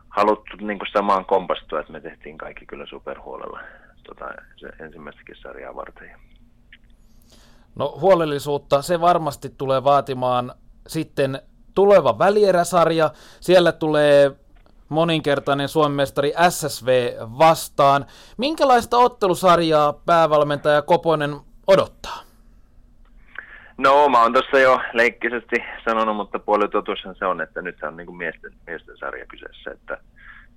haluttu 0.09 0.57
niin 0.61 0.79
kuin 0.79 0.89
samaan 0.93 1.25
kompastua, 1.25 1.81
että 1.81 1.93
me 1.93 2.01
tehtiin 2.01 2.39
kaikki 2.39 2.67
kyllä 2.67 2.87
superhuolella 2.87 3.61
tota, 4.07 4.29
se 4.57 4.69
ensimmäistäkin 4.85 5.37
sarjaa 5.43 5.77
varten. 5.77 6.11
No 7.75 7.99
huolellisuutta 8.01 8.83
se 8.83 9.01
varmasti 9.01 9.49
tulee 9.59 9.85
vaatimaan 9.85 10.53
sitten 10.87 11.41
tuleva 11.77 12.19
välieräsarja. 12.19 13.11
Siellä 13.41 13.73
tulee 13.73 14.33
moninkertainen 14.89 15.69
Suomen 15.69 15.93
mestari 15.93 16.33
SSV 16.51 17.13
vastaan. 17.39 18.07
Minkälaista 18.37 18.97
ottelusarjaa 18.97 19.93
päävalmentaja 19.93 20.83
Koponen 20.83 21.37
odottaa? 21.67 22.27
No 23.79 24.09
mä 24.09 24.23
oon 24.23 24.33
tuossa 24.33 24.59
jo 24.59 24.81
leikkisesti 24.93 25.57
sanonut, 25.85 26.17
mutta 26.17 26.39
puolitotuushan 26.39 27.15
se 27.19 27.27
on, 27.27 27.41
että 27.41 27.63
nyt 27.63 27.83
on 27.83 27.97
niin 27.97 28.07
kuin 28.07 28.17
miesten, 28.17 28.53
miesten 28.67 28.97
sarja 28.99 29.27
kyseessä, 29.27 29.71
että, 29.71 29.99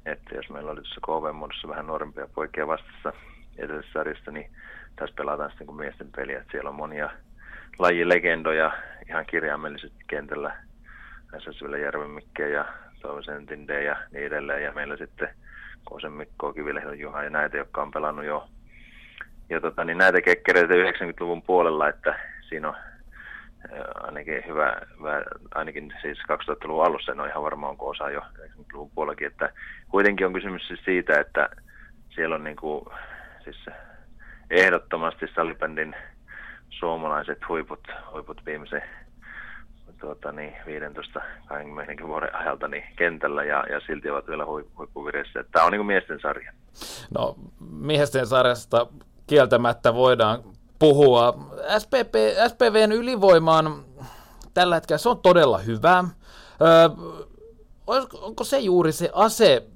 että 0.05 0.35
jos 0.35 0.49
meillä 0.49 0.71
oli 0.71 0.81
tuossa 0.81 1.01
KV-muodossa 1.01 1.67
vähän 1.67 1.87
nuorempia 1.87 2.27
poikia 2.35 2.67
vastassa 2.67 3.13
edellisessä 3.57 3.93
sarjassa, 3.93 4.31
niin 4.31 4.51
tässä 4.95 5.15
pelataan 5.15 5.49
sitten 5.49 5.67
niin 5.67 5.77
miesten 5.77 6.07
peliä, 6.15 6.37
että 6.37 6.51
siellä 6.51 6.69
on 6.69 6.75
monia 6.75 7.09
lajilegendoja 7.79 8.71
ihan 9.09 9.25
kirjaimellisesti 9.25 10.03
kentällä, 10.07 10.55
SSVllä 11.37 11.77
Järven 11.77 12.09
Mikke 12.09 12.49
ja 12.49 12.65
Toivosen 13.01 13.45
Tinde 13.45 13.83
ja 13.83 13.97
niin 14.11 14.25
edelleen, 14.25 14.63
ja 14.63 14.71
meillä 14.71 14.97
sitten 14.97 15.29
Koosen 15.83 16.11
Mikko, 16.11 16.53
Kivilehdon 16.53 16.99
Juha 16.99 17.23
ja 17.23 17.29
näitä, 17.29 17.57
jotka 17.57 17.81
on 17.81 17.91
pelannut 17.91 18.25
jo, 18.25 18.47
jo 19.49 19.59
tota, 19.59 19.83
niin 19.83 19.97
näitä 19.97 20.21
kekkereitä 20.21 20.73
90-luvun 20.73 21.41
puolella, 21.41 21.89
että 21.89 22.19
siinä 22.49 22.67
on 22.67 22.75
ainakin 24.03 24.43
hyvä, 24.47 24.81
hyvä, 24.99 25.23
ainakin 25.55 25.93
siis 26.01 26.17
2000-luvun 26.19 26.85
alussa, 26.85 27.11
en 27.11 27.19
ole 27.19 27.29
ihan 27.29 27.43
varma 27.43 27.69
onko 27.69 27.89
osa 27.89 28.09
jo 28.09 28.21
90-luvun 28.21 28.91
puolellakin, 28.95 29.27
että 29.27 29.53
kuitenkin 29.89 30.27
on 30.27 30.33
kysymys 30.33 30.67
siis 30.67 30.79
siitä, 30.85 31.19
että 31.19 31.49
siellä 32.09 32.35
on 32.35 32.43
niin 32.43 32.55
kuin, 32.55 32.85
siis 33.43 33.65
ehdottomasti 34.49 35.27
salibändin 35.35 35.95
suomalaiset 36.69 37.47
huiput, 37.47 37.87
huiput 38.13 38.45
viimeisen 38.45 38.83
tuota, 39.99 40.31
niin, 40.31 40.53
15-20 42.03 42.07
vuoden 42.07 42.35
ajalta 42.35 42.67
niin 42.67 42.83
kentällä 42.95 43.43
ja, 43.43 43.63
ja 43.69 43.79
silti 43.87 44.09
ovat 44.09 44.27
vielä 44.27 44.45
huippuvireissä. 44.77 45.43
Tämä 45.51 45.65
on 45.65 45.71
niin 45.71 45.79
kuin 45.79 45.87
miesten 45.87 46.19
sarja. 46.21 46.53
No 47.13 47.35
miesten 47.71 48.27
sarjasta 48.27 48.87
kieltämättä 49.27 49.93
voidaan 49.93 50.43
puhua. 50.79 51.33
SPP, 51.79 52.15
SPVn 52.47 52.91
ylivoimaan 52.91 53.85
tällä 54.53 54.75
hetkellä 54.75 54.97
se 54.97 55.09
on 55.09 55.19
todella 55.19 55.57
hyvä. 55.57 56.03
Öö, 56.61 56.89
onko 58.21 58.43
se 58.43 58.59
juuri 58.59 58.91
se 58.91 59.09
ase, 59.13 59.67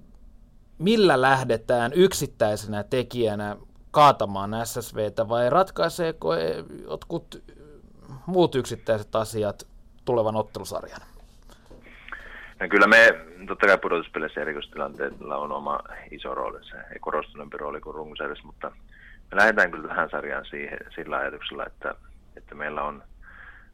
millä 0.78 1.22
lähdetään 1.22 1.92
yksittäisenä 1.96 2.84
tekijänä 2.84 3.58
kaatamaan 3.92 4.52
SSVtä 4.64 5.30
vai 5.30 5.50
ratkaiseeko 5.50 6.36
jotkut 6.88 7.44
muut 8.26 8.56
yksittäiset 8.56 9.16
asiat 9.16 9.68
tulevan 10.06 10.36
ottelusarjan? 10.36 11.02
No 12.60 12.68
kyllä 12.70 12.88
me, 12.88 13.08
totta 13.48 13.68
kai 13.68 13.78
pudotuspeleissä 13.78 14.42
erikoistilanteilla 14.42 15.38
on 15.38 15.52
oma 15.52 15.80
iso 16.12 16.36
rooli, 16.36 16.64
se 16.64 16.78
ei 16.78 17.00
korostuneempi 17.00 17.58
rooli 17.58 17.82
kuin 17.82 17.96
runkosarjassa, 17.96 18.46
mutta 18.46 18.72
me 19.32 19.38
lähdetään 19.38 19.72
kyllä 19.72 19.88
tähän 19.88 20.10
sarjaan 20.10 20.46
siihen, 20.46 20.80
sillä 20.96 21.18
ajatuksella, 21.18 21.66
että, 21.66 21.96
että 22.38 22.56
meillä 22.56 22.84
on 22.84 23.04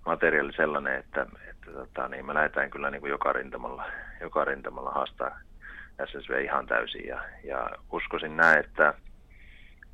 materiaali 0.05 0.53
sellainen, 0.53 0.95
että, 0.95 1.25
että 1.49 1.71
tota, 1.71 2.07
niin 2.07 2.25
me 2.25 2.33
lähdetään 2.33 2.69
kyllä 2.69 2.91
niin 2.91 3.01
kuin 3.01 3.11
joka, 3.11 3.33
rintamalla, 3.33 3.85
joka 4.21 4.45
rintamalla 4.45 4.91
haastaa 4.91 5.39
SSV 6.05 6.43
ihan 6.43 6.65
täysin 6.65 7.07
ja, 7.07 7.21
ja 7.43 7.69
uskoisin 7.91 8.37
näin, 8.37 8.59
että, 8.59 8.93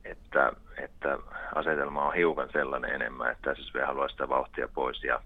että, 0.06 0.52
että 0.78 1.18
asetelma 1.56 2.08
on 2.08 2.14
hiukan 2.14 2.50
sellainen 2.52 2.92
enemmän, 2.92 3.32
että 3.32 3.56
SSV 3.56 3.86
haluaa 3.86 4.08
sitä 4.08 4.30
vauhtia 4.30 4.68
pois 4.68 5.04
ja 5.04 5.22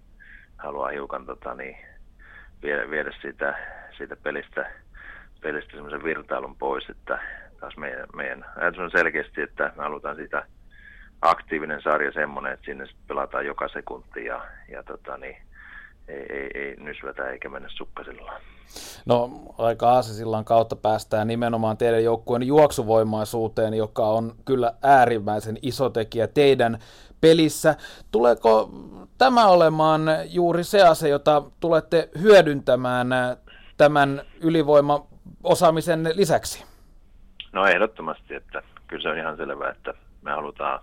haluaa 0.62 0.88
hiukan 0.88 1.26
tota, 1.26 1.54
niin, 1.54 1.76
viedä, 2.62 2.90
viedä 2.90 3.12
siitä, 3.20 3.58
siitä 3.96 4.16
pelistä, 4.16 4.70
pelistä 5.40 5.72
semmoisen 5.72 6.04
virtailun 6.04 6.56
pois, 6.56 6.90
että 6.90 7.18
taas 7.60 7.76
meidän, 7.76 8.06
meidän 8.14 8.44
ajatus 8.56 8.80
on 8.80 8.90
selkeästi, 8.90 9.42
että 9.42 9.72
me 9.76 9.82
halutaan 9.82 10.16
sitä 10.16 10.46
aktiivinen 11.22 11.82
sarja 11.82 12.12
semmoinen, 12.12 12.52
että 12.52 12.64
sinne 12.64 12.84
pelataan 13.08 13.46
joka 13.46 13.68
sekunti 13.68 14.24
ja, 14.24 14.46
ja 14.68 14.82
tota, 14.82 15.16
niin, 15.16 15.36
ei, 16.10 16.26
ei, 16.28 16.50
ei 16.54 16.76
nysvätä 16.76 17.30
eikä 17.30 17.48
mennä 17.48 17.68
sukkasillaan. 17.72 18.40
No 19.06 19.30
aika 19.58 19.90
aasisillan 19.90 20.44
kautta 20.44 20.76
päästään 20.76 21.28
nimenomaan 21.28 21.76
teidän 21.76 22.04
joukkueen 22.04 22.42
juoksuvoimaisuuteen, 22.42 23.74
joka 23.74 24.06
on 24.06 24.34
kyllä 24.44 24.72
äärimmäisen 24.82 25.58
iso 25.62 25.90
tekijä 25.90 26.26
teidän 26.26 26.78
pelissä. 27.20 27.76
Tuleeko 28.10 28.70
tämä 29.18 29.46
olemaan 29.46 30.02
juuri 30.24 30.64
se 30.64 30.82
ase, 30.82 31.08
jota 31.08 31.42
tulette 31.60 32.08
hyödyntämään 32.20 33.08
tämän 33.76 34.22
ylivoimaosaamisen 34.40 36.08
lisäksi? 36.14 36.64
No 37.52 37.66
ehdottomasti, 37.66 38.34
että 38.34 38.62
kyllä 38.86 39.02
se 39.02 39.08
on 39.08 39.18
ihan 39.18 39.36
selvää, 39.36 39.70
että 39.70 39.94
me 40.22 40.30
halutaan, 40.30 40.80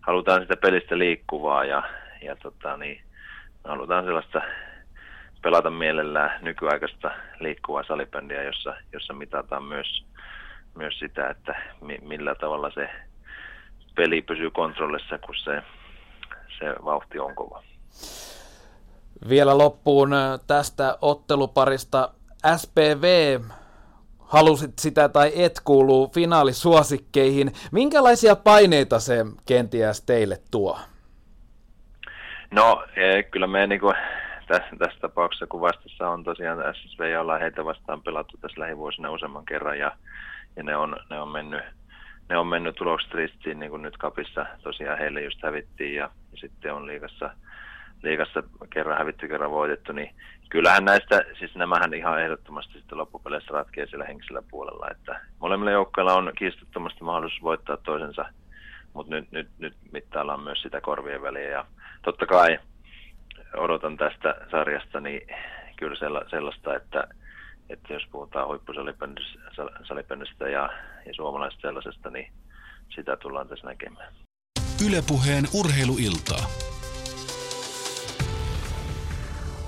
halutaan 0.00 0.42
sitä 0.42 0.56
pelistä 0.56 0.98
liikkuvaa 0.98 1.64
ja, 1.64 1.82
ja 2.22 2.36
tota, 2.36 2.76
niin, 2.76 3.00
halutaan 3.64 4.04
sellaista 4.04 4.40
pelata 5.42 5.70
mielellään 5.70 6.44
nykyaikaista 6.44 7.10
liikkuvaa 7.40 7.84
salibändiä, 7.84 8.42
jossa, 8.42 8.74
jossa 8.92 9.12
mitataan 9.12 9.64
myös, 9.64 10.04
myös 10.74 10.98
sitä, 10.98 11.28
että 11.28 11.54
mi, 11.80 11.98
millä 12.02 12.34
tavalla 12.34 12.70
se 12.70 12.90
peli 13.94 14.22
pysyy 14.22 14.50
kontrollissa, 14.50 15.18
kun 15.18 15.34
se, 15.44 15.62
se 16.58 16.74
vauhti 16.84 17.18
on 17.18 17.34
kova. 17.34 17.62
Vielä 19.28 19.58
loppuun 19.58 20.12
äh, 20.12 20.40
tästä 20.46 20.98
otteluparista 21.00 22.14
SPV 22.56 23.40
halusit 24.18 24.78
sitä 24.78 25.08
tai 25.08 25.32
et 25.34 25.60
kuuluu 25.64 26.10
finaalisuosikkeihin. 26.14 27.52
Minkälaisia 27.72 28.36
paineita 28.36 29.00
se 29.00 29.26
kenties 29.46 30.02
teille 30.02 30.38
tuo? 30.50 30.78
No, 32.52 32.84
e, 32.96 33.22
kyllä 33.22 33.46
me 33.46 33.66
niin 33.66 33.80
kuin, 33.80 33.94
tässä, 34.46 34.76
tässä 34.78 35.00
tapauksessa, 35.00 35.46
kun 35.46 35.60
vastassa 35.60 36.08
on 36.08 36.24
tosiaan 36.24 36.74
SSV, 36.74 37.10
jolla 37.12 37.38
heitä 37.38 37.64
vastaan 37.64 38.02
pelattu 38.02 38.36
tässä 38.36 38.60
lähivuosina 38.60 39.10
useamman 39.10 39.44
kerran, 39.44 39.78
ja, 39.78 39.92
ja 40.56 40.62
ne, 40.62 40.76
on, 40.76 40.96
ne 41.10 41.20
on 41.20 41.28
mennyt 41.28 41.62
ne 42.28 42.38
on 42.38 42.46
mennyt 42.46 42.76
tulokset 42.76 43.14
ristiin, 43.14 43.58
niin 43.58 43.70
kuin 43.70 43.82
nyt 43.82 43.96
kapissa 43.96 44.46
tosiaan 44.62 44.98
heille 44.98 45.22
just 45.22 45.42
hävittiin 45.42 45.94
ja, 45.94 46.10
ja 46.32 46.38
sitten 46.38 46.74
on 46.74 46.86
liikassa, 46.86 47.30
liikassa 48.02 48.42
kerran 48.70 48.98
hävitty, 48.98 49.28
kerran 49.28 49.50
voitettu, 49.50 49.92
niin 49.92 50.14
kyllähän 50.48 50.84
näistä, 50.84 51.24
siis 51.38 51.54
nämähän 51.54 51.94
ihan 51.94 52.22
ehdottomasti 52.22 52.72
sitten 52.72 52.98
loppupeleissä 52.98 53.52
ratkeaa 53.52 53.86
sillä 53.86 54.04
henkisellä 54.04 54.42
puolella, 54.50 54.90
että 54.90 55.20
molemmilla 55.38 55.70
joukkoilla 55.70 56.14
on 56.14 56.32
kiistattomasti 56.38 57.04
mahdollisuus 57.04 57.42
voittaa 57.42 57.76
toisensa, 57.76 58.24
mutta 58.94 59.14
nyt, 59.14 59.32
nyt, 59.32 59.48
nyt 59.58 59.74
mittaillaan 59.92 60.42
myös 60.42 60.62
sitä 60.62 60.80
korvien 60.80 61.22
väliä 61.22 61.50
ja 61.50 61.64
totta 62.02 62.26
kai 62.26 62.58
odotan 63.56 63.96
tästä 63.96 64.34
sarjasta 64.50 65.00
niin 65.00 65.20
kyllä 65.76 65.96
sellaista, 66.30 66.76
että, 66.76 67.08
että 67.68 67.92
jos 67.92 68.02
puhutaan 68.12 68.48
huippusalipennistä 68.48 70.48
ja, 70.48 70.70
ja 71.06 71.14
suomalaisesta 71.14 71.68
sellaisesta, 71.68 72.10
niin 72.10 72.32
sitä 72.94 73.16
tullaan 73.16 73.48
tässä 73.48 73.66
näkemään. 73.66 74.12
Ylepuheen 74.86 75.44
urheiluiltaa. 75.54 76.46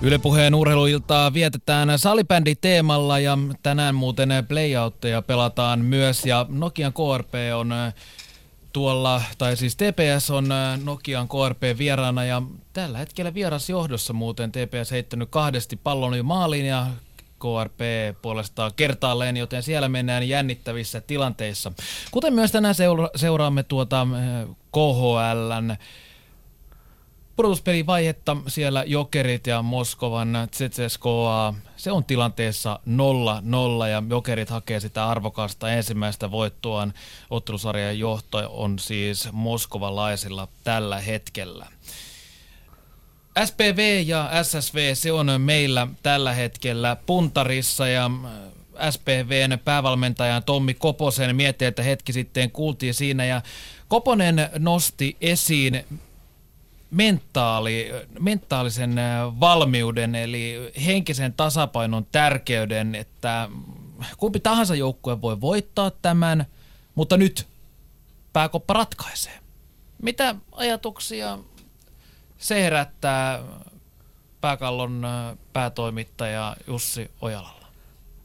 Ylepuheen 0.01 0.55
urheiluiltaa 0.55 1.33
vietetään 1.33 1.99
salibändi-teemalla 1.99 3.19
ja 3.19 3.37
tänään 3.63 3.95
muuten 3.95 4.29
playoutteja 4.47 5.21
pelataan 5.21 5.79
myös 5.79 6.25
ja 6.25 6.45
Nokian 6.49 6.93
KRP 6.93 7.33
on 7.55 7.73
tuolla, 8.75 9.21
tai 9.37 9.57
siis 9.57 9.75
TPS 9.75 10.31
on 10.31 10.49
Nokian 10.83 11.27
KRP 11.27 11.77
vieraana 11.77 12.25
ja 12.25 12.41
tällä 12.73 12.97
hetkellä 12.97 13.33
vieras 13.33 13.69
johdossa 13.69 14.13
muuten 14.13 14.51
TPS 14.51 14.91
heittänyt 14.91 15.29
kahdesti 15.29 15.75
pallon 15.75 16.17
jo 16.17 16.23
maaliin 16.23 16.65
ja 16.65 16.87
KRP 17.39 17.79
puolestaan 18.21 18.71
kertaalleen, 18.75 19.37
joten 19.37 19.63
siellä 19.63 19.89
mennään 19.89 20.27
jännittävissä 20.29 21.01
tilanteissa. 21.01 21.71
Kuten 22.11 22.33
myös 22.33 22.51
tänään 22.51 22.75
seura- 22.75 23.09
seuraamme 23.15 23.63
tuota 23.63 24.07
KHLn 24.71 25.75
pudotuspelivaihetta 27.35 28.37
siellä 28.47 28.83
Jokerit 28.87 29.47
ja 29.47 29.61
Moskovan 29.61 30.47
ZSKA. 30.55 31.53
Se 31.75 31.91
on 31.91 32.05
tilanteessa 32.05 32.79
0-0 33.85 33.87
ja 33.87 34.03
Jokerit 34.09 34.49
hakee 34.49 34.79
sitä 34.79 35.09
arvokasta 35.09 35.71
ensimmäistä 35.71 36.31
voittoaan. 36.31 36.93
Ottelusarjan 37.29 37.99
johto 37.99 38.37
on 38.49 38.79
siis 38.79 39.29
moskovalaisilla 39.31 40.47
tällä 40.63 40.99
hetkellä. 41.01 41.65
SPV 43.45 44.03
ja 44.05 44.29
SSV, 44.43 44.95
se 44.95 45.11
on 45.11 45.27
meillä 45.37 45.87
tällä 46.03 46.33
hetkellä 46.33 46.97
puntarissa 47.05 47.87
ja 47.87 48.11
SPVn 48.91 49.59
päävalmentajan 49.65 50.43
Tommi 50.43 50.73
Koposen 50.73 51.35
miettii, 51.35 51.67
että 51.67 51.83
hetki 51.83 52.13
sitten 52.13 52.51
kuultiin 52.51 52.93
siinä 52.93 53.25
ja 53.25 53.41
Koponen 53.87 54.49
nosti 54.59 55.17
esiin 55.21 55.85
mentaali, 56.91 57.91
mentaalisen 58.19 58.95
valmiuden 59.39 60.15
eli 60.15 60.71
henkisen 60.85 61.33
tasapainon 61.33 62.05
tärkeyden, 62.11 62.95
että 62.95 63.49
kumpi 64.17 64.39
tahansa 64.39 64.75
joukkue 64.75 65.21
voi 65.21 65.41
voittaa 65.41 65.91
tämän, 65.91 66.45
mutta 66.95 67.17
nyt 67.17 67.47
pääkoppa 68.33 68.73
ratkaisee. 68.73 69.39
Mitä 70.01 70.35
ajatuksia 70.51 71.39
se 72.37 72.63
herättää 72.63 73.39
pääkallon 74.41 75.07
päätoimittaja 75.53 76.55
Jussi 76.67 77.11
Ojalalla? 77.21 77.67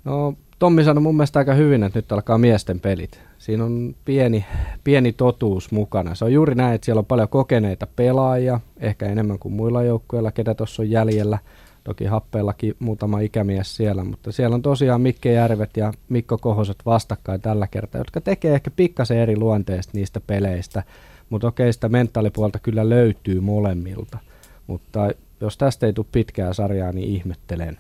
No 0.05 0.35
Tommi 0.61 0.85
sanoi 0.85 1.03
mun 1.03 1.17
mielestä 1.17 1.39
aika 1.39 1.55
hyvin, 1.55 1.83
että 1.83 1.99
nyt 1.99 2.13
alkaa 2.13 2.39
miesten 2.39 2.81
pelit. 2.81 3.21
Siinä 3.39 3.65
on 3.65 3.95
pieni, 4.05 4.45
pieni 4.85 5.13
totuus 5.13 5.73
mukana. 5.73 6.15
Se 6.15 6.25
on 6.25 6.33
juuri 6.33 6.55
näin, 6.55 6.75
että 6.75 6.85
siellä 6.85 6.99
on 6.99 7.07
paljon 7.07 7.29
kokeneita 7.29 7.87
pelaajia, 7.97 8.61
ehkä 8.81 9.07
enemmän 9.07 9.39
kuin 9.39 9.53
muilla 9.53 9.83
joukkueilla, 9.83 10.33
ketä 10.33 10.55
tuossa 10.55 10.83
on 10.83 10.91
jäljellä. 10.91 11.39
Toki 11.85 12.05
happeellakin 12.05 12.75
muutama 12.79 13.21
ikämies 13.21 13.77
siellä, 13.77 14.05
mutta 14.05 14.33
siellä 14.33 14.55
on 14.55 14.63
tosiaan 14.63 15.01
Mikke 15.01 15.33
Järvet 15.33 15.77
ja 15.77 15.93
Mikko 16.09 16.39
Kohoset 16.39 16.79
vastakkain 16.87 17.41
tällä 17.41 17.67
kertaa, 17.67 18.01
jotka 18.01 18.21
tekee 18.21 18.55
ehkä 18.55 18.71
pikkasen 18.71 19.19
eri 19.19 19.37
luonteesta 19.37 19.93
niistä 19.95 20.21
peleistä. 20.21 20.83
Mutta 21.31 21.49
okei, 21.49 21.73
sitä 21.73 21.89
mentaalipuolta 21.89 22.59
kyllä 22.59 22.89
löytyy 22.89 23.41
molemmilta. 23.41 24.19
Mutta 24.67 25.11
jos 25.41 25.59
tästä 25.59 25.87
ei 25.87 25.93
tule 25.93 26.07
pitkää 26.13 26.53
sarjaa, 26.53 26.93
niin 26.93 27.09
ihmettelen. 27.09 27.79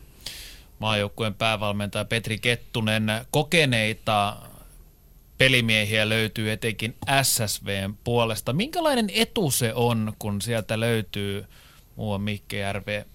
Maajoukkueen 0.81 1.35
päävalmentaja 1.35 2.05
Petri 2.05 2.39
Kettunen, 2.39 3.11
kokeneita 3.31 4.36
pelimiehiä 5.39 6.09
löytyy 6.09 6.52
etenkin 6.52 6.97
SSVn 7.23 7.94
puolesta. 8.05 8.52
Minkälainen 8.52 9.11
etu 9.15 9.51
se 9.51 9.74
on, 9.74 10.12
kun 10.19 10.40
sieltä 10.40 10.81
löytyy 10.81 11.47
muu 11.97 12.19
Mikke 12.19 12.57
Järve, 12.59 13.07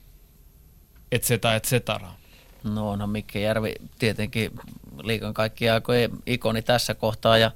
et 1.11 1.23
cetera, 1.23 1.55
et 1.55 1.63
cetera? 1.63 2.11
No 2.63 2.89
onhan 2.89 3.09
Mikke 3.09 3.39
Järvi 3.39 3.75
tietenkin 3.99 4.51
liikan 5.03 5.33
kaikkia 5.33 5.73
aikojen 5.73 6.11
ikoni 6.25 6.61
tässä 6.61 6.93
kohtaa 6.93 7.37
ja 7.37 7.51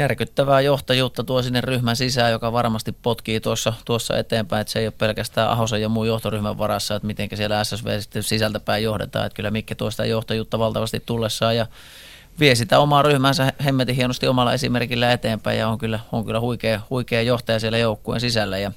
järkyttävää 0.00 0.60
johtajuutta 0.60 1.24
tuo 1.24 1.42
sinne 1.42 1.60
ryhmän 1.60 1.96
sisään, 1.96 2.32
joka 2.32 2.52
varmasti 2.52 2.92
potkii 2.92 3.40
tuossa, 3.40 3.72
tuossa 3.84 4.18
eteenpäin, 4.18 4.60
että 4.60 4.72
se 4.72 4.78
ei 4.78 4.86
ole 4.86 4.94
pelkästään 4.98 5.50
Ahosen 5.50 5.82
ja 5.82 5.88
muun 5.88 6.06
johtoryhmän 6.06 6.58
varassa, 6.58 6.94
että 6.94 7.06
miten 7.06 7.28
siellä 7.34 7.64
SSV 7.64 8.00
sitten 8.00 8.22
sisältäpäin 8.22 8.84
johdetaan, 8.84 9.26
että 9.26 9.36
kyllä 9.36 9.50
Mikke 9.50 9.74
tuo 9.74 9.90
sitä 9.90 10.04
johtajuutta 10.04 10.58
valtavasti 10.58 11.02
tullessaan 11.06 11.56
ja 11.56 11.66
vie 12.40 12.54
sitä 12.54 12.78
omaa 12.78 13.02
ryhmänsä 13.02 13.52
hemmetin 13.64 13.96
hienosti 13.96 14.28
omalla 14.28 14.54
esimerkillä 14.54 15.12
eteenpäin 15.12 15.58
ja 15.58 15.68
on 15.68 15.78
kyllä, 15.78 16.00
on 16.12 16.24
kyllä 16.24 16.40
huikea, 16.40 16.80
huikea 16.90 17.22
johtaja 17.22 17.60
siellä 17.60 17.78
joukkueen 17.78 18.20
sisällä 18.20 18.58
ja 18.58 18.72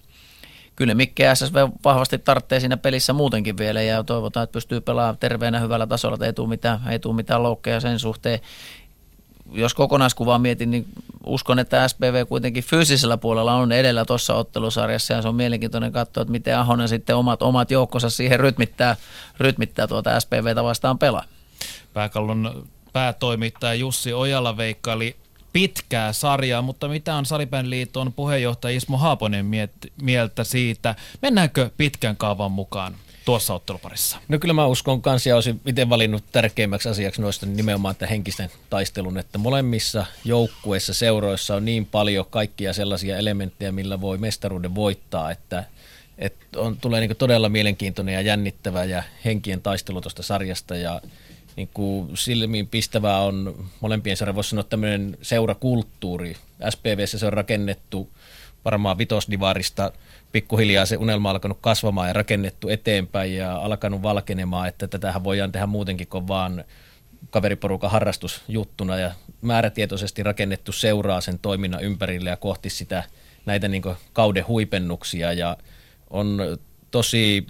kyllä 0.75 0.93
Mikke 0.93 1.35
SSV 1.35 1.55
vahvasti 1.83 2.17
tarvitsee 2.17 2.59
siinä 2.59 2.77
pelissä 2.77 3.13
muutenkin 3.13 3.57
vielä 3.57 3.81
ja 3.81 4.03
toivotaan, 4.03 4.43
että 4.43 4.53
pystyy 4.53 4.81
pelaamaan 4.81 5.17
terveenä 5.17 5.59
hyvällä 5.59 5.87
tasolla, 5.87 6.15
että 6.15 6.25
ei 6.25 6.33
tule 6.33 6.49
mitään, 6.49 6.79
ei 6.89 6.99
tule 6.99 7.15
mitään 7.15 7.43
loukkeja 7.43 7.79
sen 7.79 7.99
suhteen 7.99 8.39
jos 9.53 9.73
kokonaiskuvaa 9.73 10.39
mietin, 10.39 10.71
niin 10.71 10.85
uskon, 11.25 11.59
että 11.59 11.88
SPV 11.88 12.27
kuitenkin 12.27 12.63
fyysisellä 12.63 13.17
puolella 13.17 13.53
on 13.53 13.71
edellä 13.71 14.05
tuossa 14.05 14.34
ottelusarjassa 14.34 15.13
ja 15.13 15.21
se 15.21 15.27
on 15.27 15.35
mielenkiintoinen 15.35 15.91
katsoa, 15.91 16.21
että 16.21 16.31
miten 16.31 16.57
Ahonen 16.57 16.89
sitten 16.89 17.15
omat, 17.15 17.41
omat 17.41 17.71
joukkonsa 17.71 18.09
siihen 18.09 18.39
rytmittää, 18.39 18.95
rytmittää 19.39 19.88
tuota 19.88 20.19
SPVtä 20.19 20.63
vastaan 20.63 20.99
pelaa. 20.99 21.23
Pääkallon 21.93 22.67
päätoimittaja 22.93 23.73
Jussi 23.73 24.13
Ojala 24.13 24.57
veikkaili 24.57 25.15
pitkää 25.53 26.13
sarjaa, 26.13 26.61
mutta 26.61 26.88
mitä 26.88 27.15
on 27.15 27.25
Salipän 27.25 27.69
liiton 27.69 28.13
puheenjohtaja 28.13 28.77
Ismo 28.77 28.97
Haaponen 28.97 29.45
mieltä 30.01 30.43
siitä? 30.43 30.95
Mennäänkö 31.21 31.69
pitkän 31.77 32.17
kaavan 32.17 32.51
mukaan 32.51 32.95
tuossa 33.25 33.53
otteluparissa? 33.53 34.17
No 34.27 34.39
kyllä 34.39 34.53
mä 34.53 34.65
uskon 34.65 35.01
kanssa 35.01 35.29
ja 35.29 35.35
olisin 35.35 35.61
itse 35.65 35.89
valinnut 35.89 36.23
tärkeimmäksi 36.31 36.89
asiaksi 36.89 37.21
noista 37.21 37.45
nimenomaan 37.45 37.95
tämän 37.95 38.09
henkisten 38.09 38.49
taistelun, 38.69 39.17
että 39.17 39.37
molemmissa 39.37 40.05
joukkueissa, 40.25 40.93
seuroissa 40.93 41.55
on 41.55 41.65
niin 41.65 41.85
paljon 41.85 42.25
kaikkia 42.29 42.73
sellaisia 42.73 43.17
elementtejä, 43.17 43.71
millä 43.71 44.01
voi 44.01 44.17
mestaruuden 44.17 44.75
voittaa, 44.75 45.31
että, 45.31 45.63
että 46.17 46.59
on, 46.59 46.77
tulee 46.77 47.01
niin 47.01 47.17
todella 47.17 47.49
mielenkiintoinen 47.49 48.13
ja 48.13 48.21
jännittävä 48.21 48.83
ja 48.83 49.03
henkien 49.25 49.61
taistelu 49.61 50.01
tuosta 50.01 50.23
sarjasta 50.23 50.75
ja 50.75 51.01
niin 51.55 51.69
kuin 51.73 52.17
silmiin 52.17 52.67
pistävää 52.67 53.19
on 53.19 53.65
molempien 53.81 54.17
sarjan, 54.17 54.35
voisi 54.35 54.49
sanoa 54.49 54.63
tämmöinen 54.63 55.17
seurakulttuuri. 55.21 56.35
SPVssä 56.69 57.17
se 57.19 57.25
on 57.25 57.33
rakennettu 57.33 58.09
varmaan 58.65 58.97
vitosdivarista 58.97 59.91
pikkuhiljaa 60.34 60.85
se 60.85 60.97
unelma 60.97 61.30
alkanut 61.30 61.57
kasvamaan 61.61 62.07
ja 62.07 62.14
rakennettu 62.14 62.69
eteenpäin 62.69 63.35
ja 63.35 63.55
alkanut 63.55 64.01
valkenemaan, 64.01 64.68
että 64.68 64.88
tätähän 64.88 65.23
voidaan 65.23 65.51
tehdä 65.51 65.68
muutenkin 65.68 66.07
kuin 66.07 66.27
vaan 66.27 66.64
kaveriporukan 67.30 67.91
harrastusjuttuna 67.91 68.97
ja 68.97 69.11
määrätietoisesti 69.41 70.23
rakennettu 70.23 70.72
seuraa 70.72 71.22
sen 71.22 71.39
toiminnan 71.39 71.84
ympärille 71.84 72.30
ja 72.30 72.38
kohti 72.38 72.69
sitä 72.69 73.03
näitä 73.45 73.68
niin 73.68 73.84
kauden 74.14 74.47
huipennuksia. 74.47 75.34
Ja 75.34 75.57
on 76.10 76.41
tosi 76.91 77.47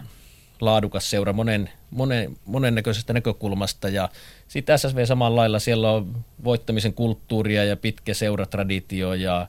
laadukas 0.61 1.09
seura 1.09 1.33
monen, 1.33 1.69
monen, 1.91 2.37
monennäköisestä 2.45 3.13
näkökulmasta 3.13 3.89
ja 3.89 4.09
sitten 4.47 4.79
SSV 4.79 5.05
samalla 5.05 5.35
lailla 5.35 5.59
siellä 5.59 5.91
on 5.91 6.25
voittamisen 6.43 6.93
kulttuuria 6.93 7.63
ja 7.63 7.77
pitkä 7.77 8.13
seuratraditio 8.13 9.13
ja 9.13 9.47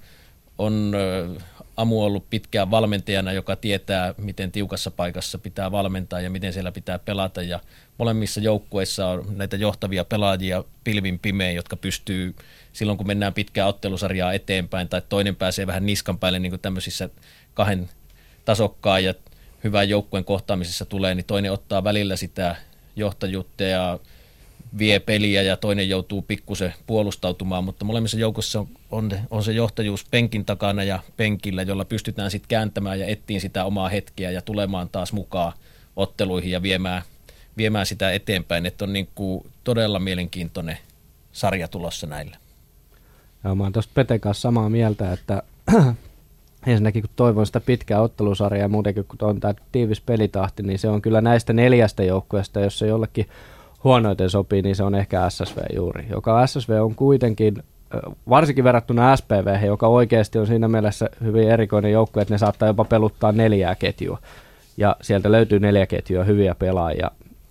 on 0.59 0.97
Amu 1.77 2.01
on 2.01 2.07
ollut 2.07 2.31
pitkään 2.31 2.71
valmentajana, 2.71 3.33
joka 3.33 3.57
tietää, 3.57 4.15
miten 4.19 4.53
tiukassa 4.53 4.91
paikassa 4.91 5.39
pitää 5.39 5.73
valmentaa 5.73 6.21
ja 6.21 6.31
miten 6.31 6.53
siellä 6.53 6.73
pitää 6.73 6.99
pelata. 6.99 7.43
Ja 7.43 7.61
molemmissa 7.99 8.41
joukkueissa 8.41 9.09
on 9.09 9.27
näitä 9.37 9.57
johtavia 9.57 10.05
pelaajia 10.05 10.65
pilvin 10.85 11.19
pimein, 11.19 11.57
jotka 11.57 11.77
pystyy 11.77 12.35
silloin, 12.73 12.99
kun 12.99 13.07
mennään 13.07 13.35
pitkää 13.35 13.67
ottelusarjaa 13.67 14.33
eteenpäin 14.33 14.89
tai 14.89 15.03
toinen 15.09 15.37
pääsee 15.37 15.67
vähän 15.67 15.87
niskan 15.87 16.19
päälle, 16.19 16.39
niin 16.39 16.53
kuin 16.53 16.61
tämmöisissä 16.61 17.09
kahden 17.55 17.89
tasokkaan 18.45 19.05
ja 19.05 19.15
hyvän 19.65 19.89
joukkueen 19.89 20.25
kohtaamisessa 20.25 20.85
tulee, 20.85 21.15
niin 21.15 21.27
toinen 21.27 21.53
ottaa 21.53 21.85
välillä 21.85 22.17
sitä 22.17 22.57
johtajuutta 22.97 23.65
ja 23.65 23.99
vie 24.79 25.01
peliä 25.01 25.43
ja 25.43 25.57
toinen 25.57 25.89
joutuu 25.89 26.23
pikkusen 26.23 26.75
puolustautumaan, 26.87 27.65
mutta 27.65 27.85
molemmissa 27.85 28.19
joukossa 28.19 28.61
on, 28.61 28.69
on, 28.91 29.11
on 29.31 29.45
se 29.45 29.53
johtajuus 29.53 30.07
penkin 30.11 30.45
takana 30.45 30.85
ja 30.85 30.99
penkillä, 31.17 31.63
jolla 31.63 31.85
pystytään 31.85 32.31
sitten 32.31 32.49
kääntämään 32.49 33.01
ja 33.01 33.07
etsiin 33.07 33.41
sitä 33.41 33.65
omaa 33.65 33.89
hetkeä 33.89 34.31
ja 34.31 34.43
tulemaan 34.43 34.89
taas 34.89 35.13
mukaan 35.13 35.53
otteluihin 35.97 36.51
ja 36.51 36.63
viemään, 36.63 37.03
viemään 37.57 37.87
sitä 37.87 38.13
eteenpäin, 38.13 38.67
että 38.67 38.85
on 38.85 38.93
niin 38.93 39.09
kuin 39.15 39.47
todella 39.65 39.99
mielenkiintoinen 39.99 40.79
sarja 41.33 41.69
tulossa 41.69 42.07
näillä. 42.07 42.37
Joo, 43.45 43.55
mä 43.55 43.63
oon 43.63 43.73
tuosta 43.73 43.93
Peten 43.95 44.21
kanssa 44.21 44.43
samaa 44.43 44.69
mieltä, 44.69 45.13
että 45.13 45.43
ensinnäkin 46.67 47.03
kun 47.03 47.11
toivon 47.17 47.47
sitä 47.47 47.61
pitkää 47.61 48.01
ottelusarjaa 48.01 48.65
ja 48.65 48.69
muutenkin 48.69 49.05
kun 49.05 49.19
on 49.23 49.41
tämä 49.41 49.55
tiivis 49.73 50.01
pelitahti, 50.01 50.63
niin 50.63 50.79
se 50.79 50.89
on 50.89 51.03
kyllä 51.03 51.21
näistä 51.21 51.53
neljästä 51.53 52.03
joukkueesta, 52.03 52.61
jos 52.61 52.79
se 52.79 52.87
jollekin 52.87 53.29
huonoiten 53.85 54.31
sopii, 54.31 54.63
niin 54.63 54.77
se 54.77 54.83
on 54.83 54.95
ehkä 54.95 55.31
SSV 55.31 55.59
juuri, 55.75 56.07
joka 56.11 56.47
SSV 56.47 56.71
on 56.81 56.95
kuitenkin 56.95 57.63
varsinkin 58.29 58.65
verrattuna 58.65 59.17
SPV, 59.17 59.67
joka 59.67 59.89
oikeasti 59.89 60.39
on 60.39 60.47
siinä 60.47 60.69
mielessä 60.69 61.09
hyvin 61.25 61.51
erikoinen 61.51 61.93
joukkue, 61.93 62.23
että 62.23 62.35
ne 62.35 62.39
saattaa 62.39 62.69
jopa 62.69 62.85
peluttaa 62.85 63.33
neljää 63.33 63.75
ketjua. 63.75 64.19
Ja 64.77 64.97
sieltä 65.03 65.33
löytyy 65.33 65.61
neljä 65.61 65.87
ketjua 65.87 66.25
hyviä 66.25 66.55
pelaajia, 66.55 67.11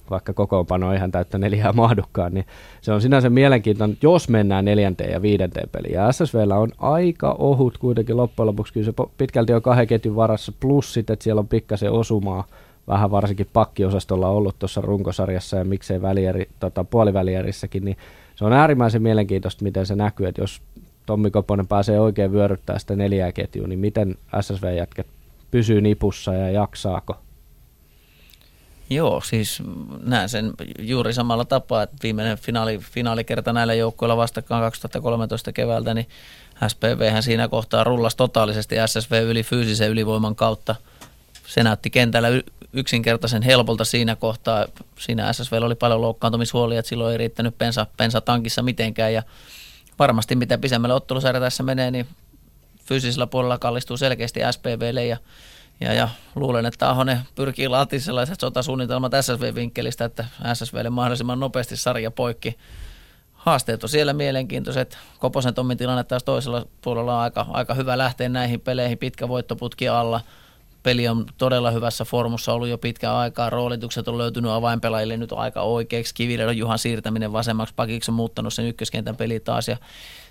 vaikka 0.10 0.34
kokoonpano 0.34 0.94
ihan 0.94 1.12
täyttä 1.12 1.38
neljää 1.38 1.74
mahdukkaan, 1.84 2.34
niin 2.34 2.46
se 2.82 2.94
on 2.94 3.02
sinänsä 3.02 3.30
mielenkiintoinen, 3.30 3.98
jos 4.02 4.30
mennään 4.30 4.66
neljänteen 4.66 5.12
ja 5.12 5.22
viidenteen 5.22 5.70
peliin. 5.72 5.94
Ja 5.94 6.12
SSVllä 6.12 6.58
on 6.58 6.72
aika 6.78 7.36
ohut 7.40 7.78
kuitenkin 7.78 8.18
loppujen 8.18 8.48
lopuksi, 8.48 8.74
kyllä 8.74 8.86
se 8.86 8.94
pitkälti 9.18 9.54
on 9.54 9.62
kahden 9.62 9.88
ketjun 9.88 10.16
varassa, 10.16 10.52
plus 10.60 10.94
sitten, 10.94 11.14
että 11.14 11.24
siellä 11.24 11.40
on 11.40 11.48
pikkasen 11.48 11.92
osumaa 11.92 12.48
vähän 12.88 13.12
varsinkin 13.12 13.50
pakkiosastolla 13.54 14.28
ollut 14.28 14.60
tuossa 14.60 14.82
runkosarjassa 14.82 15.58
ja 15.58 15.66
miksei 15.66 16.02
välieri, 16.02 16.50
tota, 16.60 16.84
puolivälierissä,kin 16.84 17.86
niin 17.86 17.98
se 18.36 18.46
on 18.46 18.54
äärimmäisen 18.54 19.02
mielenkiintoista, 19.02 19.64
miten 19.64 19.86
se 19.86 19.96
näkyy, 19.96 20.28
että 20.28 20.42
jos 20.42 20.62
Tommi 21.06 21.32
Koponen 21.32 21.68
pääsee 21.68 22.00
oikein 22.00 22.32
vyöryttää 22.32 22.80
sitä 22.80 22.96
neljää 22.96 23.32
ketjua, 23.32 23.68
niin 23.68 23.80
miten 23.80 24.16
SSV-jätket 24.42 25.08
pysyy 25.52 25.82
nipussa 25.82 26.34
ja 26.34 26.50
jaksaako? 26.50 27.18
Joo, 28.90 29.22
siis 29.22 29.64
näen 30.04 30.30
sen 30.30 30.52
juuri 30.80 31.14
samalla 31.14 31.46
tapaa, 31.46 31.84
että 31.84 31.98
viimeinen 32.04 32.38
finaali, 32.38 32.78
finaalikerta 32.78 33.54
näillä 33.54 33.74
joukkoilla 33.74 34.18
vastakkaan 34.18 34.62
2013 34.62 35.52
keväältä, 35.52 35.94
niin 35.94 36.08
SPV 36.68 37.22
siinä 37.22 37.48
kohtaa 37.48 37.84
rullasi 37.84 38.18
totaalisesti 38.18 38.76
SSV 38.86 39.24
yli 39.26 39.44
fyysisen 39.44 39.90
ylivoiman 39.90 40.36
kautta. 40.36 40.76
Se 41.48 41.64
näytti 41.64 41.90
kentällä 41.90 42.28
yksinkertaisen 42.74 43.42
helpolta 43.42 43.86
siinä 43.86 44.16
kohtaa. 44.16 44.66
Siinä 45.00 45.34
SSV 45.34 45.54
oli 45.62 45.76
paljon 45.76 46.02
loukkaantumishuolia, 46.02 46.80
että 46.80 46.90
silloin 46.90 47.12
ei 47.12 47.18
riittänyt 47.18 47.58
pensa, 47.58 47.88
pensa 47.98 48.22
tankissa 48.22 48.62
mitenkään 48.62 49.14
ja 49.14 49.24
varmasti 50.00 50.36
mitä 50.36 50.58
pisemmälle 50.58 50.96
ottelusarja 50.96 51.42
tässä 51.42 51.64
menee, 51.64 51.92
niin 51.92 52.08
fyysisellä 52.86 53.28
puolella 53.28 53.58
kallistuu 53.58 53.98
selkeästi 53.98 54.40
SPVlle 54.52 55.06
ja, 55.06 55.18
ja, 55.80 55.94
ja 55.94 56.10
luulen, 56.36 56.66
että 56.66 56.90
Ahonen 56.90 57.20
pyrkii 57.36 57.68
laatiin 57.68 58.02
sellaiset 58.02 58.40
sotasuunnitelmat 58.40 59.12
SSV-vinkkelistä, 59.22 60.06
että 60.06 60.26
SSVlle 60.54 60.90
mahdollisimman 60.90 61.40
nopeasti 61.40 61.78
sarja 61.78 62.12
poikki. 62.12 62.58
Haasteet 63.34 63.84
on 63.84 63.90
siellä 63.90 64.14
mielenkiintoiset. 64.14 64.98
Koposen 65.20 65.54
Tommin 65.54 65.78
tilanne 65.78 66.04
taas 66.04 66.24
toisella 66.24 66.66
puolella 66.82 67.16
on 67.16 67.22
aika, 67.22 67.46
aika 67.50 67.74
hyvä 67.74 67.98
lähteä 67.98 68.30
näihin 68.30 68.62
peleihin, 68.62 68.98
pitkä 68.98 69.28
voittoputki 69.28 69.88
alla– 69.88 70.22
peli 70.84 71.08
on 71.08 71.26
todella 71.38 71.72
hyvässä 71.72 72.06
formussa 72.06 72.54
ollut 72.54 72.68
jo 72.68 72.78
pitkään 72.78 73.16
aikaa. 73.16 73.50
Roolitukset 73.50 74.08
on 74.08 74.18
löytynyt 74.18 74.52
avainpelaajille 74.52 75.18
nyt 75.18 75.32
aika 75.32 75.62
oikeiksi. 75.62 76.14
Kivilän 76.14 76.58
Juhan 76.58 76.80
siirtäminen 76.80 77.34
vasemmaksi 77.34 77.74
pakiksi 77.76 78.12
on 78.12 78.16
muuttanut 78.16 78.54
sen 78.54 78.66
ykköskentän 78.66 79.16
peli 79.16 79.40
taas. 79.40 79.68
Ja 79.68 79.78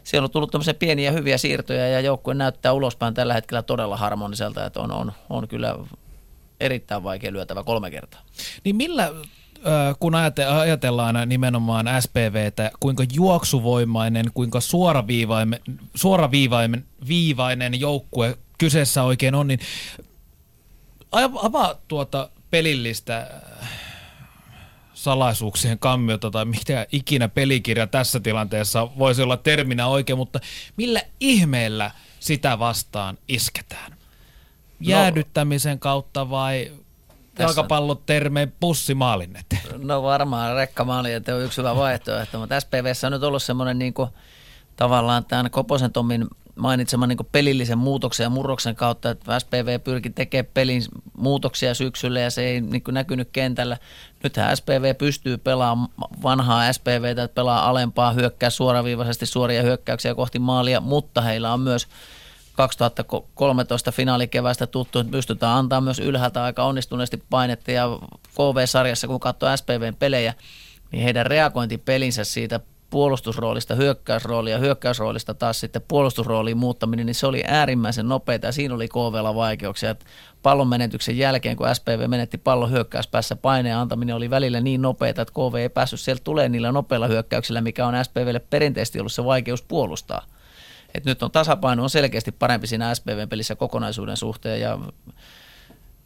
siellä 0.04 0.24
on 0.24 0.30
tullut 0.30 0.50
tämmöisiä 0.50 0.74
pieniä 0.74 1.12
hyviä 1.12 1.38
siirtoja 1.38 1.88
ja 1.88 2.00
joukkue 2.00 2.34
näyttää 2.34 2.72
ulospäin 2.72 3.14
tällä 3.14 3.34
hetkellä 3.34 3.62
todella 3.62 3.96
harmoniselta, 3.96 4.66
että 4.66 4.80
on, 4.80 4.92
on, 4.92 5.12
on 5.30 5.48
kyllä 5.48 5.78
erittäin 6.60 7.04
vaikea 7.04 7.32
lyötävä 7.32 7.62
kolme 7.62 7.90
kertaa. 7.90 8.20
Niin 8.64 8.76
millä 8.76 9.12
kun 10.00 10.14
ajatellaan 10.60 11.28
nimenomaan 11.28 11.86
SPVtä, 12.00 12.70
kuinka 12.80 13.04
juoksuvoimainen, 13.14 14.26
kuinka 14.34 14.60
suoraviivainen, 14.60 15.60
suoraviivainen 15.94 16.84
viivainen 17.08 17.80
joukkue 17.80 18.38
kyseessä 18.58 19.02
oikein 19.02 19.34
on, 19.34 19.48
niin 19.48 19.60
avaa 21.12 21.74
tuota 21.88 22.28
pelillistä 22.50 23.18
äh, 23.62 23.68
salaisuuksien 24.94 25.78
kammiota 25.78 26.30
tai 26.30 26.44
mitä 26.44 26.86
ikinä 26.92 27.28
pelikirja 27.28 27.86
tässä 27.86 28.20
tilanteessa 28.20 28.88
voisi 28.98 29.22
olla 29.22 29.36
terminä 29.36 29.86
oikein, 29.86 30.18
mutta 30.18 30.40
millä 30.76 31.02
ihmeellä 31.20 31.90
sitä 32.20 32.58
vastaan 32.58 33.18
isketään? 33.28 33.90
No. 33.90 33.96
Jäädyttämisen 34.80 35.78
kautta 35.78 36.30
vai 36.30 36.72
jalkapallot 37.38 38.06
termeen 38.06 38.52
pussimaalinnet? 38.60 39.46
No 39.78 40.02
varmaan 40.02 40.56
rekkamaali, 40.56 41.12
että 41.12 41.34
on 41.34 41.42
yksi 41.42 41.58
hyvä 41.58 41.76
vaihtoehto, 41.76 42.38
mutta 42.38 42.60
SPVssä 42.60 43.06
on 43.06 43.12
nyt 43.12 43.22
ollut 43.22 43.42
semmoinen 43.42 43.78
niin 43.78 43.94
kuin 43.94 44.10
tavallaan 44.76 45.24
tämän 45.24 45.50
Koposen 45.50 45.92
Tommin 45.92 46.26
mainitseman 46.56 47.08
niin 47.08 47.18
pelillisen 47.32 47.78
muutoksen 47.78 48.24
ja 48.24 48.30
murroksen 48.30 48.76
kautta, 48.76 49.10
että 49.10 49.40
SPV 49.40 49.80
pyrki 49.80 50.10
tekemään 50.10 50.50
pelin 50.54 50.82
muutoksia 51.16 51.74
syksyllä 51.74 52.20
ja 52.20 52.30
se 52.30 52.42
ei 52.42 52.60
niin 52.60 52.82
näkynyt 52.90 53.28
kentällä. 53.32 53.78
Nythän 54.22 54.56
SPV 54.56 54.96
pystyy 54.96 55.38
pelaamaan 55.38 55.90
vanhaa 56.22 56.72
SPVtä, 56.72 57.22
että 57.22 57.34
pelaa 57.34 57.68
alempaa, 57.68 58.12
hyökkää 58.12 58.50
suoraviivaisesti 58.50 59.26
suoria 59.26 59.62
hyökkäyksiä 59.62 60.14
kohti 60.14 60.38
maalia, 60.38 60.80
mutta 60.80 61.20
heillä 61.20 61.52
on 61.52 61.60
myös 61.60 61.88
2013 62.52 63.92
finaalikevästä 63.92 64.66
tuttu, 64.66 64.98
että 64.98 65.10
pystytään 65.10 65.58
antaa 65.58 65.80
myös 65.80 65.98
ylhäältä 65.98 66.44
aika 66.44 66.64
onnistuneesti 66.64 67.22
painetta 67.30 67.70
ja 67.70 67.98
KV-sarjassa, 68.34 69.06
kun 69.06 69.20
katsoo 69.20 69.56
SPVn 69.56 69.96
pelejä, 69.98 70.34
niin 70.92 71.02
heidän 71.02 71.26
reagointipelinsä 71.26 72.24
siitä 72.24 72.60
puolustusroolista 72.92 73.74
hyökkäysroolia, 73.74 74.58
hyökkäysroolista 74.58 75.34
taas 75.34 75.60
sitten 75.60 75.82
puolustusrooliin 75.88 76.56
muuttaminen, 76.56 77.06
niin 77.06 77.14
se 77.14 77.26
oli 77.26 77.44
äärimmäisen 77.46 78.08
nopeita 78.08 78.46
ja 78.46 78.52
siinä 78.52 78.74
oli 78.74 78.88
KVlla 78.88 79.34
vaikeuksia. 79.34 79.94
Pallon 80.42 80.68
menetyksen 80.68 81.18
jälkeen, 81.18 81.56
kun 81.56 81.74
SPV 81.74 82.08
menetti 82.08 82.38
pallon 82.38 82.70
hyökkäyspäässä, 82.70 83.36
paineen 83.36 83.76
antaminen 83.76 84.16
oli 84.16 84.30
välillä 84.30 84.60
niin 84.60 84.82
nopeita, 84.82 85.22
että 85.22 85.34
KV 85.34 85.54
ei 85.54 85.68
päässyt 85.68 86.00
sieltä 86.00 86.24
tulee 86.24 86.48
niillä 86.48 86.72
nopeilla 86.72 87.06
hyökkäyksillä, 87.06 87.60
mikä 87.60 87.86
on 87.86 88.04
SPVlle 88.04 88.40
perinteisesti 88.50 88.98
ollut 88.98 89.12
se 89.12 89.24
vaikeus 89.24 89.62
puolustaa. 89.62 90.26
Et 90.94 91.04
nyt 91.04 91.22
on 91.22 91.30
tasapaino 91.30 91.82
on 91.82 91.90
selkeästi 91.90 92.32
parempi 92.32 92.66
siinä 92.66 92.94
SPVn 92.94 93.28
pelissä 93.28 93.54
kokonaisuuden 93.54 94.16
suhteen 94.16 94.60
ja 94.60 94.78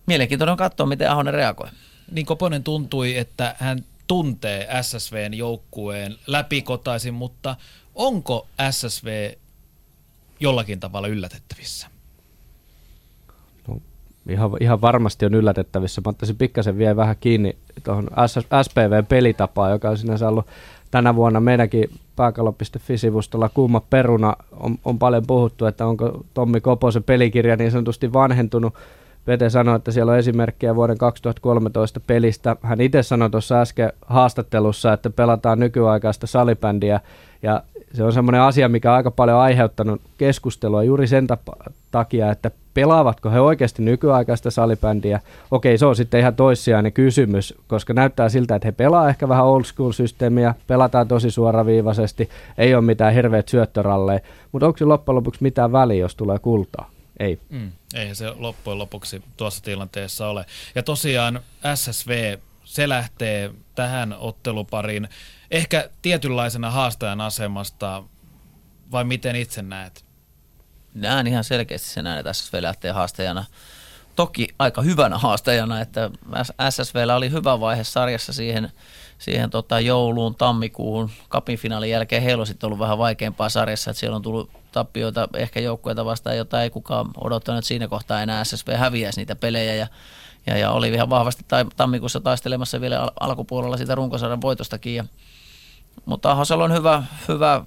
mielenkiintoinen 0.07 0.53
on 0.53 0.59
katsoa, 0.59 0.87
miten 0.87 1.11
Ahonen 1.11 1.35
reagoi. 1.35 1.69
Niin 2.11 2.27
Koponen 2.27 2.63
tuntui, 2.63 3.17
että 3.17 3.57
hän 3.59 3.79
tuntee 4.07 4.69
SSVn 4.83 5.35
joukkueen 5.35 6.17
läpikotaisin, 6.27 7.15
mutta 7.15 7.57
onko 7.95 8.47
SSV 8.71 9.33
jollakin 10.41 10.81
tavalla 10.81 11.09
yllätettävissä? 11.09 11.87
No, 13.69 13.81
ihan, 14.31 14.51
ihan 14.61 14.81
varmasti 14.81 15.27
on 15.27 15.35
yllätettävissä. 15.35 16.03
Mä 16.05 16.11
ottaisin 16.11 16.37
pikkasen 16.37 16.79
vielä 16.79 16.97
vähän 16.97 17.17
kiinni 17.21 17.57
tuohon 17.85 18.11
SPV-pelitapaan, 18.63 19.73
joka 19.73 19.91
on 19.91 19.99
sinänsä 19.99 20.29
ollut 20.29 20.47
tänä 20.91 21.15
vuonna 21.15 21.41
meidänkin 21.41 21.91
pääkalo.fi-sivustolla 22.17 23.49
kuuma 23.49 23.81
peruna. 23.81 24.37
On, 24.53 24.79
on 24.85 24.99
paljon 24.99 25.27
puhuttu, 25.27 25.67
että 25.67 25.87
onko 25.87 26.25
Tommi 26.35 26.61
Koposen 26.61 27.05
pelikirja 27.05 27.57
niin 27.57 27.71
sanotusti 27.71 28.13
vanhentunut 28.13 28.75
Pete 29.27 29.51
sanoi, 29.51 29.77
että 29.77 29.93
siellä 29.93 30.13
on 30.13 30.19
esimerkkejä 30.19 30.77
vuoden 30.77 30.99
2013 30.99 32.01
pelistä. 32.07 32.57
Hän 32.63 32.81
itse 32.81 33.03
sanoi 33.03 33.31
tuossa 33.31 33.61
äsken 33.61 33.93
haastattelussa, 34.07 34.93
että 34.93 35.11
pelataan 35.11 35.59
nykyaikaista 35.59 36.27
salibändiä 36.27 37.01
ja 37.43 37.63
se 37.93 38.05
on 38.05 38.13
semmoinen 38.13 38.41
asia, 38.41 38.69
mikä 38.69 38.91
on 38.91 38.97
aika 38.97 39.11
paljon 39.11 39.39
aiheuttanut 39.39 40.01
keskustelua 40.19 40.83
juuri 40.83 41.07
sen 41.07 41.27
takia, 41.91 42.31
että 42.31 42.51
pelaavatko 42.75 43.31
he 43.31 43.41
oikeasti 43.41 43.83
nykyaikaista 43.83 44.51
salibändiä. 44.51 45.21
Okei, 45.51 45.79
se 45.79 45.87
on 45.87 45.97
sitten 45.97 46.21
ihan 46.21 46.35
toissijainen 46.35 46.93
kysymys, 46.93 47.55
koska 47.69 47.93
näyttää 47.93 48.29
siltä, 48.29 48.55
että 48.55 48.69
he 48.69 48.73
pelaa 48.73 49.09
ehkä 49.09 49.29
vähän 49.29 49.45
old 49.45 49.65
school 49.65 49.93
systeemiä, 49.93 50.55
pelataan 50.67 51.09
tosi 51.09 51.31
suoraviivaisesti, 51.31 52.29
ei 52.59 52.75
ole 52.75 52.85
mitään 52.85 53.15
hirveät 53.15 53.49
syöttöralleja, 53.49 54.21
mutta 54.53 54.67
onko 54.67 54.79
se 54.79 54.85
loppujen 54.85 55.17
lopuksi 55.17 55.43
mitään 55.43 55.73
väliä, 55.73 56.01
jos 56.01 56.17
tulee 56.17 56.39
kultaa? 56.39 56.96
Ei. 57.21 57.41
Mm, 57.49 57.73
eihän 57.95 58.17
se 58.17 58.31
loppujen 58.31 58.79
lopuksi 58.79 59.23
tuossa 59.37 59.63
tilanteessa 59.63 60.29
ole. 60.29 60.45
Ja 60.75 60.83
tosiaan 60.83 61.41
SSV, 61.75 62.39
se 62.65 62.89
lähtee 62.89 63.51
tähän 63.75 64.13
ottelupariin 64.13 65.09
ehkä 65.51 65.91
tietynlaisena 66.03 66.71
haastajan 66.71 67.21
asemasta, 67.21 68.03
vai 68.93 69.05
miten 69.05 69.37
itse 69.37 69.63
näet? 69.63 70.05
Näen 70.95 71.27
ihan 71.27 71.45
selkeästi 71.45 71.89
sen 71.89 72.05
näin, 72.05 72.19
että 72.19 72.33
SSV 72.33 72.63
lähtee 72.63 72.91
haastajana. 72.91 73.45
Toki 74.17 74.49
aika 74.59 74.83
hyvänä 74.83 75.19
haastajana, 75.19 75.81
että 75.81 76.11
SSVllä 76.71 77.17
oli 77.17 77.31
hyvä 77.31 77.61
vaihe 77.61 77.85
sarjassa 77.85 78.33
siihen, 78.33 78.73
siihen 79.19 79.51
tota 79.51 79.81
jouluun, 79.81 80.35
tammikuun, 80.35 81.11
kapin 81.29 81.59
finaalin 81.59 81.91
jälkeen. 81.91 82.23
Heillä 82.23 82.41
on 82.41 82.47
sitten 82.47 82.67
ollut 82.67 82.79
vähän 82.79 82.99
vaikeampaa 82.99 83.49
sarjassa, 83.49 83.91
että 83.91 84.01
siellä 84.01 84.17
on 84.17 84.23
tullut 84.23 84.51
tappioita 84.73 85.29
ehkä 85.37 85.61
joukkueita 85.61 86.05
vastaan, 86.05 86.37
jota 86.37 86.63
ei 86.63 86.71
kukaan 86.71 87.07
odottanut, 87.25 87.65
siinä 87.65 87.89
kohtaa 87.89 88.23
enää 88.23 88.45
SSV 88.45 88.77
häviäisi 88.77 89.21
niitä 89.21 89.37
pelejä 89.37 89.75
ja, 89.75 89.87
ja, 90.47 90.59
ja 90.59 90.71
oli 90.71 90.89
ihan 90.89 91.11
vahvasti 91.11 91.45
tammikuussa 91.77 92.21
taistelemassa 92.21 92.81
vielä 92.81 93.01
al- 93.01 93.11
alkupuolella 93.21 93.77
sitä 93.77 93.95
runkosarjan 93.95 94.41
voitostakin. 94.41 94.95
Ja, 94.95 95.05
mutta 96.05 96.31
Ahosella 96.31 96.65
on 96.65 96.73
hyvä, 96.73 97.03
hyvä 97.29 97.65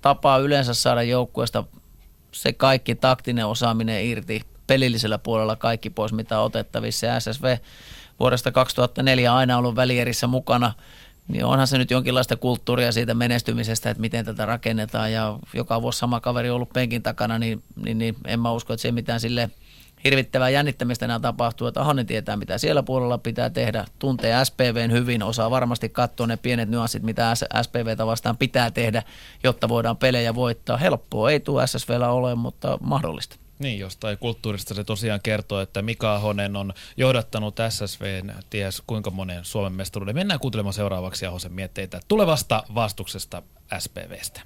tapa 0.00 0.38
yleensä 0.38 0.74
saada 0.74 1.02
joukkueesta 1.02 1.64
se 2.32 2.52
kaikki 2.52 2.94
taktinen 2.94 3.46
osaaminen 3.46 4.04
irti, 4.04 4.42
pelillisellä 4.66 5.18
puolella 5.18 5.56
kaikki 5.56 5.90
pois, 5.90 6.12
mitä 6.12 6.38
on 6.38 6.46
otettavissa. 6.46 7.20
SSV 7.20 7.56
vuodesta 8.20 8.52
2004 8.52 9.34
aina 9.34 9.58
ollut 9.58 9.76
välierissä 9.76 10.26
mukana– 10.26 10.72
niin 11.28 11.44
onhan 11.44 11.66
se 11.66 11.78
nyt 11.78 11.90
jonkinlaista 11.90 12.36
kulttuuria 12.36 12.92
siitä 12.92 13.14
menestymisestä, 13.14 13.90
että 13.90 14.00
miten 14.00 14.24
tätä 14.24 14.46
rakennetaan 14.46 15.12
ja 15.12 15.38
joka 15.54 15.82
vuosi 15.82 15.98
sama 15.98 16.20
kaveri 16.20 16.50
on 16.50 16.56
ollut 16.56 16.72
penkin 16.72 17.02
takana, 17.02 17.38
niin, 17.38 17.62
niin, 17.84 17.98
niin 17.98 18.16
en 18.26 18.40
mä 18.40 18.52
usko, 18.52 18.72
että 18.72 18.82
se 18.82 18.92
mitään 18.92 19.20
sille 19.20 19.50
hirvittävää 20.04 20.48
jännittämistä 20.48 21.04
enää 21.04 21.20
tapahtuu, 21.20 21.66
että 21.66 21.80
Ahonen 21.80 22.06
tietää, 22.06 22.36
mitä 22.36 22.58
siellä 22.58 22.82
puolella 22.82 23.18
pitää 23.18 23.50
tehdä, 23.50 23.84
tuntee 23.98 24.44
SPVn 24.44 24.92
hyvin, 24.92 25.22
osaa 25.22 25.50
varmasti 25.50 25.88
katsoa 25.88 26.26
ne 26.26 26.36
pienet 26.36 26.68
nyanssit, 26.68 27.02
mitä 27.02 27.34
SPVtä 27.62 28.06
vastaan 28.06 28.36
pitää 28.36 28.70
tehdä, 28.70 29.02
jotta 29.44 29.68
voidaan 29.68 29.96
pelejä 29.96 30.34
voittaa. 30.34 30.76
Helppoa 30.76 31.30
ei 31.30 31.40
tule 31.40 31.66
SSVllä 31.66 32.08
ole, 32.10 32.34
mutta 32.34 32.78
mahdollista. 32.80 33.43
Niin, 33.58 33.78
jostain 33.78 34.18
kulttuurista 34.18 34.74
se 34.74 34.84
tosiaan 34.84 35.20
kertoo, 35.22 35.60
että 35.60 35.82
Mika 35.82 36.14
Ahonen 36.14 36.56
on 36.56 36.72
johdattanut 36.96 37.56
SSVn 37.68 38.32
ties 38.50 38.82
kuinka 38.86 39.10
monen 39.10 39.44
Suomen 39.44 39.72
mestaruuden. 39.72 40.14
Mennään 40.14 40.40
kuuntelemaan 40.40 40.72
seuraavaksi 40.72 41.26
Ahosen 41.26 41.52
mietteitä 41.52 42.00
tulevasta 42.08 42.62
vastuksesta 42.74 43.42
SPVstä. 43.78 44.40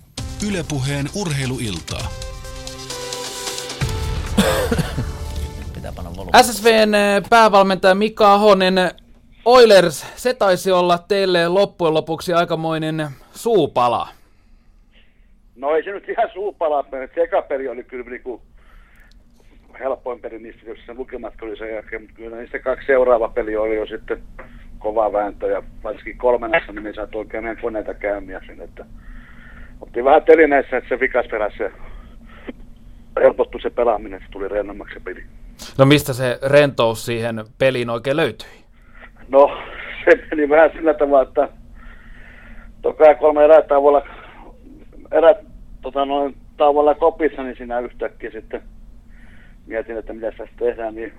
Ylepuheen 0.49 1.07
urheiluiltaa. 1.15 2.09
SSVn 6.43 6.95
eh, 6.95 7.23
päävalmentaja 7.31 7.95
Mika 7.95 8.33
Ahonen, 8.33 8.75
Oilers, 9.45 10.07
se 10.17 10.35
taisi 10.35 10.73
olla 10.73 10.99
teille 10.99 11.49
loppujen 11.49 11.95
lopuksi 11.95 12.33
aikamoinen 12.33 13.09
suupala. 13.35 14.09
No 15.57 15.77
ei 15.77 15.85
se 15.85 15.91
nyt 15.91 16.09
ihan 16.09 16.31
suupala, 16.33 16.85
se 17.15 17.23
eka 17.23 17.43
peli 17.43 17.69
oli 17.69 17.85
kyllä 17.85 18.11
niin 18.11 18.23
kuin 18.23 18.43
helpoin 19.79 20.21
peli 20.21 20.39
niistä, 20.39 20.63
jos 20.67 20.79
se 20.87 20.95
lukemat 20.95 21.35
oli 21.43 21.57
sen 21.57 21.75
jälkeen, 21.75 22.03
mutta 22.03 22.17
kyllä 22.17 22.37
niistä 22.37 22.59
kaksi 22.59 22.87
seuraava 22.87 23.29
peli 23.29 23.57
oli 23.57 23.77
jo 23.77 23.87
sitten 23.87 24.23
kova 24.79 25.13
vääntö 25.13 25.47
ja 25.47 25.63
varsinkin 25.85 26.19
kolmannessa 26.19 26.73
niin 26.73 26.95
saat 26.95 27.15
oikein 27.15 27.45
meidän 27.45 27.63
koneita 27.63 27.95
käymiä 27.95 28.41
sinne, 28.47 28.65
että 28.65 28.85
otti 29.81 30.05
vähän 30.05 30.23
telineissä, 30.23 30.77
että 30.77 30.89
se 30.89 31.01
vikas 31.01 31.27
perässä 31.31 31.71
helpottui 33.21 33.61
se 33.61 33.71
pelaaminen, 33.71 34.17
että 34.17 34.27
se 34.27 34.33
tuli 34.33 34.49
rennommaksi 34.49 34.95
se 34.95 35.01
peli. 35.01 35.25
No 35.79 35.87
mistä 35.87 36.13
se 36.13 36.39
rentous 36.43 37.07
siihen 37.07 37.45
peliin 37.59 37.91
oikein 37.91 38.17
löytyi? 38.17 38.49
No 39.29 39.59
se 40.05 40.25
meni 40.31 40.49
vähän 40.49 40.71
sillä 40.73 40.95
tavalla, 40.95 41.29
että 41.29 41.49
toka 42.83 43.15
kolme 43.15 43.45
erää 43.45 43.63
tauolla, 43.63 44.07
erät 45.13 45.39
tota 45.83 46.05
noin 46.05 46.37
tauolla 46.57 46.95
kopissa, 46.95 47.43
niin 47.43 47.57
siinä 47.57 47.81
yhtäkkiä 47.81 48.31
sitten 48.31 48.63
mietin, 49.69 49.97
että 49.97 50.13
mitä 50.13 50.31
tässä 50.31 50.55
tehdään, 50.59 50.95
niin 50.95 51.13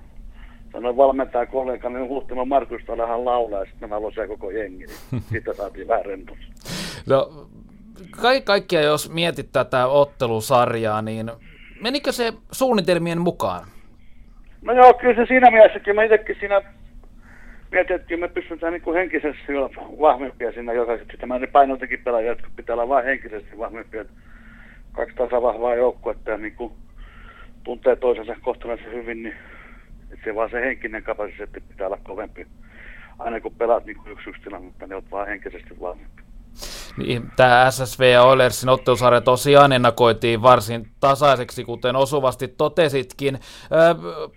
sanoin 0.72 0.96
valmentaja 0.96 1.46
kollegani 1.46 1.98
niin 1.98 2.08
Huhtima 2.08 2.44
Markus 2.44 2.82
hän 3.08 3.24
laulaa, 3.24 3.60
ja 3.60 3.66
sitten 3.70 3.88
mä 3.88 4.02
losin 4.02 4.28
koko 4.28 4.50
jengi, 4.50 4.86
niin 4.86 5.22
sitten 5.32 5.54
saatiin 5.54 5.88
vähän 5.88 6.04
rentos. 6.04 6.38
No, 7.06 7.46
kaikki 8.20 8.46
kaikkia 8.46 8.80
jos 8.80 9.12
mietit 9.12 9.52
tätä 9.52 9.86
ottelusarjaa, 9.86 11.02
niin 11.02 11.30
menikö 11.82 12.12
se 12.12 12.32
suunnitelmien 12.52 13.20
mukaan? 13.20 13.66
No 14.62 14.72
joo, 14.72 14.94
kyllä 14.94 15.14
se 15.14 15.26
siinä 15.28 15.50
mielessäkin, 15.50 15.94
mä 15.94 16.02
itsekin 16.02 16.36
siinä 16.40 16.62
mietin, 17.72 17.96
että 17.96 18.16
me 18.16 18.28
pystytään 18.28 18.72
niin 18.72 18.94
henkisesti 18.94 19.52
vahvempia 20.00 20.52
siinä 20.52 20.72
jokaisesti. 20.72 21.16
Tämä 21.16 21.38
niin 21.38 21.50
painotekin 21.52 22.00
pelaajia, 22.04 22.30
jotka 22.30 22.48
pitää 22.56 22.74
olla 22.74 22.88
vain 22.88 23.04
henkisesti 23.04 23.58
vahvempia. 23.58 24.04
Kaksi 24.92 25.16
tasavahvaa 25.16 25.74
joukkuetta 25.74 26.30
ja 26.30 26.36
niin 26.36 26.54
kuin 26.54 26.72
tuntee 27.64 27.96
toisensa 27.96 28.34
kohtaleensa 28.42 28.84
hyvin, 28.90 29.22
niin 29.22 29.34
se 30.24 30.34
vaan 30.34 30.50
se 30.50 30.60
henkinen 30.60 31.02
kapasiteetti 31.02 31.60
pitää 31.60 31.86
olla 31.86 31.98
kovempi. 32.02 32.46
Aina 33.18 33.40
kun 33.40 33.54
pelaat 33.54 33.84
niin 33.84 33.96
yksi 34.06 34.30
yksi 34.30 34.42
tilannetta, 34.42 34.86
niin 34.86 34.94
olet 34.94 35.10
vaan 35.10 35.26
henkisesti 35.26 35.80
valmiimpi. 35.80 36.22
Niin, 36.96 37.22
tämä 37.36 37.70
SSV 37.70 38.02
ja 38.12 38.22
Oilersin 38.22 38.68
ottelusarja 38.68 39.20
tosiaan 39.20 39.72
ennakoitiin 39.72 40.42
varsin 40.42 40.88
tasaiseksi, 41.00 41.64
kuten 41.64 41.96
osuvasti 41.96 42.48
totesitkin. 42.48 43.38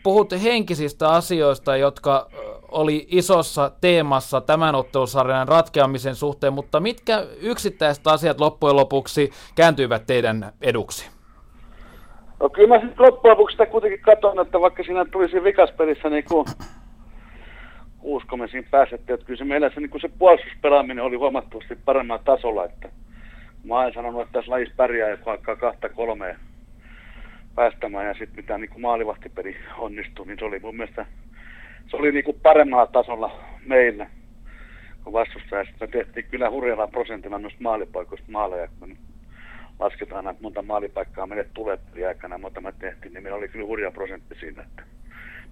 Puhut 0.03 0.31
henkisistä 0.43 1.09
asioista, 1.09 1.77
jotka 1.77 2.29
oli 2.71 3.07
isossa 3.09 3.71
teemassa 3.81 4.41
tämän 4.41 4.75
ottelusarjan 4.75 5.47
ratkeamisen 5.47 6.15
suhteen, 6.15 6.53
mutta 6.53 6.79
mitkä 6.79 7.25
yksittäiset 7.41 8.07
asiat 8.07 8.39
loppujen 8.39 8.75
lopuksi 8.75 9.31
kääntyivät 9.55 10.05
teidän 10.05 10.53
eduksi? 10.61 11.12
No 12.43 12.49
kyllä 12.49 12.67
mä 12.67 12.75
sitten 12.75 13.05
loppujen 13.05 13.31
lopuksi 13.31 13.53
sitä 13.53 13.65
kuitenkin 13.65 13.99
katson, 13.99 14.39
että 14.39 14.61
vaikka 14.61 14.83
siinä 14.83 15.05
tulisi 15.05 15.43
vikaspelissä 15.43 16.09
niin 16.09 16.23
kuin 16.23 16.45
uskomme 18.01 18.47
siinä 18.47 18.67
pääsettiin, 18.71 19.13
että 19.13 19.25
kyllä 19.25 19.37
se 19.37 19.43
meillä 19.43 19.69
se, 19.69 19.79
niin 19.79 20.01
se 20.01 20.09
puolustuspelaaminen 20.19 21.03
oli 21.03 21.15
huomattavasti 21.15 21.75
paremmalla 21.85 22.23
tasolla, 22.25 22.65
että 22.65 22.89
mä 23.63 23.85
en 23.85 23.93
sanonut, 23.93 24.21
että 24.21 24.33
tässä 24.33 24.51
lajissa 24.51 24.73
pärjää, 24.77 25.09
jos 25.09 25.25
vaikka 25.25 25.55
kahta 25.55 25.89
kolmea 25.89 26.35
päästämään 27.55 28.07
ja 28.07 28.13
sitten 28.13 28.35
mitä 28.35 28.57
niin 28.57 28.81
maalivahtipeli 28.81 29.55
onnistui, 29.77 30.25
niin 30.25 30.39
se 30.39 30.45
oli 30.45 30.59
mun 30.59 30.75
mielestä 30.75 31.05
se 31.91 31.97
oli 31.97 32.11
niin 32.11 32.25
kuin 32.25 32.39
paremmalla 32.43 32.87
tasolla 32.87 33.39
meillä 33.65 34.07
kuin 35.03 35.13
vastustaja. 35.13 35.65
Sitten 35.65 35.89
me 35.89 35.91
tehtiin 35.91 36.25
kyllä 36.31 36.49
hurjalla 36.49 36.87
prosentilla 36.87 37.39
noista 37.39 37.61
maalipaikoista 37.61 38.31
maaleja, 38.31 38.67
kun 38.79 38.97
lasketaan, 39.83 40.27
että 40.27 40.43
monta 40.43 40.61
maalipaikkaa 40.61 41.27
meille 41.27 41.49
tulee 41.53 41.79
aikana, 42.07 42.37
mutta 42.37 42.61
me 42.61 42.73
tehtiin, 42.79 43.13
niin 43.13 43.23
meillä 43.23 43.37
oli 43.37 43.47
kyllä 43.47 43.65
hurja 43.65 43.91
prosentti 43.91 44.35
siinä, 44.39 44.63
että 44.63 44.83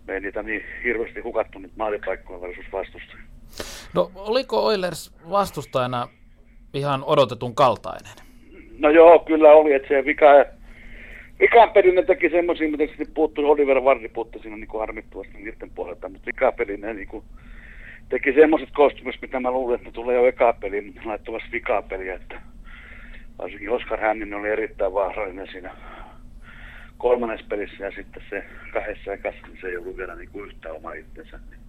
me 0.08 0.14
ei 0.14 0.20
niitä 0.20 0.44
niin 0.44 0.64
hirveästi 0.84 1.20
hukattu 1.20 1.60
niitä 1.60 1.74
maalipaikkoja 1.78 2.42
versus 2.42 2.66
vastustajia. 2.72 3.26
No 3.94 4.12
oliko 4.16 4.66
Oilers 4.66 5.16
vastustajana 5.30 6.08
ihan 6.74 7.04
odotetun 7.06 7.56
kaltainen? 7.56 8.14
No 8.78 8.90
joo, 8.90 9.20
kyllä 9.20 9.52
oli, 9.52 9.74
että 9.74 9.88
se 9.88 10.06
vika, 10.06 10.28
vikan 11.40 11.70
pelin 11.70 11.96
ne 11.96 12.04
teki 12.04 12.30
semmoisia, 12.30 12.72
mitä 12.72 12.86
sitten 12.86 13.14
puuttui, 13.14 13.46
Oliver 13.46 13.84
Vardi 13.84 14.10
puuttui 14.10 14.42
siinä 14.42 14.58
niin 14.58 14.68
kuin 14.68 14.80
harmittavasti 14.80 15.38
niiden 15.38 15.72
puolelta, 15.76 16.10
mutta 16.10 16.26
vika 16.26 16.52
pelin 16.52 16.82
ne 16.82 16.94
niin 16.94 17.08
kuin, 17.08 17.24
teki 18.10 18.34
semmoiset 18.34 18.70
kostumit, 18.74 19.22
mitä 19.22 19.40
mä 19.40 19.52
luulin, 19.52 19.76
että 19.76 19.88
ne 19.88 19.92
tulee 19.92 20.16
jo 20.16 20.26
eka 20.26 20.54
peliin, 20.54 20.86
mutta 20.86 21.02
laittoi 21.06 21.34
vasta 21.34 21.50
vikaa 21.52 21.82
peliä, 21.82 22.16
että 22.16 22.42
varsinkin 23.38 23.70
Oskar 23.70 24.00
Hänninen 24.00 24.40
oli 24.40 24.50
erittäin 24.50 24.94
vaarallinen 24.94 25.48
siinä 25.52 25.76
kolmannessa 26.98 27.46
pelissä 27.50 27.86
ja 27.86 27.92
sitten 27.96 28.24
se 28.30 28.46
kahdessa 28.74 29.14
ekassa, 29.14 29.48
niin 29.48 29.58
se 29.62 29.68
ei 29.68 29.78
ollut 29.78 29.98
vielä 29.98 30.16
niin 30.16 30.30
kuin 30.30 30.46
yhtään 30.46 30.76
oma 30.76 30.94
itsensä. 30.94 31.40
Niin. 31.50 31.60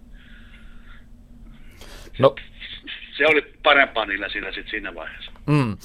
No. 2.19 2.35
Se 3.17 3.27
oli 3.27 3.53
parempaa 3.63 4.05
niillä 4.05 4.29
siinä, 4.29 4.51
sit 4.51 4.67
siinä 4.69 4.95
vaiheessa. 4.95 5.31
Mm. 5.47 5.77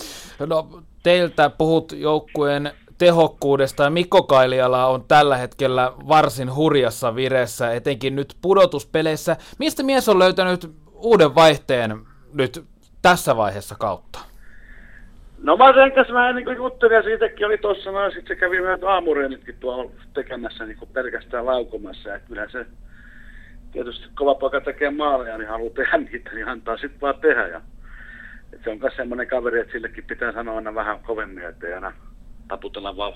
No, 0.47 0.83
teiltä 1.03 1.51
puhut 1.51 1.93
joukkueen 1.93 2.73
tehokkuudesta 2.99 3.83
ja 3.83 3.91
Mikko 3.91 4.23
Kailiala 4.23 4.87
on 4.87 5.05
tällä 5.09 5.37
hetkellä 5.37 5.93
varsin 6.09 6.55
hurjassa 6.55 7.15
vireessä, 7.15 7.73
etenkin 7.73 8.17
nyt 8.17 8.37
pudotuspeleissä. 8.43 9.37
Mistä 9.59 9.83
mies 9.83 10.09
on 10.09 10.19
löytänyt 10.19 10.71
uuden 10.93 11.35
vaihteen 11.35 12.07
nyt 12.33 12.65
tässä 13.03 13.37
vaiheessa 13.37 13.75
kautta? 13.75 14.19
No 15.43 15.57
mä 15.57 15.91
kanssa 15.95 16.15
vähän 16.15 16.37
niin 16.37 16.57
juttelin 16.57 16.95
ja 16.95 17.03
siitäkin 17.03 17.47
oli 17.47 17.59
tuossa 17.59 17.91
noin, 17.91 18.13
sitten 18.13 18.37
se 18.37 18.41
kävi 18.41 18.63
vähän 18.63 18.79
aamureenitkin 18.87 19.57
tuolla 19.61 19.91
tekemässä 20.15 20.67
niin 20.67 20.77
kuin 20.77 20.91
pelkästään 20.93 21.47
laukomassa. 21.47 22.09
Ja 22.09 22.21
kyllä 22.21 22.49
se 22.49 22.67
tietysti 23.73 24.07
kova 24.15 24.35
poika 24.35 24.61
tekee 24.61 24.91
maaleja, 24.91 25.39
niin 25.39 25.49
haluaa 25.49 25.75
tehdä 25.75 25.99
niitä, 25.99 26.31
niin 26.35 26.49
antaa 26.49 26.77
sitten 26.77 27.01
vaan 27.01 27.21
tehdä. 27.21 27.47
Ja, 27.47 27.61
et 28.53 28.61
se 28.65 28.71
on 28.71 28.79
myös 28.79 28.97
semmoinen 28.97 29.27
kaveri, 29.27 29.61
että 29.61 29.73
sillekin 29.73 30.05
pitää 30.05 30.33
sanoa 30.33 30.57
aina 30.57 30.75
vähän 30.75 31.01
kovemmin, 31.01 31.45
että 31.45 31.67
ei 31.67 31.73
aina 31.73 31.93
taputella 32.49 32.97
vaan 32.97 33.13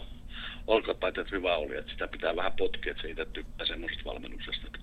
olkapäitä, 0.66 1.20
että 1.20 1.36
hyvä 1.36 1.56
oli, 1.56 1.76
että 1.76 1.92
sitä 1.92 2.08
pitää 2.08 2.36
vähän 2.36 2.52
potkia, 2.58 2.90
että 2.90 3.02
se 3.02 3.10
itse 3.10 3.24
tykkää 3.24 3.66
semmoisesta 3.66 4.04
valmennuksesta. 4.04 4.66
Että, 4.66 4.78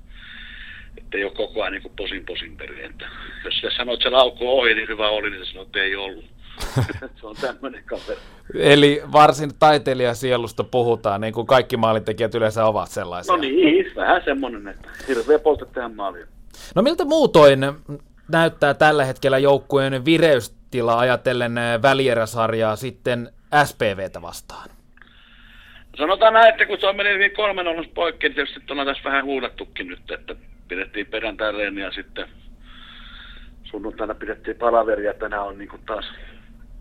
että 0.98 1.18
ei 1.18 1.24
ole 1.24 1.32
koko 1.32 1.62
ajan 1.62 1.74
niin 1.74 1.82
kuin 1.82 1.94
posin 1.96 2.26
posin. 2.26 2.58
Että 2.86 3.06
jos 3.46 3.60
sä 3.62 3.68
sanoit, 3.78 4.00
että 4.00 4.10
se 4.10 4.16
laukku 4.16 4.60
ohi, 4.60 4.74
niin 4.74 4.88
hyvä 4.88 5.10
oli, 5.10 5.30
niin 5.30 5.46
se 5.46 5.52
sanoo, 5.52 5.66
että 5.66 5.80
ei 5.80 5.96
ollut. 5.96 6.26
se 7.20 7.28
on 7.28 7.36
tämmöinen 7.42 7.84
kaveri. 7.84 8.20
Eli 8.60 9.02
varsin 9.12 9.52
taiteilijasielusta 9.60 10.64
puhutaan, 10.64 11.22
niin 11.22 11.34
kuin 11.34 11.48
kaikki 11.48 11.78
maalintekijät 11.78 12.36
yleensä 12.36 12.66
ovat 12.66 12.90
sellaisia. 12.90 13.36
No 13.36 13.42
niin, 13.42 13.92
vähän 13.96 14.22
semmoinen, 14.26 14.68
että 14.68 14.90
hirveä 15.08 15.40
polta 15.40 15.66
tehdä 15.66 15.90
maalia. 15.90 16.26
No 16.76 16.82
miltä 16.82 17.06
muutoin 17.06 17.60
näyttää 18.32 18.74
tällä 18.74 19.06
hetkellä 19.06 19.38
joukkueen 19.38 20.06
vireystila 20.06 21.00
ajatellen 21.00 21.56
välieräsarjaa 21.82 22.76
sitten 22.76 23.30
SPVtä 23.66 24.22
vastaan? 24.22 24.70
Sanotaan 25.98 26.34
näin, 26.34 26.50
että 26.50 26.66
kun 26.66 26.78
se 26.80 26.88
on 26.88 26.96
mennyt 26.96 27.14
hyvin 27.14 27.32
kolmen 27.32 27.90
poikki, 27.94 28.28
niin 28.28 28.36
tietysti 28.36 28.62
ollaan 28.72 28.88
tässä 28.88 29.04
vähän 29.04 29.26
huudattukin 29.26 29.88
nyt, 29.88 30.12
että 30.12 30.36
pidettiin 30.70 31.06
perjantai 31.06 31.80
ja 31.80 31.92
sitten 31.92 32.28
sunnuntaina 33.64 34.14
pidettiin 34.14 34.58
palaveria, 34.58 35.14
tänään 35.14 35.44
on 35.44 35.58
niin 35.58 35.70
taas 35.86 36.12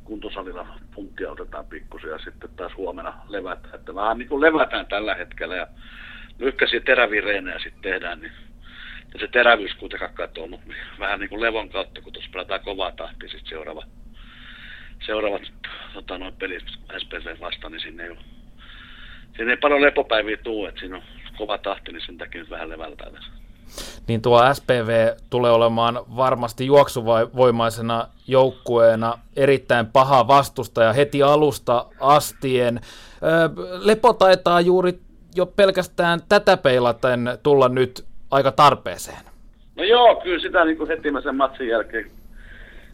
kuntosalilla 0.05 0.67
punttia 0.95 1.31
otetaan 1.31 1.67
pikkusen 1.67 2.11
ja 2.11 2.19
sitten 2.19 2.51
taas 2.57 2.77
huomenna 2.77 3.15
levätään. 3.29 3.75
Että 3.75 3.95
vähän 3.95 4.19
niin 4.19 4.29
kuin 4.29 4.41
levätään 4.41 4.87
tällä 4.87 5.15
hetkellä 5.15 5.57
ja 5.57 5.67
lyhkäisiä 6.39 6.81
teräviä 6.81 7.21
reenejä 7.21 7.59
sitten 7.59 7.83
tehdään, 7.83 8.21
niin 8.21 8.33
ja 9.15 9.21
se 9.21 9.29
terävyys 9.29 9.75
kuitenkaan 9.75 10.15
katoo, 10.15 10.47
mutta 10.47 10.67
vähän 10.99 11.21
niin 11.21 11.29
kuin 11.31 11.41
levon 11.41 11.69
kautta, 11.69 12.01
kun 12.01 12.13
tuossa 12.13 12.31
pelataan 12.33 12.61
kovaa 12.61 12.93
tahtia 12.93 13.29
sitten 13.29 13.49
seuraava, 13.49 13.83
seuraavat 15.07 15.43
tota, 15.95 16.19
noin 16.19 16.35
pelit 16.35 16.65
SPV 16.99 17.41
vastaan, 17.41 17.73
niin 17.73 17.81
sinne 17.81 18.05
ei 18.05 18.11
ole, 18.11 18.19
sinne 19.37 19.53
ei 19.53 19.57
paljon 19.57 19.83
lepopäiviä 19.83 20.37
tule, 20.37 20.69
että 20.69 20.81
siinä 20.81 20.97
on 20.97 21.03
kova 21.39 21.59
tahti, 21.59 21.93
niin 21.93 22.07
sen 22.07 22.19
takia 22.19 22.41
nyt 22.41 22.51
vähän 22.51 22.69
levältää 22.69 23.11
tässä 23.11 23.38
niin 24.09 24.23
tuo 24.23 24.55
SPV 24.55 25.09
tulee 25.31 25.51
olemaan 25.51 26.01
varmasti 26.17 26.67
juoksuvoimaisena 26.67 28.09
joukkueena 28.27 29.19
erittäin 29.37 29.87
paha 29.87 30.29
vastustaja 30.29 30.93
heti 30.93 31.23
alusta 31.23 31.87
astien. 32.01 32.81
Lepo 33.79 34.13
taitaa 34.13 34.61
juuri 34.61 34.99
jo 35.35 35.47
pelkästään 35.47 36.21
tätä 36.29 36.57
peilaten 36.57 37.39
tulla 37.43 37.69
nyt 37.69 38.05
aika 38.31 38.53
tarpeeseen. 38.53 39.25
No 39.77 39.85
joo, 39.85 40.17
kyllä 40.17 40.41
sitä 40.41 40.65
niin 40.65 40.77
kuin 40.77 40.89
heti 40.89 41.09
sen 41.23 41.37
matsin 41.37 41.69
jälkeen, 41.69 42.11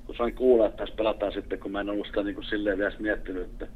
kun 0.06 0.16
sain 0.16 0.34
kuulla, 0.34 0.66
että 0.66 0.76
tässä 0.76 0.96
pelataan 0.96 1.32
sitten, 1.32 1.58
kun 1.58 1.72
mä 1.72 1.80
en 1.80 1.90
ollut 1.90 2.06
sitä 2.06 2.22
niin 2.22 2.34
kuin 2.34 2.44
silleen 2.44 2.78
vielä 2.78 2.92
miettinyt, 2.98 3.42
että 3.42 3.66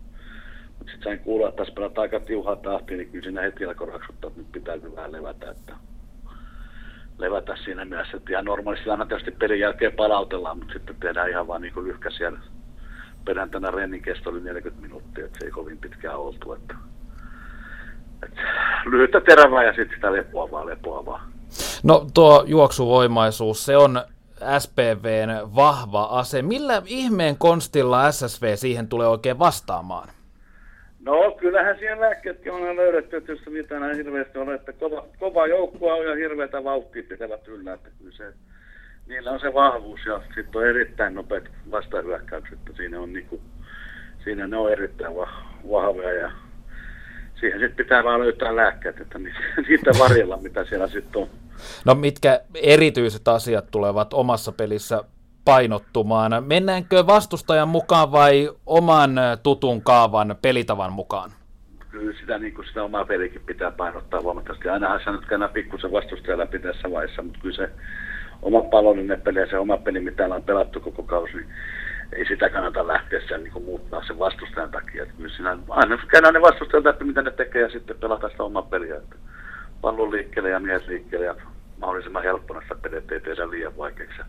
mutta 0.78 0.92
sitten 0.92 1.04
sain 1.04 1.18
kuulla, 1.18 1.48
että 1.48 1.56
tässä 1.58 1.74
pelataan 1.74 2.02
aika 2.02 2.20
tiuhaa 2.20 2.56
tahtia, 2.56 2.96
niin 2.96 3.10
kyllä 3.10 3.24
siinä 3.24 3.40
heti 3.40 3.64
alkoi 3.64 3.86
raksuttaa, 3.86 4.28
että 4.28 4.40
nyt 4.40 4.52
pitää 4.52 4.76
vähän 4.96 5.12
levätä, 5.12 5.50
että 5.50 5.74
levätä 7.18 7.56
siinä 7.64 7.84
mielessä, 7.84 8.16
että 8.16 8.32
ihan 8.32 8.44
normaalisti 8.44 8.90
aina 8.90 9.06
tietysti 9.06 9.30
pelin 9.30 9.60
jälkeen 9.60 9.92
palautellaan, 9.92 10.58
mutta 10.58 10.72
sitten 10.72 10.96
tehdään 11.00 11.30
ihan 11.30 11.46
vaan 11.46 11.62
niin 11.62 11.84
lyhkäisiä 11.84 12.32
perjantaina 13.24 13.70
rennin 13.70 14.02
kesto 14.02 14.30
oli 14.30 14.40
40 14.40 14.82
minuuttia, 14.82 15.24
että 15.24 15.38
se 15.38 15.44
ei 15.44 15.50
kovin 15.50 15.78
pitkään 15.78 16.18
oltu. 16.18 16.52
Että, 16.52 16.74
että 18.22 18.42
lyhyttä 18.84 19.20
terävää 19.20 19.64
ja 19.64 19.72
sitten 19.72 19.94
sitä 19.94 20.12
lepoa 20.12 20.50
vaan, 20.50 20.66
lepoa 20.66 21.06
vaan. 21.06 21.20
No 21.82 22.06
tuo 22.14 22.44
juoksuvoimaisuus, 22.46 23.66
se 23.66 23.76
on 23.76 24.02
SPVn 24.58 25.54
vahva 25.56 26.02
ase. 26.02 26.42
Millä 26.42 26.82
ihmeen 26.86 27.36
konstilla 27.38 28.12
SSV 28.12 28.56
siihen 28.56 28.88
tulee 28.88 29.08
oikein 29.08 29.38
vastaamaan? 29.38 30.08
No 31.08 31.30
kyllähän 31.30 31.78
siellä 31.78 32.00
lääkkeetkin 32.00 32.52
on 32.52 32.76
löydetty, 32.76 33.16
että 33.16 33.32
jos 33.32 33.40
niitä 33.46 33.80
näin 33.80 33.96
hirveästi 33.96 34.38
on, 34.38 34.54
että 34.54 34.72
kova, 34.72 35.06
kova 35.18 35.46
joukkue 35.46 35.92
on 35.92 36.06
ja 36.06 36.14
hirveätä 36.14 36.64
vauhtia 36.64 37.02
pitävät 37.08 37.48
yllä, 37.48 37.72
että 37.72 37.88
kyllä 37.98 38.16
se, 38.16 38.32
niillä 39.06 39.30
on 39.30 39.40
se 39.40 39.54
vahvuus 39.54 40.00
ja 40.06 40.22
sitten 40.34 40.60
on 40.60 40.66
erittäin 40.66 41.14
nopeat 41.14 41.44
vastahyökkäykset, 41.70 42.58
että 42.58 42.72
siinä 42.76 43.00
on 43.00 43.12
niinku, 43.12 43.40
siinä 44.24 44.46
ne 44.46 44.56
on 44.56 44.72
erittäin 44.72 45.14
vahvoja 45.70 46.12
ja 46.12 46.30
siihen 47.40 47.60
sitten 47.60 47.84
pitää 47.84 48.04
vaan 48.04 48.20
löytää 48.20 48.56
lääkkeet, 48.56 49.00
että 49.00 49.18
niitä 49.68 49.90
varjella, 49.98 50.36
mitä 50.36 50.64
siellä 50.64 50.88
sitten 50.88 51.22
on. 51.22 51.28
No 51.84 51.94
mitkä 51.94 52.40
erityiset 52.54 53.28
asiat 53.28 53.70
tulevat 53.70 54.14
omassa 54.14 54.52
pelissä 54.52 55.04
painottumaan. 55.48 56.32
Mennäänkö 56.46 57.06
vastustajan 57.06 57.68
mukaan 57.68 58.12
vai 58.12 58.50
oman 58.66 59.10
tutun 59.42 59.82
kaavan 59.82 60.36
pelitavan 60.42 60.92
mukaan? 60.92 61.30
Kyllä 61.90 62.18
sitä, 62.20 62.38
niin 62.38 62.54
kuin 62.54 62.66
sitä 62.66 62.82
omaa 62.82 63.04
pelikin 63.04 63.42
pitää 63.46 63.70
painottaa 63.70 64.20
huomattavasti. 64.20 64.68
Ainahan 64.68 65.00
se 65.04 65.10
nyt 65.10 65.26
käydään 65.26 65.50
pikkusen 65.50 65.92
vastustajan 65.92 66.38
läpi 66.38 66.58
tässä 66.58 66.90
vaiheessa, 66.90 67.22
mutta 67.22 67.38
kyllä 67.42 67.56
se 67.56 67.70
oma 68.42 68.60
palollinen 68.62 69.20
peli 69.20 69.38
ja 69.38 69.46
se 69.50 69.58
oma 69.58 69.76
peli, 69.76 70.00
mitä 70.00 70.26
on 70.26 70.42
pelattu 70.42 70.80
koko 70.80 71.02
kausi, 71.02 71.36
niin 71.36 71.48
ei 72.12 72.26
sitä 72.26 72.50
kannata 72.50 72.86
lähteä 72.86 73.20
sen 73.28 73.44
niin 73.44 73.64
muuttaa 73.64 74.04
sen 74.06 74.18
vastustajan 74.18 74.70
takia. 74.70 75.02
Että 75.02 75.14
kyllä 75.16 75.34
siinä 75.36 75.58
aina 75.68 75.98
käydään 76.08 76.34
ne 76.34 76.40
vastustajat 76.40 76.84
läpi, 76.84 77.04
mitä 77.04 77.22
ne 77.22 77.30
tekee 77.30 77.62
ja 77.62 77.70
sitten 77.70 77.96
pelata 77.96 78.28
sitä 78.28 78.42
omaa 78.42 78.62
peliä. 78.62 78.96
Että 78.96 79.16
pallon 79.80 80.10
liikkeelle 80.10 80.50
ja 80.50 80.60
mies 80.60 80.86
liikkeelle 80.86 81.26
ja 81.26 81.34
mahdollisimman 81.80 82.22
helppona 82.22 82.60
sitä 82.60 82.74
peliä, 82.82 82.98
ettei 82.98 83.20
tehdä 83.20 83.50
liian 83.50 83.76
vaikeaksi 83.76 84.22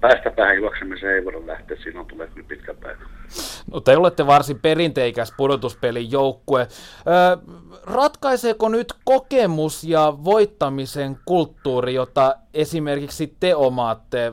päästä 0.00 0.30
päähän 0.30 0.56
juoksemiseen 0.56 1.14
ei 1.14 1.24
voida 1.24 1.46
lähteä, 1.46 1.76
silloin 1.82 2.06
tulee 2.06 2.26
kyllä 2.26 2.48
pitkä 2.48 2.74
päivä. 2.74 3.00
No 3.72 3.80
te 3.80 3.96
olette 3.96 4.26
varsin 4.26 4.60
perinteikäs 4.60 5.34
pudotuspelin 5.36 6.12
joukkue. 6.12 6.60
Öö, 6.60 7.56
ratkaiseeko 7.86 8.68
nyt 8.68 8.92
kokemus 9.04 9.84
ja 9.84 10.12
voittamisen 10.24 11.16
kulttuuri, 11.24 11.94
jota 11.94 12.34
esimerkiksi 12.54 13.36
te 13.40 13.54
omaatte 13.54 14.32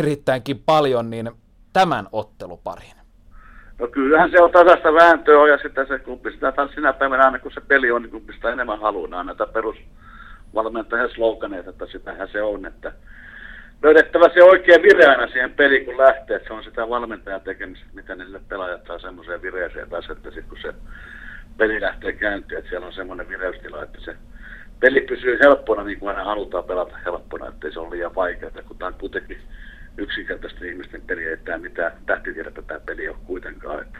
erittäinkin 0.00 0.62
paljon, 0.66 1.10
niin 1.10 1.30
tämän 1.72 2.08
otteluparin? 2.12 2.92
No 3.78 3.88
kyllähän 3.88 4.30
se 4.30 4.42
on 4.42 4.50
tasasta 4.50 4.94
vääntöä 4.94 5.48
ja 5.48 5.58
sitten 5.58 5.86
se, 5.86 5.98
kun 5.98 6.18
pistää 6.18 6.52
taas 6.52 6.70
sinä 6.74 6.92
päivänä 6.92 7.24
aina 7.24 7.38
kun 7.38 7.52
se 7.54 7.60
peli 7.60 7.90
on, 7.90 8.02
niin 8.02 8.10
kun 8.10 8.22
pistää 8.22 8.52
enemmän 8.52 8.80
haluaa, 8.80 9.24
näitä 9.24 9.46
perusvalmentajan 9.46 11.10
sloganeita, 11.14 11.70
että 11.70 11.86
sitähän 11.86 12.28
se 12.32 12.42
on, 12.42 12.66
että 12.66 12.92
löydettävä 13.82 14.28
se 14.34 14.42
oikea 14.42 14.82
vire 14.82 15.06
aina 15.06 15.26
siihen 15.26 15.52
peliin, 15.52 15.84
kun 15.84 15.98
lähtee, 15.98 16.36
että 16.36 16.48
se 16.48 16.54
on 16.54 16.64
sitä 16.64 16.88
valmentajan 16.88 17.40
tekemistä, 17.40 17.86
mitä 17.92 18.14
ne 18.14 18.24
pelaajat 18.48 18.86
saa 18.86 18.98
semmoiseen 18.98 19.42
vireeseen 19.42 19.90
taas, 19.90 20.10
että 20.10 20.30
sitten 20.30 20.48
kun 20.48 20.58
se 20.62 20.74
peli 21.56 21.80
lähtee 21.80 22.12
käyntiin, 22.12 22.58
että 22.58 22.68
siellä 22.68 22.86
on 22.86 22.92
semmoinen 22.92 23.28
vireystila, 23.28 23.82
että 23.82 24.00
se 24.00 24.16
peli 24.80 25.00
pysyy 25.00 25.38
helppona, 25.40 25.84
niin 25.84 25.98
kuin 25.98 26.10
aina 26.10 26.24
halutaan 26.24 26.64
pelata 26.64 26.96
helppona, 27.06 27.48
ettei 27.48 27.72
se 27.72 27.80
ole 27.80 27.90
liian 27.90 28.14
vaikeaa, 28.14 28.50
kun 28.68 28.78
tämä 28.78 28.86
on 28.86 28.94
kuitenkin 28.94 29.38
yksinkertaisesti 29.98 30.68
ihmisten 30.68 31.02
peli, 31.06 31.24
ei 31.24 31.36
tämä 31.36 31.58
mitään 31.58 31.92
tähtitiedettä 32.06 32.62
tämä 32.62 32.80
peli 32.80 33.08
ole 33.08 33.16
kuitenkaan. 33.26 33.80
Että, 33.80 33.98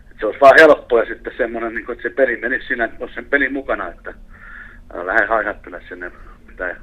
että 0.00 0.16
se 0.20 0.26
olisi 0.26 0.40
vaan 0.40 0.58
helppoa 0.58 1.00
ja 1.00 1.06
sitten 1.06 1.32
semmoinen, 1.36 1.74
niin 1.74 1.86
kuin, 1.86 1.96
että 1.96 2.08
se 2.08 2.14
peli 2.14 2.36
menisi 2.36 2.66
siinä, 2.66 2.88
olisi 3.00 3.14
sen 3.14 3.24
pelin 3.24 3.52
mukana, 3.52 3.88
että 3.88 4.14
lähde 4.94 5.26
haihattelemaan 5.26 5.88
sinne 5.88 6.12
mitä 6.46 6.76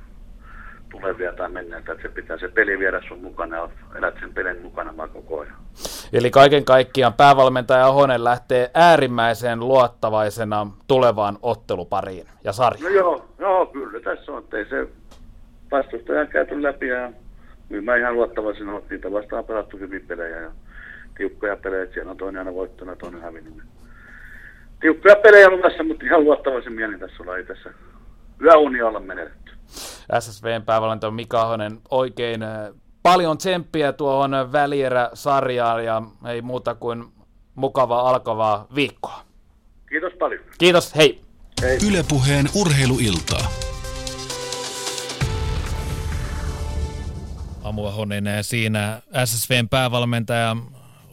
tulevia 0.93 1.33
tai 1.33 1.49
menneitä, 1.49 1.91
että 1.91 2.07
se 2.07 2.09
pitää 2.09 2.37
se 2.37 2.47
peli 2.47 2.79
viedä 2.79 3.01
sun 3.07 3.21
mukana 3.21 3.57
ja 3.57 3.69
elät 3.95 4.15
sen 4.19 4.33
pelin 4.33 4.61
mukana 4.61 4.97
vaan 4.97 5.09
koko 5.09 5.39
ajan. 5.39 5.55
Eli 6.13 6.31
kaiken 6.31 6.65
kaikkiaan 6.65 7.13
päävalmentaja 7.13 7.87
Ahonen 7.87 8.23
lähtee 8.23 8.71
äärimmäisen 8.73 9.59
luottavaisena 9.59 10.67
tulevaan 10.87 11.37
ottelupariin 11.41 12.27
ja 12.43 12.51
sarjaan. 12.51 12.93
No 12.93 12.99
joo, 12.99 13.25
joo, 13.39 13.65
kyllä 13.65 13.99
tässä 13.99 14.31
on, 14.31 14.43
että 14.43 14.57
ei 14.57 14.65
se 14.65 14.87
vastustajan 15.71 16.27
käyty 16.27 16.63
läpi 16.63 16.87
ja 16.87 17.11
kyllä 17.69 17.81
mä 17.81 17.95
ihan 17.95 18.13
luottavaisena 18.13 18.71
olen, 18.71 18.83
niitä 18.89 19.11
vastaan 19.11 19.45
pelattu 19.45 19.77
hyvin 19.77 20.07
pelejä 20.07 20.41
ja 20.41 20.51
tiukkoja 21.17 21.57
pelejä, 21.57 21.87
siellä 21.93 22.11
on 22.11 22.17
toinen 22.17 22.39
aina 22.39 22.53
voittona, 22.53 22.95
toinen 22.95 23.21
hävinnyt. 23.21 23.63
Tiukkoja 24.81 25.15
pelejä 25.15 25.49
luvassa, 25.49 25.83
mutta 25.83 26.05
ihan 26.05 26.23
luottavaisen 26.23 26.73
mielin 26.73 26.99
tässä 26.99 27.17
ollaan, 27.19 27.37
ei 27.37 27.45
tässä 27.45 27.69
yöuni 28.41 28.81
olla 28.81 28.99
menetetty. 28.99 29.42
SSVn 30.19 30.63
päävalmentaja 30.65 31.11
Mika 31.11 31.41
Ahonen 31.41 31.79
oikein 31.89 32.43
äh, 32.43 32.69
paljon 33.03 33.37
tsemppiä 33.37 33.93
tuohon 33.93 34.31
välierä-sarjaan 34.51 35.85
ja 35.85 36.01
ei 36.27 36.41
muuta 36.41 36.75
kuin 36.75 37.05
mukavaa 37.55 38.09
alkavaa 38.09 38.67
viikkoa. 38.75 39.21
Kiitos 39.89 40.13
paljon. 40.19 40.41
Kiitos, 40.57 40.95
hei. 40.95 41.21
hei. 41.61 41.77
Ylepuheen 41.87 42.49
urheiluiltaa. 42.55 43.47
Amu 47.63 47.85
Ahonen 47.85 48.25
siinä 48.41 49.01
SSVn 49.25 49.69
päävalmentaja 49.69 50.57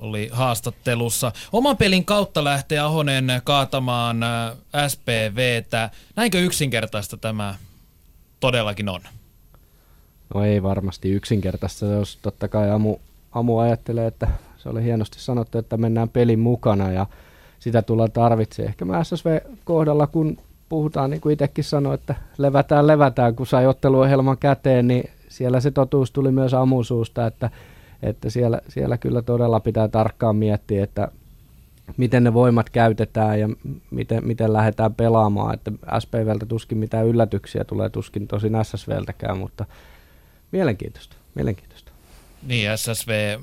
oli 0.00 0.28
haastattelussa. 0.32 1.32
Oman 1.52 1.76
pelin 1.76 2.04
kautta 2.04 2.44
lähtee 2.44 2.78
Ahonen 2.78 3.26
kaatamaan 3.44 4.22
äh, 4.22 4.56
SPVtä. 4.88 5.90
Näinkö 6.16 6.40
yksinkertaista 6.40 7.16
tämä 7.16 7.54
todellakin 8.40 8.88
on? 8.88 9.00
No 10.34 10.44
ei 10.44 10.62
varmasti 10.62 11.10
yksinkertaista, 11.10 11.86
jos 11.86 12.18
totta 12.22 12.48
kai 12.48 12.70
Amu, 12.70 12.96
Amu 13.32 13.58
ajattelee, 13.58 14.06
että 14.06 14.28
se 14.56 14.68
oli 14.68 14.84
hienosti 14.84 15.20
sanottu, 15.20 15.58
että 15.58 15.76
mennään 15.76 16.08
pelin 16.08 16.38
mukana 16.40 16.92
ja 16.92 17.06
sitä 17.58 17.82
tullaan 17.82 18.12
tarvitse. 18.12 18.62
Ehkä 18.62 18.84
mä 18.84 19.04
SSV-kohdalla, 19.04 20.06
kun 20.06 20.38
puhutaan, 20.68 21.10
niin 21.10 21.20
kuin 21.20 21.32
itsekin 21.32 21.64
sanoi, 21.64 21.94
että 21.94 22.14
levätään, 22.38 22.86
levätään, 22.86 23.36
kun 23.36 23.46
sai 23.46 23.66
otteluohjelman 23.66 24.38
käteen, 24.38 24.88
niin 24.88 25.10
siellä 25.28 25.60
se 25.60 25.70
totuus 25.70 26.10
tuli 26.10 26.32
myös 26.32 26.54
Amusuusta, 26.54 27.26
että, 27.26 27.50
että 28.02 28.30
siellä, 28.30 28.60
siellä 28.68 28.98
kyllä 28.98 29.22
todella 29.22 29.60
pitää 29.60 29.88
tarkkaan 29.88 30.36
miettiä, 30.36 30.84
että 30.84 31.08
miten 31.96 32.24
ne 32.24 32.34
voimat 32.34 32.70
käytetään 32.70 33.40
ja 33.40 33.48
miten, 33.90 34.26
miten 34.26 34.52
lähdetään 34.52 34.94
pelaamaan. 34.94 35.54
Että 35.54 35.72
SPVltä 35.98 36.46
tuskin 36.46 36.78
mitään 36.78 37.06
yllätyksiä 37.06 37.64
tulee, 37.64 37.88
tuskin 37.90 38.28
tosin 38.28 38.52
SSVltäkään, 38.62 39.38
mutta 39.38 39.66
mielenkiintoista. 40.52 41.16
mielenkiintoista. 41.34 41.92
Niin, 42.42 42.78
SSV 42.78 43.40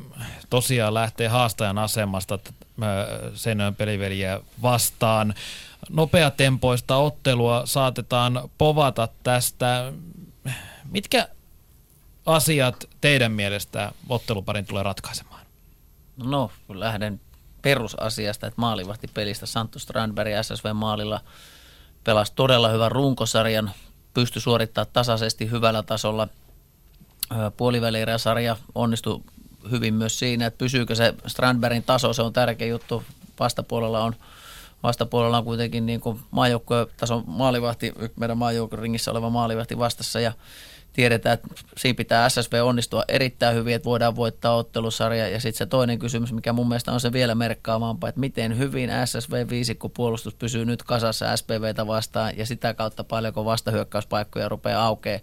tosiaan 0.49 0.93
lähtee 0.93 1.27
haastajan 1.27 1.77
asemasta 1.77 2.39
Seinäjoen 3.33 3.75
peliveliä 3.75 4.41
vastaan. 4.61 5.33
Nopeatempoista 5.89 6.95
ottelua 6.95 7.61
saatetaan 7.65 8.49
povata 8.57 9.07
tästä. 9.23 9.93
Mitkä 10.91 11.27
asiat 12.25 12.89
teidän 13.01 13.31
mielestä 13.31 13.91
otteluparin 14.09 14.65
tulee 14.65 14.83
ratkaisemaan? 14.83 15.45
No, 16.17 16.51
lähden 16.69 17.21
perusasiasta, 17.67 18.47
että 18.47 18.61
maalivahti 18.61 19.07
pelistä 19.13 19.45
Santtu 19.45 19.79
Strandberg 19.79 20.31
SSV-maalilla 20.41 21.19
pelasi 22.03 22.31
todella 22.35 22.69
hyvän 22.69 22.91
runkosarjan, 22.91 23.71
pystyi 24.13 24.41
suorittamaan 24.41 24.91
tasaisesti 24.93 25.51
hyvällä 25.51 25.83
tasolla. 25.83 26.27
Puolivälierä-sarja 27.57 28.57
onnistui 28.75 29.21
hyvin 29.71 29.93
myös 29.93 30.19
siinä, 30.19 30.45
että 30.45 30.57
pysyykö 30.57 30.95
se 30.95 31.13
Strandbergin 31.27 31.83
taso, 31.83 32.13
se 32.13 32.21
on 32.21 32.33
tärkeä 32.33 32.67
juttu. 32.67 33.03
Vastapuolella 33.39 34.03
on, 34.03 34.15
vastapuolella 34.83 35.37
on 35.37 35.43
kuitenkin 35.43 35.85
niin 35.85 36.01
kuin 36.01 36.19
tason 36.97 37.23
maalivahti, 37.27 37.93
meidän 38.15 38.37
ringissä 38.71 39.11
oleva 39.11 39.29
maalivahti 39.29 39.77
vastassa 39.77 40.19
ja 40.19 40.33
tiedetään, 40.97 41.33
että 41.33 41.47
siinä 41.77 41.97
pitää 41.97 42.29
SSV 42.29 42.53
onnistua 42.63 43.03
erittäin 43.07 43.55
hyvin, 43.55 43.75
että 43.75 43.85
voidaan 43.85 44.15
voittaa 44.15 44.55
ottelusarja. 44.55 45.27
Ja 45.27 45.39
sitten 45.39 45.57
se 45.57 45.65
toinen 45.65 45.99
kysymys, 45.99 46.33
mikä 46.33 46.53
mun 46.53 46.67
mielestä 46.67 46.91
on 46.91 46.99
se 46.99 47.11
vielä 47.11 47.35
merkkaavampaa, 47.35 48.09
että 48.09 48.19
miten 48.19 48.57
hyvin 48.57 48.89
SSV 49.05 49.49
viisikko 49.49 49.89
puolustus 49.89 50.33
pysyy 50.33 50.65
nyt 50.65 50.83
kasassa 50.83 51.37
SPVtä 51.37 51.87
vastaan 51.87 52.37
ja 52.37 52.45
sitä 52.45 52.73
kautta 52.73 53.03
paljonko 53.03 53.45
vastahyökkäyspaikkoja 53.45 54.49
rupeaa 54.49 54.85
aukeaa. 54.85 55.19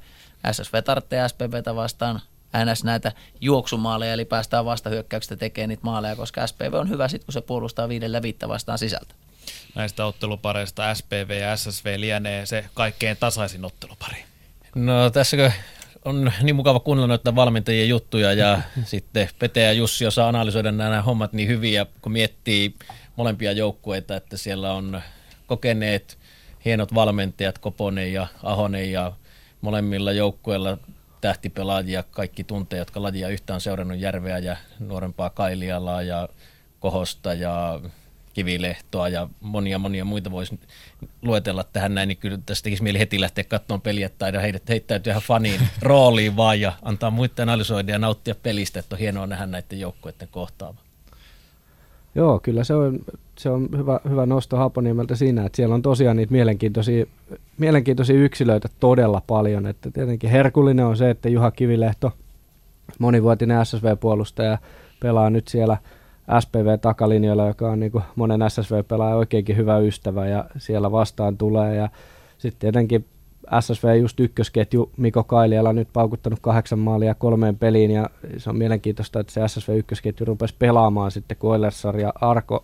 SSV 0.52 0.82
tarvitsee 0.82 1.28
SPVtä 1.28 1.74
vastaan 1.74 2.20
NS 2.64 2.84
näitä 2.84 3.12
juoksumaaleja, 3.40 4.12
eli 4.12 4.24
päästään 4.24 4.64
vastahyökkäyksestä 4.64 5.36
tekemään 5.36 5.68
niitä 5.68 5.84
maaleja, 5.84 6.16
koska 6.16 6.46
SPV 6.46 6.74
on 6.74 6.88
hyvä 6.88 7.08
sitten, 7.08 7.26
kun 7.26 7.32
se 7.32 7.40
puolustaa 7.40 7.88
viidellä 7.88 8.22
viittä 8.22 8.48
vastaan 8.48 8.78
sisältä. 8.78 9.14
Näistä 9.74 10.06
ottelupareista 10.06 10.94
SPV 10.94 11.40
ja 11.40 11.56
SSV 11.56 11.94
lienee 12.00 12.46
se 12.46 12.64
kaikkein 12.74 13.16
tasaisin 13.16 13.64
ottelupari. 13.64 14.33
No 14.74 15.10
tässä 15.10 15.36
on 16.04 16.32
niin 16.42 16.56
mukava 16.56 16.80
kuunnella 16.80 17.06
noita 17.06 17.34
valmentajien 17.34 17.88
juttuja 17.88 18.32
ja 18.32 18.60
sitten 18.84 19.28
Pete 19.38 19.62
ja 19.62 19.72
Jussi 19.72 20.06
osaa 20.06 20.28
analysoida 20.28 20.72
nämä 20.72 21.02
hommat 21.02 21.32
niin 21.32 21.48
hyvin 21.48 21.72
ja 21.72 21.86
kun 22.02 22.12
miettii 22.12 22.74
molempia 23.16 23.52
joukkueita, 23.52 24.16
että 24.16 24.36
siellä 24.36 24.72
on 24.72 25.00
kokeneet 25.46 26.18
hienot 26.64 26.94
valmentajat 26.94 27.58
Koponen 27.58 28.12
ja 28.12 28.26
Ahonen 28.42 28.92
ja 28.92 29.12
molemmilla 29.60 30.12
joukkueilla 30.12 30.78
tähtipelaajia, 31.20 32.02
kaikki 32.02 32.44
tuntee, 32.44 32.78
jotka 32.78 33.02
lajia 33.02 33.28
yhtään 33.28 33.60
seurannut 33.60 33.98
Järveä 33.98 34.38
ja 34.38 34.56
nuorempaa 34.78 35.30
Kailialaa 35.30 36.02
ja 36.02 36.28
Kohosta 36.80 37.34
ja 37.34 37.80
Kivilehtoa 38.34 39.08
ja 39.08 39.28
monia 39.40 39.78
monia 39.78 40.04
muita 40.04 40.30
voisi 40.30 40.58
luetella 41.22 41.64
tähän 41.64 41.94
näin, 41.94 42.08
niin 42.08 42.16
kyllä 42.16 42.38
tästä 42.46 42.64
tekisi 42.64 42.82
mieli 42.82 42.98
heti 42.98 43.20
lähteä 43.20 43.44
katsomaan 43.44 43.80
peliä 43.80 44.10
tai 44.18 44.32
heittäytyä 44.68 45.12
ihan 45.12 45.22
faniin 45.22 45.60
rooliin 45.82 46.36
vaan 46.36 46.60
ja 46.60 46.72
antaa 46.82 47.10
muiden 47.10 47.42
analysoida 47.42 47.92
ja 47.92 47.98
nauttia 47.98 48.34
pelistä, 48.34 48.80
että 48.80 48.94
on 48.94 48.98
hienoa 48.98 49.26
nähdä 49.26 49.46
näiden 49.46 49.80
joukkueiden 49.80 50.28
kohtaava. 50.30 50.78
Joo, 52.14 52.38
kyllä 52.38 52.64
se 52.64 52.74
on, 52.74 53.00
se 53.38 53.50
on 53.50 53.68
hyvä, 53.76 54.00
hyvä 54.08 54.26
nosto 54.26 54.56
Haponiemeltä 54.56 55.16
siinä, 55.16 55.46
että 55.46 55.56
siellä 55.56 55.74
on 55.74 55.82
tosiaan 55.82 56.16
niitä 56.16 56.32
mielenkiintoisia, 56.32 57.06
mielenkiintoisia 57.58 58.16
yksilöitä 58.16 58.68
todella 58.80 59.22
paljon. 59.26 59.66
Että 59.66 59.90
tietenkin 59.90 60.30
herkullinen 60.30 60.86
on 60.86 60.96
se, 60.96 61.10
että 61.10 61.28
Juha 61.28 61.50
Kivilehto, 61.50 62.12
monivuotinen 62.98 63.66
SSV-puolustaja, 63.66 64.58
pelaa 65.00 65.30
nyt 65.30 65.48
siellä– 65.48 65.76
SPV-takalinjoilla, 66.40 67.46
joka 67.46 67.70
on 67.70 67.80
niin 67.80 67.92
kuin 67.92 68.04
monen 68.16 68.40
SSV-pelaajan 68.48 69.18
oikeinkin 69.18 69.56
hyvä 69.56 69.78
ystävä 69.78 70.26
ja 70.28 70.44
siellä 70.56 70.92
vastaan 70.92 71.36
tulee. 71.36 71.74
Ja 71.74 71.88
sitten 72.38 72.60
tietenkin 72.60 73.04
SSV 73.60 73.96
just 74.00 74.20
ykkösketju 74.20 74.90
Miko 74.96 75.24
Kailiala 75.24 75.72
nyt 75.72 75.88
paukuttanut 75.92 76.38
kahdeksan 76.42 76.78
maalia 76.78 77.14
kolmeen 77.14 77.56
peliin 77.56 77.90
ja 77.90 78.10
se 78.36 78.50
on 78.50 78.56
mielenkiintoista, 78.56 79.20
että 79.20 79.32
se 79.32 79.48
SSV 79.48 79.76
ykkösketju 79.76 80.26
rupesi 80.26 80.54
pelaamaan 80.58 81.10
sitten 81.10 81.36
kun 81.36 81.50
Oilers-sarja 81.50 82.12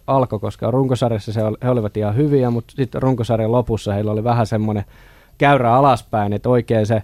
alkoi, 0.07 0.41
koska 0.41 0.71
runkosarjassa 0.71 1.33
se, 1.33 1.41
he 1.63 1.71
olivat 1.71 1.97
ihan 1.97 2.17
hyviä, 2.17 2.51
mutta 2.51 2.75
sitten 2.77 3.03
runkosarjan 3.03 3.53
lopussa 3.53 3.93
heillä 3.93 4.13
oli 4.13 4.25
vähän 4.25 4.47
semmoinen 4.47 4.85
käyrä 5.39 5.75
alaspäin, 5.75 6.33
että 6.33 6.49
oikein 6.49 6.87
se 6.87 7.03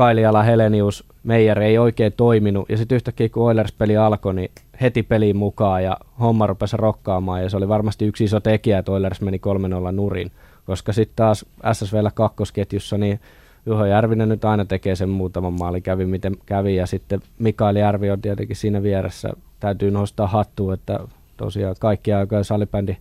Kailiala, 0.00 0.42
Helenius, 0.42 1.04
Meijer 1.22 1.62
ei 1.62 1.78
oikein 1.78 2.12
toiminut. 2.16 2.68
Ja 2.68 2.76
sitten 2.76 2.96
yhtäkkiä 2.96 3.28
kun 3.28 3.46
Oilers-peli 3.46 3.96
alkoi, 3.96 4.34
niin 4.34 4.50
heti 4.80 5.02
peliin 5.02 5.36
mukaan 5.36 5.84
ja 5.84 5.96
homma 6.20 6.46
rupesi 6.46 6.76
rokkaamaan. 6.76 7.42
Ja 7.42 7.50
se 7.50 7.56
oli 7.56 7.68
varmasti 7.68 8.04
yksi 8.04 8.24
iso 8.24 8.40
tekijä, 8.40 8.78
että 8.78 8.92
Oilers 8.92 9.20
meni 9.20 9.40
3-0 9.88 9.92
nurin. 9.92 10.30
Koska 10.66 10.92
sitten 10.92 11.16
taas 11.16 11.46
SSVllä 11.72 12.10
kakkosketjussa, 12.14 12.98
niin 12.98 13.20
Juho 13.66 13.84
Järvinen 13.84 14.28
nyt 14.28 14.44
aina 14.44 14.64
tekee 14.64 14.94
sen 14.94 15.08
muutaman 15.08 15.52
maali, 15.52 15.80
kävi 15.80 16.06
miten 16.06 16.36
kävi. 16.46 16.76
Ja 16.76 16.86
sitten 16.86 17.20
Mikael 17.38 17.76
Järvi 17.76 18.10
on 18.10 18.20
tietenkin 18.20 18.56
siinä 18.56 18.82
vieressä. 18.82 19.32
Täytyy 19.60 19.90
nostaa 19.90 20.26
hattua, 20.26 20.74
että 20.74 21.00
tosiaan 21.36 21.76
kaikki 21.80 22.12
aikojen 22.12 22.44
salibändi 22.44 22.96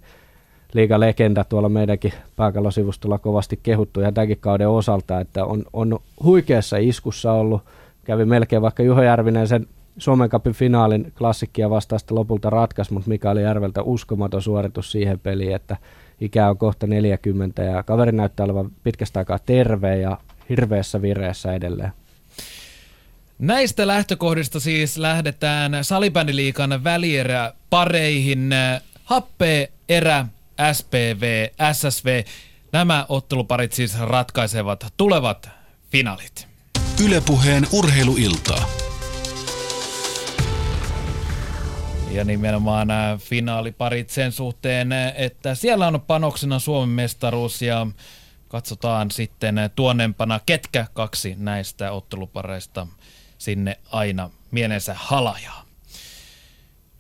liiga 0.73 0.99
legenda 0.99 1.43
tuolla 1.43 1.69
meidänkin 1.69 2.13
pääkallosivustolla 2.35 3.17
kovasti 3.17 3.59
kehuttu 3.63 3.99
ja 3.99 4.11
tämänkin 4.11 4.37
kauden 4.39 4.69
osalta, 4.69 5.19
että 5.19 5.45
on, 5.45 5.63
on 5.73 5.99
huikeassa 6.23 6.77
iskussa 6.77 7.31
ollut. 7.31 7.61
Kävi 8.03 8.25
melkein 8.25 8.61
vaikka 8.61 8.83
Juho 8.83 9.01
Järvinen 9.01 9.47
sen 9.47 9.67
Suomen 9.97 10.29
Cupin 10.29 10.53
finaalin 10.53 11.13
klassikkia 11.17 11.69
vastaasta 11.69 12.15
lopulta 12.15 12.49
ratkaisi, 12.49 12.93
mutta 12.93 13.09
Mikael 13.09 13.37
Järveltä 13.37 13.81
uskomaton 13.81 14.41
suoritus 14.41 14.91
siihen 14.91 15.19
peliin, 15.19 15.55
että 15.55 15.77
ikä 16.21 16.49
on 16.49 16.57
kohta 16.57 16.87
40 16.87 17.63
ja 17.63 17.83
kaveri 17.83 18.11
näyttää 18.11 18.43
olevan 18.43 18.71
pitkästä 18.83 19.19
aikaa 19.19 19.39
terve 19.39 19.97
ja 19.97 20.17
hirveässä 20.49 21.01
vireessä 21.01 21.53
edelleen. 21.53 21.91
Näistä 23.39 23.87
lähtökohdista 23.87 24.59
siis 24.59 24.97
lähdetään 24.97 25.71
salibändiliikan 25.81 26.83
välierä 26.83 27.53
pareihin. 27.69 28.49
Happe, 29.03 29.69
erä, 29.89 30.25
SPV, 30.73 31.48
SSV. 31.73 32.23
Nämä 32.72 33.06
otteluparit 33.10 33.73
siis 33.73 33.99
ratkaisevat 33.99 34.94
tulevat 34.98 35.49
finaalit. 35.91 36.48
Ylepuheen 37.06 37.68
urheiluiltaa. 37.72 38.69
Ja 42.11 42.23
nimenomaan 42.23 42.88
nämä 42.88 43.18
finaaliparit 43.18 44.10
sen 44.10 44.31
suhteen, 44.31 44.91
että 45.15 45.56
siellä 45.56 45.88
on 45.88 46.02
panoksena 46.02 46.60
Suomen 46.60 46.90
mestaruus 46.90 47.61
ja 47.61 47.88
katsotaan 48.48 49.11
sitten 49.11 49.56
tuonnempana, 49.76 50.40
ketkä 50.45 50.86
kaksi 50.94 51.36
näistä 51.38 51.91
ottelupareista 51.91 52.88
sinne 53.38 53.77
aina 53.91 54.30
mielensä 54.52 54.95
halajaa. 54.98 55.65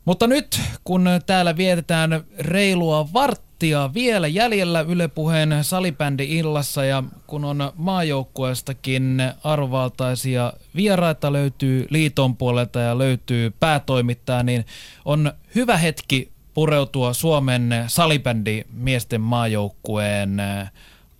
Mutta 0.05 0.27
nyt, 0.27 0.61
kun 0.83 1.09
täällä 1.25 1.57
vietetään 1.57 2.23
reilua 2.39 3.13
varttia 3.13 3.48
vielä 3.93 4.27
jäljellä 4.27 4.81
Yle 4.81 5.07
Puheen 5.07 5.57
salibändi 5.61 6.37
illassa 6.37 6.85
ja 6.85 7.03
kun 7.27 7.45
on 7.45 7.73
maajoukkueestakin 7.75 9.21
arvovaltaisia 9.43 10.53
vieraita 10.75 11.33
löytyy 11.33 11.87
liiton 11.89 12.37
puolelta 12.37 12.79
ja 12.79 12.97
löytyy 12.97 13.53
päätoimittaja, 13.59 14.43
niin 14.43 14.65
on 15.05 15.33
hyvä 15.55 15.77
hetki 15.77 16.31
pureutua 16.53 17.13
Suomen 17.13 17.83
salibändi 17.87 18.63
miesten 18.73 19.21
maajoukkueen 19.21 20.41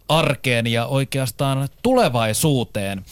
arkeen 0.09 0.67
ja 0.67 0.85
oikeastaan 0.85 1.69
tulevaisuuteen. 1.83 3.05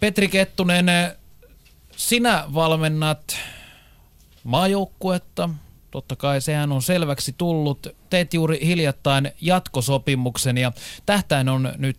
Petri 0.00 0.28
Kettunen, 0.28 0.86
sinä 1.96 2.44
valmennat 2.54 3.36
maajoukkuetta. 4.44 5.48
Totta 5.96 6.16
kai 6.16 6.40
sehän 6.40 6.72
on 6.72 6.82
selväksi 6.82 7.34
tullut. 7.38 7.86
Teet 8.10 8.34
juuri 8.34 8.66
hiljattain 8.66 9.32
jatkosopimuksen 9.40 10.58
ja 10.58 10.72
tähtäin 11.06 11.48
on 11.48 11.72
nyt 11.76 11.98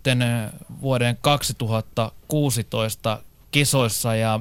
vuoden 0.81 1.17
2016 1.21 3.21
kisoissa 3.51 4.15
ja 4.15 4.39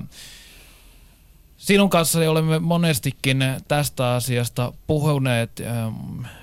Sinun 1.56 1.90
kanssa 1.90 2.30
olemme 2.30 2.58
monestikin 2.58 3.44
tästä 3.68 4.14
asiasta 4.14 4.72
puhuneet 4.86 5.62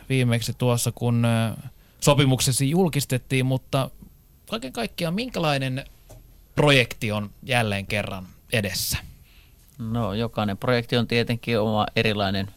viimeksi 0.09 0.53
tuossa, 0.57 0.91
kun 0.91 1.27
sopimuksesi 1.99 2.69
julkistettiin, 2.69 3.45
mutta 3.45 3.89
kaiken 4.49 4.73
kaikkiaan 4.73 5.13
minkälainen 5.13 5.85
projekti 6.55 7.11
on 7.11 7.29
jälleen 7.43 7.85
kerran 7.85 8.27
edessä? 8.53 8.97
No 9.77 10.13
jokainen 10.13 10.57
projekti 10.57 10.97
on 10.97 11.07
tietenkin 11.07 11.59
oma 11.59 11.85
erilainen, 11.95 12.47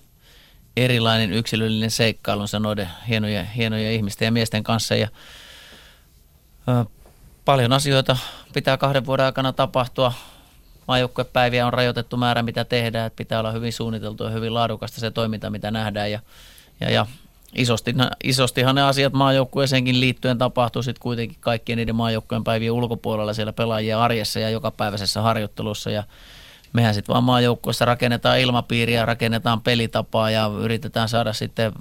erilainen 0.77 1.33
yksilöllinen 1.33 1.91
seikkailunsa 1.91 2.59
noiden 2.59 2.89
hienojen, 3.09 3.47
hienojen 3.47 3.93
ihmisten 3.93 4.27
ja 4.27 4.33
miesten 4.33 4.63
kanssa. 4.63 4.95
Ja, 4.95 5.09
ö, 6.69 6.85
paljon 7.45 7.73
asioita 7.73 8.17
pitää 8.55 8.77
kahden 8.77 9.07
vuoden 9.07 9.27
aikana 9.27 9.53
tapahtua. 9.53 10.13
Maajoukkuepäiviä 10.89 11.67
on 11.67 11.73
rajoitettu 11.73 12.17
määrä, 12.17 12.43
mitä 12.43 12.65
tehdään. 12.65 13.07
Että 13.07 13.17
pitää 13.17 13.41
olla 13.41 13.53
hyvin 13.53 13.73
suunniteltu 13.73 14.25
ja 14.25 14.31
hyvin 14.31 14.55
laadukasta 14.55 15.01
se 15.01 15.11
toiminta, 15.11 15.51
mitä 15.51 15.71
nähdään. 15.71 16.11
Ja, 16.11 16.21
ja, 16.81 16.91
ja 16.91 17.07
isosti, 17.55 17.95
isostihan 18.25 18.75
ne 18.75 18.83
asiat 18.83 19.13
maajoukkueeseenkin 19.13 20.01
liittyen 20.01 20.39
tapahtuu 20.39 20.83
sitten 20.83 21.03
kuitenkin 21.03 21.37
kaikkien 21.41 21.77
niiden 21.77 21.97
maajoukkueen 21.97 22.45
päivien 22.45 22.73
ulkopuolella 22.73 23.35
siellä 23.35 23.53
pelaajien 23.53 23.99
arjessa 23.99 24.41
ja 24.41 24.51
jokapäiväisessä 24.51 25.23
harjoittelussa. 25.23 25.91
Ja 25.91 26.05
mehän 26.77 26.95
sitten 26.95 27.13
vaan 27.13 27.25
maajoukkueessa 27.25 27.85
rakennetaan 27.85 28.39
ilmapiiriä, 28.39 29.07
rakennetaan 29.07 29.61
pelitapaa 29.61 30.31
ja 30.31 30.51
yritetään 30.61 31.09
saada 31.09 31.33
sitten, 31.33 31.73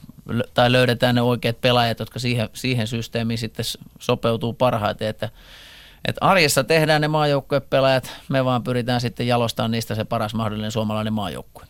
tai 0.53 0.71
löydetään 0.71 1.15
ne 1.15 1.21
oikeat 1.21 1.61
pelaajat, 1.61 1.99
jotka 1.99 2.19
siihen, 2.19 2.49
siihen 2.53 2.87
systeemiin 2.87 3.37
sitten 3.37 3.65
sopeutuu 3.99 4.53
parhaiten, 4.53 5.07
että 5.07 5.29
että 6.05 6.25
arjessa 6.25 6.63
tehdään 6.63 7.01
ne 7.01 7.07
maajoukkuepelaajat, 7.07 8.11
me 8.29 8.45
vaan 8.45 8.63
pyritään 8.63 9.01
sitten 9.01 9.27
jalostamaan 9.27 9.71
niistä 9.71 9.95
se 9.95 10.05
paras 10.05 10.33
mahdollinen 10.33 10.71
suomalainen 10.71 11.13
maajoukkue. 11.13 11.65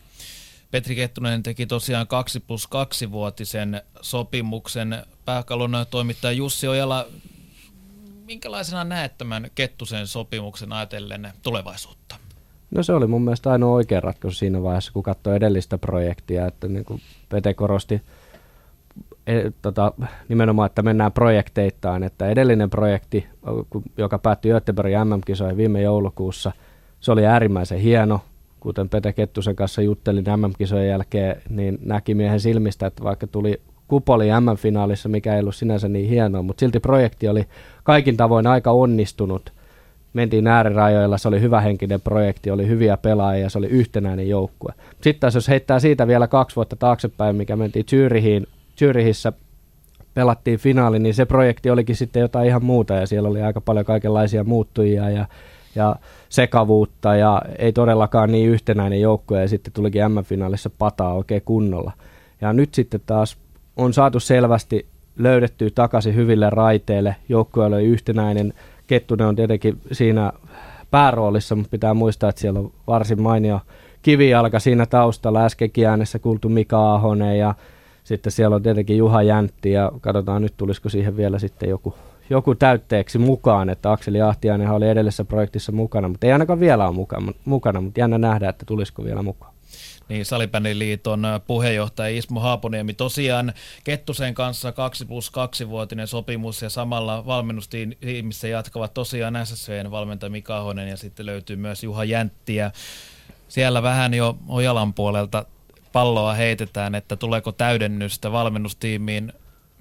Petri 0.70 0.94
Kettunen 0.94 1.42
teki 1.42 1.66
tosiaan 1.66 2.06
2 2.06 2.40
plus 2.40 2.66
2 2.66 3.10
vuotisen 3.10 3.82
sopimuksen. 4.00 5.02
Pääkallon 5.24 5.86
toimittaja 5.90 6.32
Jussi 6.32 6.68
Ojala, 6.68 7.06
minkälaisena 8.24 8.84
näet 8.84 9.18
tämän 9.18 9.50
Kettusen 9.54 10.06
sopimuksen 10.06 10.72
ajatellen 10.72 11.32
tulevaisuutta? 11.42 12.25
No 12.70 12.82
se 12.82 12.92
oli 12.92 13.06
mun 13.06 13.22
mielestä 13.22 13.50
ainoa 13.50 13.74
oikea 13.74 14.00
ratkaisu 14.00 14.36
siinä 14.36 14.62
vaiheessa, 14.62 14.92
kun 14.92 15.02
katsoi 15.02 15.36
edellistä 15.36 15.78
projektia, 15.78 16.46
että 16.46 16.68
niin 16.68 16.84
kuin 16.84 17.00
Pete 17.28 17.54
korosti 17.54 18.02
e, 19.26 19.50
tota, 19.62 19.92
nimenomaan, 20.28 20.66
että 20.66 20.82
mennään 20.82 21.12
projekteittain, 21.12 22.02
että 22.02 22.28
edellinen 22.28 22.70
projekti, 22.70 23.26
joka 23.96 24.18
päättyi 24.18 24.52
Göteborgin 24.52 24.98
MM-kisoihin 25.08 25.56
viime 25.56 25.82
joulukuussa, 25.82 26.52
se 27.00 27.12
oli 27.12 27.26
äärimmäisen 27.26 27.78
hieno, 27.78 28.20
kuten 28.60 28.88
Pete 28.88 29.12
Kettusen 29.12 29.56
kanssa 29.56 29.82
juttelin 29.82 30.24
MM-kisojen 30.36 30.88
jälkeen, 30.88 31.42
niin 31.48 31.78
näki 31.82 32.14
miehen 32.14 32.40
silmistä, 32.40 32.86
että 32.86 33.04
vaikka 33.04 33.26
tuli 33.26 33.60
kupoli 33.88 34.28
MM-finaalissa, 34.40 35.08
mikä 35.08 35.34
ei 35.34 35.40
ollut 35.40 35.54
sinänsä 35.54 35.88
niin 35.88 36.08
hienoa, 36.08 36.42
mutta 36.42 36.60
silti 36.60 36.80
projekti 36.80 37.28
oli 37.28 37.46
kaikin 37.82 38.16
tavoin 38.16 38.46
aika 38.46 38.70
onnistunut 38.70 39.52
mentiin 40.16 40.46
äärirajoilla, 40.46 41.18
se 41.18 41.28
oli 41.28 41.40
hyvähenkinen 41.40 42.00
projekti, 42.00 42.50
oli 42.50 42.68
hyviä 42.68 42.96
pelaajia, 42.96 43.50
se 43.50 43.58
oli 43.58 43.66
yhtenäinen 43.66 44.28
joukkue. 44.28 44.72
Sitten 45.00 45.20
taas 45.20 45.34
jos 45.34 45.48
heittää 45.48 45.78
siitä 45.78 46.06
vielä 46.06 46.28
kaksi 46.28 46.56
vuotta 46.56 46.76
taaksepäin, 46.76 47.36
mikä 47.36 47.56
mentiin 47.56 47.86
Zyrihiin, 47.86 48.46
Zyrihissä 48.78 49.32
pelattiin 50.14 50.58
finaali, 50.58 50.98
niin 50.98 51.14
se 51.14 51.24
projekti 51.24 51.70
olikin 51.70 51.96
sitten 51.96 52.20
jotain 52.20 52.46
ihan 52.46 52.64
muuta 52.64 52.94
ja 52.94 53.06
siellä 53.06 53.28
oli 53.28 53.42
aika 53.42 53.60
paljon 53.60 53.84
kaikenlaisia 53.84 54.44
muuttujia 54.44 55.10
ja, 55.10 55.26
ja 55.74 55.96
sekavuutta 56.28 57.16
ja 57.16 57.42
ei 57.58 57.72
todellakaan 57.72 58.32
niin 58.32 58.48
yhtenäinen 58.48 59.00
joukkue 59.00 59.40
ja 59.40 59.48
sitten 59.48 59.72
tulikin 59.72 60.12
M-finaalissa 60.12 60.70
pataa 60.78 61.14
oikein 61.14 61.42
kunnolla. 61.44 61.92
Ja 62.40 62.52
nyt 62.52 62.74
sitten 62.74 63.00
taas 63.06 63.36
on 63.76 63.92
saatu 63.92 64.20
selvästi 64.20 64.86
löydettyä 65.18 65.70
takaisin 65.74 66.14
hyville 66.14 66.50
raiteille, 66.50 67.16
joukkue 67.28 67.64
oli 67.64 67.84
yhtenäinen, 67.84 68.52
Kettunen 68.86 69.26
on 69.26 69.36
tietenkin 69.36 69.80
siinä 69.92 70.32
pääroolissa, 70.90 71.56
mutta 71.56 71.70
pitää 71.70 71.94
muistaa, 71.94 72.30
että 72.30 72.40
siellä 72.40 72.60
on 72.60 72.72
varsin 72.86 73.22
mainio 73.22 73.60
kivijalka 74.02 74.60
siinä 74.60 74.86
taustalla. 74.86 75.44
Äskenkin 75.44 75.88
äänessä 75.88 76.18
kuultu 76.18 76.48
Mika 76.48 76.94
Ahonen 76.94 77.38
ja 77.38 77.54
sitten 78.04 78.32
siellä 78.32 78.56
on 78.56 78.62
tietenkin 78.62 78.98
Juha 78.98 79.22
Jäntti 79.22 79.72
ja 79.72 79.92
katsotaan 80.00 80.42
nyt 80.42 80.54
tulisiko 80.56 80.88
siihen 80.88 81.16
vielä 81.16 81.38
sitten 81.38 81.68
joku, 81.68 81.94
joku 82.30 82.54
täytteeksi 82.54 83.18
mukaan, 83.18 83.70
että 83.70 83.92
Akseli 83.92 84.22
Ahtiainen 84.22 84.70
oli 84.70 84.88
edellisessä 84.88 85.24
projektissa 85.24 85.72
mukana, 85.72 86.08
mutta 86.08 86.26
ei 86.26 86.32
ainakaan 86.32 86.60
vielä 86.60 86.86
ole 86.88 86.94
mukana, 86.94 87.32
mukana 87.44 87.80
mutta 87.80 88.00
jännä 88.00 88.18
nähdä, 88.18 88.48
että 88.48 88.64
tulisiko 88.66 89.04
vielä 89.04 89.22
mukaan 89.22 89.55
niin 90.08 90.26
Salibändiliiton 90.26 91.22
puheenjohtaja 91.46 92.18
Ismo 92.18 92.40
Haaponiemi 92.40 92.94
tosiaan 92.94 93.52
Kettusen 93.84 94.34
kanssa 94.34 94.72
2 94.72 95.04
plus 95.04 95.30
2 95.30 95.68
vuotinen 95.68 96.06
sopimus 96.06 96.62
ja 96.62 96.70
samalla 96.70 97.26
valmennustiimissä 97.26 98.48
jatkavat 98.48 98.94
tosiaan 98.94 99.46
SSVn 99.46 99.90
valmentaja 99.90 100.30
Mika 100.30 100.56
Ahonen 100.56 100.88
ja 100.88 100.96
sitten 100.96 101.26
löytyy 101.26 101.56
myös 101.56 101.82
Juha 101.82 102.04
Jänttiä. 102.04 102.70
Siellä 103.48 103.82
vähän 103.82 104.14
jo 104.14 104.38
Ojalan 104.48 104.94
puolelta 104.94 105.44
palloa 105.92 106.34
heitetään, 106.34 106.94
että 106.94 107.16
tuleeko 107.16 107.52
täydennystä 107.52 108.32
valmennustiimiin, 108.32 109.32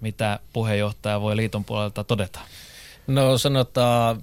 mitä 0.02 0.40
puheenjohtaja 0.54 1.22
voi 1.22 1.36
liiton 1.36 1.66
puolelta 1.66 2.04
todeta? 2.04 2.40
No 3.08 3.38
sanotaan 3.38 4.22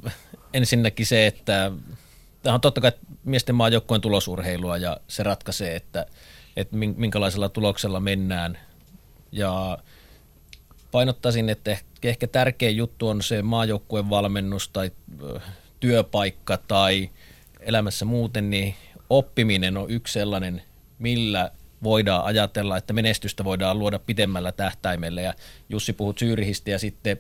ensinnäkin 0.55 1.07
se, 1.07 1.27
että 1.27 1.73
tämä 2.43 2.55
on 2.55 2.61
totta 2.61 2.81
kai 2.81 2.93
miesten 3.25 3.55
maajoukkueen 3.55 4.01
tulosurheilua 4.01 4.77
ja 4.77 4.97
se 5.09 5.23
ratkaisee, 5.23 5.77
että, 5.77 6.07
että 6.57 6.77
minkälaisella 6.77 7.49
tuloksella 7.49 8.01
mennään. 8.01 8.59
Ja 9.33 9.79
painottaisin, 10.91 11.49
että 11.49 11.77
ehkä 12.03 12.27
tärkein 12.27 12.77
juttu 12.77 13.09
on 13.09 13.23
se 13.23 13.43
maajoukkueen 13.43 14.11
valmennus 14.11 14.69
tai 14.69 14.91
työpaikka 15.81 16.57
tai 16.57 17.11
elämässä 17.61 18.05
muuten, 18.05 18.51
niin 18.51 18.75
oppiminen 19.11 19.77
on 19.77 19.91
yksi 19.91 20.13
sellainen, 20.13 20.63
millä 20.99 21.51
voidaan 21.83 22.25
ajatella, 22.25 22.77
että 22.77 22.93
menestystä 22.93 23.45
voidaan 23.45 23.79
luoda 23.79 23.99
pidemmällä 23.99 24.53
tähtäimellä. 24.53 25.21
Ja 25.21 25.35
Jussi 25.69 25.93
puhuu 25.93 26.15
Syyrihistä 26.19 26.71
ja 26.71 26.79
sitten 26.79 27.19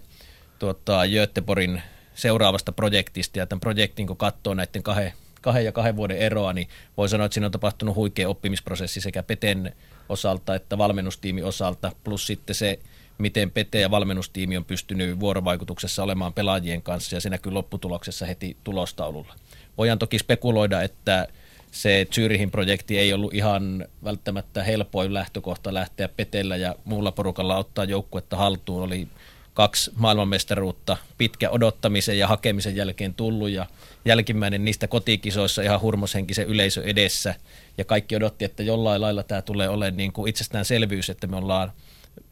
tuota, 0.59 1.07
Göteborgin 1.07 1.83
seuraavasta 2.15 2.73
projektista 2.73 3.39
ja 3.39 3.47
tämän 3.47 3.61
projektin, 3.61 4.07
kun 4.07 4.17
katsoo 4.17 4.55
näiden 4.55 4.83
kahden, 4.83 5.13
kahden 5.43 5.65
ja 5.65 5.73
kahden 5.73 5.97
vuoden 5.97 6.19
eroa, 6.19 6.53
niin 6.53 6.69
voi 6.97 7.09
sanoa, 7.09 7.27
että 7.27 7.35
siinä 7.35 7.47
on 7.47 7.53
tapahtunut 7.53 7.97
huikea 7.97 8.29
oppimisprosessi 8.29 9.01
sekä 9.01 9.23
Peten 9.23 9.73
osalta 10.09 10.55
että 10.55 10.79
valmennustiimin 10.79 11.45
osalta, 11.45 11.93
plus 12.05 12.27
sitten 12.27 12.55
se, 12.55 12.79
miten 13.19 13.51
Pete 13.51 13.81
ja 13.81 13.91
valmennustiimi 13.91 14.57
on 14.57 14.65
pystynyt 14.65 15.21
vuorovaikutuksessa 15.21 16.03
olemaan 16.03 16.33
pelaajien 16.33 16.83
kanssa 16.83 17.17
ja 17.17 17.21
se 17.21 17.31
näkyy 17.31 17.53
lopputuloksessa 17.53 18.27
heti 18.27 18.57
tulostaululla. 18.65 19.35
Voidaan 19.79 19.99
toki 19.99 20.19
spekuloida, 20.19 20.83
että 20.83 21.29
se 21.71 22.07
Zyrihin 22.13 22.51
projekti 22.51 22.99
ei 22.99 23.13
ollut 23.13 23.35
ihan 23.35 23.87
välttämättä 24.05 24.63
helpoin 24.63 25.15
lähtökohta 25.15 25.75
lähteä 25.75 26.09
Petellä 26.09 26.57
ja 26.57 26.75
muulla 26.85 27.13
porukalla 27.13 27.57
ottaa 27.57 27.85
joukkuetta 27.85 28.37
haltuun. 28.37 28.83
Oli 28.83 29.09
kaksi 29.55 29.91
maailmanmestaruutta 29.97 30.97
pitkä 31.19 31.51
odottamisen 31.51 32.19
ja 32.19 32.29
hakemisen 32.29 32.77
jälkeen 32.77 33.15
tullut 33.15 33.51
ja 33.51 33.67
jälkimmäinen 34.05 34.65
niistä 34.65 34.89
kotikisoissa 34.89 35.63
ihan 35.63 35.81
hurmoshenkisen 35.81 36.47
yleisö 36.47 36.83
edessä. 36.83 37.35
Ja 37.79 37.85
kaikki 37.85 38.17
odotti, 38.17 38.45
että 38.45 38.63
jollain 38.63 39.01
lailla 39.01 39.23
tämä 39.23 39.43
tulee 39.43 39.69
olemaan 39.69 39.97
niin 39.97 40.13
kuin 40.13 40.29
itsestäänselvyys, 40.29 41.11
että 41.11 41.27
me 41.27 41.37
ollaan 41.37 41.73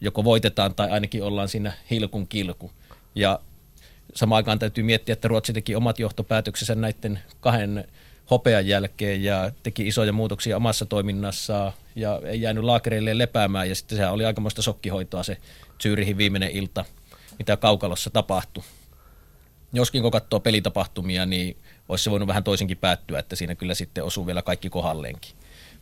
joko 0.00 0.24
voitetaan 0.24 0.74
tai 0.74 0.90
ainakin 0.90 1.22
ollaan 1.22 1.48
siinä 1.48 1.72
hilkun 1.90 2.26
kilku. 2.26 2.70
Ja 3.14 3.40
samaan 4.14 4.36
aikaan 4.36 4.58
täytyy 4.58 4.84
miettiä, 4.84 5.12
että 5.12 5.28
Ruotsi 5.28 5.52
teki 5.52 5.74
omat 5.74 5.98
johtopäätöksensä 5.98 6.74
näiden 6.74 7.18
kahden 7.40 7.84
hopean 8.30 8.66
jälkeen 8.66 9.24
ja 9.24 9.50
teki 9.62 9.86
isoja 9.88 10.12
muutoksia 10.12 10.56
omassa 10.56 10.86
toiminnassaan 10.86 11.72
ja 11.96 12.20
ei 12.24 12.40
jäänyt 12.40 12.64
laakereille 12.64 13.18
lepäämään. 13.18 13.68
Ja 13.68 13.74
sitten 13.74 13.98
sehän 13.98 14.12
oli 14.12 14.24
aikamoista 14.24 14.62
sokkihoitoa 14.62 15.22
se 15.22 15.36
Zyrihin 15.82 16.16
viimeinen 16.16 16.50
ilta– 16.50 16.84
mitä 17.40 17.56
kaukalossa 17.56 18.10
tapahtui. 18.10 18.64
Joskin 19.72 20.02
kun 20.02 20.10
katsoo 20.10 20.40
pelitapahtumia, 20.40 21.26
niin 21.26 21.56
olisi 21.88 22.04
se 22.04 22.10
voinut 22.10 22.28
vähän 22.28 22.44
toisenkin 22.44 22.76
päättyä, 22.76 23.18
että 23.18 23.36
siinä 23.36 23.54
kyllä 23.54 23.74
sitten 23.74 24.04
osuu 24.04 24.26
vielä 24.26 24.42
kaikki 24.42 24.70
kohdalleenkin. 24.70 25.32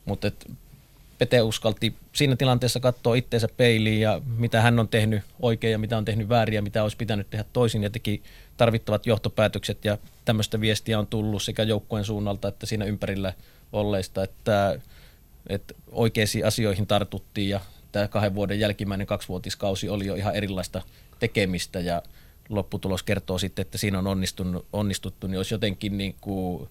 Mutta 0.05 0.31
Pete 1.19 1.43
uskalti 1.43 1.95
siinä 2.13 2.37
tilanteessa 2.37 2.81
katsoa 2.81 3.15
itteensä 3.15 3.49
peiliin 3.57 4.01
ja 4.01 4.21
mitä 4.37 4.61
hän 4.61 4.79
on 4.79 4.89
tehnyt 4.89 5.23
oikein 5.41 5.73
ja 5.73 5.79
mitä 5.79 5.99
on 5.99 6.05
tehnyt 6.05 6.29
väärin 6.29 6.55
ja 6.55 6.63
mitä 6.63 6.83
olisi 6.83 6.97
pitänyt 6.97 7.31
tehdä 7.31 7.45
toisin 7.53 7.83
ja 7.83 7.91
teki 7.91 8.23
tarvittavat 8.57 9.07
johtopäätökset 9.07 9.85
ja 9.85 9.99
tämmöistä 10.25 10.61
viestiä 10.61 10.99
on 10.99 11.07
tullut 11.07 11.43
sekä 11.43 11.63
joukkueen 11.63 12.05
suunnalta 12.05 12.49
että 12.49 12.67
siinä 12.67 12.85
ympärillä 12.85 13.33
olleista, 13.73 14.23
että, 14.23 14.81
että 15.49 15.75
oikeisiin 15.93 16.47
asioihin 16.47 16.87
tartuttiin 16.87 17.49
ja 17.49 17.61
tämä 17.93 18.09
kahden 18.09 18.35
vuoden 18.35 18.61
jälkimmäinen 18.61 19.07
kaksivuotiskausi 19.07 19.89
oli 19.89 20.07
jo 20.07 20.15
ihan 20.15 20.35
erilaista 20.35 20.83
tekemistä 21.19 21.81
ja 21.81 22.03
lopputulos 22.49 23.03
kertoo 23.03 23.39
sitten, 23.39 23.63
että 23.63 23.79
siinä 23.79 23.99
on 23.99 24.07
onnistunut, 24.07 24.67
onnistuttu, 24.73 25.27
niin 25.27 25.39
olisi 25.39 25.55
jotenkin 25.55 25.99
niin 25.99 26.15
kuin 26.21 26.69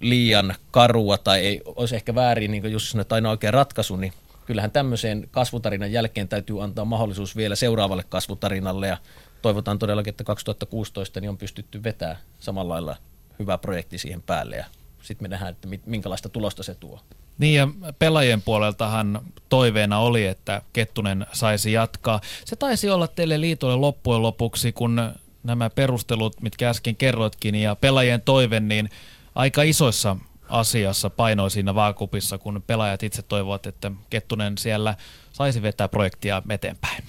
liian 0.00 0.54
karua 0.70 1.18
tai 1.18 1.40
ei 1.40 1.62
olisi 1.64 1.96
ehkä 1.96 2.14
väärin, 2.14 2.50
niin 2.50 2.62
kuin 2.62 2.72
just 2.72 2.88
sanoit, 2.88 3.12
aina 3.12 3.30
oikea 3.30 3.50
ratkaisu, 3.50 3.96
niin 3.96 4.12
kyllähän 4.46 4.70
tämmöiseen 4.70 5.28
kasvutarinan 5.30 5.92
jälkeen 5.92 6.28
täytyy 6.28 6.62
antaa 6.62 6.84
mahdollisuus 6.84 7.36
vielä 7.36 7.54
seuraavalle 7.54 8.04
kasvutarinalle 8.08 8.86
ja 8.86 8.96
toivotaan 9.42 9.78
todellakin, 9.78 10.10
että 10.10 10.24
2016 10.24 11.20
niin 11.20 11.30
on 11.30 11.38
pystytty 11.38 11.82
vetämään 11.82 12.16
samalla 12.38 12.74
lailla 12.74 12.96
hyvä 13.38 13.58
projekti 13.58 13.98
siihen 13.98 14.22
päälle 14.22 14.56
ja 14.56 14.64
sitten 15.02 15.24
me 15.24 15.28
nähdään, 15.28 15.52
että 15.52 15.68
minkälaista 15.86 16.28
tulosta 16.28 16.62
se 16.62 16.74
tuo. 16.74 17.00
Niin 17.38 17.54
ja 17.54 17.68
pelaajien 17.98 18.42
puoleltahan 18.42 19.20
toiveena 19.48 19.98
oli, 19.98 20.26
että 20.26 20.62
Kettunen 20.72 21.26
saisi 21.32 21.72
jatkaa. 21.72 22.20
Se 22.44 22.56
taisi 22.56 22.90
olla 22.90 23.08
teille 23.08 23.40
liitolle 23.40 23.76
loppujen 23.76 24.22
lopuksi, 24.22 24.72
kun 24.72 25.12
nämä 25.42 25.70
perustelut, 25.70 26.40
mitkä 26.40 26.70
äsken 26.70 26.96
kerroitkin, 26.96 27.54
ja 27.54 27.76
pelaajien 27.76 28.22
toive, 28.22 28.60
niin 28.60 28.90
aika 29.34 29.62
isoissa 29.62 30.16
asiassa 30.48 31.10
painoi 31.10 31.50
siinä 31.50 31.74
vaakupissa, 31.74 32.38
kun 32.38 32.62
pelaajat 32.66 33.02
itse 33.02 33.22
toivovat, 33.22 33.66
että 33.66 33.92
Kettunen 34.10 34.58
siellä 34.58 34.94
saisi 35.32 35.62
vetää 35.62 35.88
projektia 35.88 36.42
eteenpäin. 36.50 37.04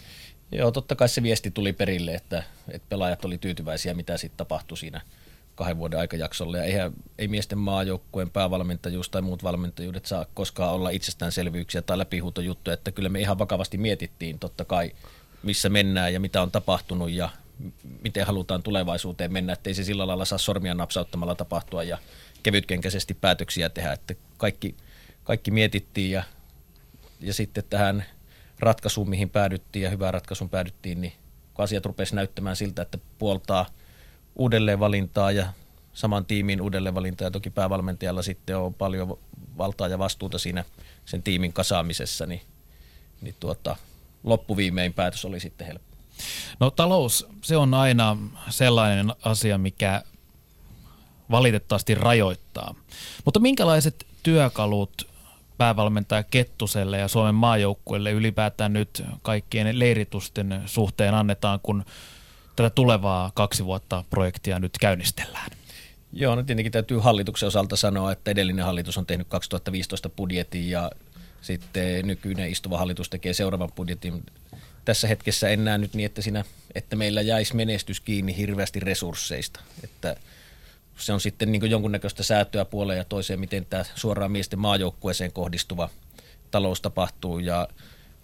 Joo, 0.52 0.72
totta 0.72 0.96
kai 0.96 1.10
se 1.10 1.24
viesti 1.24 1.52
tuli 1.52 1.74
perille, 1.74 2.12
että, 2.14 2.44
että 2.70 2.86
pelaajat 2.90 3.26
oli 3.26 3.38
tyytyväisiä, 3.38 3.94
mitä 3.94 4.18
sitten 4.18 4.38
tapahtui 4.38 4.78
siinä 4.78 5.02
kahden 5.58 5.78
vuoden 5.78 6.00
aikajaksolla. 6.00 6.58
Ja 6.58 6.64
eihän, 6.64 6.94
ei 7.18 7.28
miesten 7.28 7.58
maajoukkueen 7.58 8.30
päävalmentajuus 8.30 9.10
tai 9.10 9.22
muut 9.22 9.44
valmentajuudet 9.44 10.06
saa 10.06 10.26
koskaan 10.34 10.74
olla 10.74 10.90
itsestäänselvyyksiä 10.90 11.82
tai 11.82 11.98
läpihuutojuttuja, 11.98 12.74
että 12.74 12.92
kyllä 12.92 13.10
me 13.10 13.20
ihan 13.20 13.40
vakavasti 13.40 13.78
mietittiin 13.78 14.40
totta 14.40 14.66
kai, 14.66 14.92
missä 15.44 15.70
mennään 15.70 16.14
ja 16.14 16.20
mitä 16.20 16.42
on 16.42 16.52
tapahtunut 16.52 17.12
ja 17.12 17.30
miten 18.04 18.26
halutaan 18.26 18.64
tulevaisuuteen 18.64 19.34
mennä, 19.34 19.54
ettei 19.54 19.74
se 19.74 19.84
sillä 19.84 20.08
lailla 20.08 20.26
saa 20.26 20.38
sormia 20.38 20.74
napsauttamalla 20.74 21.36
tapahtua 21.36 21.84
ja 21.84 21.98
kevytkenkäisesti 22.44 23.14
päätöksiä 23.14 23.70
tehdä, 23.70 23.92
että 23.92 24.16
kaikki, 24.38 24.76
kaikki 25.24 25.52
mietittiin 25.52 26.12
ja, 26.12 26.24
ja 27.20 27.34
sitten 27.34 27.64
tähän 27.70 28.06
ratkaisuun, 28.60 29.10
mihin 29.10 29.30
päädyttiin 29.30 29.84
ja 29.84 29.90
hyvään 29.90 30.14
ratkaisuun 30.14 30.50
päädyttiin, 30.50 31.02
niin 31.02 31.14
kun 31.54 31.64
asiat 31.64 31.86
rupesi 31.86 32.16
näyttämään 32.16 32.56
siltä, 32.56 32.82
että 32.82 32.98
puoltaa– 33.20 33.66
uudelleenvalintaa 34.38 35.32
ja 35.32 35.48
saman 35.94 36.26
tiimin 36.26 36.62
uudelleenvalintaa 36.62 37.28
ja 37.28 37.32
toki 37.32 37.50
päävalmentajalla 37.50 38.22
sitten 38.22 38.58
on 38.58 38.74
paljon 38.74 39.20
valtaa 39.58 39.88
ja 39.88 40.00
vastuuta 40.00 40.38
siinä 40.38 40.66
sen 41.06 41.24
tiimin 41.24 41.54
kasaamisessa, 41.54 42.26
niin, 42.26 42.42
niin 43.22 43.36
tuota, 43.40 43.76
loppuviimein 44.24 44.94
päätös 44.94 45.26
oli 45.26 45.40
sitten 45.40 45.68
helppo. 45.68 45.98
No 46.60 46.70
talous, 46.70 47.28
se 47.42 47.58
on 47.58 47.74
aina 47.74 48.18
sellainen 48.50 49.14
asia, 49.24 49.58
mikä 49.58 50.02
valitettavasti 51.32 51.96
rajoittaa. 51.96 52.76
Mutta 53.26 53.40
minkälaiset 53.40 54.08
työkalut 54.24 55.08
päävalmentaja 55.58 56.24
Kettuselle 56.24 56.98
ja 56.98 57.08
Suomen 57.08 57.36
maajoukkueelle 57.36 58.12
ylipäätään 58.12 58.74
nyt 58.74 59.04
kaikkien 59.22 59.80
leiritusten 59.80 60.62
suhteen 60.66 61.14
annetaan, 61.14 61.60
kun 61.64 61.86
tätä 62.58 62.70
tulevaa 62.70 63.32
kaksi 63.34 63.66
vuotta 63.66 64.04
projektia 64.10 64.60
nyt 64.60 64.78
käynnistellään? 64.80 65.52
Joo, 66.14 66.36
no 66.36 66.44
tietenkin 66.44 66.72
täytyy 66.72 66.98
hallituksen 66.98 67.48
osalta 67.48 67.76
sanoa, 67.76 68.12
että 68.12 68.32
edellinen 68.32 68.66
hallitus 68.66 68.98
on 68.98 69.06
tehnyt 69.06 69.28
2015 69.28 70.10
budjetin 70.10 70.70
ja 70.70 70.92
sitten 71.42 72.08
nykyinen 72.08 72.52
istuva 72.52 72.78
hallitus 72.78 73.10
tekee 73.10 73.34
seuraavan 73.34 73.72
budjetin. 73.76 74.24
Tässä 74.86 75.08
hetkessä 75.08 75.50
en 75.50 75.66
näe 75.66 75.78
nyt 75.78 75.94
niin, 75.94 76.06
että, 76.06 76.22
siinä, 76.22 76.44
että 76.76 76.96
meillä 76.96 77.22
jäisi 77.22 77.56
menestys 77.56 78.00
kiinni 78.00 78.38
hirveästi 78.38 78.80
resursseista. 78.80 79.60
Että 79.84 80.16
se 80.98 81.14
on 81.14 81.22
sitten 81.22 81.52
niin 81.52 81.72
jonkunnäköistä 81.72 82.24
säätöä 82.24 82.66
puoleen 82.66 82.98
ja 82.98 83.04
toiseen, 83.04 83.40
miten 83.40 83.66
tämä 83.66 83.84
suoraan 83.96 84.32
miesten 84.32 84.60
maajoukkueeseen 84.60 85.32
kohdistuva 85.32 85.90
talous 86.52 86.82
tapahtuu. 86.82 87.40
Ja 87.40 87.68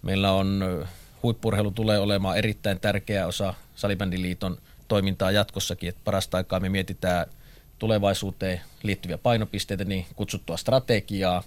meillä 0.02 0.32
on 0.32 0.64
huippurheilu 1.24 1.70
tulee 1.70 1.98
olemaan 1.98 2.38
erittäin 2.38 2.80
tärkeä 2.80 3.26
osa 3.26 3.54
Salibändiliiton 3.74 4.58
toimintaa 4.88 5.30
jatkossakin, 5.30 5.88
että 5.88 6.00
parasta 6.04 6.36
aikaa 6.36 6.60
me 6.60 6.68
mietitään 6.68 7.26
tulevaisuuteen 7.78 8.60
liittyviä 8.82 9.18
painopisteitä, 9.18 9.84
niin 9.84 10.06
kutsuttua 10.16 10.56
strategiaa, 10.56 11.42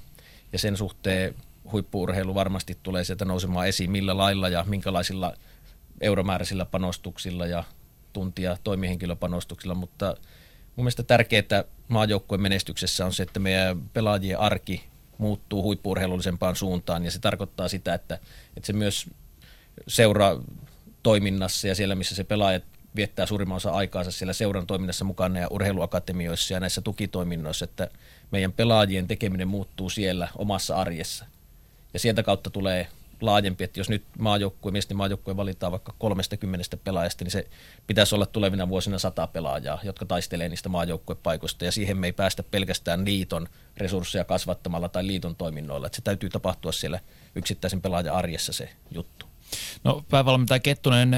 ja 0.53 0.59
sen 0.59 0.77
suhteen 0.77 1.35
huippuurheilu 1.71 2.35
varmasti 2.35 2.77
tulee 2.83 3.03
sieltä 3.03 3.25
nousemaan 3.25 3.67
esiin, 3.67 3.91
millä 3.91 4.17
lailla 4.17 4.49
ja 4.49 4.65
minkälaisilla 4.67 5.33
euromääräisillä 6.01 6.65
panostuksilla 6.65 7.45
ja 7.45 7.63
tuntia 8.13 8.57
toimihenkilöpanostuksilla, 8.63 9.75
mutta 9.75 10.05
mun 10.75 10.83
mielestä 10.83 11.03
tärkeää 11.03 11.63
maajoukkueen 11.87 12.41
menestyksessä 12.41 13.05
on 13.05 13.13
se, 13.13 13.23
että 13.23 13.39
meidän 13.39 13.81
pelaajien 13.93 14.39
arki 14.39 14.83
muuttuu 15.17 15.63
huippuurheilullisempaan 15.63 16.55
suuntaan, 16.55 17.05
ja 17.05 17.11
se 17.11 17.19
tarkoittaa 17.19 17.67
sitä, 17.67 17.93
että, 17.93 18.19
että 18.57 18.67
se 18.67 18.73
myös 18.73 19.09
seura 19.87 20.37
toiminnassa 21.03 21.67
ja 21.67 21.75
siellä, 21.75 21.95
missä 21.95 22.15
se 22.15 22.23
pelaajat 22.23 22.63
viettää 22.95 23.25
suurimman 23.25 23.55
osa 23.55 23.71
aikaansa 23.71 24.11
siellä 24.11 24.33
seuran 24.33 24.67
toiminnassa 24.67 25.05
mukana 25.05 25.39
ja 25.39 25.47
urheiluakatemioissa 25.49 26.53
ja 26.53 26.59
näissä 26.59 26.81
tukitoiminnoissa, 26.81 27.65
että 27.65 27.89
meidän 28.31 28.51
pelaajien 28.51 29.07
tekeminen 29.07 29.47
muuttuu 29.47 29.89
siellä 29.89 30.27
omassa 30.35 30.75
arjessa. 30.75 31.25
Ja 31.93 31.99
sieltä 31.99 32.23
kautta 32.23 32.49
tulee 32.49 32.87
laajempi, 33.21 33.63
että 33.63 33.79
jos 33.79 33.89
nyt 33.89 34.03
maajoukkue, 34.19 34.71
miesten 34.71 34.97
maajoukkue 34.97 35.37
valitaan 35.37 35.71
vaikka 35.71 35.93
30 35.97 36.77
pelaajasta, 36.77 37.23
niin 37.23 37.31
se 37.31 37.47
pitäisi 37.87 38.15
olla 38.15 38.25
tulevina 38.25 38.69
vuosina 38.69 38.99
sata 38.99 39.27
pelaajaa, 39.27 39.79
jotka 39.83 40.05
taistelee 40.05 40.49
niistä 40.49 40.69
maajoukkuepaikoista, 40.69 41.65
ja 41.65 41.71
siihen 41.71 41.97
me 41.97 42.07
ei 42.07 42.13
päästä 42.13 42.43
pelkästään 42.43 43.05
liiton 43.05 43.47
resursseja 43.77 44.23
kasvattamalla 44.23 44.89
tai 44.89 45.07
liiton 45.07 45.35
toiminnoilla, 45.35 45.87
että 45.87 45.95
se 45.95 46.01
täytyy 46.01 46.29
tapahtua 46.29 46.71
siellä 46.71 46.99
yksittäisen 47.35 47.81
pelaajan 47.81 48.15
arjessa 48.15 48.53
se 48.53 48.69
juttu. 48.91 49.26
No 49.83 50.03
päävalmentaja 50.09 50.59
Kettunen, 50.59 51.11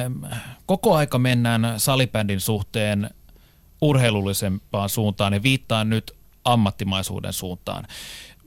koko 0.65 0.95
aika 0.95 1.19
mennään 1.19 1.73
salibändin 1.77 2.39
suhteen 2.39 3.09
urheilullisempaan 3.81 4.89
suuntaan 4.89 5.33
ja 5.33 5.43
viittaan 5.43 5.89
nyt 5.89 6.11
ammattimaisuuden 6.45 7.33
suuntaan. 7.33 7.87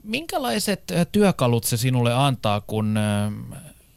Minkälaiset 0.03 0.93
työkalut 1.13 1.65
se 1.65 1.77
sinulle 1.77 2.15
antaa, 2.15 2.61
kun 2.61 2.99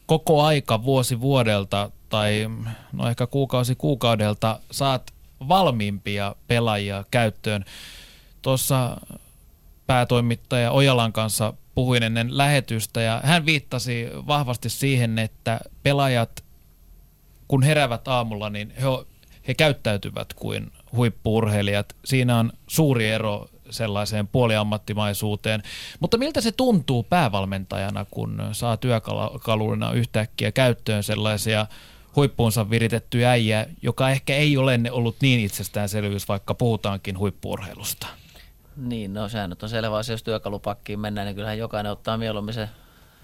koko 0.06 0.44
aika 0.44 0.84
vuosi 0.84 1.22
vuodelta 1.22 1.91
tai 2.10 2.49
no 2.94 3.10
ehkä 3.10 3.28
kuukausi 3.28 3.76
kuukaudelta 3.76 4.60
saat 4.72 5.14
valmiimpia 5.48 6.36
pelaajia 6.48 7.06
käyttöön? 7.12 7.66
Tuossa 8.41 8.98
päätoimittaja 9.88 10.72
Ojalan 10.72 11.14
kanssa 11.14 11.53
puhuin 11.76 12.03
ennen 12.03 12.38
lähetystä 12.38 13.02
ja 13.02 13.22
hän 13.23 13.45
viittasi 13.45 14.07
vahvasti 14.27 14.69
siihen, 14.69 15.19
että 15.19 15.60
pelaajat 15.84 16.43
kun 17.47 17.64
heräävät 17.64 18.07
aamulla, 18.07 18.49
niin 18.49 18.73
he, 18.81 18.85
he 19.47 19.53
käyttäytyvät 19.53 20.34
kuin 20.34 20.72
huippuurheilijat. 20.95 21.95
Siinä 22.06 22.38
on 22.38 22.53
suuri 22.68 23.10
ero 23.10 23.47
sellaiseen 23.69 24.27
puoliammattimaisuuteen. 24.27 25.64
Mutta 25.99 26.18
miltä 26.18 26.41
se 26.41 26.52
tuntuu 26.52 27.03
päävalmentajana, 27.03 28.06
kun 28.11 28.41
saa 28.52 28.77
työkaluna 28.77 29.91
yhtäkkiä 29.91 30.52
käyttöön 30.52 31.03
sellaisia 31.03 31.68
huippuunsa 32.15 32.69
viritettyjä 32.69 33.31
äijä, 33.31 33.65
joka 33.81 34.10
ehkä 34.10 34.35
ei 34.35 34.57
ole 34.57 34.80
ollut 34.91 35.15
niin 35.22 35.39
itsestäänselvyys, 35.39 36.27
vaikka 36.27 36.53
puhutaankin 36.53 37.18
huippuurheilusta? 37.18 38.07
Niin, 38.77 39.14
no 39.14 39.30
sehän 39.30 39.49
nyt 39.49 39.64
on 39.64 39.69
selvä 39.69 39.97
asia, 39.97 40.14
jos 40.14 40.23
työkalupakkiin 40.23 40.99
mennään, 40.99 41.26
niin 41.26 41.35
kyllähän 41.35 41.57
jokainen 41.57 41.91
ottaa 41.91 42.18
mieluummin 42.18 42.53
se 42.53 42.69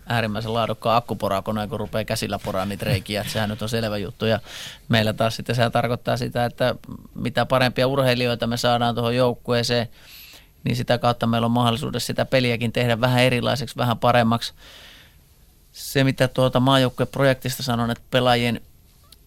äärimmäisen 0.07 0.53
laadukkaan 0.53 0.97
akkuporakoneen, 0.97 1.69
kun 1.69 1.79
rupeaa 1.79 2.03
käsillä 2.03 2.39
poraan 2.39 2.69
niitä 2.69 2.85
reikiä, 2.85 3.21
että 3.21 3.33
sehän 3.33 3.49
nyt 3.49 3.61
on 3.61 3.69
selvä 3.69 3.97
juttu. 3.97 4.25
Ja 4.25 4.39
meillä 4.89 5.13
taas 5.13 5.35
sitten 5.35 5.55
se 5.55 5.69
tarkoittaa 5.69 6.17
sitä, 6.17 6.45
että 6.45 6.75
mitä 7.15 7.45
parempia 7.45 7.87
urheilijoita 7.87 8.47
me 8.47 8.57
saadaan 8.57 8.95
tuohon 8.95 9.15
joukkueeseen, 9.15 9.89
niin 10.63 10.75
sitä 10.75 10.97
kautta 10.97 11.27
meillä 11.27 11.45
on 11.45 11.51
mahdollisuudessa 11.51 12.07
sitä 12.07 12.25
peliäkin 12.25 12.71
tehdä 12.71 13.01
vähän 13.01 13.23
erilaiseksi, 13.23 13.77
vähän 13.77 13.99
paremmaksi. 13.99 14.53
Se, 15.71 16.03
mitä 16.03 16.27
tuota 16.27 16.59
maajoukkueprojektista 16.59 17.63
sanon, 17.63 17.91
että 17.91 18.03
pelaajien 18.11 18.61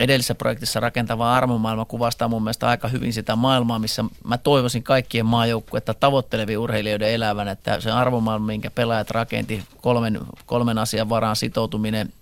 edellisessä 0.00 0.34
projektissa 0.34 0.80
rakentava 0.80 1.34
armomaailma 1.34 1.84
kuvastaa 1.84 2.28
mun 2.28 2.42
mielestä 2.42 2.68
aika 2.68 2.88
hyvin 2.88 3.12
sitä 3.12 3.36
maailmaa, 3.36 3.78
missä 3.78 4.04
mä 4.24 4.38
toivoisin 4.38 4.82
kaikkien 4.82 5.26
maajoukkuetta 5.26 5.94
tavoittelevien 5.94 6.58
urheilijoiden 6.58 7.08
elävän, 7.08 7.48
että 7.48 7.80
se 7.80 7.90
arvomaailma, 7.90 8.46
minkä 8.46 8.70
pelaajat 8.70 9.10
rakenti, 9.10 9.64
kolmen, 9.80 10.20
kolmen 10.46 10.78
asian 10.78 11.08
varaan 11.08 11.36
sitoutuminen, 11.36 12.12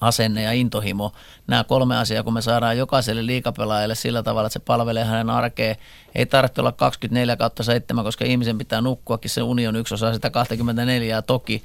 asenne 0.00 0.42
ja 0.42 0.52
intohimo. 0.52 1.12
Nämä 1.46 1.64
kolme 1.64 1.96
asiaa, 1.96 2.22
kun 2.22 2.32
me 2.32 2.42
saadaan 2.42 2.78
jokaiselle 2.78 3.26
liikapelaajalle 3.26 3.94
sillä 3.94 4.22
tavalla, 4.22 4.46
että 4.46 4.52
se 4.52 4.64
palvelee 4.66 5.04
hänen 5.04 5.30
arkeen. 5.30 5.76
Ei 6.14 6.26
tarvitse 6.26 6.60
olla 6.60 6.72
24 6.72 7.36
kautta 7.36 7.62
7, 7.62 8.04
koska 8.04 8.24
ihmisen 8.24 8.58
pitää 8.58 8.80
nukkuakin, 8.80 9.30
se 9.30 9.42
union 9.42 9.76
yksi 9.76 9.94
osa 9.94 10.14
sitä 10.14 10.30
24 10.30 11.22
toki. 11.22 11.62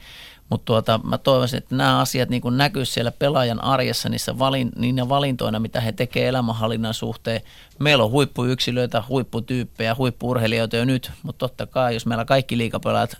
Mutta 0.49 0.65
tuota, 0.65 0.99
mä 1.03 1.17
toivoisin, 1.17 1.57
että 1.57 1.75
nämä 1.75 1.99
asiat 1.99 2.29
niin 2.29 2.41
näkyy 2.49 2.85
siellä 2.85 3.11
pelaajan 3.11 3.63
arjessa 3.63 4.09
niissä 4.09 4.39
valin, 4.39 4.71
niinä 4.75 5.09
valintoina, 5.09 5.59
mitä 5.59 5.81
he 5.81 5.91
tekevät 5.91 6.27
elämänhallinnan 6.27 6.93
suhteen. 6.93 7.41
Meillä 7.79 8.03
on 8.03 8.11
huippuyksilöitä, 8.11 9.03
huipputyyppejä, 9.09 9.95
huippuurheilijoita 9.95 10.77
jo 10.77 10.85
nyt, 10.85 11.11
mutta 11.23 11.39
totta 11.39 11.65
kai, 11.65 11.93
jos 11.93 12.05
meillä 12.05 12.25
kaikki 12.25 12.57
liikapelaajat 12.57 13.17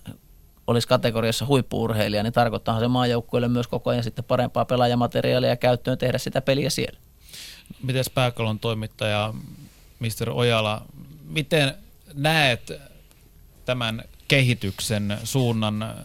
olisi 0.68 0.88
kategoriassa 0.88 1.46
huippuurheilija, 1.46 2.24
niin 2.24 2.34
tarkoittaa 2.34 2.80
se 2.80 2.88
maajoukkueelle 2.88 3.48
myös 3.48 3.68
koko 3.68 3.90
ajan 3.90 4.04
sitten 4.04 4.26
parempaa 4.26 4.66
pelaajamateriaalia 4.66 5.56
käyttöön 5.56 5.98
tehdä 5.98 6.18
sitä 6.18 6.42
peliä 6.42 6.70
siellä. 6.70 7.00
Miten 7.84 8.04
pääkalon 8.14 8.60
toimittaja 8.60 9.34
Mr. 10.00 10.30
Ojala, 10.30 10.82
miten 11.28 11.74
näet 12.14 12.72
tämän 13.66 14.04
kehityksen 14.28 15.18
suunnan? 15.24 15.96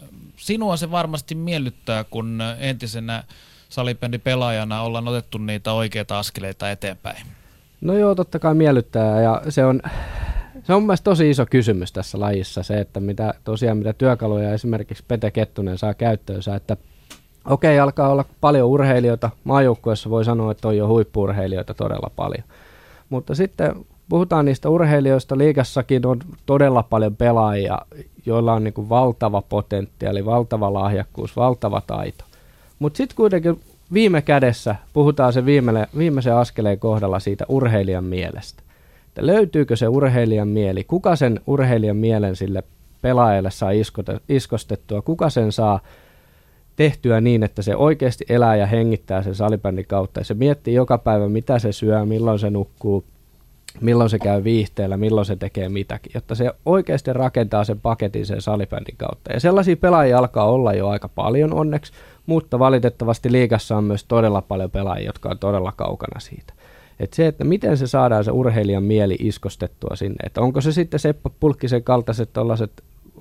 Sinua 0.41 0.77
se 0.77 0.91
varmasti 0.91 1.35
miellyttää, 1.35 2.05
kun 2.05 2.43
entisenä 2.59 3.25
salibändipelaajana 3.69 4.83
ollaan 4.83 5.09
otettu 5.09 5.39
niitä 5.39 5.73
oikeita 5.73 6.19
askeleita 6.19 6.71
eteenpäin. 6.71 7.27
No 7.81 7.95
joo, 7.95 8.15
totta 8.15 8.39
kai 8.39 8.55
miellyttää 8.55 9.21
ja 9.21 9.43
se 9.49 9.65
on, 9.65 9.81
se 10.65 10.75
on 10.75 10.83
mielestäni 10.83 11.05
tosi 11.05 11.31
iso 11.31 11.47
kysymys 11.47 11.93
tässä 11.93 12.21
lajissa 12.21 12.63
se, 12.63 12.81
että 12.81 13.01
mitä 13.01 13.35
tosiaan 13.45 13.79
mitä 13.79 13.93
työkaluja 13.93 14.53
esimerkiksi 14.53 15.05
Pete 15.09 15.31
Kettunen 15.31 15.79
saa 15.79 15.95
käyttöönsä, 15.95 16.57
että 16.57 16.77
okei, 17.45 17.75
okay, 17.75 17.85
alkaa 17.85 18.09
olla 18.09 18.25
paljon 18.41 18.69
urheilijoita, 18.69 19.31
maajoukkueessa 19.45 20.11
voi 20.11 20.25
sanoa, 20.25 20.53
että 20.53 20.69
on 20.69 20.77
jo 20.77 20.89
huippuurheilijoita 20.89 21.75
todella 21.75 22.11
paljon. 22.17 22.45
Mutta 23.09 23.35
sitten 23.35 23.87
puhutaan 24.11 24.45
niistä 24.45 24.69
urheilijoista, 24.69 25.39
liigassakin 25.39 26.07
on 26.07 26.19
todella 26.47 26.83
paljon 26.83 27.17
pelaajia, 27.17 27.79
joilla 28.27 28.53
on 28.53 28.65
niin 28.65 28.75
kuin 28.75 28.89
valtava 28.89 29.43
potentiaali, 29.43 30.25
valtava 30.25 30.73
lahjakkuus, 30.73 31.37
valtava 31.37 31.83
taito. 31.87 32.25
Mutta 32.79 32.97
sitten 32.97 33.17
kuitenkin 33.17 33.61
viime 33.93 34.23
kädessä 34.23 34.77
puhutaan 34.93 35.33
se 35.33 35.45
viimeinen, 35.45 35.87
viimeisen 35.99 36.35
askeleen 36.35 36.79
kohdalla 36.79 37.21
siitä 37.21 37.45
urheilijan 37.49 38.05
mielestä 38.05 38.63
että 39.11 39.27
löytyykö 39.27 39.77
se 39.77 39.89
urheilijan 39.89 40.49
mieli, 40.49 40.85
kuka 40.85 41.17
sen 41.17 41.41
urheilijan 41.47 41.97
mielen 41.97 42.37
sille 42.37 42.63
pelaajalle 43.03 43.51
saa 43.51 43.71
iskostettua, 44.29 45.03
kuka 45.03 45.31
sen 45.31 45.53
saa 45.53 45.81
tehtyä 46.77 47.21
niin, 47.21 47.43
että 47.43 47.63
se 47.63 47.77
oikeasti 47.77 48.25
elää 48.29 48.57
ja 48.57 48.67
hengittää 48.67 49.23
sen 49.23 49.35
salibändin 49.35 49.87
kautta. 49.87 50.21
Ja 50.21 50.25
se 50.25 50.35
miettii 50.35 50.75
joka 50.75 50.99
päivä, 50.99 51.29
mitä 51.29 51.59
se 51.59 51.73
syö, 51.73 52.05
milloin 52.05 52.39
se 52.39 52.51
nukkuu, 52.51 53.05
milloin 53.81 54.11
se 54.11 54.19
käy 54.19 54.45
viihteellä, 54.45 54.97
milloin 54.97 55.27
se 55.27 55.37
tekee 55.37 55.69
mitäkin, 55.69 56.13
jotta 56.15 56.35
se 56.35 56.53
oikeasti 56.67 57.13
rakentaa 57.13 57.65
sen 57.65 57.81
paketin 57.81 58.27
sen 58.27 58.41
salibändin 58.41 58.97
kautta. 58.97 59.33
Ja 59.33 59.41
sellaisia 59.41 59.77
pelaajia 59.77 60.19
alkaa 60.19 60.51
olla 60.51 60.73
jo 60.73 60.89
aika 60.89 61.09
paljon 61.09 61.55
onneksi, 61.55 61.93
mutta 62.27 62.59
valitettavasti 62.59 63.33
liigassa 63.33 63.77
on 63.77 63.85
myös 63.85 64.05
todella 64.05 64.43
paljon 64.43 64.71
pelaajia, 64.71 65.07
jotka 65.07 65.29
on 65.29 65.39
todella 65.39 65.73
kaukana 65.77 66.21
siitä. 66.21 66.53
Et 67.01 67.13
se, 67.13 67.27
että 67.27 67.45
miten 67.45 67.77
se 67.77 67.87
saadaan 67.87 68.25
se 68.25 68.31
urheilijan 68.31 68.83
mieli 68.83 69.17
iskostettua 69.21 69.97
sinne. 69.97 70.17
Että 70.27 70.41
onko 70.41 70.61
se 70.61 70.73
sitten 70.73 71.01
Seppo 71.01 71.31
Pulkkisen 71.41 71.83
kaltaiset 71.83 72.33
tällaiset 72.33 72.71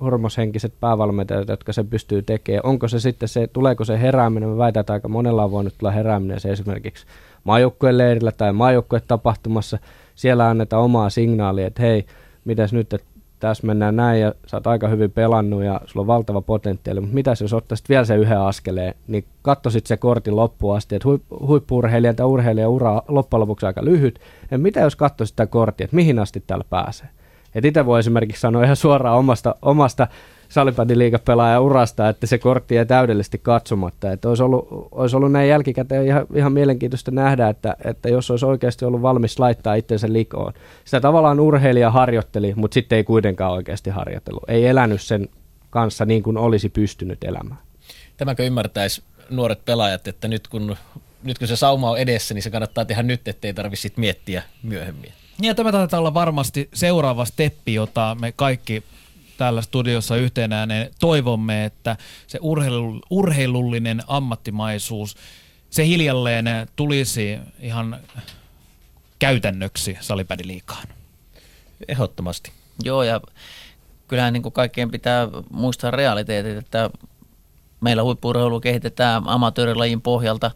hormoshenkiset 0.00 0.72
päävalmentajat, 0.80 1.48
jotka 1.48 1.72
se 1.72 1.84
pystyy 1.84 2.22
tekemään. 2.22 2.66
Onko 2.66 2.88
se 2.88 3.00
sitten 3.00 3.28
se, 3.28 3.46
tuleeko 3.46 3.84
se 3.84 4.00
herääminen, 4.00 4.48
mä 4.48 4.56
väitän, 4.56 4.80
että 4.80 4.92
aika 4.92 5.08
monella 5.08 5.44
on 5.44 5.50
voinut 5.50 5.74
tulla 5.78 5.90
herääminen 5.90 6.40
se 6.40 6.52
esimerkiksi 6.52 7.06
maajoukkueen 7.44 7.98
leirillä 7.98 8.32
tai 8.32 8.52
maajoukkueen 8.52 9.02
tapahtumassa. 9.08 9.78
Siellä 10.20 10.48
annetaan 10.48 10.82
omaa 10.82 11.10
signaalia, 11.10 11.66
että 11.66 11.82
hei, 11.82 12.06
mitäs 12.44 12.72
nyt, 12.72 12.92
että 12.92 13.06
tässä 13.38 13.66
mennään 13.66 13.96
näin 13.96 14.20
ja 14.20 14.34
sä 14.46 14.56
oot 14.56 14.66
aika 14.66 14.88
hyvin 14.88 15.10
pelannut 15.10 15.64
ja 15.64 15.80
sulla 15.84 16.02
on 16.02 16.06
valtava 16.06 16.40
potentiaali, 16.40 17.00
mutta 17.00 17.14
mitä 17.14 17.34
jos 17.40 17.52
ottaisit 17.52 17.88
vielä 17.88 18.04
se 18.04 18.16
yhden 18.16 18.40
askeleen, 18.40 18.94
niin 19.06 19.24
katsoisit 19.42 19.86
se 19.86 19.96
kortin 19.96 20.36
loppuun 20.36 20.76
asti, 20.76 20.94
että 20.94 21.08
huippu-urheilijan 21.46 22.16
tai 22.16 22.26
urheilijan 22.26 22.70
ura 22.70 23.02
loppujen 23.08 23.40
lopuksi 23.40 23.66
aika 23.66 23.84
lyhyt, 23.84 24.20
ja 24.50 24.58
mitä 24.58 24.80
jos 24.80 24.96
katsoisit 24.96 25.32
sitä 25.32 25.46
korttia, 25.46 25.84
että 25.84 25.96
mihin 25.96 26.18
asti 26.18 26.42
täällä 26.46 26.64
pääsee. 26.70 27.08
Et 27.54 27.64
itse 27.64 27.86
voi 27.86 27.98
esimerkiksi 27.98 28.40
sanoa 28.40 28.64
ihan 28.64 28.76
suoraan 28.76 29.18
omasta, 29.18 29.54
omasta 29.62 30.06
salibändiliigapelaajan 30.50 31.62
urasta, 31.62 32.08
että 32.08 32.26
se 32.26 32.38
kortti 32.38 32.78
ei 32.78 32.86
täydellisesti 32.86 33.38
katsomatta. 33.38 34.12
Että 34.12 34.28
olisi, 34.28 34.42
ollut, 34.42 34.68
olisi 34.92 35.16
ollut 35.16 35.32
näin 35.32 35.48
jälkikäteen 35.48 36.06
ihan, 36.06 36.26
ihan 36.34 36.52
mielenkiintoista 36.52 37.10
nähdä, 37.10 37.48
että, 37.48 37.76
että 37.84 38.08
jos 38.08 38.30
olisi 38.30 38.46
oikeasti 38.46 38.84
ollut 38.84 39.02
valmis 39.02 39.38
laittaa 39.38 39.74
itsensä 39.74 40.12
likoon. 40.12 40.52
Sitä 40.84 41.00
tavallaan 41.00 41.40
urheilija 41.40 41.90
harjoitteli, 41.90 42.52
mutta 42.56 42.74
sitten 42.74 42.96
ei 42.96 43.04
kuitenkaan 43.04 43.52
oikeasti 43.52 43.90
harjoitellut. 43.90 44.44
Ei 44.48 44.66
elänyt 44.66 45.02
sen 45.02 45.28
kanssa 45.70 46.04
niin 46.04 46.22
kuin 46.22 46.36
olisi 46.36 46.68
pystynyt 46.68 47.24
elämään. 47.24 47.60
Tämäkö 48.16 48.46
ymmärtäisi 48.46 49.02
nuoret 49.30 49.64
pelaajat, 49.64 50.08
että 50.08 50.28
nyt 50.28 50.48
kun, 50.48 50.76
nyt 51.22 51.38
kun 51.38 51.48
se 51.48 51.56
sauma 51.56 51.90
on 51.90 51.98
edessä, 51.98 52.34
niin 52.34 52.42
se 52.42 52.50
kannattaa 52.50 52.84
tehdä 52.84 53.02
nyt, 53.02 53.28
ettei 53.28 53.54
tarvitse 53.54 53.90
miettiä 53.96 54.42
myöhemmin. 54.62 55.12
Ja 55.42 55.54
tämä 55.54 55.72
taitaa 55.72 56.00
olla 56.00 56.14
varmasti 56.14 56.68
seuraava 56.74 57.24
steppi, 57.24 57.74
jota 57.74 58.16
me 58.20 58.32
kaikki 58.32 58.82
täällä 59.40 59.62
studiossa 59.62 60.16
yhtenään 60.16 60.68
toivomme, 60.98 61.64
että 61.64 61.96
se 62.26 62.38
urheilu, 62.42 63.00
urheilullinen 63.10 64.02
ammattimaisuus, 64.06 65.16
se 65.70 65.86
hiljalleen 65.86 66.46
tulisi 66.76 67.38
ihan 67.60 68.00
käytännöksi 69.18 69.98
salibändiliikaan. 70.00 70.86
Ehdottomasti. 71.88 72.52
Joo, 72.82 73.02
ja 73.02 73.20
kyllähän 74.08 74.32
niin 74.32 74.42
kuin 74.42 74.52
kaikkien 74.52 74.90
pitää 74.90 75.28
muistaa 75.50 75.90
realiteetit, 75.90 76.56
että 76.56 76.90
meillä 77.80 78.02
huippuurheilu 78.02 78.60
kehitetään 78.60 79.22
amatöörilajin 79.26 80.02
pohjalta. 80.02 80.50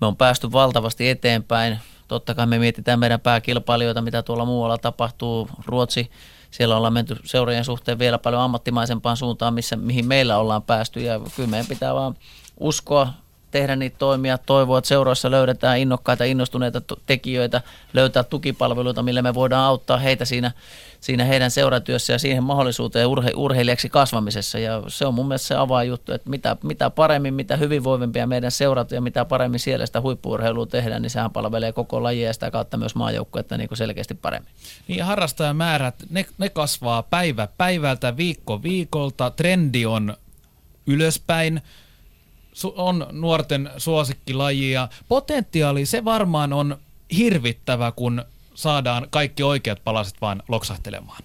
Me 0.00 0.06
on 0.06 0.16
päästy 0.16 0.52
valtavasti 0.52 1.08
eteenpäin. 1.08 1.78
Totta 2.08 2.34
kai 2.34 2.46
me 2.46 2.58
mietitään 2.58 2.98
meidän 2.98 3.20
pääkilpailijoita, 3.20 4.02
mitä 4.02 4.22
tuolla 4.22 4.44
muualla 4.44 4.78
tapahtuu. 4.78 5.48
Ruotsi, 5.66 6.10
siellä 6.50 6.76
ollaan 6.76 6.92
menty 6.92 7.16
seurojen 7.24 7.64
suhteen 7.64 7.98
vielä 7.98 8.18
paljon 8.18 8.42
ammattimaisempaan 8.42 9.16
suuntaan, 9.16 9.54
missä, 9.54 9.76
mihin 9.76 10.06
meillä 10.06 10.38
ollaan 10.38 10.62
päästy. 10.62 11.00
Ja 11.00 11.20
kyllä 11.36 11.48
meidän 11.48 11.66
pitää 11.66 11.94
vaan 11.94 12.14
uskoa 12.60 13.12
tehdä 13.50 13.76
niitä 13.76 13.96
toimia, 13.98 14.38
toivoa, 14.38 14.78
että 14.78 14.88
seuroissa 14.88 15.30
löydetään 15.30 15.78
innokkaita, 15.78 16.24
innostuneita 16.24 16.82
tekijöitä, 17.06 17.62
löytää 17.92 18.22
tukipalveluita, 18.22 19.02
millä 19.02 19.22
me 19.22 19.34
voidaan 19.34 19.64
auttaa 19.64 19.96
heitä 19.96 20.24
siinä, 20.24 20.52
siinä 21.00 21.24
heidän 21.24 21.50
seuratyössä 21.50 22.12
ja 22.12 22.18
siihen 22.18 22.44
mahdollisuuteen 22.44 23.06
urhe, 23.06 23.30
urheilijaksi 23.36 23.88
kasvamisessa. 23.88 24.58
Ja 24.58 24.82
se 24.88 25.06
on 25.06 25.14
mun 25.14 25.28
mielestä 25.28 25.48
se 25.48 25.54
avainjuttu, 25.54 26.12
että 26.12 26.30
mitä, 26.30 26.56
mitä 26.62 26.90
paremmin, 26.90 27.34
mitä 27.34 27.56
hyvinvoivimpia 27.56 28.26
meidän 28.26 28.50
seurat 28.50 28.92
ja 28.92 29.00
mitä 29.00 29.24
paremmin 29.24 29.60
siellä 29.60 29.86
sitä 29.86 30.00
huippuurheilua 30.00 30.66
tehdään, 30.66 31.02
niin 31.02 31.10
sehän 31.10 31.30
palvelee 31.30 31.72
koko 31.72 32.02
lajia 32.02 32.26
ja 32.26 32.32
sitä 32.32 32.50
kautta 32.50 32.76
myös 32.76 32.94
maajoukkuetta 32.94 33.56
niin 33.56 33.68
selkeästi 33.74 34.14
paremmin. 34.14 34.52
Niin 34.88 35.04
harrastajamäärät, 35.04 35.94
ne, 36.10 36.26
ne 36.38 36.48
kasvaa 36.48 37.02
päivä 37.02 37.48
päivältä, 37.58 38.16
viikko 38.16 38.62
viikolta, 38.62 39.30
trendi 39.30 39.86
on 39.86 40.16
ylöspäin 40.86 41.62
on 42.76 43.06
nuorten 43.12 43.70
suosikkilaji 43.76 44.72
ja 44.72 44.88
potentiaali 45.08 45.86
se 45.86 46.04
varmaan 46.04 46.52
on 46.52 46.76
hirvittävä, 47.16 47.92
kun 47.92 48.24
saadaan 48.54 49.06
kaikki 49.10 49.42
oikeat 49.42 49.78
palaset 49.84 50.14
vaan 50.20 50.42
loksahtelemaan. 50.48 51.22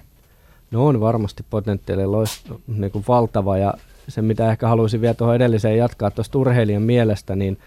No 0.72 0.86
on 0.86 1.00
varmasti 1.00 1.46
potentiaali 1.50 2.04
loist- 2.04 2.60
niin 2.68 2.92
kuin 2.92 3.06
valtava 3.08 3.58
ja 3.58 3.74
se 4.08 4.22
mitä 4.22 4.52
ehkä 4.52 4.68
haluaisin 4.68 5.02
vielä 5.02 5.14
tuohon 5.14 5.36
edelliseen 5.36 5.78
jatkaa 5.78 6.12
tuosta 6.12 6.38
urheilijan 6.38 6.82
mielestä, 6.82 7.36
niin 7.36 7.58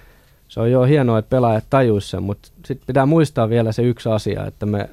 se 0.49 0.61
on 0.61 0.71
jo 0.71 0.83
hienoa, 0.83 1.19
että 1.19 1.31
pelaajat 1.31 1.65
tajuisivat 1.71 2.11
sen, 2.11 2.23
mutta 2.23 2.49
sitten 2.65 2.87
pitää 2.87 3.07
muistaa 3.07 3.49
vielä 3.49 3.73
se 3.73 3.83
yksi 3.83 4.09
asia, 4.09 4.47
että 4.47 4.67
me, 4.67 4.89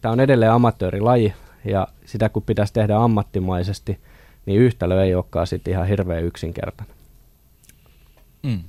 tämä 0.00 0.12
on 0.12 0.20
edelleen 0.20 0.52
amatöörilaji 0.52 1.34
ja 1.64 1.88
sitä 2.06 2.28
kun 2.28 2.42
pitäisi 2.42 2.72
tehdä 2.72 2.96
ammattimaisesti, 2.96 3.98
niin 4.46 4.60
yhtälö 4.60 5.04
ei 5.04 5.14
olekaan 5.14 5.46
sitten 5.46 5.72
ihan 5.72 5.86
hirveän 5.86 6.24
yksinkertainen. 6.24 6.99
Mm. 8.42 8.62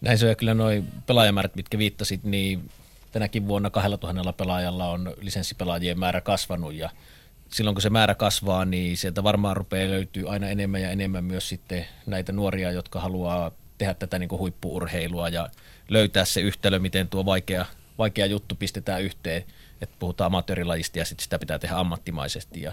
Näin 0.00 0.18
se 0.18 0.30
on 0.30 0.36
kyllä 0.36 0.54
noin 0.54 0.88
pelaajamäärät, 1.06 1.56
mitkä 1.56 1.78
viittasit, 1.78 2.24
niin 2.24 2.70
tänäkin 3.12 3.48
vuonna 3.48 3.70
2000 3.70 4.32
pelaajalla 4.32 4.90
on 4.90 5.14
lisenssipelaajien 5.20 5.98
määrä 5.98 6.20
kasvanut 6.20 6.74
ja 6.74 6.90
silloin 7.52 7.74
kun 7.74 7.82
se 7.82 7.90
määrä 7.90 8.14
kasvaa, 8.14 8.64
niin 8.64 8.96
sieltä 8.96 9.22
varmaan 9.22 9.56
rupeaa 9.56 9.90
löytyy 9.90 10.30
aina 10.30 10.48
enemmän 10.48 10.82
ja 10.82 10.90
enemmän 10.90 11.24
myös 11.24 11.48
sitten 11.48 11.86
näitä 12.06 12.32
nuoria, 12.32 12.72
jotka 12.72 13.00
haluaa 13.00 13.50
tehdä 13.78 13.94
tätä 13.94 14.18
niin 14.18 14.30
huippuurheilua 14.30 15.28
ja 15.28 15.48
löytää 15.88 16.24
se 16.24 16.40
yhtälö, 16.40 16.78
miten 16.78 17.08
tuo 17.08 17.24
vaikea, 17.24 17.66
vaikea 17.98 18.26
juttu 18.26 18.54
pistetään 18.54 19.02
yhteen, 19.02 19.44
että 19.80 19.96
puhutaan 19.98 20.26
amatöörilajista 20.26 20.98
ja 20.98 21.04
sitten 21.04 21.24
sitä 21.24 21.38
pitää 21.38 21.58
tehdä 21.58 21.76
ammattimaisesti 21.76 22.62
ja, 22.62 22.72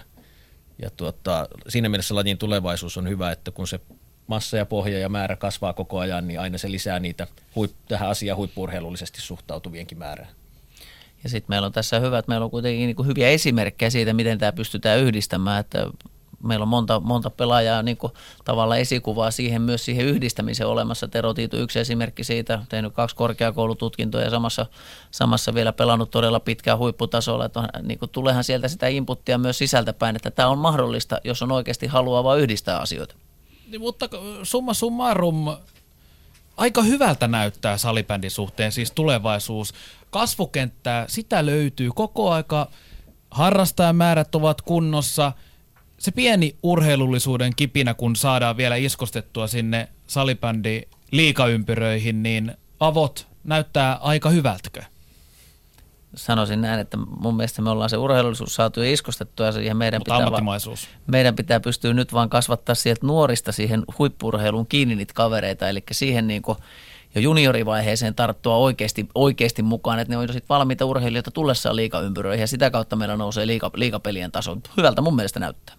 ja 0.82 0.90
tuota, 0.90 1.48
siinä 1.68 1.88
mielessä 1.88 2.14
lajin 2.14 2.38
tulevaisuus 2.38 2.96
on 2.96 3.08
hyvä, 3.08 3.32
että 3.32 3.50
kun 3.50 3.68
se 3.68 3.80
massa 4.26 4.56
ja 4.56 4.66
pohja 4.66 4.98
ja 4.98 5.08
määrä 5.08 5.36
kasvaa 5.36 5.72
koko 5.72 5.98
ajan, 5.98 6.28
niin 6.28 6.40
aina 6.40 6.58
se 6.58 6.70
lisää 6.70 7.00
niitä 7.00 7.26
huip- 7.56 7.74
tähän 7.88 8.08
asiaan 8.08 8.36
huippuurheilullisesti 8.36 9.20
suhtautuvienkin 9.20 9.98
määrää. 9.98 10.28
Ja 11.24 11.30
sitten 11.30 11.52
meillä 11.52 11.66
on 11.66 11.72
tässä 11.72 12.00
hyvä, 12.00 12.18
että 12.18 12.28
meillä 12.28 12.44
on 12.44 12.50
kuitenkin 12.50 12.86
niin 12.86 13.06
hyviä 13.06 13.28
esimerkkejä 13.28 13.90
siitä, 13.90 14.12
miten 14.12 14.38
tämä 14.38 14.52
pystytään 14.52 15.00
yhdistämään, 15.00 15.60
että 15.60 15.86
meillä 16.42 16.62
on 16.62 16.68
monta, 16.68 17.00
monta 17.00 17.30
pelaajaa 17.30 17.82
niin 17.82 17.96
kuin 17.96 18.12
tavallaan 18.44 18.80
esikuvaa 18.80 19.30
siihen 19.30 19.62
myös 19.62 19.84
siihen 19.84 20.06
yhdistämiseen 20.06 20.68
olemassa. 20.68 21.08
Tero 21.08 21.34
Tiitu 21.34 21.56
yksi 21.56 21.78
esimerkki 21.78 22.24
siitä, 22.24 22.62
tehnyt 22.68 22.92
kaksi 22.92 23.16
korkeakoulututkintoa 23.16 24.20
ja 24.20 24.30
samassa, 24.30 24.66
samassa 25.10 25.54
vielä 25.54 25.72
pelannut 25.72 26.10
todella 26.10 26.40
pitkään 26.40 26.78
huipputasolla. 26.78 27.44
Että 27.44 27.68
niin 27.82 27.98
kuin, 27.98 28.10
tulehan 28.10 28.44
sieltä 28.44 28.68
sitä 28.68 28.88
inputtia 28.88 29.38
myös 29.38 29.58
sisältäpäin, 29.58 30.16
että 30.16 30.30
tämä 30.30 30.48
on 30.48 30.58
mahdollista, 30.58 31.20
jos 31.24 31.42
on 31.42 31.52
oikeasti 31.52 31.86
haluaa 31.86 32.24
vaan 32.24 32.40
yhdistää 32.40 32.78
asioita. 32.78 33.14
Niin, 33.70 33.80
mutta 33.80 34.08
summa 34.42 34.74
summarum, 34.74 35.56
aika 36.56 36.82
hyvältä 36.82 37.28
näyttää 37.28 37.78
salibändin 37.78 38.30
suhteen, 38.30 38.72
siis 38.72 38.90
tulevaisuus. 38.90 39.74
Kasvukenttää, 40.10 41.04
sitä 41.08 41.46
löytyy 41.46 41.90
koko 41.94 42.30
aika, 42.30 42.70
harrastajamäärät 43.30 44.34
ovat 44.34 44.62
kunnossa, 44.62 45.32
se 45.98 46.10
pieni 46.10 46.56
urheilullisuuden 46.62 47.52
kipinä, 47.56 47.94
kun 47.94 48.16
saadaan 48.16 48.56
vielä 48.56 48.76
iskostettua 48.76 49.46
sinne 49.46 49.88
salibändi 50.06 50.82
liikaympyröihin, 51.10 52.22
niin 52.22 52.52
avot 52.80 53.26
näyttää 53.44 53.94
aika 53.94 54.30
hyvältäkö? 54.30 54.82
Sanoisin 56.16 56.60
näin, 56.60 56.80
että 56.80 56.96
mun 56.96 57.36
mielestä 57.36 57.62
me 57.62 57.70
ollaan 57.70 57.90
se 57.90 57.96
urheilullisuus 57.96 58.54
saatu 58.54 58.80
jo 58.82 58.92
iskostettua 58.92 59.46
ja 59.46 59.74
meidän 59.74 60.00
Mutta 60.00 60.14
pitää, 60.14 60.30
va- 60.30 60.76
meidän 61.06 61.36
pitää 61.36 61.60
pystyä 61.60 61.94
nyt 61.94 62.12
vaan 62.12 62.28
kasvattaa 62.28 62.74
sieltä 62.74 63.06
nuorista 63.06 63.52
siihen 63.52 63.84
huippurheiluun 63.98 64.66
kiinni 64.66 64.94
niitä 64.94 65.14
kavereita, 65.14 65.68
eli 65.68 65.82
siihen 65.92 66.26
niin 66.26 66.42
kuin 66.42 66.58
jo 67.14 67.20
juniorivaiheeseen 67.20 68.14
tarttua 68.14 68.56
oikeasti, 68.56 69.08
oikeasti 69.14 69.62
mukaan, 69.62 69.98
että 69.98 70.12
ne 70.12 70.18
on 70.18 70.28
sitten 70.28 70.48
valmiita 70.48 70.84
urheilijoita 70.84 71.30
tullessaan 71.30 71.76
liikaympyröihin 71.76 72.40
ja 72.40 72.46
sitä 72.46 72.70
kautta 72.70 72.96
meillä 72.96 73.16
nousee 73.16 73.46
liika, 73.46 73.70
liikapelien 73.74 74.32
taso. 74.32 74.56
Hyvältä 74.76 75.00
mun 75.00 75.16
mielestä 75.16 75.40
näyttää. 75.40 75.76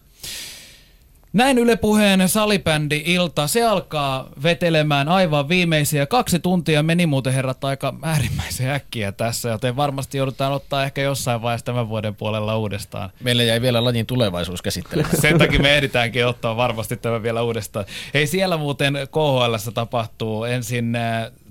Näin 1.36 1.58
Yle 1.58 1.76
Puheen 1.76 2.30
salibändi 2.30 3.04
ilta. 3.06 3.48
Se 3.48 3.64
alkaa 3.64 4.30
vetelemään 4.44 5.10
aivan 5.10 5.50
viimeisiä. 5.50 6.06
Kaksi 6.06 6.40
tuntia 6.40 6.84
meni 6.84 7.06
muuten 7.06 7.34
herrat 7.34 7.64
aika 7.64 7.94
äärimmäisen 8.02 8.70
äkkiä 8.70 9.12
tässä, 9.12 9.50
joten 9.50 9.76
varmasti 9.76 10.18
joudutaan 10.18 10.54
ottaa 10.54 10.84
ehkä 10.84 11.02
jossain 11.02 11.42
vaiheessa 11.42 11.66
tämän 11.66 11.90
vuoden 11.90 12.16
puolella 12.16 12.58
uudestaan. 12.58 13.10
Meillä 13.24 13.44
jäi 13.44 13.62
vielä 13.62 13.84
lajin 13.84 14.06
tulevaisuus 14.06 14.62
käsittelemättä. 14.62 15.22
Sen 15.22 15.38
takia 15.38 15.60
me 15.60 15.76
ehditäänkin 15.76 16.28
ottaa 16.28 16.58
varmasti 16.58 16.98
tämä 16.98 17.24
vielä 17.24 17.42
uudestaan. 17.42 17.86
Hei, 18.14 18.28
siellä 18.28 18.58
muuten 18.58 18.94
KHL 19.12 19.72
tapahtuu 19.74 20.44
ensin 20.44 20.98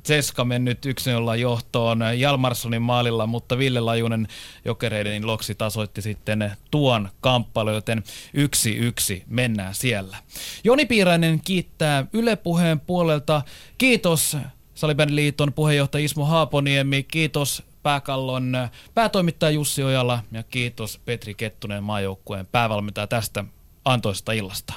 Ceska 0.05 0.44
mennyt 0.44 0.86
1-0 1.35 1.36
johtoon 1.36 2.01
Jalmarssonin 2.16 2.82
maalilla, 2.82 3.26
mutta 3.26 3.59
Ville 3.59 3.81
Lajunen 3.81 4.28
jokereiden 4.64 5.26
loksi 5.26 5.55
tasoitti 5.55 6.02
sitten 6.02 6.52
tuon 6.70 7.09
kamppailu, 7.20 7.70
joten 7.70 8.02
yksi 8.35 8.76
yksi 8.76 9.24
mennään 9.26 9.74
siellä. 9.74 10.16
Joni 10.64 10.86
Piirainen 10.86 11.40
kiittää 11.40 12.06
Yle 12.12 12.36
Puheen 12.36 12.81
puolelta. 12.81 13.43
Kiitos 13.78 14.36
Salibändiliiton 14.74 15.52
puheenjohtaja 15.52 16.05
Ismo 16.05 16.24
Haaponiemi, 16.24 17.02
kiitos 17.02 17.62
pääkallon 17.82 18.68
päätoimittaja 18.94 19.51
Jussi 19.51 19.82
Ojala 19.82 20.22
ja 20.32 20.43
kiitos 20.43 21.01
Petri 21.05 21.35
Kettunen 21.35 21.85
maajoukkueen 21.85 22.47
päävalmentaja 22.47 23.06
tästä 23.06 23.44
antoista 23.85 24.32
illasta. 24.32 24.74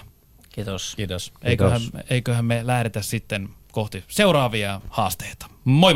Kiitos. 0.50 0.96
Kiitos. 0.96 1.34
Eiköhän, 1.42 1.82
eiköhän 2.10 2.46
me 2.46 2.68
lähdetä 2.68 3.02
sitten 3.02 3.50
kohti 3.78 4.04
seuraavia 4.08 4.82
haasteita. 4.90 5.46
Moi 5.66 5.94
moi! 5.94 5.96